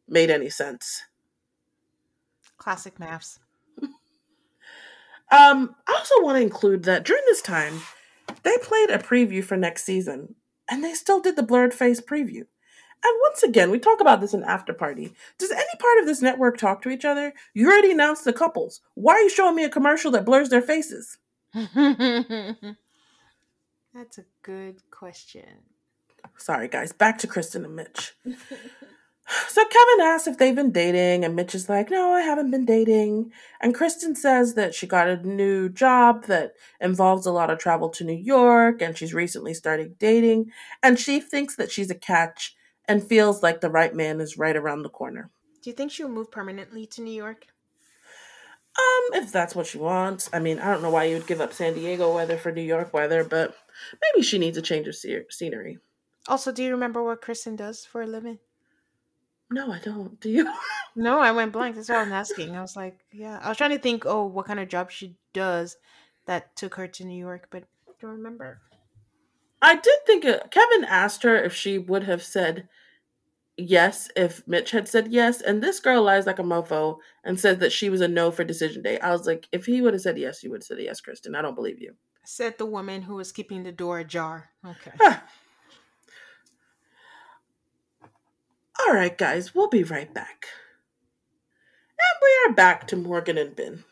made 0.07 0.28
any 0.28 0.50
sense. 0.50 1.00
Classic 2.59 2.98
MAFS. 2.98 3.38
um, 3.82 3.94
I 5.89 5.94
also 5.97 6.22
want 6.22 6.36
to 6.36 6.43
include 6.43 6.82
that 6.82 7.06
during 7.06 7.22
this 7.24 7.40
time, 7.40 7.81
they 8.43 8.59
played 8.59 8.90
a 8.90 8.98
preview 8.98 9.43
for 9.43 9.56
next 9.56 9.85
season, 9.85 10.35
and 10.70 10.85
they 10.85 10.93
still 10.93 11.20
did 11.20 11.36
the 11.36 11.43
blurred 11.43 11.72
face 11.72 12.02
preview. 12.02 12.43
And 13.04 13.18
once 13.22 13.42
again, 13.42 13.70
we 13.70 13.78
talk 13.78 14.00
about 14.00 14.20
this 14.20 14.34
in 14.34 14.44
After 14.44 14.72
Party. 14.72 15.12
Does 15.38 15.50
any 15.50 15.76
part 15.78 15.98
of 15.98 16.06
this 16.06 16.22
network 16.22 16.56
talk 16.56 16.82
to 16.82 16.90
each 16.90 17.04
other? 17.04 17.32
You 17.52 17.68
already 17.68 17.90
announced 17.90 18.24
the 18.24 18.32
couples. 18.32 18.80
Why 18.94 19.14
are 19.14 19.22
you 19.22 19.30
showing 19.30 19.56
me 19.56 19.64
a 19.64 19.68
commercial 19.68 20.12
that 20.12 20.24
blurs 20.24 20.50
their 20.50 20.62
faces? 20.62 21.18
That's 21.54 21.76
a 24.18 24.24
good 24.42 24.82
question. 24.90 25.62
Sorry, 26.36 26.68
guys. 26.68 26.92
Back 26.92 27.18
to 27.18 27.26
Krysten 27.26 27.64
and 27.64 27.74
Mitch. 27.76 28.14
so 29.48 29.64
Kevin 29.64 30.00
asks 30.00 30.28
if 30.28 30.38
they've 30.38 30.54
been 30.54 30.70
dating, 30.70 31.24
and 31.24 31.34
Mitch 31.36 31.54
is 31.54 31.68
like, 31.68 31.90
No, 31.90 32.12
I 32.12 32.22
haven't 32.22 32.50
been 32.52 32.64
dating. 32.64 33.32
And 33.60 33.74
Krysten 33.74 34.16
says 34.16 34.54
that 34.54 34.74
she 34.74 34.86
got 34.86 35.08
a 35.08 35.26
new 35.26 35.68
job 35.68 36.26
that 36.26 36.52
involves 36.80 37.26
a 37.26 37.32
lot 37.32 37.50
of 37.50 37.58
travel 37.58 37.88
to 37.90 38.04
New 38.04 38.16
York, 38.16 38.80
and 38.80 38.96
she's 38.96 39.12
recently 39.12 39.54
started 39.54 39.98
dating. 39.98 40.52
And 40.82 40.98
she 40.98 41.20
thinks 41.20 41.56
that 41.56 41.70
she's 41.70 41.90
a 41.90 41.96
catch 41.96 42.54
and 42.88 43.02
feels 43.02 43.42
like 43.42 43.60
the 43.60 43.70
right 43.70 43.94
man 43.94 44.20
is 44.20 44.38
right 44.38 44.56
around 44.56 44.82
the 44.82 44.88
corner. 44.88 45.30
Do 45.62 45.70
you 45.70 45.76
think 45.76 45.92
she'll 45.92 46.09
move 46.09 46.30
permanently 46.30 46.86
to 46.86 47.02
New 47.02 47.12
York? 47.12 47.46
Um, 48.78 49.22
if 49.22 49.30
that's 49.30 49.54
what 49.54 49.66
she 49.66 49.78
wants. 49.78 50.30
I 50.32 50.38
mean, 50.38 50.59
I 50.59 50.72
don't 50.72 50.82
know 50.82 50.90
why 50.90 51.04
you 51.04 51.16
would 51.16 51.26
give 51.26 51.40
up 51.40 51.52
San 51.52 51.74
Diego 51.74 52.14
weather 52.14 52.38
for 52.38 52.50
New 52.50 52.62
York 52.62 52.94
weather, 52.94 53.22
but 53.22 53.54
maybe 54.00 54.24
she 54.24 54.38
needs 54.38 54.56
a 54.56 54.62
change 54.62 54.88
of 54.88 54.96
scenery. 54.96 55.78
Also, 56.26 56.52
do 56.52 56.62
you 56.62 56.70
remember 56.70 57.02
what 57.02 57.20
Krysten 57.20 57.56
does 57.56 57.84
for 57.84 58.02
a 58.02 58.06
living? 58.06 58.38
No, 59.50 59.70
I 59.70 59.78
don't. 59.78 60.18
Do 60.20 60.30
you? 60.30 60.50
no, 60.96 61.20
I 61.20 61.32
went 61.32 61.52
blank. 61.52 61.76
That's 61.76 61.90
why 61.90 61.96
I'm 61.96 62.12
asking. 62.12 62.56
I 62.56 62.62
was 62.62 62.74
like, 62.74 62.98
yeah. 63.12 63.38
I 63.42 63.48
was 63.50 63.59
trying 63.59 63.70
to 63.70 63.78
think, 63.78 64.06
oh, 64.06 64.24
what 64.24 64.46
kind 64.46 64.59
of 64.59 64.68
job 64.68 64.90
she 64.90 65.16
does 65.34 65.76
that 66.24 66.56
took 66.56 66.76
her 66.76 66.88
to 66.88 67.04
New 67.04 67.18
York, 67.18 67.48
but 67.50 67.64
I 67.88 67.92
don't 68.00 68.12
remember. 68.12 68.60
I 69.62 69.76
did 69.76 70.05
think 70.05 70.24
it, 70.24 70.51
Kevin 70.51 70.84
asked 70.84 71.22
her 71.22 71.36
if 71.36 71.55
she 71.55 71.78
would 71.78 72.02
have 72.05 72.22
said 72.22 72.68
yes 73.56 74.09
if 74.16 74.47
Mitch 74.47 74.72
had 74.72 74.89
said 74.89 75.12
yes, 75.12 75.40
and 75.40 75.62
this 75.62 75.78
girl 75.78 76.02
lies 76.02 76.26
like 76.26 76.40
a 76.40 76.43
mofo 76.43 76.98
and 77.22 77.39
says 77.39 77.59
that 77.59 77.72
she 77.72 77.89
was 77.89 78.01
a 78.01 78.09
no 78.09 78.30
for 78.30 78.44
decision 78.44 78.82
day. 78.82 78.98
I 78.98 79.12
was 79.12 79.26
like, 79.26 79.48
if 79.52 79.66
he 79.66 79.80
would 79.80 79.94
have 79.94 80.02
said 80.02 80.18
yes, 80.18 80.43
you 80.43 80.51
would 80.51 80.59
have 80.59 80.66
said 80.66 80.78
yes, 80.80 81.01
Krysten. 81.01 81.36
I 81.36 81.43
don't 81.43 81.55
believe 81.55 81.80
you. 81.80 81.94
Said 82.24 82.59
the 82.59 82.66
woman 82.66 83.02
who 83.02 83.14
was 83.16 83.32
keeping 83.32 83.62
the 83.62 83.72
door 83.72 84.01
ajar. 84.01 84.51
Okay. 84.66 84.93
All 88.80 88.94
right, 88.94 89.16
guys, 89.16 89.55
we'll 89.55 89.68
be 89.68 89.84
right 89.84 90.12
back. 90.12 90.47
And 91.90 92.20
we 92.20 92.51
are 92.51 92.55
back 92.55 92.89
to 92.89 92.97
Morgan 92.97 93.39
and 93.39 93.55
Ben. 93.55 93.84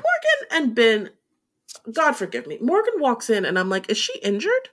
Morgan 0.00 0.48
and 0.52 0.74
Ben, 0.74 1.10
God 1.92 2.12
forgive 2.12 2.46
me, 2.46 2.58
Morgan 2.60 2.94
walks 2.98 3.30
in 3.30 3.44
and 3.44 3.58
I'm 3.58 3.68
like, 3.68 3.90
is 3.90 3.98
she 3.98 4.18
injured? 4.20 4.70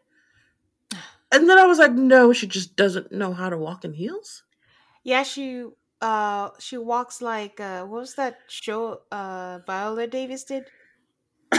And 1.31 1.49
then 1.49 1.57
I 1.57 1.65
was 1.65 1.79
like, 1.79 1.93
no, 1.93 2.31
she 2.33 2.45
just 2.47 2.75
doesn't 2.75 3.11
know 3.11 3.33
how 3.33 3.49
to 3.49 3.57
walk 3.57 3.83
in 3.83 3.93
heels. 3.93 4.43
Yeah, 5.03 5.23
she 5.23 5.65
uh 6.01 6.49
she 6.59 6.77
walks 6.77 7.21
like 7.21 7.59
uh 7.59 7.83
what 7.85 8.01
was 8.01 8.15
that 8.15 8.37
show 8.49 9.01
uh 9.11 9.59
Viola 9.65 10.07
Davis 10.07 10.43
did? 10.43 10.65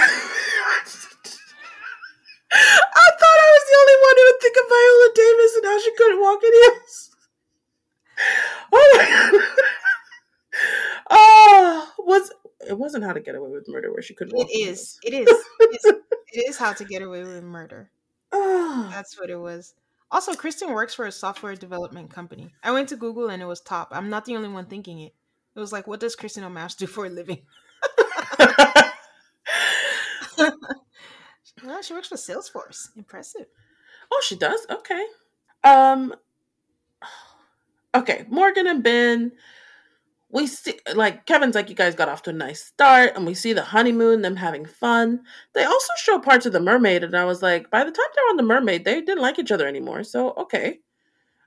I 2.54 3.10
thought 3.18 3.38
I 3.46 3.50
was 3.56 3.64
the 3.68 3.78
only 3.80 3.98
one 4.06 4.16
who 4.16 4.24
would 4.26 4.40
think 4.40 4.56
of 4.56 4.68
Viola 4.68 5.08
Davis 5.14 5.56
and 5.56 5.64
how 5.66 5.78
she 5.80 5.92
couldn't 5.96 6.20
walk 6.20 6.40
in 6.44 6.52
heels. 6.52 7.10
Oh 8.72 8.96
my 8.96 9.04
god. 9.10 9.42
Oh, 11.10 11.92
was 11.98 12.30
it 12.68 12.78
wasn't 12.78 13.04
how 13.04 13.12
to 13.12 13.20
get 13.20 13.34
away 13.34 13.50
with 13.50 13.68
murder 13.68 13.92
where 13.92 14.02
she 14.02 14.14
couldn't 14.14 14.38
It 14.38 14.48
is. 14.50 14.98
It 15.04 15.14
is. 15.14 15.28
It 15.60 15.80
is. 15.84 15.92
It 16.36 16.48
is 16.48 16.58
how 16.58 16.72
to 16.72 16.84
get 16.84 17.00
away 17.00 17.22
with 17.22 17.44
murder. 17.44 17.90
heels. 18.32 18.90
That's 18.90 19.16
what 19.16 19.30
it 19.30 19.36
was. 19.36 19.74
Also, 20.10 20.32
Krysten 20.32 20.74
works 20.74 20.92
for 20.92 21.06
a 21.06 21.12
software 21.12 21.54
development 21.54 22.10
company. 22.10 22.52
I 22.62 22.72
went 22.72 22.88
to 22.88 22.96
Google 22.96 23.28
and 23.28 23.40
it 23.40 23.46
was 23.46 23.60
top. 23.60 23.90
I'm 23.92 24.10
not 24.10 24.24
the 24.24 24.34
only 24.34 24.48
one 24.48 24.66
thinking 24.66 24.98
it. 24.98 25.14
It 25.54 25.60
was 25.60 25.72
like, 25.72 25.86
what 25.86 26.00
does 26.00 26.16
Krysten 26.16 26.42
O'Mash 26.42 26.74
do 26.74 26.88
for 26.88 27.06
a 27.06 27.08
living? 27.08 27.42
well, 31.64 31.82
she 31.82 31.94
works 31.94 32.08
for 32.08 32.16
Salesforce. 32.16 32.88
Impressive. 32.96 33.46
Oh, 34.12 34.22
she 34.24 34.36
does? 34.36 34.66
Okay. 34.70 35.04
Um 35.62 36.14
Okay, 37.94 38.26
Morgan 38.28 38.66
and 38.66 38.82
Ben 38.82 39.30
we 40.34 40.48
see 40.48 40.74
like 40.96 41.26
Kevin's 41.26 41.54
like 41.54 41.70
you 41.70 41.76
guys 41.76 41.94
got 41.94 42.08
off 42.08 42.22
to 42.22 42.30
a 42.30 42.32
nice 42.32 42.64
start 42.64 43.12
and 43.14 43.24
we 43.24 43.34
see 43.34 43.52
the 43.52 43.62
honeymoon 43.62 44.20
them 44.20 44.34
having 44.34 44.66
fun. 44.66 45.20
They 45.54 45.62
also 45.62 45.92
show 45.96 46.18
parts 46.18 46.44
of 46.44 46.52
the 46.52 46.58
mermaid 46.58 47.04
and 47.04 47.16
I 47.16 47.24
was 47.24 47.40
like 47.40 47.70
by 47.70 47.84
the 47.84 47.92
time 47.92 48.06
they're 48.14 48.30
on 48.30 48.36
the 48.36 48.42
mermaid 48.42 48.84
they 48.84 49.00
didn't 49.00 49.22
like 49.22 49.38
each 49.38 49.52
other 49.52 49.68
anymore. 49.68 50.02
So, 50.02 50.32
okay. 50.32 50.80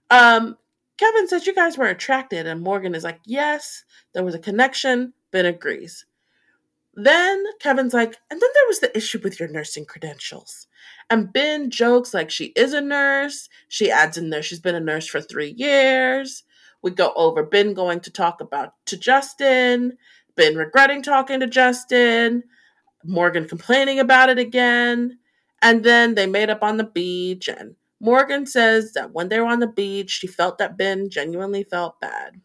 Um 0.10 0.58
Kevin 0.98 1.28
says 1.28 1.46
you 1.46 1.54
guys 1.54 1.78
were 1.78 1.88
attracted 1.88 2.48
and 2.48 2.62
Morgan 2.62 2.96
is 2.96 3.04
like, 3.04 3.20
"Yes, 3.26 3.84
there 4.14 4.24
was 4.24 4.34
a 4.34 4.40
connection." 4.40 5.14
Ben 5.32 5.46
agrees. 5.46 6.06
Then 6.96 7.44
Kevin's 7.60 7.94
like, 7.94 8.16
and 8.32 8.42
then 8.42 8.50
there 8.56 8.68
was 8.68 8.80
the 8.80 8.98
issue 8.98 9.20
with 9.24 9.40
your 9.40 9.50
nursing 9.50 9.86
credentials. 9.86 10.66
And 11.12 11.32
Ben 11.32 11.70
jokes 11.70 12.14
like 12.14 12.32
she 12.32 12.46
is 12.56 12.74
a 12.74 12.82
nurse. 12.82 13.50
She 13.68 13.92
adds 13.92 14.18
in 14.18 14.32
there 14.32 14.42
she's 14.42 14.60
been 14.60 14.74
a 14.74 14.80
nurse 14.80 15.06
for 15.06 15.22
three 15.22 15.54
years. 15.56 16.44
We 16.88 16.92
go 16.92 17.12
over 17.18 17.44
Ben 17.44 17.74
going 17.74 18.00
to 18.00 18.10
talk 18.10 18.40
about 18.40 18.72
to 18.86 18.96
Justin, 18.96 19.98
Ben 20.38 20.56
regretting 20.56 21.02
talking 21.02 21.42
to 21.42 21.48
Justin, 21.48 22.44
Morgan 23.04 23.46
complaining 23.46 24.00
about 24.00 24.30
it 24.30 24.40
again. 24.40 25.20
And 25.62 25.84
then 25.84 26.16
they 26.16 26.28
made 26.28 26.50
up 26.50 26.64
on 26.64 26.78
the 26.78 26.86
beach. 26.86 27.50
And 27.50 27.76
Morgan 28.00 28.46
says 28.46 28.94
that 28.94 29.12
when 29.12 29.28
they 29.28 29.38
were 29.38 29.48
on 29.48 29.60
the 29.60 29.68
beach, 29.68 30.12
she 30.12 30.28
felt 30.28 30.60
that 30.60 30.78
Ben 30.78 31.10
genuinely 31.10 31.66
felt 31.66 32.00
bad. 32.00 32.40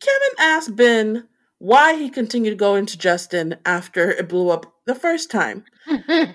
Kevin 0.00 0.36
asked 0.40 0.74
Ben 0.74 1.28
why 1.58 1.94
he 1.94 2.10
continued 2.10 2.58
going 2.58 2.86
to 2.86 2.98
Justin 2.98 3.54
after 3.64 4.10
it 4.10 4.28
blew 4.28 4.48
up 4.50 4.66
the 4.84 4.96
first 4.96 5.30
time. 5.30 5.64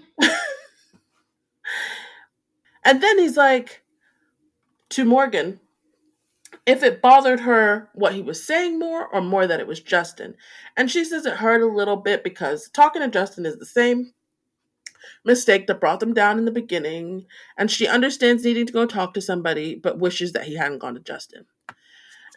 And 2.86 3.02
then 3.02 3.18
he's 3.18 3.36
like 3.36 3.82
to 4.92 5.04
Morgan, 5.04 5.60
if 6.66 6.82
it 6.82 7.02
bothered 7.02 7.42
her 7.42 7.90
what 7.94 8.14
he 8.14 8.22
was 8.22 8.44
saying 8.44 8.80
more 8.80 9.08
or 9.08 9.22
more 9.22 9.46
that 9.46 9.60
it 9.60 9.68
was 9.68 9.80
Justin. 9.80 10.36
And 10.76 10.90
she 10.90 11.06
says 11.06 11.26
it 11.26 11.36
hurt 11.36 11.62
a 11.62 11.68
little 11.68 11.98
bit 11.98 12.24
because 12.24 12.70
talking 12.70 13.02
to 13.02 13.08
Justin 13.08 13.46
is 13.46 13.58
the 13.58 13.66
same 13.66 14.14
mistake 15.24 15.68
that 15.68 15.80
brought 15.80 16.00
them 16.00 16.14
down 16.14 16.40
in 16.40 16.46
the 16.46 16.52
beginning. 16.52 17.26
And 17.58 17.70
she 17.70 17.88
understands 17.88 18.44
needing 18.44 18.66
to 18.66 18.74
go 18.74 18.86
talk 18.86 19.14
to 19.14 19.22
somebody, 19.22 19.76
but 19.76 20.00
wishes 20.00 20.34
that 20.34 20.46
he 20.46 20.56
hadn't 20.56 20.80
gone 20.80 20.96
to 20.96 21.00
Justin. 21.00 21.46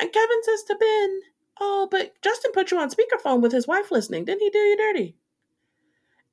And 0.01 0.13
Kevin 0.13 0.43
says 0.43 0.63
to 0.65 0.77
Ben, 0.79 1.21
Oh, 1.61 1.89
but 1.91 2.13
Justin 2.23 2.53
put 2.53 2.71
you 2.71 2.79
on 2.79 2.91
speakerphone 2.91 3.41
with 3.41 3.53
his 3.53 3.67
wife 3.67 3.91
listening. 3.91 4.25
Didn't 4.25 4.43
he 4.43 4.51
do 4.51 4.59
you 4.59 4.77
dirty? 4.77 5.17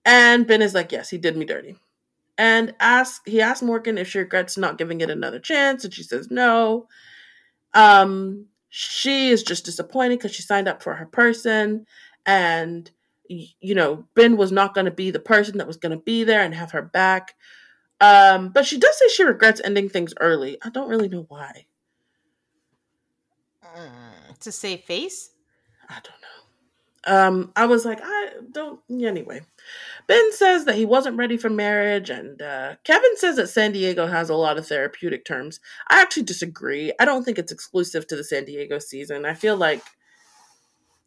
And 0.03 0.45
Ben 0.45 0.61
is 0.61 0.75
like, 0.75 0.91
Yes, 0.91 1.09
he 1.09 1.17
did 1.17 1.35
me 1.37 1.45
dirty 1.45 1.77
and 2.37 2.73
ask 2.79 3.27
he 3.27 3.41
asks 3.41 3.63
Morgan 3.63 3.97
if 3.97 4.09
she 4.09 4.19
regrets 4.19 4.57
not 4.57 4.77
giving 4.77 5.01
it 5.01 5.09
another 5.09 5.39
chance, 5.39 5.83
and 5.83 5.93
she 5.93 6.03
says 6.03 6.29
no. 6.29 6.87
Um, 7.75 8.47
she 8.69 9.29
is 9.29 9.43
just 9.43 9.65
disappointed 9.65 10.17
because 10.17 10.33
she 10.33 10.41
signed 10.41 10.67
up 10.67 10.81
for 10.81 10.95
her 10.95 11.05
person, 11.05 11.85
and 12.25 12.89
you 13.27 13.75
know 13.75 14.05
Ben 14.15 14.37
was 14.37 14.51
not 14.51 14.73
going 14.73 14.85
to 14.85 14.91
be 14.91 15.11
the 15.11 15.19
person 15.19 15.57
that 15.59 15.67
was 15.67 15.77
going 15.77 15.91
to 15.91 16.03
be 16.03 16.23
there 16.23 16.41
and 16.41 16.55
have 16.55 16.71
her 16.71 16.81
back. 16.81 17.35
Um, 18.01 18.49
but 18.49 18.65
she 18.65 18.79
does 18.79 18.97
say 18.97 19.07
she 19.09 19.23
regrets 19.23 19.61
ending 19.63 19.89
things 19.89 20.13
early. 20.19 20.57
I 20.63 20.69
don't 20.69 20.89
really 20.89 21.09
know 21.09 21.25
why. 21.29 21.65
Mm, 23.77 24.39
to 24.39 24.51
save 24.51 24.81
face? 24.81 25.31
I 25.89 25.95
don't 25.95 26.21
know. 26.21 26.44
Um, 27.05 27.51
I 27.55 27.65
was 27.65 27.85
like, 27.85 27.99
I 28.03 28.31
don't. 28.51 28.79
Anyway, 28.89 29.41
Ben 30.07 30.31
says 30.33 30.65
that 30.65 30.75
he 30.75 30.85
wasn't 30.85 31.17
ready 31.17 31.37
for 31.37 31.49
marriage, 31.49 32.09
and 32.09 32.41
uh, 32.41 32.75
Kevin 32.83 33.15
says 33.17 33.35
that 33.35 33.49
San 33.49 33.71
Diego 33.71 34.07
has 34.07 34.29
a 34.29 34.35
lot 34.35 34.57
of 34.57 34.67
therapeutic 34.67 35.25
terms. 35.25 35.59
I 35.89 36.01
actually 36.01 36.23
disagree. 36.23 36.91
I 36.99 37.05
don't 37.05 37.23
think 37.23 37.37
it's 37.37 37.51
exclusive 37.51 38.07
to 38.07 38.15
the 38.15 38.23
San 38.23 38.45
Diego 38.45 38.79
season. 38.79 39.25
I 39.25 39.35
feel 39.35 39.55
like 39.55 39.83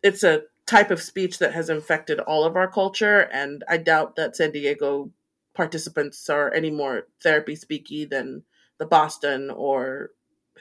it's 0.03 0.23
a 0.23 0.43
type 0.67 0.91
of 0.91 1.03
speech 1.03 1.39
that 1.39 1.55
has 1.55 1.71
infected 1.71 2.21
all 2.21 2.45
of 2.45 2.57
our 2.57 2.69
culture, 2.69 3.29
and 3.33 3.65
I 3.69 3.79
doubt 3.79 4.17
that 4.17 4.37
San 4.37 4.53
Diego 4.53 5.11
participants 5.55 6.31
are 6.31 6.53
any 6.55 6.71
more 6.71 7.09
therapy 7.21 7.57
speaky 7.57 8.09
than 8.09 8.45
the 8.79 8.87
Boston 8.87 9.51
or 9.51 10.11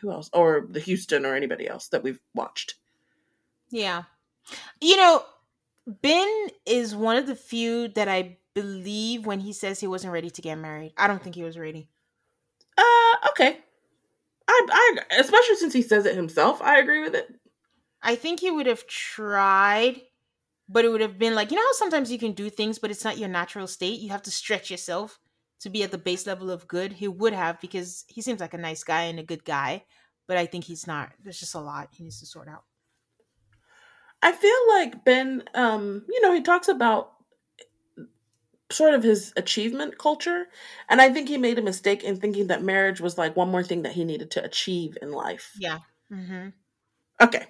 who 0.01 0.11
else, 0.11 0.29
or 0.33 0.65
the 0.69 0.79
Houston 0.79 1.25
or 1.25 1.35
anybody 1.35 1.67
else 1.67 1.89
that 1.89 2.03
we've 2.03 2.19
watched. 2.33 2.75
Yeah. 3.69 4.03
You 4.81 4.97
know, 4.97 5.23
Ben 5.85 6.47
is 6.65 6.95
one 6.95 7.17
of 7.17 7.27
the 7.27 7.35
few 7.35 7.87
that 7.89 8.07
I 8.07 8.37
believe 8.53 9.25
when 9.25 9.39
he 9.39 9.53
says 9.53 9.79
he 9.79 9.87
wasn't 9.87 10.13
ready 10.13 10.29
to 10.29 10.41
get 10.41 10.55
married. 10.55 10.93
I 10.97 11.07
don't 11.07 11.21
think 11.21 11.35
he 11.35 11.43
was 11.43 11.57
ready. 11.57 11.89
Uh, 12.77 13.29
okay. 13.29 13.59
I, 14.47 14.67
I, 14.69 15.19
especially 15.19 15.55
since 15.57 15.73
he 15.73 15.81
says 15.81 16.05
it 16.05 16.15
himself, 16.15 16.61
I 16.61 16.79
agree 16.79 17.01
with 17.01 17.15
it. 17.15 17.27
I 18.01 18.15
think 18.15 18.39
he 18.39 18.51
would 18.51 18.65
have 18.65 18.87
tried, 18.87 20.01
but 20.69 20.85
it 20.85 20.89
would 20.89 21.01
have 21.01 21.19
been 21.19 21.35
like, 21.35 21.51
you 21.51 21.57
know 21.57 21.63
how 21.63 21.73
sometimes 21.73 22.11
you 22.11 22.19
can 22.19 22.33
do 22.33 22.49
things, 22.49 22.79
but 22.79 22.91
it's 22.91 23.03
not 23.03 23.17
your 23.17 23.29
natural 23.29 23.67
state? 23.67 23.99
You 23.99 24.09
have 24.09 24.21
to 24.23 24.31
stretch 24.31 24.71
yourself 24.71 25.19
to 25.61 25.69
be 25.69 25.83
at 25.83 25.91
the 25.91 25.97
base 25.97 26.27
level 26.27 26.51
of 26.51 26.67
good. 26.67 26.93
He 26.93 27.07
would 27.07 27.33
have 27.33 27.59
because 27.59 28.05
he 28.07 28.21
seems 28.21 28.39
like 28.39 28.53
a 28.53 28.59
nice 28.59 28.83
guy 28.83 29.03
and 29.03 29.19
a 29.19 29.23
good 29.23 29.43
guy, 29.43 29.83
but 30.27 30.37
I 30.37 30.45
think 30.45 30.65
he's 30.65 30.87
not. 30.87 31.11
There's 31.23 31.39
just 31.39 31.55
a 31.55 31.59
lot 31.59 31.89
he 31.91 32.03
needs 32.03 32.19
to 32.19 32.25
sort 32.25 32.47
out. 32.47 32.63
I 34.21 34.31
feel 34.31 34.67
like 34.69 35.05
Ben, 35.05 35.43
um, 35.53 36.03
you 36.09 36.21
know, 36.21 36.33
he 36.33 36.41
talks 36.41 36.67
about 36.67 37.13
sort 38.69 38.93
of 38.93 39.03
his 39.03 39.31
achievement 39.37 39.97
culture, 39.97 40.47
and 40.89 40.99
I 40.99 41.11
think 41.11 41.29
he 41.29 41.37
made 41.37 41.59
a 41.59 41.61
mistake 41.61 42.03
in 42.03 42.17
thinking 42.17 42.47
that 42.47 42.63
marriage 42.63 42.99
was 42.99 43.17
like 43.17 43.35
one 43.35 43.49
more 43.49 43.63
thing 43.63 43.83
that 43.83 43.93
he 43.93 44.03
needed 44.03 44.31
to 44.31 44.43
achieve 44.43 44.97
in 45.01 45.11
life. 45.11 45.53
Yeah. 45.57 45.79
Mm-hmm. 46.11 46.49
Okay. 47.21 47.45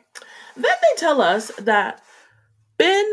Then 0.55 0.63
they 0.81 0.97
tell 0.97 1.21
us 1.21 1.51
that 1.59 2.01
Ben 2.77 3.11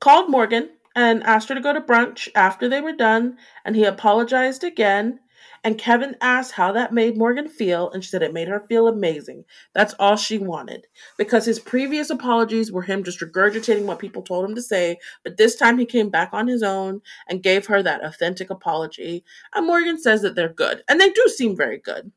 called 0.00 0.30
Morgan 0.30 0.70
and 0.94 1.22
asked 1.24 1.48
her 1.48 1.54
to 1.54 1.60
go 1.60 1.72
to 1.72 1.80
brunch 1.80 2.28
after 2.34 2.68
they 2.68 2.80
were 2.80 2.92
done, 2.92 3.36
and 3.64 3.76
he 3.76 3.84
apologized 3.84 4.64
again. 4.64 5.20
And 5.64 5.78
Kevin 5.78 6.14
asked 6.20 6.52
how 6.52 6.72
that 6.72 6.92
made 6.92 7.16
Morgan 7.16 7.48
feel, 7.48 7.90
and 7.90 8.04
she 8.04 8.10
said 8.10 8.22
it 8.22 8.34
made 8.34 8.48
her 8.48 8.60
feel 8.60 8.86
amazing. 8.86 9.46
That's 9.74 9.94
all 9.98 10.16
she 10.16 10.36
wanted. 10.36 10.86
Because 11.16 11.46
his 11.46 11.58
previous 11.58 12.10
apologies 12.10 12.70
were 12.70 12.82
him 12.82 13.02
just 13.02 13.20
regurgitating 13.20 13.86
what 13.86 13.98
people 13.98 14.20
told 14.20 14.44
him 14.44 14.54
to 14.56 14.62
say, 14.62 14.98
but 15.24 15.38
this 15.38 15.56
time 15.56 15.78
he 15.78 15.86
came 15.86 16.10
back 16.10 16.28
on 16.34 16.48
his 16.48 16.62
own 16.62 17.00
and 17.28 17.42
gave 17.42 17.66
her 17.66 17.82
that 17.82 18.04
authentic 18.04 18.50
apology. 18.50 19.24
And 19.54 19.66
Morgan 19.66 19.98
says 19.98 20.20
that 20.20 20.34
they're 20.34 20.52
good, 20.52 20.82
and 20.86 21.00
they 21.00 21.08
do 21.08 21.26
seem 21.34 21.56
very 21.56 21.78
good. 21.78 22.12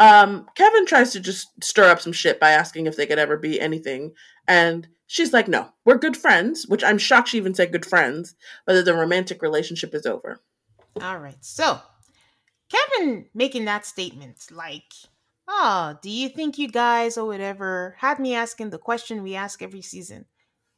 Um, 0.00 0.46
Kevin 0.56 0.86
tries 0.86 1.12
to 1.12 1.20
just 1.20 1.62
stir 1.62 1.90
up 1.90 2.00
some 2.00 2.12
shit 2.12 2.40
by 2.40 2.50
asking 2.50 2.86
if 2.86 2.96
they 2.96 3.06
could 3.06 3.18
ever 3.18 3.36
be 3.36 3.60
anything, 3.60 4.14
and 4.48 4.88
she's 5.06 5.32
like, 5.32 5.46
"No, 5.46 5.68
we're 5.84 5.98
good 5.98 6.16
friends," 6.16 6.66
which 6.66 6.82
I'm 6.82 6.98
shocked 6.98 7.28
she 7.28 7.36
even 7.36 7.54
said 7.54 7.70
good 7.70 7.86
friends, 7.86 8.34
but 8.66 8.72
that 8.72 8.86
the 8.86 8.94
romantic 8.94 9.42
relationship 9.42 9.94
is 9.94 10.06
over. 10.06 10.40
All 11.00 11.18
right. 11.18 11.36
So, 11.40 11.80
Kevin 12.70 13.26
making 13.34 13.64
that 13.64 13.84
statement 13.84 14.46
like, 14.50 14.92
"Oh, 15.48 15.96
do 16.02 16.10
you 16.10 16.28
think 16.28 16.58
you 16.58 16.68
guys 16.68 17.18
or 17.18 17.26
whatever 17.26 17.96
had 17.98 18.18
me 18.18 18.34
asking 18.34 18.70
the 18.70 18.78
question 18.78 19.22
we 19.22 19.34
ask 19.34 19.62
every 19.62 19.82
season? 19.82 20.26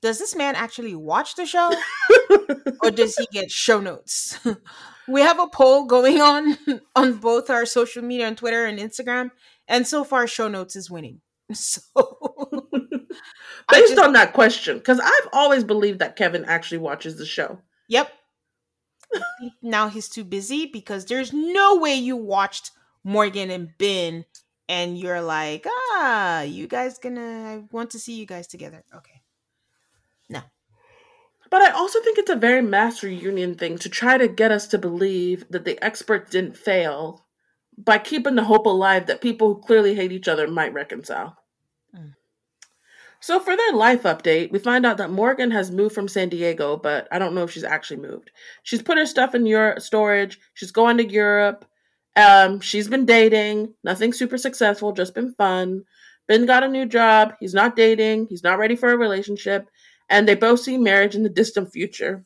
Does 0.01 0.19
this 0.19 0.35
man 0.35 0.57
actually 0.57 0.95
watch 0.95 1.37
the 1.37 1.47
show, 1.47 1.73
or 2.83 2.91
does 2.91 3.17
he 3.17 3.27
get 3.33 3.51
show 3.51 3.81
notes?" 3.81 4.39
we 5.09 5.21
have 5.21 5.39
a 5.39 5.49
poll 5.49 5.85
going 5.85 6.21
on 6.21 6.59
on 6.97 7.19
both 7.19 7.51
our 7.51 7.67
social 7.67 8.03
media 8.03 8.27
on 8.27 8.37
Twitter 8.37 8.65
and 8.65 8.79
Instagram, 8.79 9.31
and 9.69 9.87
so 9.87 10.05
far, 10.05 10.27
show 10.27 10.49
notes 10.49 10.77
is 10.77 10.91
winning. 10.91 11.21
So, 11.53 11.83
based 13.71 13.95
just, 13.95 13.99
on 13.99 14.15
that 14.15 14.33
question, 14.33 14.79
because 14.79 14.99
I've 14.99 15.29
always 15.35 15.65
believed 15.65 15.99
that 15.99 16.17
Kevin 16.17 16.47
actually 16.47 16.79
watches 16.79 17.19
the 17.19 17.27
show. 17.27 17.59
Yep. 17.89 18.11
Now 19.63 19.89
he's 19.89 20.09
too 20.09 20.25
busy 20.25 20.67
because 20.67 21.07
there's 21.07 21.33
no 21.33 21.77
way 21.77 21.95
you 21.95 22.17
watched 22.17 22.71
Morgan 23.05 23.51
and 23.51 23.71
Ben 23.79 24.25
and 24.69 24.99
you're 24.99 25.21
like, 25.21 25.67
ah, 25.67 26.43
you 26.43 26.67
guys 26.67 26.99
gonna 26.99 27.21
I 27.21 27.65
want 27.71 27.91
to 27.91 27.99
see 27.99 28.15
you 28.15 28.27
guys 28.27 28.47
together. 28.47 28.83
Okay. 28.95 29.23
No. 30.29 30.41
But 31.51 31.63
I 31.63 31.71
also 31.71 32.01
think 32.01 32.19
it's 32.19 32.31
a 32.31 32.37
very 32.37 32.63
MAFS 32.63 33.03
reunion 33.03 33.55
thing 33.57 33.79
to 33.79 33.89
try 33.89 34.17
to 34.17 34.29
get 34.29 34.53
us 34.53 34.67
to 34.69 34.79
believe 34.79 35.45
that 35.51 35.65
the 35.65 35.83
experts 35.85 36.31
didn't 36.31 36.57
fail 36.57 37.27
by 37.77 37.99
keeping 37.99 38.37
the 38.37 38.45
hope 38.45 38.67
alive 38.67 39.07
that 39.07 39.21
people 39.21 39.49
who 39.49 39.61
clearly 39.61 39.95
hate 39.95 40.13
each 40.13 40.29
other 40.29 40.49
might 40.49 40.73
reconcile. 40.73 41.37
Mm. 41.95 42.15
So, 43.23 43.41
for 43.41 43.57
their 43.57 43.73
life 43.73 44.03
update, 44.03 44.51
we 44.51 44.59
find 44.59 44.85
out 44.85 44.99
that 44.99 45.11
Morgan 45.11 45.51
has 45.53 45.71
moved 45.71 45.95
from 45.95 46.09
San 46.09 46.29
Diego, 46.29 46.77
but 46.77 47.09
I 47.11 47.19
don't 47.19 47.35
know 47.35 47.45
if 47.45 47.53
she's 47.53 47.65
actually 47.65 48.01
moved. 48.01 48.31
She's 48.63 48.83
put 48.83 48.99
her 48.99 49.07
stuff 49.07 49.35
in 49.35 49.47
Europe 49.47 49.81
storage. 49.81 50.39
She's 50.55 50.73
going 50.73 50.99
to 50.99 51.09
Europe. 51.09 51.65
Um, 52.17 52.61
she's 52.61 52.89
been 52.89 53.07
dating, 53.07 53.73
nothing 53.85 54.13
super 54.13 54.37
successful, 54.37 54.93
just 54.93 55.15
been 55.15 55.33
fun. 55.33 55.85
Ben 56.29 56.45
got 56.45 56.63
a 56.63 56.69
new 56.69 56.85
job. 56.85 57.35
He's 57.41 57.55
not 57.55 57.75
dating. 57.77 58.27
He's 58.29 58.43
not 58.43 58.59
ready 58.59 58.77
for 58.77 58.93
a 58.93 58.99
relationship 58.99 59.69
and 60.13 60.29
they 60.29 60.35
both 60.35 60.61
see 60.61 60.77
marriage 60.77 61.15
in 61.17 61.23
the 61.23 61.29
distant 61.29 61.73
future. 61.73 62.25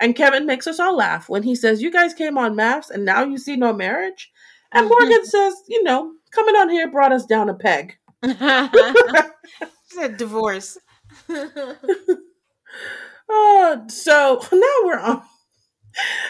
And 0.00 0.16
Kevin 0.16 0.46
makes 0.46 0.66
us 0.66 0.80
all 0.80 0.96
laugh 0.96 1.28
when 1.28 1.42
he 1.42 1.54
says, 1.54 1.82
You 1.82 1.90
guys 1.90 2.14
came 2.14 2.38
on 2.38 2.54
MAFS 2.54 2.90
and 2.90 3.04
now 3.04 3.24
you 3.24 3.36
see 3.38 3.56
no 3.56 3.72
marriage? 3.72 4.30
And. 4.72 4.88
Morgan 5.00 5.26
says, 5.26 5.54
You 5.68 5.82
know, 5.82 6.12
coming 6.30 6.54
on 6.54 6.70
here 6.70 6.90
brought 6.90 7.12
us 7.12 7.26
down 7.26 7.48
a 7.48 7.54
peg. 7.54 7.96
said 9.94 10.16
divorce. 10.16 10.78
uh, 11.28 11.44
so 13.88 14.40
now 14.52 14.74
we're 14.84 14.98
on. 14.98 15.22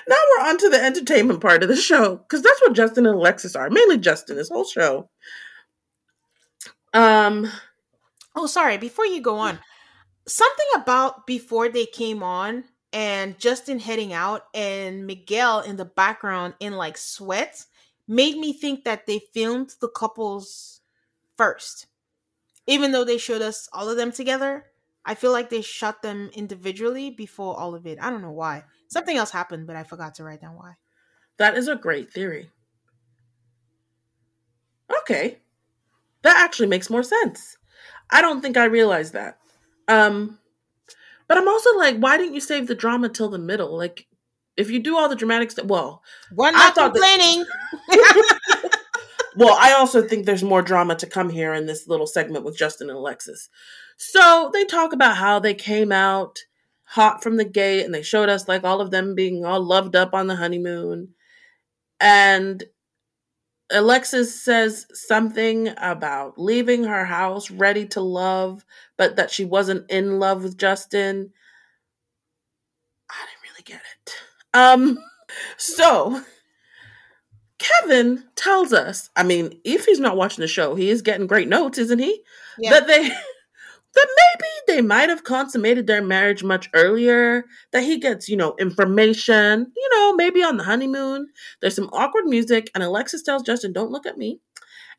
Now 0.07 0.17
we're 0.31 0.47
on 0.47 0.59
to 0.59 0.69
the 0.69 0.85
entertainment 0.85 1.41
part 1.41 1.63
of 1.63 1.69
the 1.69 1.77
show 1.77 2.17
because 2.17 2.43
that's 2.43 2.61
what 2.61 2.75
Justin 2.75 3.07
and 3.07 3.17
Alexis 3.17 3.57
are. 3.57 3.71
Mainly 3.71 3.99
Justin, 3.99 4.37
this 4.37 4.51
whole 4.51 4.65
show. 4.65 5.09
Um. 6.93 7.51
Oh, 8.37 8.47
sorry. 8.47 8.79
Before 8.79 9.07
you 9.07 9.21
go 9.21 9.39
on, 9.39 9.59
something 10.27 10.67
about 10.77 11.27
before 11.27 11.69
they 11.69 11.87
came 11.87 12.23
on 12.23 12.65
and 12.93 13.39
Justin 13.39 13.79
heading 13.79 14.13
out 14.13 14.45
and 14.55 15.07
Miguel 15.07 15.61
in 15.61 15.77
the 15.77 15.85
background 15.85 16.55
in 16.61 16.75
like 16.75 16.97
sweats 16.97 17.67
made 18.07 18.37
me 18.37 18.53
think 18.53 18.85
that 18.85 19.07
they 19.07 19.21
filmed 19.33 19.75
the 19.81 19.89
couples 19.89 20.81
first. 21.37 21.87
Even 22.67 22.93
though 22.93 23.05
they 23.05 23.19
showed 23.19 23.43
us 23.43 23.69
all 23.73 23.89
of 23.89 23.97
them 23.97 24.11
together, 24.13 24.65
I 25.05 25.15
feel 25.15 25.33
like 25.33 25.51
they 25.51 25.61
shot 25.61 26.03
them 26.03 26.31
individually 26.35 27.11
before 27.11 27.59
all 27.59 27.75
of 27.75 27.87
it. 27.87 27.99
I 28.01 28.11
don't 28.11 28.23
know 28.23 28.31
why. 28.33 28.65
Something 28.89 29.17
else 29.17 29.31
happened, 29.31 29.67
but 29.67 29.77
I 29.77 29.83
forgot 29.85 30.15
to 30.17 30.25
write 30.25 30.41
down 30.41 30.57
why. 30.57 30.75
That 31.37 31.57
is 31.57 31.69
a 31.69 31.77
great 31.77 32.11
theory. 32.13 32.51
Okay. 35.01 35.39
That 36.23 36.37
actually 36.37 36.69
makes 36.69 36.89
more 36.89 37.03
sense. 37.03 37.59
I 38.11 38.23
don't 38.23 38.41
think 38.41 38.57
I 38.57 38.65
realized 38.65 39.13
that. 39.13 39.39
Um, 39.89 40.39
but 41.29 41.37
I'm 41.37 41.49
also 41.49 41.77
like, 41.77 41.99
why 41.99 42.17
didn't 42.17 42.35
you 42.35 42.41
save 42.41 42.67
the 42.67 42.75
drama 42.75 43.09
till 43.09 43.29
the 43.29 43.39
middle? 43.39 43.77
Like, 43.77 44.07
if 44.57 44.71
you 44.71 44.79
do 44.79 44.97
all 44.97 45.09
the 45.09 45.17
dramatic 45.17 45.51
stuff, 45.51 45.67
well, 45.67 46.03
we're 46.33 46.51
not 46.53 46.75
complaining. 46.75 47.45
That- 47.89 48.31
well, 49.37 49.57
I 49.61 49.73
also 49.73 50.07
think 50.07 50.27
there's 50.27 50.45
more 50.45 50.63
drama 50.63 50.95
to 50.97 51.07
come 51.07 51.31
here 51.31 51.55
in 51.55 51.67
this 51.67 51.89
little 51.89 52.07
segment 52.07 52.45
with 52.45 52.57
Justin 52.57 52.89
and 52.89 52.99
Alexis. 52.99 53.49
So 53.97 54.51
they 54.53 54.65
talk 54.65 54.93
about 54.93 55.17
how 55.17 55.39
they 55.39 55.55
came 55.55 55.93
out 55.93 56.39
hot 56.85 57.23
from 57.23 57.37
the 57.37 57.45
gate 57.45 57.85
and 57.85 57.95
they 57.95 58.03
showed 58.03 58.29
us 58.29 58.49
like 58.49 58.65
all 58.65 58.81
of 58.81 58.91
them 58.91 59.15
being 59.15 59.45
all 59.45 59.63
loved 59.63 59.97
up 59.97 60.15
on 60.15 60.27
the 60.27 60.37
honeymoon. 60.37 61.09
And 62.01 62.65
Alexis 63.71 64.45
says 64.45 64.87
something 64.93 65.71
about 65.79 66.39
leaving 66.39 66.85
her 66.85 67.05
house 67.05 67.51
ready 67.51 67.87
to 67.89 68.01
love, 68.01 68.65
but 68.97 69.17
that 69.17 69.31
she 69.31 69.45
wasn't 69.45 69.91
in 69.91 70.19
love 70.19 70.43
with 70.43 70.59
Justin. 70.59 71.33
I 73.11 73.15
didn't 73.27 73.51
really 73.51 73.63
get 73.65 73.81
it. 73.81 74.15
Um, 74.53 74.99
so 75.57 76.23
Kevin 77.65 78.25
tells 78.37 78.73
us, 78.73 79.11
I 79.17 79.23
mean, 79.23 79.59
if 79.65 79.87
he's 79.87 80.01
not 80.01 80.17
watching 80.17 80.43
the 80.43 80.49
show, 80.49 80.75
he 80.75 80.91
is 80.91 81.03
getting 81.03 81.27
great 81.27 81.49
notes, 81.49 81.79
isn't 81.79 81.99
he? 81.99 82.23
Yeah. 82.59 82.71
That 82.71 82.87
they 82.87 83.09
that 83.95 84.09
maybe 84.17 84.49
they 84.67 84.83
might 84.83 85.09
have 85.09 85.25
consummated 85.25 85.87
their 85.87 86.03
marriage 86.03 86.43
much 86.43 86.69
earlier, 86.75 87.45
that 87.73 87.85
he 87.85 87.99
gets, 87.99 88.29
you 88.29 88.37
know, 88.37 88.55
information, 88.59 89.73
you 89.77 89.91
know, 89.95 90.15
maybe 90.15 90.43
on 90.43 90.57
the 90.57 90.65
honeymoon. 90.65 91.29
There's 91.61 91.77
some 91.77 91.91
awkward 91.93 92.27
music, 92.27 92.71
and 92.75 92.83
Alexis 92.83 93.23
tells 93.23 93.43
Justin, 93.43 93.73
Don't 93.73 93.93
look 93.93 94.07
at 94.07 94.19
me. 94.19 94.41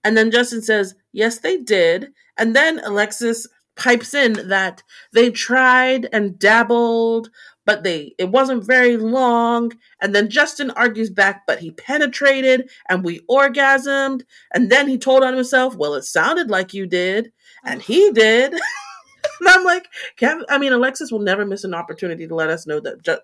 And 0.03 0.17
then 0.17 0.31
Justin 0.31 0.61
says, 0.61 0.95
Yes, 1.11 1.39
they 1.39 1.57
did. 1.57 2.11
And 2.37 2.55
then 2.55 2.79
Alexis 2.79 3.47
pipes 3.75 4.13
in 4.13 4.47
that 4.47 4.81
they 5.13 5.29
tried 5.29 6.07
and 6.13 6.39
dabbled, 6.39 7.29
but 7.65 7.83
they 7.83 8.13
it 8.17 8.29
wasn't 8.29 8.63
very 8.63 8.97
long. 8.97 9.73
And 10.01 10.15
then 10.15 10.29
Justin 10.29 10.71
argues 10.71 11.09
back, 11.09 11.43
but 11.47 11.59
he 11.59 11.71
penetrated 11.71 12.69
and 12.89 13.03
we 13.03 13.19
orgasmed. 13.29 14.21
And 14.53 14.71
then 14.71 14.87
he 14.87 14.97
told 14.97 15.23
on 15.23 15.33
himself, 15.33 15.75
Well, 15.75 15.95
it 15.95 16.03
sounded 16.03 16.49
like 16.49 16.73
you 16.73 16.85
did. 16.85 17.31
And 17.63 17.81
he 17.81 18.11
did. 18.13 18.53
and 19.39 19.49
I'm 19.49 19.63
like, 19.63 19.87
Kevin, 20.17 20.45
I 20.49 20.57
mean, 20.57 20.73
Alexis 20.73 21.11
will 21.11 21.19
never 21.19 21.45
miss 21.45 21.63
an 21.63 21.73
opportunity 21.73 22.27
to 22.27 22.35
let 22.35 22.49
us 22.49 22.67
know 22.67 22.79
that 22.79 23.03
ju- 23.03 23.17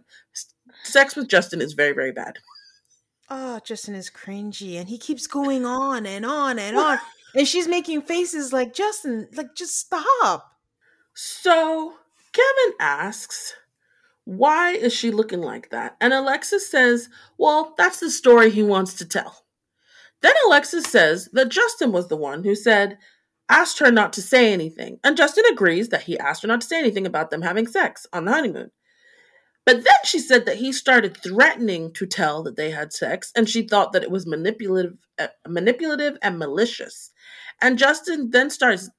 sex 0.84 1.16
with 1.16 1.28
Justin 1.28 1.62
is 1.62 1.74
very, 1.74 1.94
very 1.94 2.12
bad. 2.12 2.38
Oh, 3.30 3.62
Justin 3.64 3.96
is 3.96 4.10
cringy, 4.10 4.78
and 4.78 4.90
he 4.90 4.98
keeps 4.98 5.26
going 5.26 5.66
on 5.66 6.06
and 6.06 6.26
on 6.26 6.60
and 6.60 6.76
on, 6.76 7.00
and 7.36 7.48
she's 7.48 7.66
making 7.66 8.02
faces 8.02 8.52
like 8.52 8.74
Justin, 8.74 9.30
like 9.34 9.56
just 9.56 9.78
stop. 9.78 10.52
So 11.14 11.94
Kevin 12.34 12.74
asks, 12.82 13.54
"Why 14.26 14.72
is 14.72 14.94
she 14.94 15.12
looking 15.12 15.42
like 15.42 15.70
that?" 15.70 15.98
And 16.00 16.14
Alexis 16.14 16.70
says, 16.70 17.10
"Well, 17.38 17.74
that's 17.78 18.00
the 18.00 18.10
story 18.10 18.50
he 18.50 18.64
wants 18.64 18.94
to 18.96 19.06
tell." 19.06 19.46
Then 20.22 20.34
Alexis 20.46 20.86
says 20.86 21.30
that 21.34 21.50
Justin 21.50 21.92
was 21.92 22.08
the 22.08 22.18
one 22.18 22.44
who 22.44 22.56
said, 22.56 22.98
asked 23.52 23.80
her 23.80 23.92
not 23.92 24.14
to 24.14 24.22
say 24.22 24.54
anything, 24.54 24.98
and 25.04 25.18
Justin 25.18 25.44
agrees 25.52 25.90
that 25.90 26.04
he 26.04 26.18
asked 26.18 26.42
her 26.42 26.48
not 26.48 26.62
to 26.62 26.68
say 26.68 26.80
anything 26.80 27.06
about 27.06 27.30
them 27.30 27.42
having 27.42 27.68
sex 27.68 28.08
on 28.14 28.26
the 28.26 28.32
honeymoon. 28.32 28.72
But 29.66 29.84
then 29.84 29.94
she 30.06 30.20
said 30.20 30.46
that 30.46 30.58
he 30.58 30.72
started 30.72 31.18
threatening 31.18 31.94
to 31.94 32.08
tell 32.08 32.42
that 32.44 32.56
they 32.56 32.72
had 32.72 32.94
sex, 32.94 33.32
and 33.36 33.48
she 33.48 33.68
thought 33.68 33.92
that 33.92 34.04
it 34.04 34.10
was 34.10 34.26
manipulative, 34.26 34.98
uh, 35.20 35.28
manipulative 35.48 36.18
and 36.22 36.40
malicious. 36.40 37.12
And 37.62 37.78
Justin 37.78 38.32
then 38.32 38.50
starts 38.50 38.90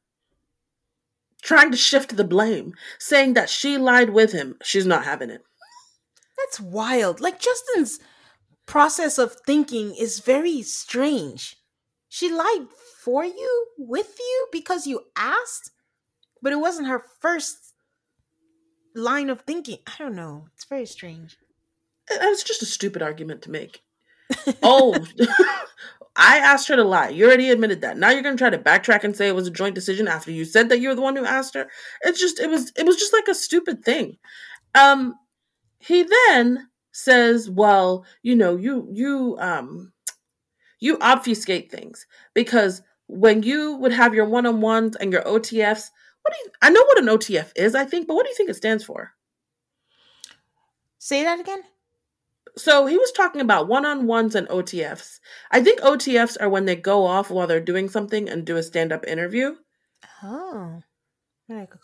trying 1.43 1.70
to 1.70 1.77
shift 1.77 2.16
the 2.16 2.24
blame, 2.24 2.73
saying 2.98 3.35
that 3.35 3.51
she 3.51 3.77
lied 3.77 4.10
with 4.10 4.32
him. 4.32 4.56
She's 4.62 4.86
not 4.86 5.05
having 5.05 5.31
it. 5.31 5.43
That's 6.39 6.60
wild. 6.60 7.20
Like 7.20 7.40
Justin's 7.40 7.98
process 8.66 9.19
of 9.19 9.36
thinking 9.47 9.94
is 9.94 10.20
very 10.20 10.62
strange. 10.62 11.56
She 12.09 12.31
lied 12.31 12.69
for 12.98 13.24
you, 13.24 13.66
with 13.78 14.16
you, 14.19 14.47
because 14.52 14.86
you 14.86 15.05
asked, 15.16 15.70
but 16.40 16.52
it 16.52 16.60
wasn't 16.60 16.89
her 16.89 17.02
first 17.20 17.74
line 18.94 19.31
of 19.31 19.40
thinking. 19.43 19.78
I 19.86 19.93
don't 19.98 20.14
know. 20.14 20.47
It's 20.55 20.64
very 20.64 20.86
strange. 20.86 21.36
It's 22.10 22.43
just 22.43 22.62
a 22.62 22.66
stupid 22.66 23.02
argument 23.02 23.43
to 23.43 23.51
make. 23.51 23.82
oh, 24.62 24.94
I 26.15 26.39
asked 26.39 26.69
her 26.69 26.77
to 26.77 26.85
lie. 26.85 27.09
You 27.09 27.27
already 27.27 27.51
admitted 27.51 27.81
that. 27.81 27.97
Now 27.97 28.11
you're 28.11 28.23
going 28.23 28.37
to 28.37 28.41
try 28.41 28.51
to 28.51 28.59
backtrack 28.59 29.05
and 29.05 29.17
say 29.17 29.29
it 29.29 29.35
was 29.35 29.47
a 29.47 29.53
joint 29.53 29.75
decision 29.75 30.09
after 30.09 30.31
you 30.31 30.45
said 30.45 30.69
that 30.69 30.81
you 30.81 30.89
were 30.89 30.95
the 30.95 31.01
one 31.03 31.17
who 31.17 31.25
asked 31.25 31.55
her. 31.55 31.69
It's 32.03 32.21
just 32.21 32.39
it 32.39 32.51
was 32.51 32.73
it 32.77 32.85
was 32.85 32.97
just 32.97 33.13
like 33.13 33.29
a 33.29 33.35
stupid 33.35 33.85
thing. 33.85 34.19
Um 34.75 35.15
he 35.79 36.07
then 36.29 36.69
says, 36.93 37.51
"Well, 37.51 38.05
you 38.23 38.37
know, 38.37 38.57
you 38.57 38.89
you 38.93 39.37
um 39.41 39.93
you 40.81 40.99
obfuscate 41.01 41.71
things 41.71 42.07
because 42.35 42.83
when 43.07 43.43
you 43.43 43.77
would 43.77 43.93
have 43.93 44.15
your 44.15 44.27
one-on-ones 44.27 44.97
and 44.97 45.13
your 45.13 45.23
OTFs, 45.23 45.91
what 46.23 46.35
do 46.35 46.39
you 46.45 46.51
I 46.61 46.71
know 46.71 46.85
what 46.85 46.99
an 46.99 47.07
OTF 47.07 47.53
is, 47.57 47.75
I 47.75 47.85
think, 47.85 48.07
but 48.07 48.15
what 48.15 48.25
do 48.25 48.31
you 48.31 48.37
think 48.37 48.51
it 48.51 48.57
stands 48.57 48.85
for? 48.85 49.13
Say 50.99 51.25
that 51.25 51.41
again. 51.41 51.63
So 52.57 52.87
he 52.87 52.99
was 52.99 53.12
talking 53.12 53.41
about 53.41 53.69
one-on-ones 53.69 54.35
and 54.35 54.49
OTFs. 54.49 55.20
I 55.51 55.62
think 55.62 55.81
OTFs 55.81 56.37
are 56.41 56.51
when 56.51 56.66
they 56.66 56.77
go 56.77 57.05
off 57.07 57.31
while 57.31 57.47
they're 57.47 57.61
doing 57.61 57.89
something 57.89 58.29
and 58.29 58.45
do 58.45 58.57
a 58.57 58.62
stand-up 58.62 59.07
interview. 59.07 59.57
Oh. 60.23 60.83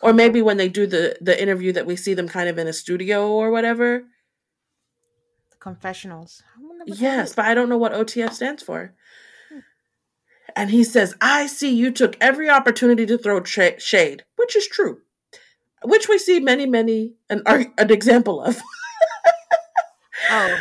Or 0.01 0.13
maybe 0.13 0.41
when 0.41 0.57
they 0.57 0.69
do 0.69 0.87
the 0.87 1.17
the 1.21 1.39
interview 1.39 1.71
that 1.73 1.85
we 1.85 1.95
see 1.95 2.13
them 2.13 2.27
kind 2.27 2.49
of 2.49 2.57
in 2.57 2.67
a 2.67 2.73
studio 2.73 3.29
or 3.29 3.51
whatever. 3.51 4.03
The 5.51 5.57
confessionals. 5.59 6.41
Yes, 6.85 7.35
but 7.35 7.45
I 7.45 7.53
don't 7.53 7.69
know 7.69 7.77
what 7.77 7.93
OTF 7.93 8.33
stands 8.33 8.63
for. 8.63 8.93
And 10.55 10.71
he 10.71 10.83
says, 10.83 11.15
I 11.21 11.45
see 11.45 11.73
you 11.73 11.91
took 11.91 12.17
every 12.19 12.49
opportunity 12.49 13.05
to 13.05 13.17
throw 13.17 13.39
tra- 13.39 13.79
shade, 13.79 14.23
which 14.35 14.55
is 14.55 14.67
true, 14.67 15.01
which 15.83 16.09
we 16.09 16.17
see 16.17 16.39
many, 16.39 16.65
many 16.65 17.13
an, 17.29 17.43
an 17.45 17.91
example 17.91 18.41
of. 18.41 18.59
oh, 20.29 20.59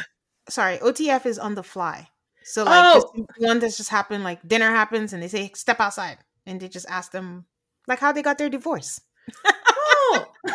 sorry. 0.49 0.78
OTF 0.78 1.27
is 1.27 1.39
on 1.39 1.55
the 1.55 1.62
fly. 1.62 2.09
So, 2.45 2.65
like, 2.65 3.03
oh. 3.03 3.27
one 3.39 3.59
that's 3.59 3.77
just 3.77 3.90
happened, 3.90 4.24
like 4.24 4.47
dinner 4.47 4.70
happens 4.70 5.12
and 5.12 5.23
they 5.23 5.28
say, 5.28 5.51
step 5.55 5.81
outside. 5.81 6.19
And 6.47 6.61
they 6.61 6.69
just 6.69 6.89
ask 6.89 7.12
them, 7.12 7.45
like, 7.86 7.99
how 7.99 8.12
they 8.12 8.23
got 8.23 8.39
their 8.39 8.49
divorce. 8.49 9.01
oh. 9.45 10.27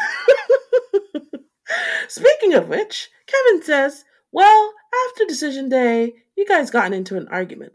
Speaking 2.07 2.53
of 2.53 2.69
which, 2.69 3.09
Kevin 3.27 3.63
says, 3.63 4.05
Well, 4.31 4.73
after 5.07 5.25
decision 5.25 5.69
day, 5.69 6.13
you 6.35 6.45
guys 6.45 6.71
gotten 6.71 6.93
into 6.93 7.17
an 7.17 7.27
argument. 7.29 7.73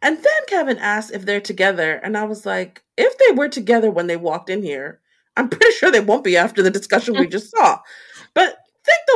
And 0.00 0.16
then 0.16 0.42
Kevin 0.46 0.78
asked 0.78 1.12
if 1.12 1.24
they're 1.24 1.40
together, 1.40 1.94
and 1.94 2.16
I 2.16 2.24
was 2.24 2.46
like, 2.46 2.84
if 2.96 3.18
they 3.18 3.34
were 3.34 3.48
together 3.48 3.90
when 3.90 4.06
they 4.06 4.16
walked 4.16 4.48
in 4.48 4.62
here, 4.62 5.00
I'm 5.36 5.48
pretty 5.48 5.74
sure 5.74 5.90
they 5.90 6.00
won't 6.00 6.24
be 6.24 6.36
after 6.36 6.62
the 6.62 6.70
discussion 6.70 7.18
we 7.18 7.26
just 7.26 7.50
saw. 7.50 7.80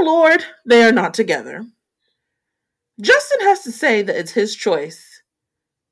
Lord, 0.05 0.45
they 0.67 0.83
are 0.85 0.93
not 0.93 1.15
together. 1.15 1.65
Justin 3.01 3.41
has 3.41 3.63
to 3.63 3.73
say 3.73 4.03
that 4.03 4.17
it's 4.17 4.33
his 4.33 4.55
choice. 4.55 5.23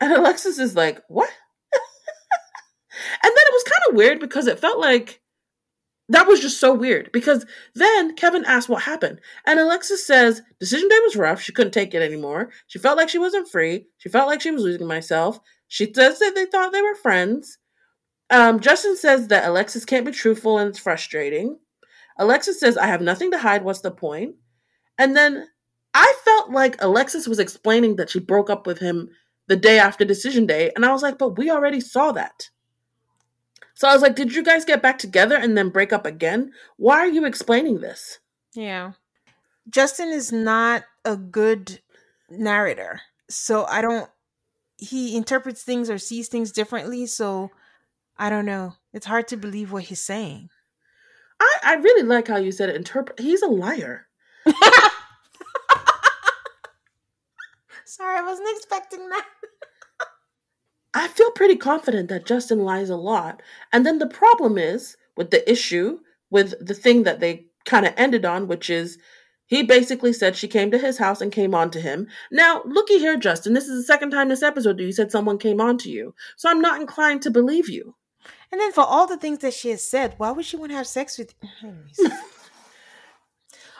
And 0.01 0.13
Alexis 0.13 0.59
is 0.59 0.77
like, 0.77 1.01
what? 1.09 1.29
and 1.73 1.79
then 3.23 3.33
it 3.37 3.53
was 3.53 3.65
kind 3.65 3.83
of 3.89 3.97
weird 3.97 4.21
because 4.21 4.47
it 4.47 4.59
felt 4.59 4.79
like 4.79 5.21
that 6.11 6.27
was 6.27 6.41
just 6.41 6.59
so 6.59 6.75
weird 6.75 7.11
because 7.13 7.47
then 7.75 8.17
Kevin 8.17 8.45
asked 8.45 8.69
what 8.69 8.83
happened. 8.83 9.21
And 9.47 9.61
Alexis 9.61 10.05
says 10.05 10.43
decision 10.59 10.89
day 10.89 10.99
was 11.05 11.17
rough. 11.17 11.41
She 11.41 11.53
couldn't 11.53 11.73
take 11.73 11.95
it 11.95 12.03
anymore. 12.03 12.51
She 12.67 12.81
felt 12.81 12.97
like 12.97 13.09
she 13.09 13.19
wasn't 13.19 13.49
free. 13.49 13.87
She 13.99 14.09
felt 14.09 14.27
like 14.27 14.41
she 14.41 14.51
was 14.51 14.63
losing 14.63 14.89
myself. 14.89 15.39
She 15.69 15.93
says 15.93 16.19
that 16.19 16.35
they 16.35 16.47
thought 16.47 16.73
they 16.73 16.83
were 16.83 16.97
friends. 16.97 17.59
Um, 18.29 18.59
Justin 18.59 18.97
says 18.97 19.29
that 19.29 19.47
Alexis 19.47 19.85
can't 19.85 20.05
be 20.05 20.13
truthful 20.13 20.59
and 20.59 20.69
it's 20.69 20.81
frustrating. 20.81 21.59
Alexis 22.21 22.61
says, 22.61 22.77
I 22.77 22.87
have 22.87 23.01
nothing 23.01 23.33
to 23.33 23.39
hide. 23.39 23.65
What's 23.65 23.81
the 23.81 23.91
point? 23.91 24.37
And 24.99 25.17
then 25.17 25.49
I 25.95 26.15
felt 26.25 26.51
like 26.51 26.77
Alexis 26.81 27.27
was 27.27 27.41
explaining 27.41 27.97
that 27.97 28.11
she 28.11 28.21
broke 28.21 28.51
up 28.51 28.67
with 28.67 28.79
him 28.79 29.11
the 29.49 29.57
day 29.57 29.81
after 29.81 30.05
decision 30.05 30.47
day. 30.47 30.71
And 30.77 30.87
I 30.87 30.93
was 30.93 31.03
like, 31.03 31.19
but 31.19 31.37
we 31.37 31.51
already 31.51 31.81
saw 31.81 32.13
that. 32.13 32.51
So 33.75 33.89
I 33.89 33.95
was 33.95 34.03
like, 34.03 34.15
did 34.15 34.35
you 34.35 34.45
guys 34.45 34.65
get 34.65 34.83
back 34.83 34.99
together 34.99 35.35
and 35.35 35.57
then 35.57 35.71
break 35.71 35.93
up 35.93 36.07
again? 36.07 36.53
Why 36.77 36.99
are 36.99 37.09
you 37.09 37.25
explaining 37.25 37.81
this? 37.81 38.21
Yeah. 38.55 38.93
Justin 39.69 40.11
is 40.11 40.31
not 40.31 40.85
a 41.05 41.17
good 41.17 41.81
narrator. 42.29 43.01
So 43.29 43.65
I 43.65 43.81
don't 43.81 44.09
he 44.81 45.17
interprets 45.17 45.63
things 45.63 45.91
or 45.91 45.99
sees 45.99 46.29
things 46.29 46.53
differently, 46.53 47.07
so 47.07 47.51
I 48.19 48.31
don't 48.31 48.47
know. 48.47 48.75
It's 48.93 49.07
hard 49.07 49.29
to 49.29 49.37
believe 49.37 49.73
what 49.73 49.85
he's 49.85 50.01
saying. 50.01 50.49
I, 51.41 51.57
I 51.65 51.75
really 51.75 52.07
like 52.07 52.29
how 52.29 52.37
you 52.37 52.53
said 52.53 52.69
it. 52.69 52.77
Interpret. 52.77 53.19
He's 53.19 53.43
a 53.43 53.49
liar. 53.49 54.07
Sorry, 57.85 58.19
I 58.19 58.23
wasn't 58.23 58.49
expecting 58.57 59.09
that. 59.09 59.27
I 60.95 61.09
feel 61.09 61.31
pretty 61.33 61.57
confident 61.57 62.09
that 62.09 62.27
Justin 62.27 62.61
lies 62.61 62.91
a 62.91 62.97
lot. 62.97 63.43
And 63.73 63.85
then 63.85 63.99
the 63.99 64.07
problem 64.07 64.59
is 64.59 64.97
with 65.17 65.31
the 65.31 65.49
issue, 65.51 65.99
with 66.31 66.55
the 66.65 66.75
thing 66.75 67.03
that 67.05 67.21
they 67.21 67.47
kind 67.65 67.87
of 67.87 67.95
ended 67.97 68.25
on, 68.25 68.49
which 68.49 68.71
is 68.71 68.99
he 69.47 69.63
basically 69.65 70.13
said 70.13 70.37
she 70.37 70.47
came 70.47 70.71
to 70.71 70.79
his 70.79 70.99
house 70.99 71.21
and 71.21 71.33
came 71.33 71.55
on 71.55 71.71
to 71.73 71.81
him. 71.81 72.07
Now, 72.31 72.63
looky 72.65 72.99
here, 72.99 73.17
Justin, 73.17 73.53
this 73.53 73.69
is 73.69 73.81
the 73.81 73.87
second 73.87 74.11
time 74.11 74.29
this 74.29 74.43
episode 74.43 74.79
that 74.79 74.85
you 74.85 74.93
said 74.93 75.11
someone 75.11 75.39
came 75.39 75.61
on 75.61 75.77
to 75.79 75.91
you. 75.91 76.15
So 76.37 76.49
I'm 76.49 76.61
not 76.61 76.81
inclined 76.81 77.23
to 77.23 77.31
believe 77.31 77.69
you. 77.69 77.97
And 78.53 78.61
then 78.61 78.73
for 78.73 78.83
all 78.83 79.07
the 79.07 79.17
things 79.17 79.39
that 79.41 79.55
she 79.55 79.71
has 79.71 79.87
said, 79.87 80.15
why 80.19 80.33
would 80.33 80.45
she 80.45 80.57
want 80.57 80.73
to 80.73 80.77
have 80.77 80.87
sex 80.87 81.19
with 81.19 81.35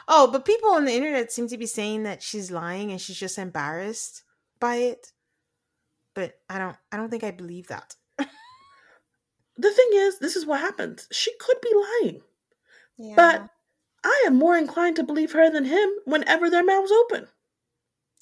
Oh, 0.07 0.29
but 0.31 0.45
people 0.45 0.71
on 0.71 0.85
the 0.85 0.93
internet 0.93 1.31
seem 1.31 1.47
to 1.47 1.57
be 1.57 1.65
saying 1.65 2.03
that 2.03 2.23
she's 2.23 2.51
lying 2.51 2.91
and 2.91 2.99
she's 2.99 3.19
just 3.19 3.37
embarrassed 3.37 4.23
by 4.59 4.75
it 4.75 5.11
but 6.13 6.39
I 6.49 6.59
don't 6.59 6.75
I 6.91 6.97
don't 6.97 7.09
think 7.09 7.23
I 7.23 7.31
believe 7.31 7.67
that. 7.67 7.95
the 8.17 8.25
thing 9.71 9.89
is, 9.93 10.19
this 10.19 10.35
is 10.35 10.45
what 10.45 10.59
happens. 10.59 11.07
She 11.11 11.31
could 11.39 11.57
be 11.61 11.73
lying. 11.75 12.21
Yeah. 12.97 13.15
But 13.15 13.49
I 14.03 14.23
am 14.27 14.35
more 14.35 14.57
inclined 14.57 14.95
to 14.97 15.03
believe 15.03 15.31
her 15.31 15.49
than 15.49 15.65
him 15.65 15.89
whenever 16.05 16.49
their 16.49 16.63
mouths 16.63 16.91
open. 16.91 17.27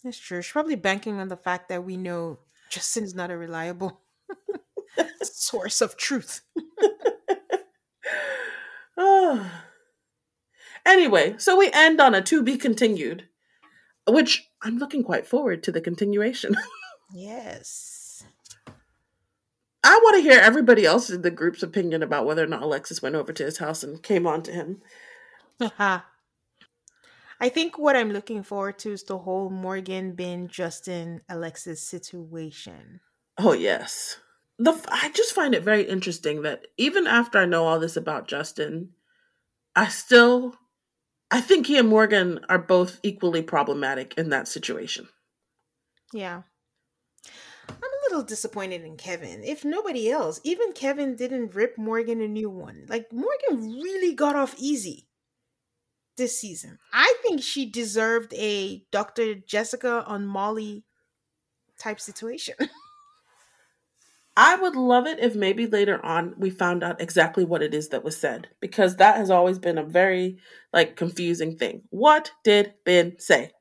That's 0.03 0.17
true. 0.17 0.41
She's 0.41 0.51
probably 0.51 0.75
banking 0.75 1.19
on 1.19 1.27
the 1.27 1.37
fact 1.37 1.69
that 1.69 1.83
we 1.83 1.97
know 1.97 2.39
Justin 2.69 3.03
is 3.03 3.15
not 3.15 3.31
a 3.31 3.37
reliable 3.37 4.01
source 5.23 5.81
of 5.81 5.97
truth. 5.97 6.41
oh. 8.97 9.51
Anyway, 10.85 11.35
so 11.37 11.57
we 11.57 11.69
end 11.71 11.99
on 11.99 12.15
a 12.15 12.21
to 12.21 12.41
be 12.41 12.57
continued, 12.57 13.27
which 14.07 14.49
I'm 14.63 14.77
looking 14.77 15.03
quite 15.03 15.27
forward 15.27 15.61
to 15.63 15.71
the 15.71 15.81
continuation. 15.81 16.55
Yes. 17.13 18.23
I 19.83 19.99
want 20.03 20.17
to 20.17 20.21
hear 20.21 20.39
everybody 20.39 20.85
else 20.85 21.09
in 21.09 21.21
the 21.21 21.31
group's 21.31 21.63
opinion 21.63 22.03
about 22.03 22.25
whether 22.25 22.43
or 22.43 22.47
not 22.47 22.61
Alexis 22.61 23.01
went 23.01 23.15
over 23.15 23.33
to 23.33 23.43
his 23.43 23.57
house 23.57 23.81
and 23.81 24.03
came 24.03 24.27
on 24.27 24.43
to 24.43 24.51
him. 24.51 24.81
I 25.79 26.01
think 27.47 27.77
what 27.77 27.95
I'm 27.95 28.11
looking 28.11 28.43
forward 28.43 28.77
to 28.79 28.91
is 28.91 29.03
the 29.03 29.17
whole 29.17 29.49
Morgan, 29.49 30.13
Ben, 30.13 30.49
Justin, 30.49 31.21
Alexis 31.29 31.81
situation. 31.81 32.99
Oh 33.37 33.53
yes. 33.53 34.17
The 34.59 34.77
I 34.91 35.09
just 35.09 35.33
find 35.33 35.55
it 35.55 35.63
very 35.63 35.83
interesting 35.83 36.41
that 36.43 36.67
even 36.77 37.07
after 37.07 37.39
I 37.39 37.45
know 37.45 37.65
all 37.65 37.79
this 37.79 37.95
about 37.95 38.27
Justin, 38.27 38.89
I 39.75 39.87
still 39.87 40.55
I 41.31 41.41
think 41.41 41.67
he 41.67 41.77
and 41.77 41.87
Morgan 41.87 42.39
are 42.49 42.59
both 42.59 42.99
equally 43.03 43.41
problematic 43.41 44.15
in 44.17 44.29
that 44.29 44.47
situation. 44.47 45.07
Yeah. 46.13 46.41
I'm 47.69 47.75
a 47.75 48.09
little 48.09 48.23
disappointed 48.23 48.83
in 48.83 48.97
Kevin. 48.97 49.43
If 49.43 49.63
nobody 49.63 50.09
else, 50.09 50.41
even 50.43 50.73
Kevin 50.73 51.15
didn't 51.15 51.53
rip 51.53 51.77
Morgan 51.77 52.19
a 52.21 52.27
new 52.27 52.49
one. 52.49 52.85
Like 52.89 53.13
Morgan 53.13 53.79
really 53.79 54.15
got 54.15 54.35
off 54.35 54.55
easy 54.57 55.07
this 56.17 56.39
season. 56.39 56.79
I 56.91 57.15
think 57.21 57.43
she 57.43 57.69
deserved 57.69 58.33
a 58.33 58.83
Dr. 58.91 59.35
Jessica 59.35 60.03
on 60.07 60.25
Molly 60.25 60.83
type 61.79 61.99
situation. 61.99 62.55
I 64.41 64.55
would 64.55 64.77
love 64.77 65.05
it 65.05 65.19
if 65.19 65.35
maybe 65.35 65.67
later 65.67 65.99
on 66.03 66.33
we 66.37 66.49
found 66.49 66.81
out 66.81 67.01
exactly 67.01 67.43
what 67.43 67.61
it 67.61 67.73
is 67.73 67.89
that 67.89 68.05
was 68.05 68.15
said 68.15 68.47
because 68.61 68.95
that 68.95 69.17
has 69.17 69.29
always 69.29 69.59
been 69.59 69.77
a 69.77 69.83
very 69.83 70.37
like 70.71 70.95
confusing 70.95 71.57
thing. 71.57 71.81
What 71.89 72.31
did 72.45 72.73
Ben 72.85 73.19
say? 73.19 73.51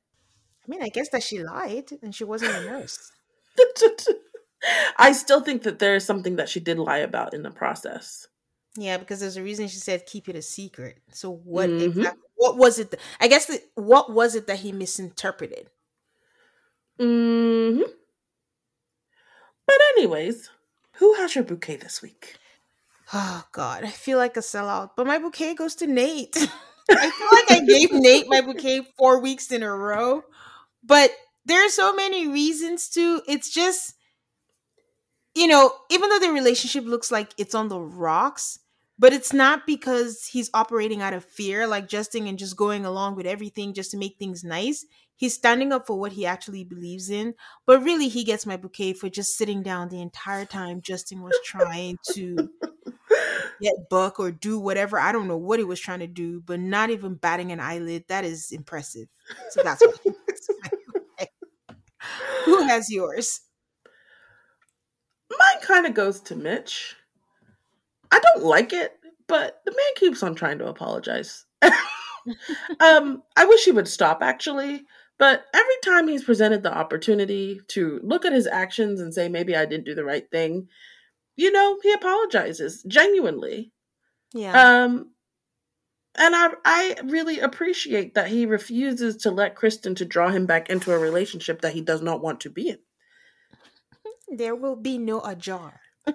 I 0.65 0.69
mean, 0.69 0.81
I 0.81 0.89
guess 0.89 1.09
that 1.09 1.25
she 1.25 1.43
lied 1.43 1.91
and 2.01 2.15
she 2.15 2.23
wasn't 2.23 2.55
a 2.55 2.65
nurse. 2.65 3.11
I 4.99 5.11
still 5.11 5.41
think 5.41 5.65
that 5.65 5.81
there 5.81 5.97
is 5.97 6.05
something 6.05 6.37
that 6.37 6.49
she 6.49 6.61
did 6.61 6.79
lie 6.79 6.99
about 6.99 7.35
in 7.35 7.43
the 7.43 7.51
process. 7.51 8.29
Yeah, 8.77 8.99
because 8.99 9.19
there's 9.19 9.37
a 9.37 9.43
reason 9.43 9.67
she 9.67 9.79
said 9.79 10.07
keep 10.07 10.29
it 10.29 10.37
a 10.37 10.43
secret. 10.43 11.01
So 11.11 11.33
what 11.43 11.71
mm-hmm. 11.71 11.99
exactly, 11.99 12.23
what 12.37 12.57
was 12.57 12.79
it? 12.79 12.93
Th- 12.93 13.03
I 13.21 13.27
guess 13.27 13.47
the, 13.47 13.61
what 13.75 14.13
was 14.13 14.37
it 14.37 14.47
that 14.47 14.61
he 14.61 14.71
misinterpreted? 14.71 15.71
Hmm. 17.01 17.81
But 19.67 19.77
anyways, 19.97 20.51
who 20.99 21.15
has 21.15 21.35
your 21.35 21.45
bouquet 21.45 21.77
this 21.77 22.03
week? 22.03 22.37
Oh 23.13 23.45
God, 23.53 23.85
I 23.85 23.91
feel 23.91 24.19
like 24.19 24.37
a 24.37 24.41
sellout, 24.41 24.91
but 24.97 25.07
my 25.07 25.19
bouquet 25.19 25.55
goes 25.55 25.75
to 25.77 25.87
Nate. 25.87 26.37
I 26.91 27.11
feel 27.11 27.29
like 27.33 27.51
I 27.51 27.65
gave 27.65 27.93
Nate 27.93 28.27
my 28.29 28.41
bouquet 28.41 28.83
four 28.99 29.21
weeks 29.21 29.51
in 29.51 29.63
a 29.63 29.75
row, 29.75 30.23
but 30.83 31.11
there 31.45 31.65
are 31.65 31.71
so 31.71 31.95
many 31.95 32.29
reasons 32.29 32.89
to. 32.91 33.23
It's 33.27 33.51
just, 33.51 33.95
you 35.35 35.47
know, 35.47 35.73
even 35.91 36.11
though 36.11 36.19
the 36.19 36.33
relationship 36.33 36.85
looks 36.85 37.11
like 37.11 37.33
it's 37.39 37.55
on 37.55 37.69
the 37.69 37.81
rocks, 37.81 38.59
but 38.99 39.13
it's 39.13 39.33
not 39.33 39.67
because 39.67 40.27
he's 40.27 40.51
operating 40.53 41.01
out 41.01 41.15
of 41.15 41.25
fear, 41.25 41.67
like 41.67 41.89
Justin 41.89 42.27
and 42.27 42.39
just 42.39 42.57
going 42.57 42.85
along 42.85 43.17
with 43.17 43.27
everything 43.27 43.73
just 43.73 43.91
to 43.93 43.97
make 43.97 44.17
things 44.19 44.45
nice. 44.45 44.85
He's 45.19 45.35
standing 45.35 45.73
up 45.73 45.85
for 45.87 45.99
what 45.99 46.13
he 46.13 46.25
actually 46.25 46.63
believes 46.63 47.11
in. 47.11 47.35
But 47.67 47.83
really, 47.83 48.09
he 48.09 48.23
gets 48.23 48.47
my 48.47 48.57
bouquet 48.57 48.93
for 48.93 49.11
just 49.11 49.37
sitting 49.37 49.65
down 49.65 49.89
the 49.89 50.01
entire 50.01 50.45
time 50.45 50.81
Justin 50.81 51.23
was 51.23 51.37
trying 51.45 51.99
to 52.13 52.49
get 53.61 53.75
Buck 53.91 54.21
or 54.21 54.31
do 54.31 54.61
whatever. 54.61 54.97
I 54.97 55.11
don't 55.11 55.27
know 55.27 55.37
what 55.37 55.59
he 55.59 55.65
was 55.65 55.81
trying 55.81 55.99
to 55.99 56.07
do, 56.07 56.41
but 56.41 56.61
not 56.61 56.91
even 56.91 57.17
batting 57.17 57.51
an 57.51 57.59
eyelid. 57.59 58.05
That 58.07 58.25
is 58.25 58.53
impressive. 58.53 59.09
So 59.51 59.63
that's 59.65 59.85
what 59.85 59.99
Who 62.45 62.63
has 62.63 62.89
yours? 62.89 63.41
Mine 65.31 65.63
kind 65.63 65.85
of 65.85 65.95
goes 65.95 66.21
to 66.21 66.37
Mitch. 66.37 66.95
I 68.13 68.21
don't 68.21 68.45
like 68.45 68.73
it, 68.73 68.93
but 69.27 69.61
the 69.67 69.73
man 69.73 69.95
keeps 69.97 70.23
on 70.23 70.37
trying 70.37 70.59
to 70.59 70.69
apologize. 70.69 71.45
um, 72.81 73.23
I 73.37 73.45
wish 73.47 73.65
he 73.65 73.73
would 73.73 73.89
stop 73.89 74.23
actually. 74.23 74.85
But 75.19 75.47
every 75.53 75.75
time 75.85 76.07
he's 76.07 76.25
presented 76.25 76.63
the 76.63 76.77
opportunity 76.77 77.61
to 77.69 78.01
look 78.05 78.25
at 78.25 78.33
his 78.33 78.47
actions 78.47 79.01
and 79.01 79.13
say, 79.13 79.29
maybe 79.29 79.57
I 79.57 79.67
didn't 79.67 79.87
do 79.87 79.95
the 79.95 80.05
right 80.05 80.31
thing, 80.31 80.69
you 81.37 81.51
know, 81.51 81.79
he 81.83 81.93
apologizes 81.93 82.83
genuinely. 82.85 83.73
Yeah. 84.33 84.53
Um, 84.53 85.11
and 86.17 86.35
I 86.35 86.49
I 86.65 86.97
really 87.05 87.41
appreciate 87.41 88.15
that 88.15 88.29
he 88.29 88.47
refuses 88.47 89.17
to 89.19 89.31
let 89.31 89.55
Krysten 89.57 89.97
to 89.97 90.05
draw 90.05 90.31
him 90.31 90.47
back 90.47 90.69
into 90.69 90.93
a 90.93 90.99
relationship 90.99 91.61
that 91.63 91.73
he 91.73 91.81
does 91.81 92.03
not 92.03 92.21
want 92.21 92.41
to 92.41 92.51
be 92.51 92.71
in. 92.71 92.79
There 94.29 94.57
will 94.57 94.77
be 94.77 94.99
no 94.99 95.21
ajar. 95.21 95.81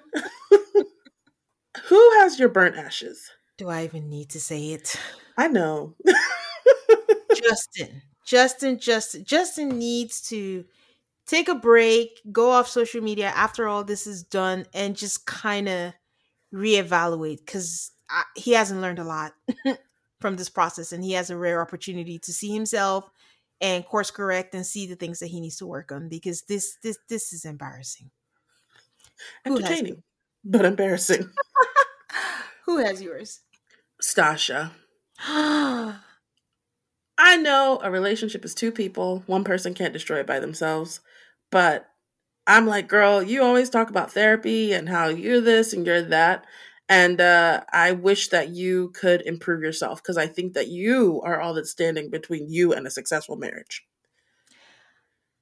Who 1.86 2.12
has 2.20 2.38
your 2.38 2.50
burnt 2.50 2.78
ashes? 2.78 3.32
Do 3.58 3.70
I 3.70 3.86
even 3.86 4.10
need 4.10 4.30
to 4.32 4.40
say 4.40 4.72
it? 4.72 4.96
I 5.38 5.48
know. 5.48 5.96
Justin. 7.36 8.02
Justin, 8.26 8.80
Justin, 8.80 9.24
Justin 9.26 9.78
needs 9.78 10.22
to 10.30 10.66
take 11.28 11.48
a 11.48 11.56
break, 11.56 12.22
go 12.32 12.52
off 12.52 12.68
social 12.68 13.02
media 13.02 13.28
after 13.36 13.68
all 13.68 13.84
this 13.84 14.08
is 14.08 14.24
done, 14.24 14.66
and 14.74 14.96
just 14.96 15.26
kind 15.26 15.68
of 15.68 15.94
reevaluate 16.54 17.46
because 17.46 17.92
he 18.36 18.52
hasn't 18.52 18.82
learned 18.82 19.00
a 19.00 19.04
lot 19.04 19.34
from 20.22 20.38
this 20.38 20.50
process, 20.50 20.92
and 20.92 21.04
he 21.04 21.14
has 21.14 21.30
a 21.30 21.38
rare 21.38 21.62
opportunity 21.62 22.20
to 22.20 22.34
see 22.34 22.54
himself 22.54 23.10
and 23.62 23.86
course 23.86 24.12
correct 24.12 24.56
and 24.56 24.66
see 24.66 24.86
the 24.86 24.96
things 24.96 25.20
that 25.20 25.28
he 25.28 25.40
needs 25.40 25.58
to 25.58 25.66
work 25.66 25.92
on 25.92 26.10
because 26.10 26.44
this 26.44 26.78
this 26.82 26.98
this 27.10 27.34
is 27.34 27.46
embarrassing. 27.46 28.10
Entertaining, 29.46 30.04
but 30.44 30.66
embarrassing. 30.66 31.30
Who 32.66 32.78
has 32.78 33.02
yours? 33.02 33.42
Stacia. 34.00 34.72
I 37.18 37.38
know 37.38 37.80
a 37.82 37.92
relationship 37.92 38.44
is 38.44 38.56
two 38.56 38.72
people. 38.72 39.24
One 39.28 39.44
person 39.44 39.74
can't 39.74 39.94
destroy 39.94 40.20
it 40.20 40.28
by 40.28 40.40
themselves. 40.40 41.00
But 41.52 41.90
I'm 42.48 42.68
like, 42.68 42.88
girl, 42.88 43.24
you 43.24 43.44
always 43.44 43.70
talk 43.70 43.90
about 43.90 44.12
therapy 44.12 44.74
and 44.74 44.90
how 44.90 45.08
you're 45.10 45.42
this 45.42 45.74
and 45.74 45.86
you're 45.86 46.02
that. 46.04 46.46
And 46.90 47.22
uh, 47.22 47.64
I 47.72 47.94
wish 47.94 48.30
that 48.30 48.50
you 48.50 48.90
could 48.92 49.22
improve 49.24 49.62
yourself 49.62 50.02
because 50.04 50.18
I 50.18 50.28
think 50.28 50.54
that 50.54 50.68
you 50.70 51.22
are 51.24 51.40
all 51.42 51.54
that's 51.54 51.72
standing 51.72 52.10
between 52.10 52.50
you 52.50 52.74
and 52.74 52.88
a 52.88 52.92
successful 52.92 53.38
marriage. 53.38 53.86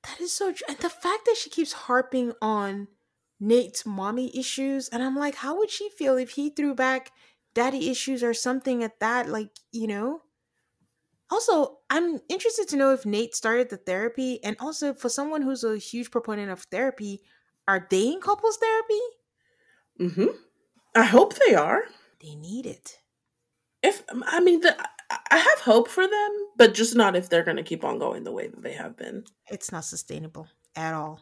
That 0.03 0.19
is 0.19 0.31
so 0.33 0.51
true. 0.51 0.65
And 0.67 0.77
the 0.77 0.89
fact 0.89 1.25
that 1.25 1.37
she 1.37 1.49
keeps 1.49 1.73
harping 1.73 2.33
on 2.41 2.87
Nate's 3.39 3.85
mommy 3.85 4.35
issues, 4.37 4.89
and 4.89 5.01
I'm 5.03 5.15
like, 5.15 5.35
how 5.35 5.57
would 5.57 5.69
she 5.69 5.89
feel 5.89 6.17
if 6.17 6.31
he 6.31 6.49
threw 6.49 6.73
back 6.75 7.11
daddy 7.53 7.89
issues 7.89 8.23
or 8.23 8.33
something 8.33 8.83
at 8.83 8.99
that? 8.99 9.27
Like, 9.29 9.49
you 9.71 9.87
know? 9.87 10.23
Also, 11.31 11.77
I'm 11.89 12.19
interested 12.27 12.67
to 12.67 12.75
know 12.75 12.91
if 12.91 13.05
Nate 13.05 13.35
started 13.35 13.69
the 13.69 13.77
therapy, 13.77 14.43
and 14.43 14.57
also 14.59 14.93
for 14.93 15.07
someone 15.07 15.41
who's 15.41 15.63
a 15.63 15.77
huge 15.77 16.11
proponent 16.11 16.51
of 16.51 16.63
therapy, 16.63 17.21
are 17.67 17.87
they 17.89 18.09
in 18.09 18.19
couples 18.19 18.57
therapy? 18.57 18.99
Mm-hmm. 19.99 20.35
I 20.95 21.03
hope 21.03 21.33
they 21.35 21.55
are. 21.55 21.83
They 22.21 22.35
need 22.35 22.65
it. 22.65 22.97
If 23.81 24.03
I 24.09 24.41
mean, 24.41 24.59
the, 24.59 24.75
I 25.09 25.37
have 25.37 25.59
hope 25.59 25.87
for 25.87 26.05
them, 26.05 26.31
but 26.57 26.73
just 26.73 26.95
not 26.95 27.15
if 27.15 27.29
they're 27.29 27.43
going 27.43 27.57
to 27.57 27.63
keep 27.63 27.83
on 27.83 27.97
going 27.97 28.23
the 28.23 28.31
way 28.31 28.47
that 28.47 28.61
they 28.61 28.73
have 28.73 28.97
been. 28.97 29.23
It's 29.49 29.71
not 29.71 29.85
sustainable 29.85 30.47
at 30.75 30.93
all. 30.93 31.21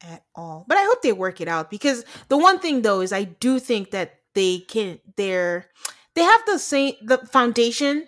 At 0.00 0.22
all. 0.34 0.64
But 0.68 0.78
I 0.78 0.84
hope 0.84 1.02
they 1.02 1.12
work 1.12 1.40
it 1.40 1.48
out 1.48 1.70
because 1.70 2.04
the 2.28 2.38
one 2.38 2.60
thing 2.60 2.82
though 2.82 3.00
is 3.00 3.12
I 3.12 3.24
do 3.24 3.58
think 3.58 3.90
that 3.90 4.20
they 4.34 4.60
can. 4.60 5.00
They're 5.16 5.66
they 6.14 6.22
have 6.22 6.42
the 6.46 6.58
same 6.58 6.94
the 7.02 7.18
foundation 7.18 8.06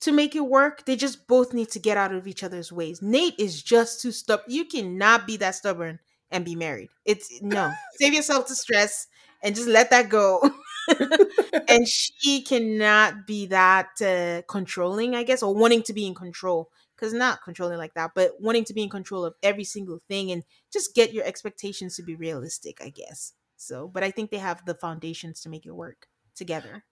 to 0.00 0.12
make 0.12 0.36
it 0.36 0.46
work. 0.46 0.84
They 0.84 0.96
just 0.96 1.26
both 1.26 1.52
need 1.52 1.70
to 1.70 1.78
get 1.78 1.96
out 1.96 2.14
of 2.14 2.26
each 2.26 2.44
other's 2.44 2.72
ways. 2.72 3.02
Nate 3.02 3.34
is 3.38 3.62
just 3.62 4.00
too 4.00 4.12
stubborn. 4.12 4.46
You 4.48 4.64
cannot 4.64 5.26
be 5.26 5.36
that 5.38 5.54
stubborn 5.54 5.98
and 6.30 6.44
be 6.44 6.54
married. 6.54 6.90
It's 7.04 7.40
no. 7.42 7.72
Save 7.96 8.14
yourself 8.14 8.48
the 8.48 8.54
stress 8.54 9.06
and 9.42 9.54
just 9.54 9.68
let 9.68 9.90
that 9.90 10.08
go. 10.08 10.40
and 11.68 11.86
she 11.86 12.42
cannot 12.42 13.26
be 13.26 13.46
that 13.46 14.00
uh, 14.00 14.42
controlling, 14.48 15.14
I 15.14 15.22
guess, 15.22 15.42
or 15.42 15.54
wanting 15.54 15.82
to 15.84 15.92
be 15.92 16.06
in 16.06 16.14
control. 16.14 16.70
Because 16.94 17.12
not 17.12 17.44
controlling 17.44 17.78
like 17.78 17.94
that, 17.94 18.10
but 18.16 18.32
wanting 18.40 18.64
to 18.64 18.74
be 18.74 18.82
in 18.82 18.88
control 18.88 19.24
of 19.24 19.34
every 19.40 19.62
single 19.62 20.00
thing 20.08 20.32
and 20.32 20.42
just 20.72 20.96
get 20.96 21.12
your 21.12 21.24
expectations 21.24 21.94
to 21.94 22.02
be 22.02 22.16
realistic, 22.16 22.80
I 22.82 22.88
guess. 22.88 23.34
So, 23.56 23.86
but 23.86 24.02
I 24.02 24.10
think 24.10 24.32
they 24.32 24.38
have 24.38 24.64
the 24.64 24.74
foundations 24.74 25.40
to 25.42 25.48
make 25.48 25.64
it 25.64 25.70
work 25.70 26.08
together 26.34 26.82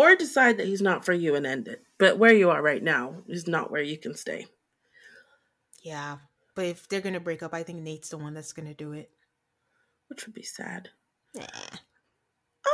or 0.00 0.16
decide 0.16 0.56
that 0.56 0.66
he's 0.66 0.80
not 0.80 1.04
for 1.04 1.12
you 1.12 1.34
and 1.34 1.46
end 1.46 1.68
it. 1.68 1.84
But 1.98 2.16
where 2.16 2.32
you 2.32 2.48
are 2.48 2.62
right 2.62 2.82
now 2.82 3.16
is 3.28 3.46
not 3.46 3.70
where 3.70 3.82
you 3.82 3.98
can 3.98 4.14
stay. 4.14 4.46
Yeah. 5.82 6.16
But 6.54 6.64
if 6.64 6.88
they're 6.88 7.02
going 7.02 7.12
to 7.12 7.20
break 7.20 7.42
up, 7.42 7.52
I 7.52 7.62
think 7.62 7.82
Nate's 7.82 8.08
the 8.08 8.16
one 8.16 8.32
that's 8.32 8.54
going 8.54 8.66
to 8.66 8.72
do 8.72 8.92
it. 8.92 9.10
Which 10.08 10.24
would 10.24 10.34
be 10.34 10.42
sad. 10.42 10.88
Yeah. 11.34 11.44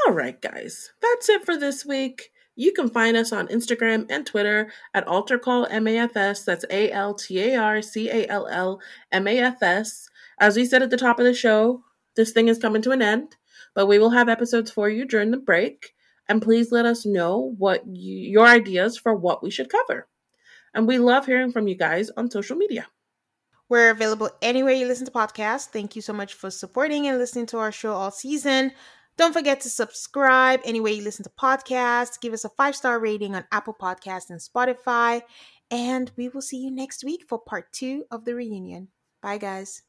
All 0.06 0.12
right, 0.12 0.40
guys. 0.40 0.92
That's 1.02 1.28
it 1.28 1.44
for 1.44 1.58
this 1.58 1.84
week. 1.84 2.30
You 2.54 2.72
can 2.72 2.88
find 2.88 3.16
us 3.16 3.32
on 3.32 3.48
Instagram 3.48 4.06
and 4.08 4.24
Twitter 4.24 4.70
at 4.94 5.04
AltarCallMAFS. 5.08 6.44
That's 6.44 6.64
A 6.70 6.92
L 6.92 7.12
T 7.12 7.40
A 7.40 7.56
R 7.56 7.82
C 7.82 8.08
A 8.08 8.28
L 8.28 8.46
L 8.46 8.80
M 9.10 9.26
A 9.26 9.36
F 9.40 9.60
S. 9.64 10.08
As 10.38 10.56
we 10.56 10.64
said 10.64 10.80
at 10.80 10.90
the 10.90 10.96
top 10.96 11.18
of 11.18 11.24
the 11.24 11.34
show, 11.34 11.82
this 12.14 12.30
thing 12.30 12.46
is 12.46 12.58
coming 12.58 12.82
to 12.82 12.92
an 12.92 13.02
end, 13.02 13.34
but 13.74 13.86
we 13.86 13.98
will 13.98 14.10
have 14.10 14.28
episodes 14.28 14.70
for 14.70 14.88
you 14.88 15.04
during 15.04 15.32
the 15.32 15.36
break 15.36 15.95
and 16.28 16.42
please 16.42 16.72
let 16.72 16.86
us 16.86 17.06
know 17.06 17.54
what 17.58 17.86
you, 17.86 18.16
your 18.16 18.46
ideas 18.46 18.96
for 18.96 19.14
what 19.14 19.42
we 19.42 19.50
should 19.50 19.68
cover. 19.68 20.08
And 20.74 20.86
we 20.86 20.98
love 20.98 21.26
hearing 21.26 21.52
from 21.52 21.68
you 21.68 21.74
guys 21.74 22.10
on 22.10 22.30
social 22.30 22.56
media. 22.56 22.86
We're 23.68 23.90
available 23.90 24.30
anywhere 24.42 24.74
you 24.74 24.86
listen 24.86 25.06
to 25.06 25.12
podcasts. 25.12 25.66
Thank 25.66 25.96
you 25.96 26.02
so 26.02 26.12
much 26.12 26.34
for 26.34 26.50
supporting 26.50 27.08
and 27.08 27.18
listening 27.18 27.46
to 27.46 27.58
our 27.58 27.72
show 27.72 27.92
all 27.92 28.10
season. 28.10 28.72
Don't 29.16 29.32
forget 29.32 29.60
to 29.62 29.70
subscribe 29.70 30.60
anywhere 30.64 30.92
you 30.92 31.02
listen 31.02 31.24
to 31.24 31.30
podcasts. 31.30 32.20
Give 32.20 32.32
us 32.32 32.44
a 32.44 32.50
five 32.50 32.76
star 32.76 32.98
rating 33.00 33.34
on 33.34 33.44
Apple 33.50 33.74
Podcasts 33.74 34.30
and 34.30 34.40
Spotify. 34.40 35.22
And 35.70 36.12
we 36.16 36.28
will 36.28 36.42
see 36.42 36.58
you 36.58 36.70
next 36.70 37.02
week 37.02 37.24
for 37.26 37.38
part 37.38 37.72
two 37.72 38.04
of 38.10 38.24
the 38.24 38.34
reunion. 38.34 38.88
Bye, 39.22 39.38
guys. 39.38 39.82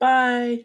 Bye. 0.00 0.64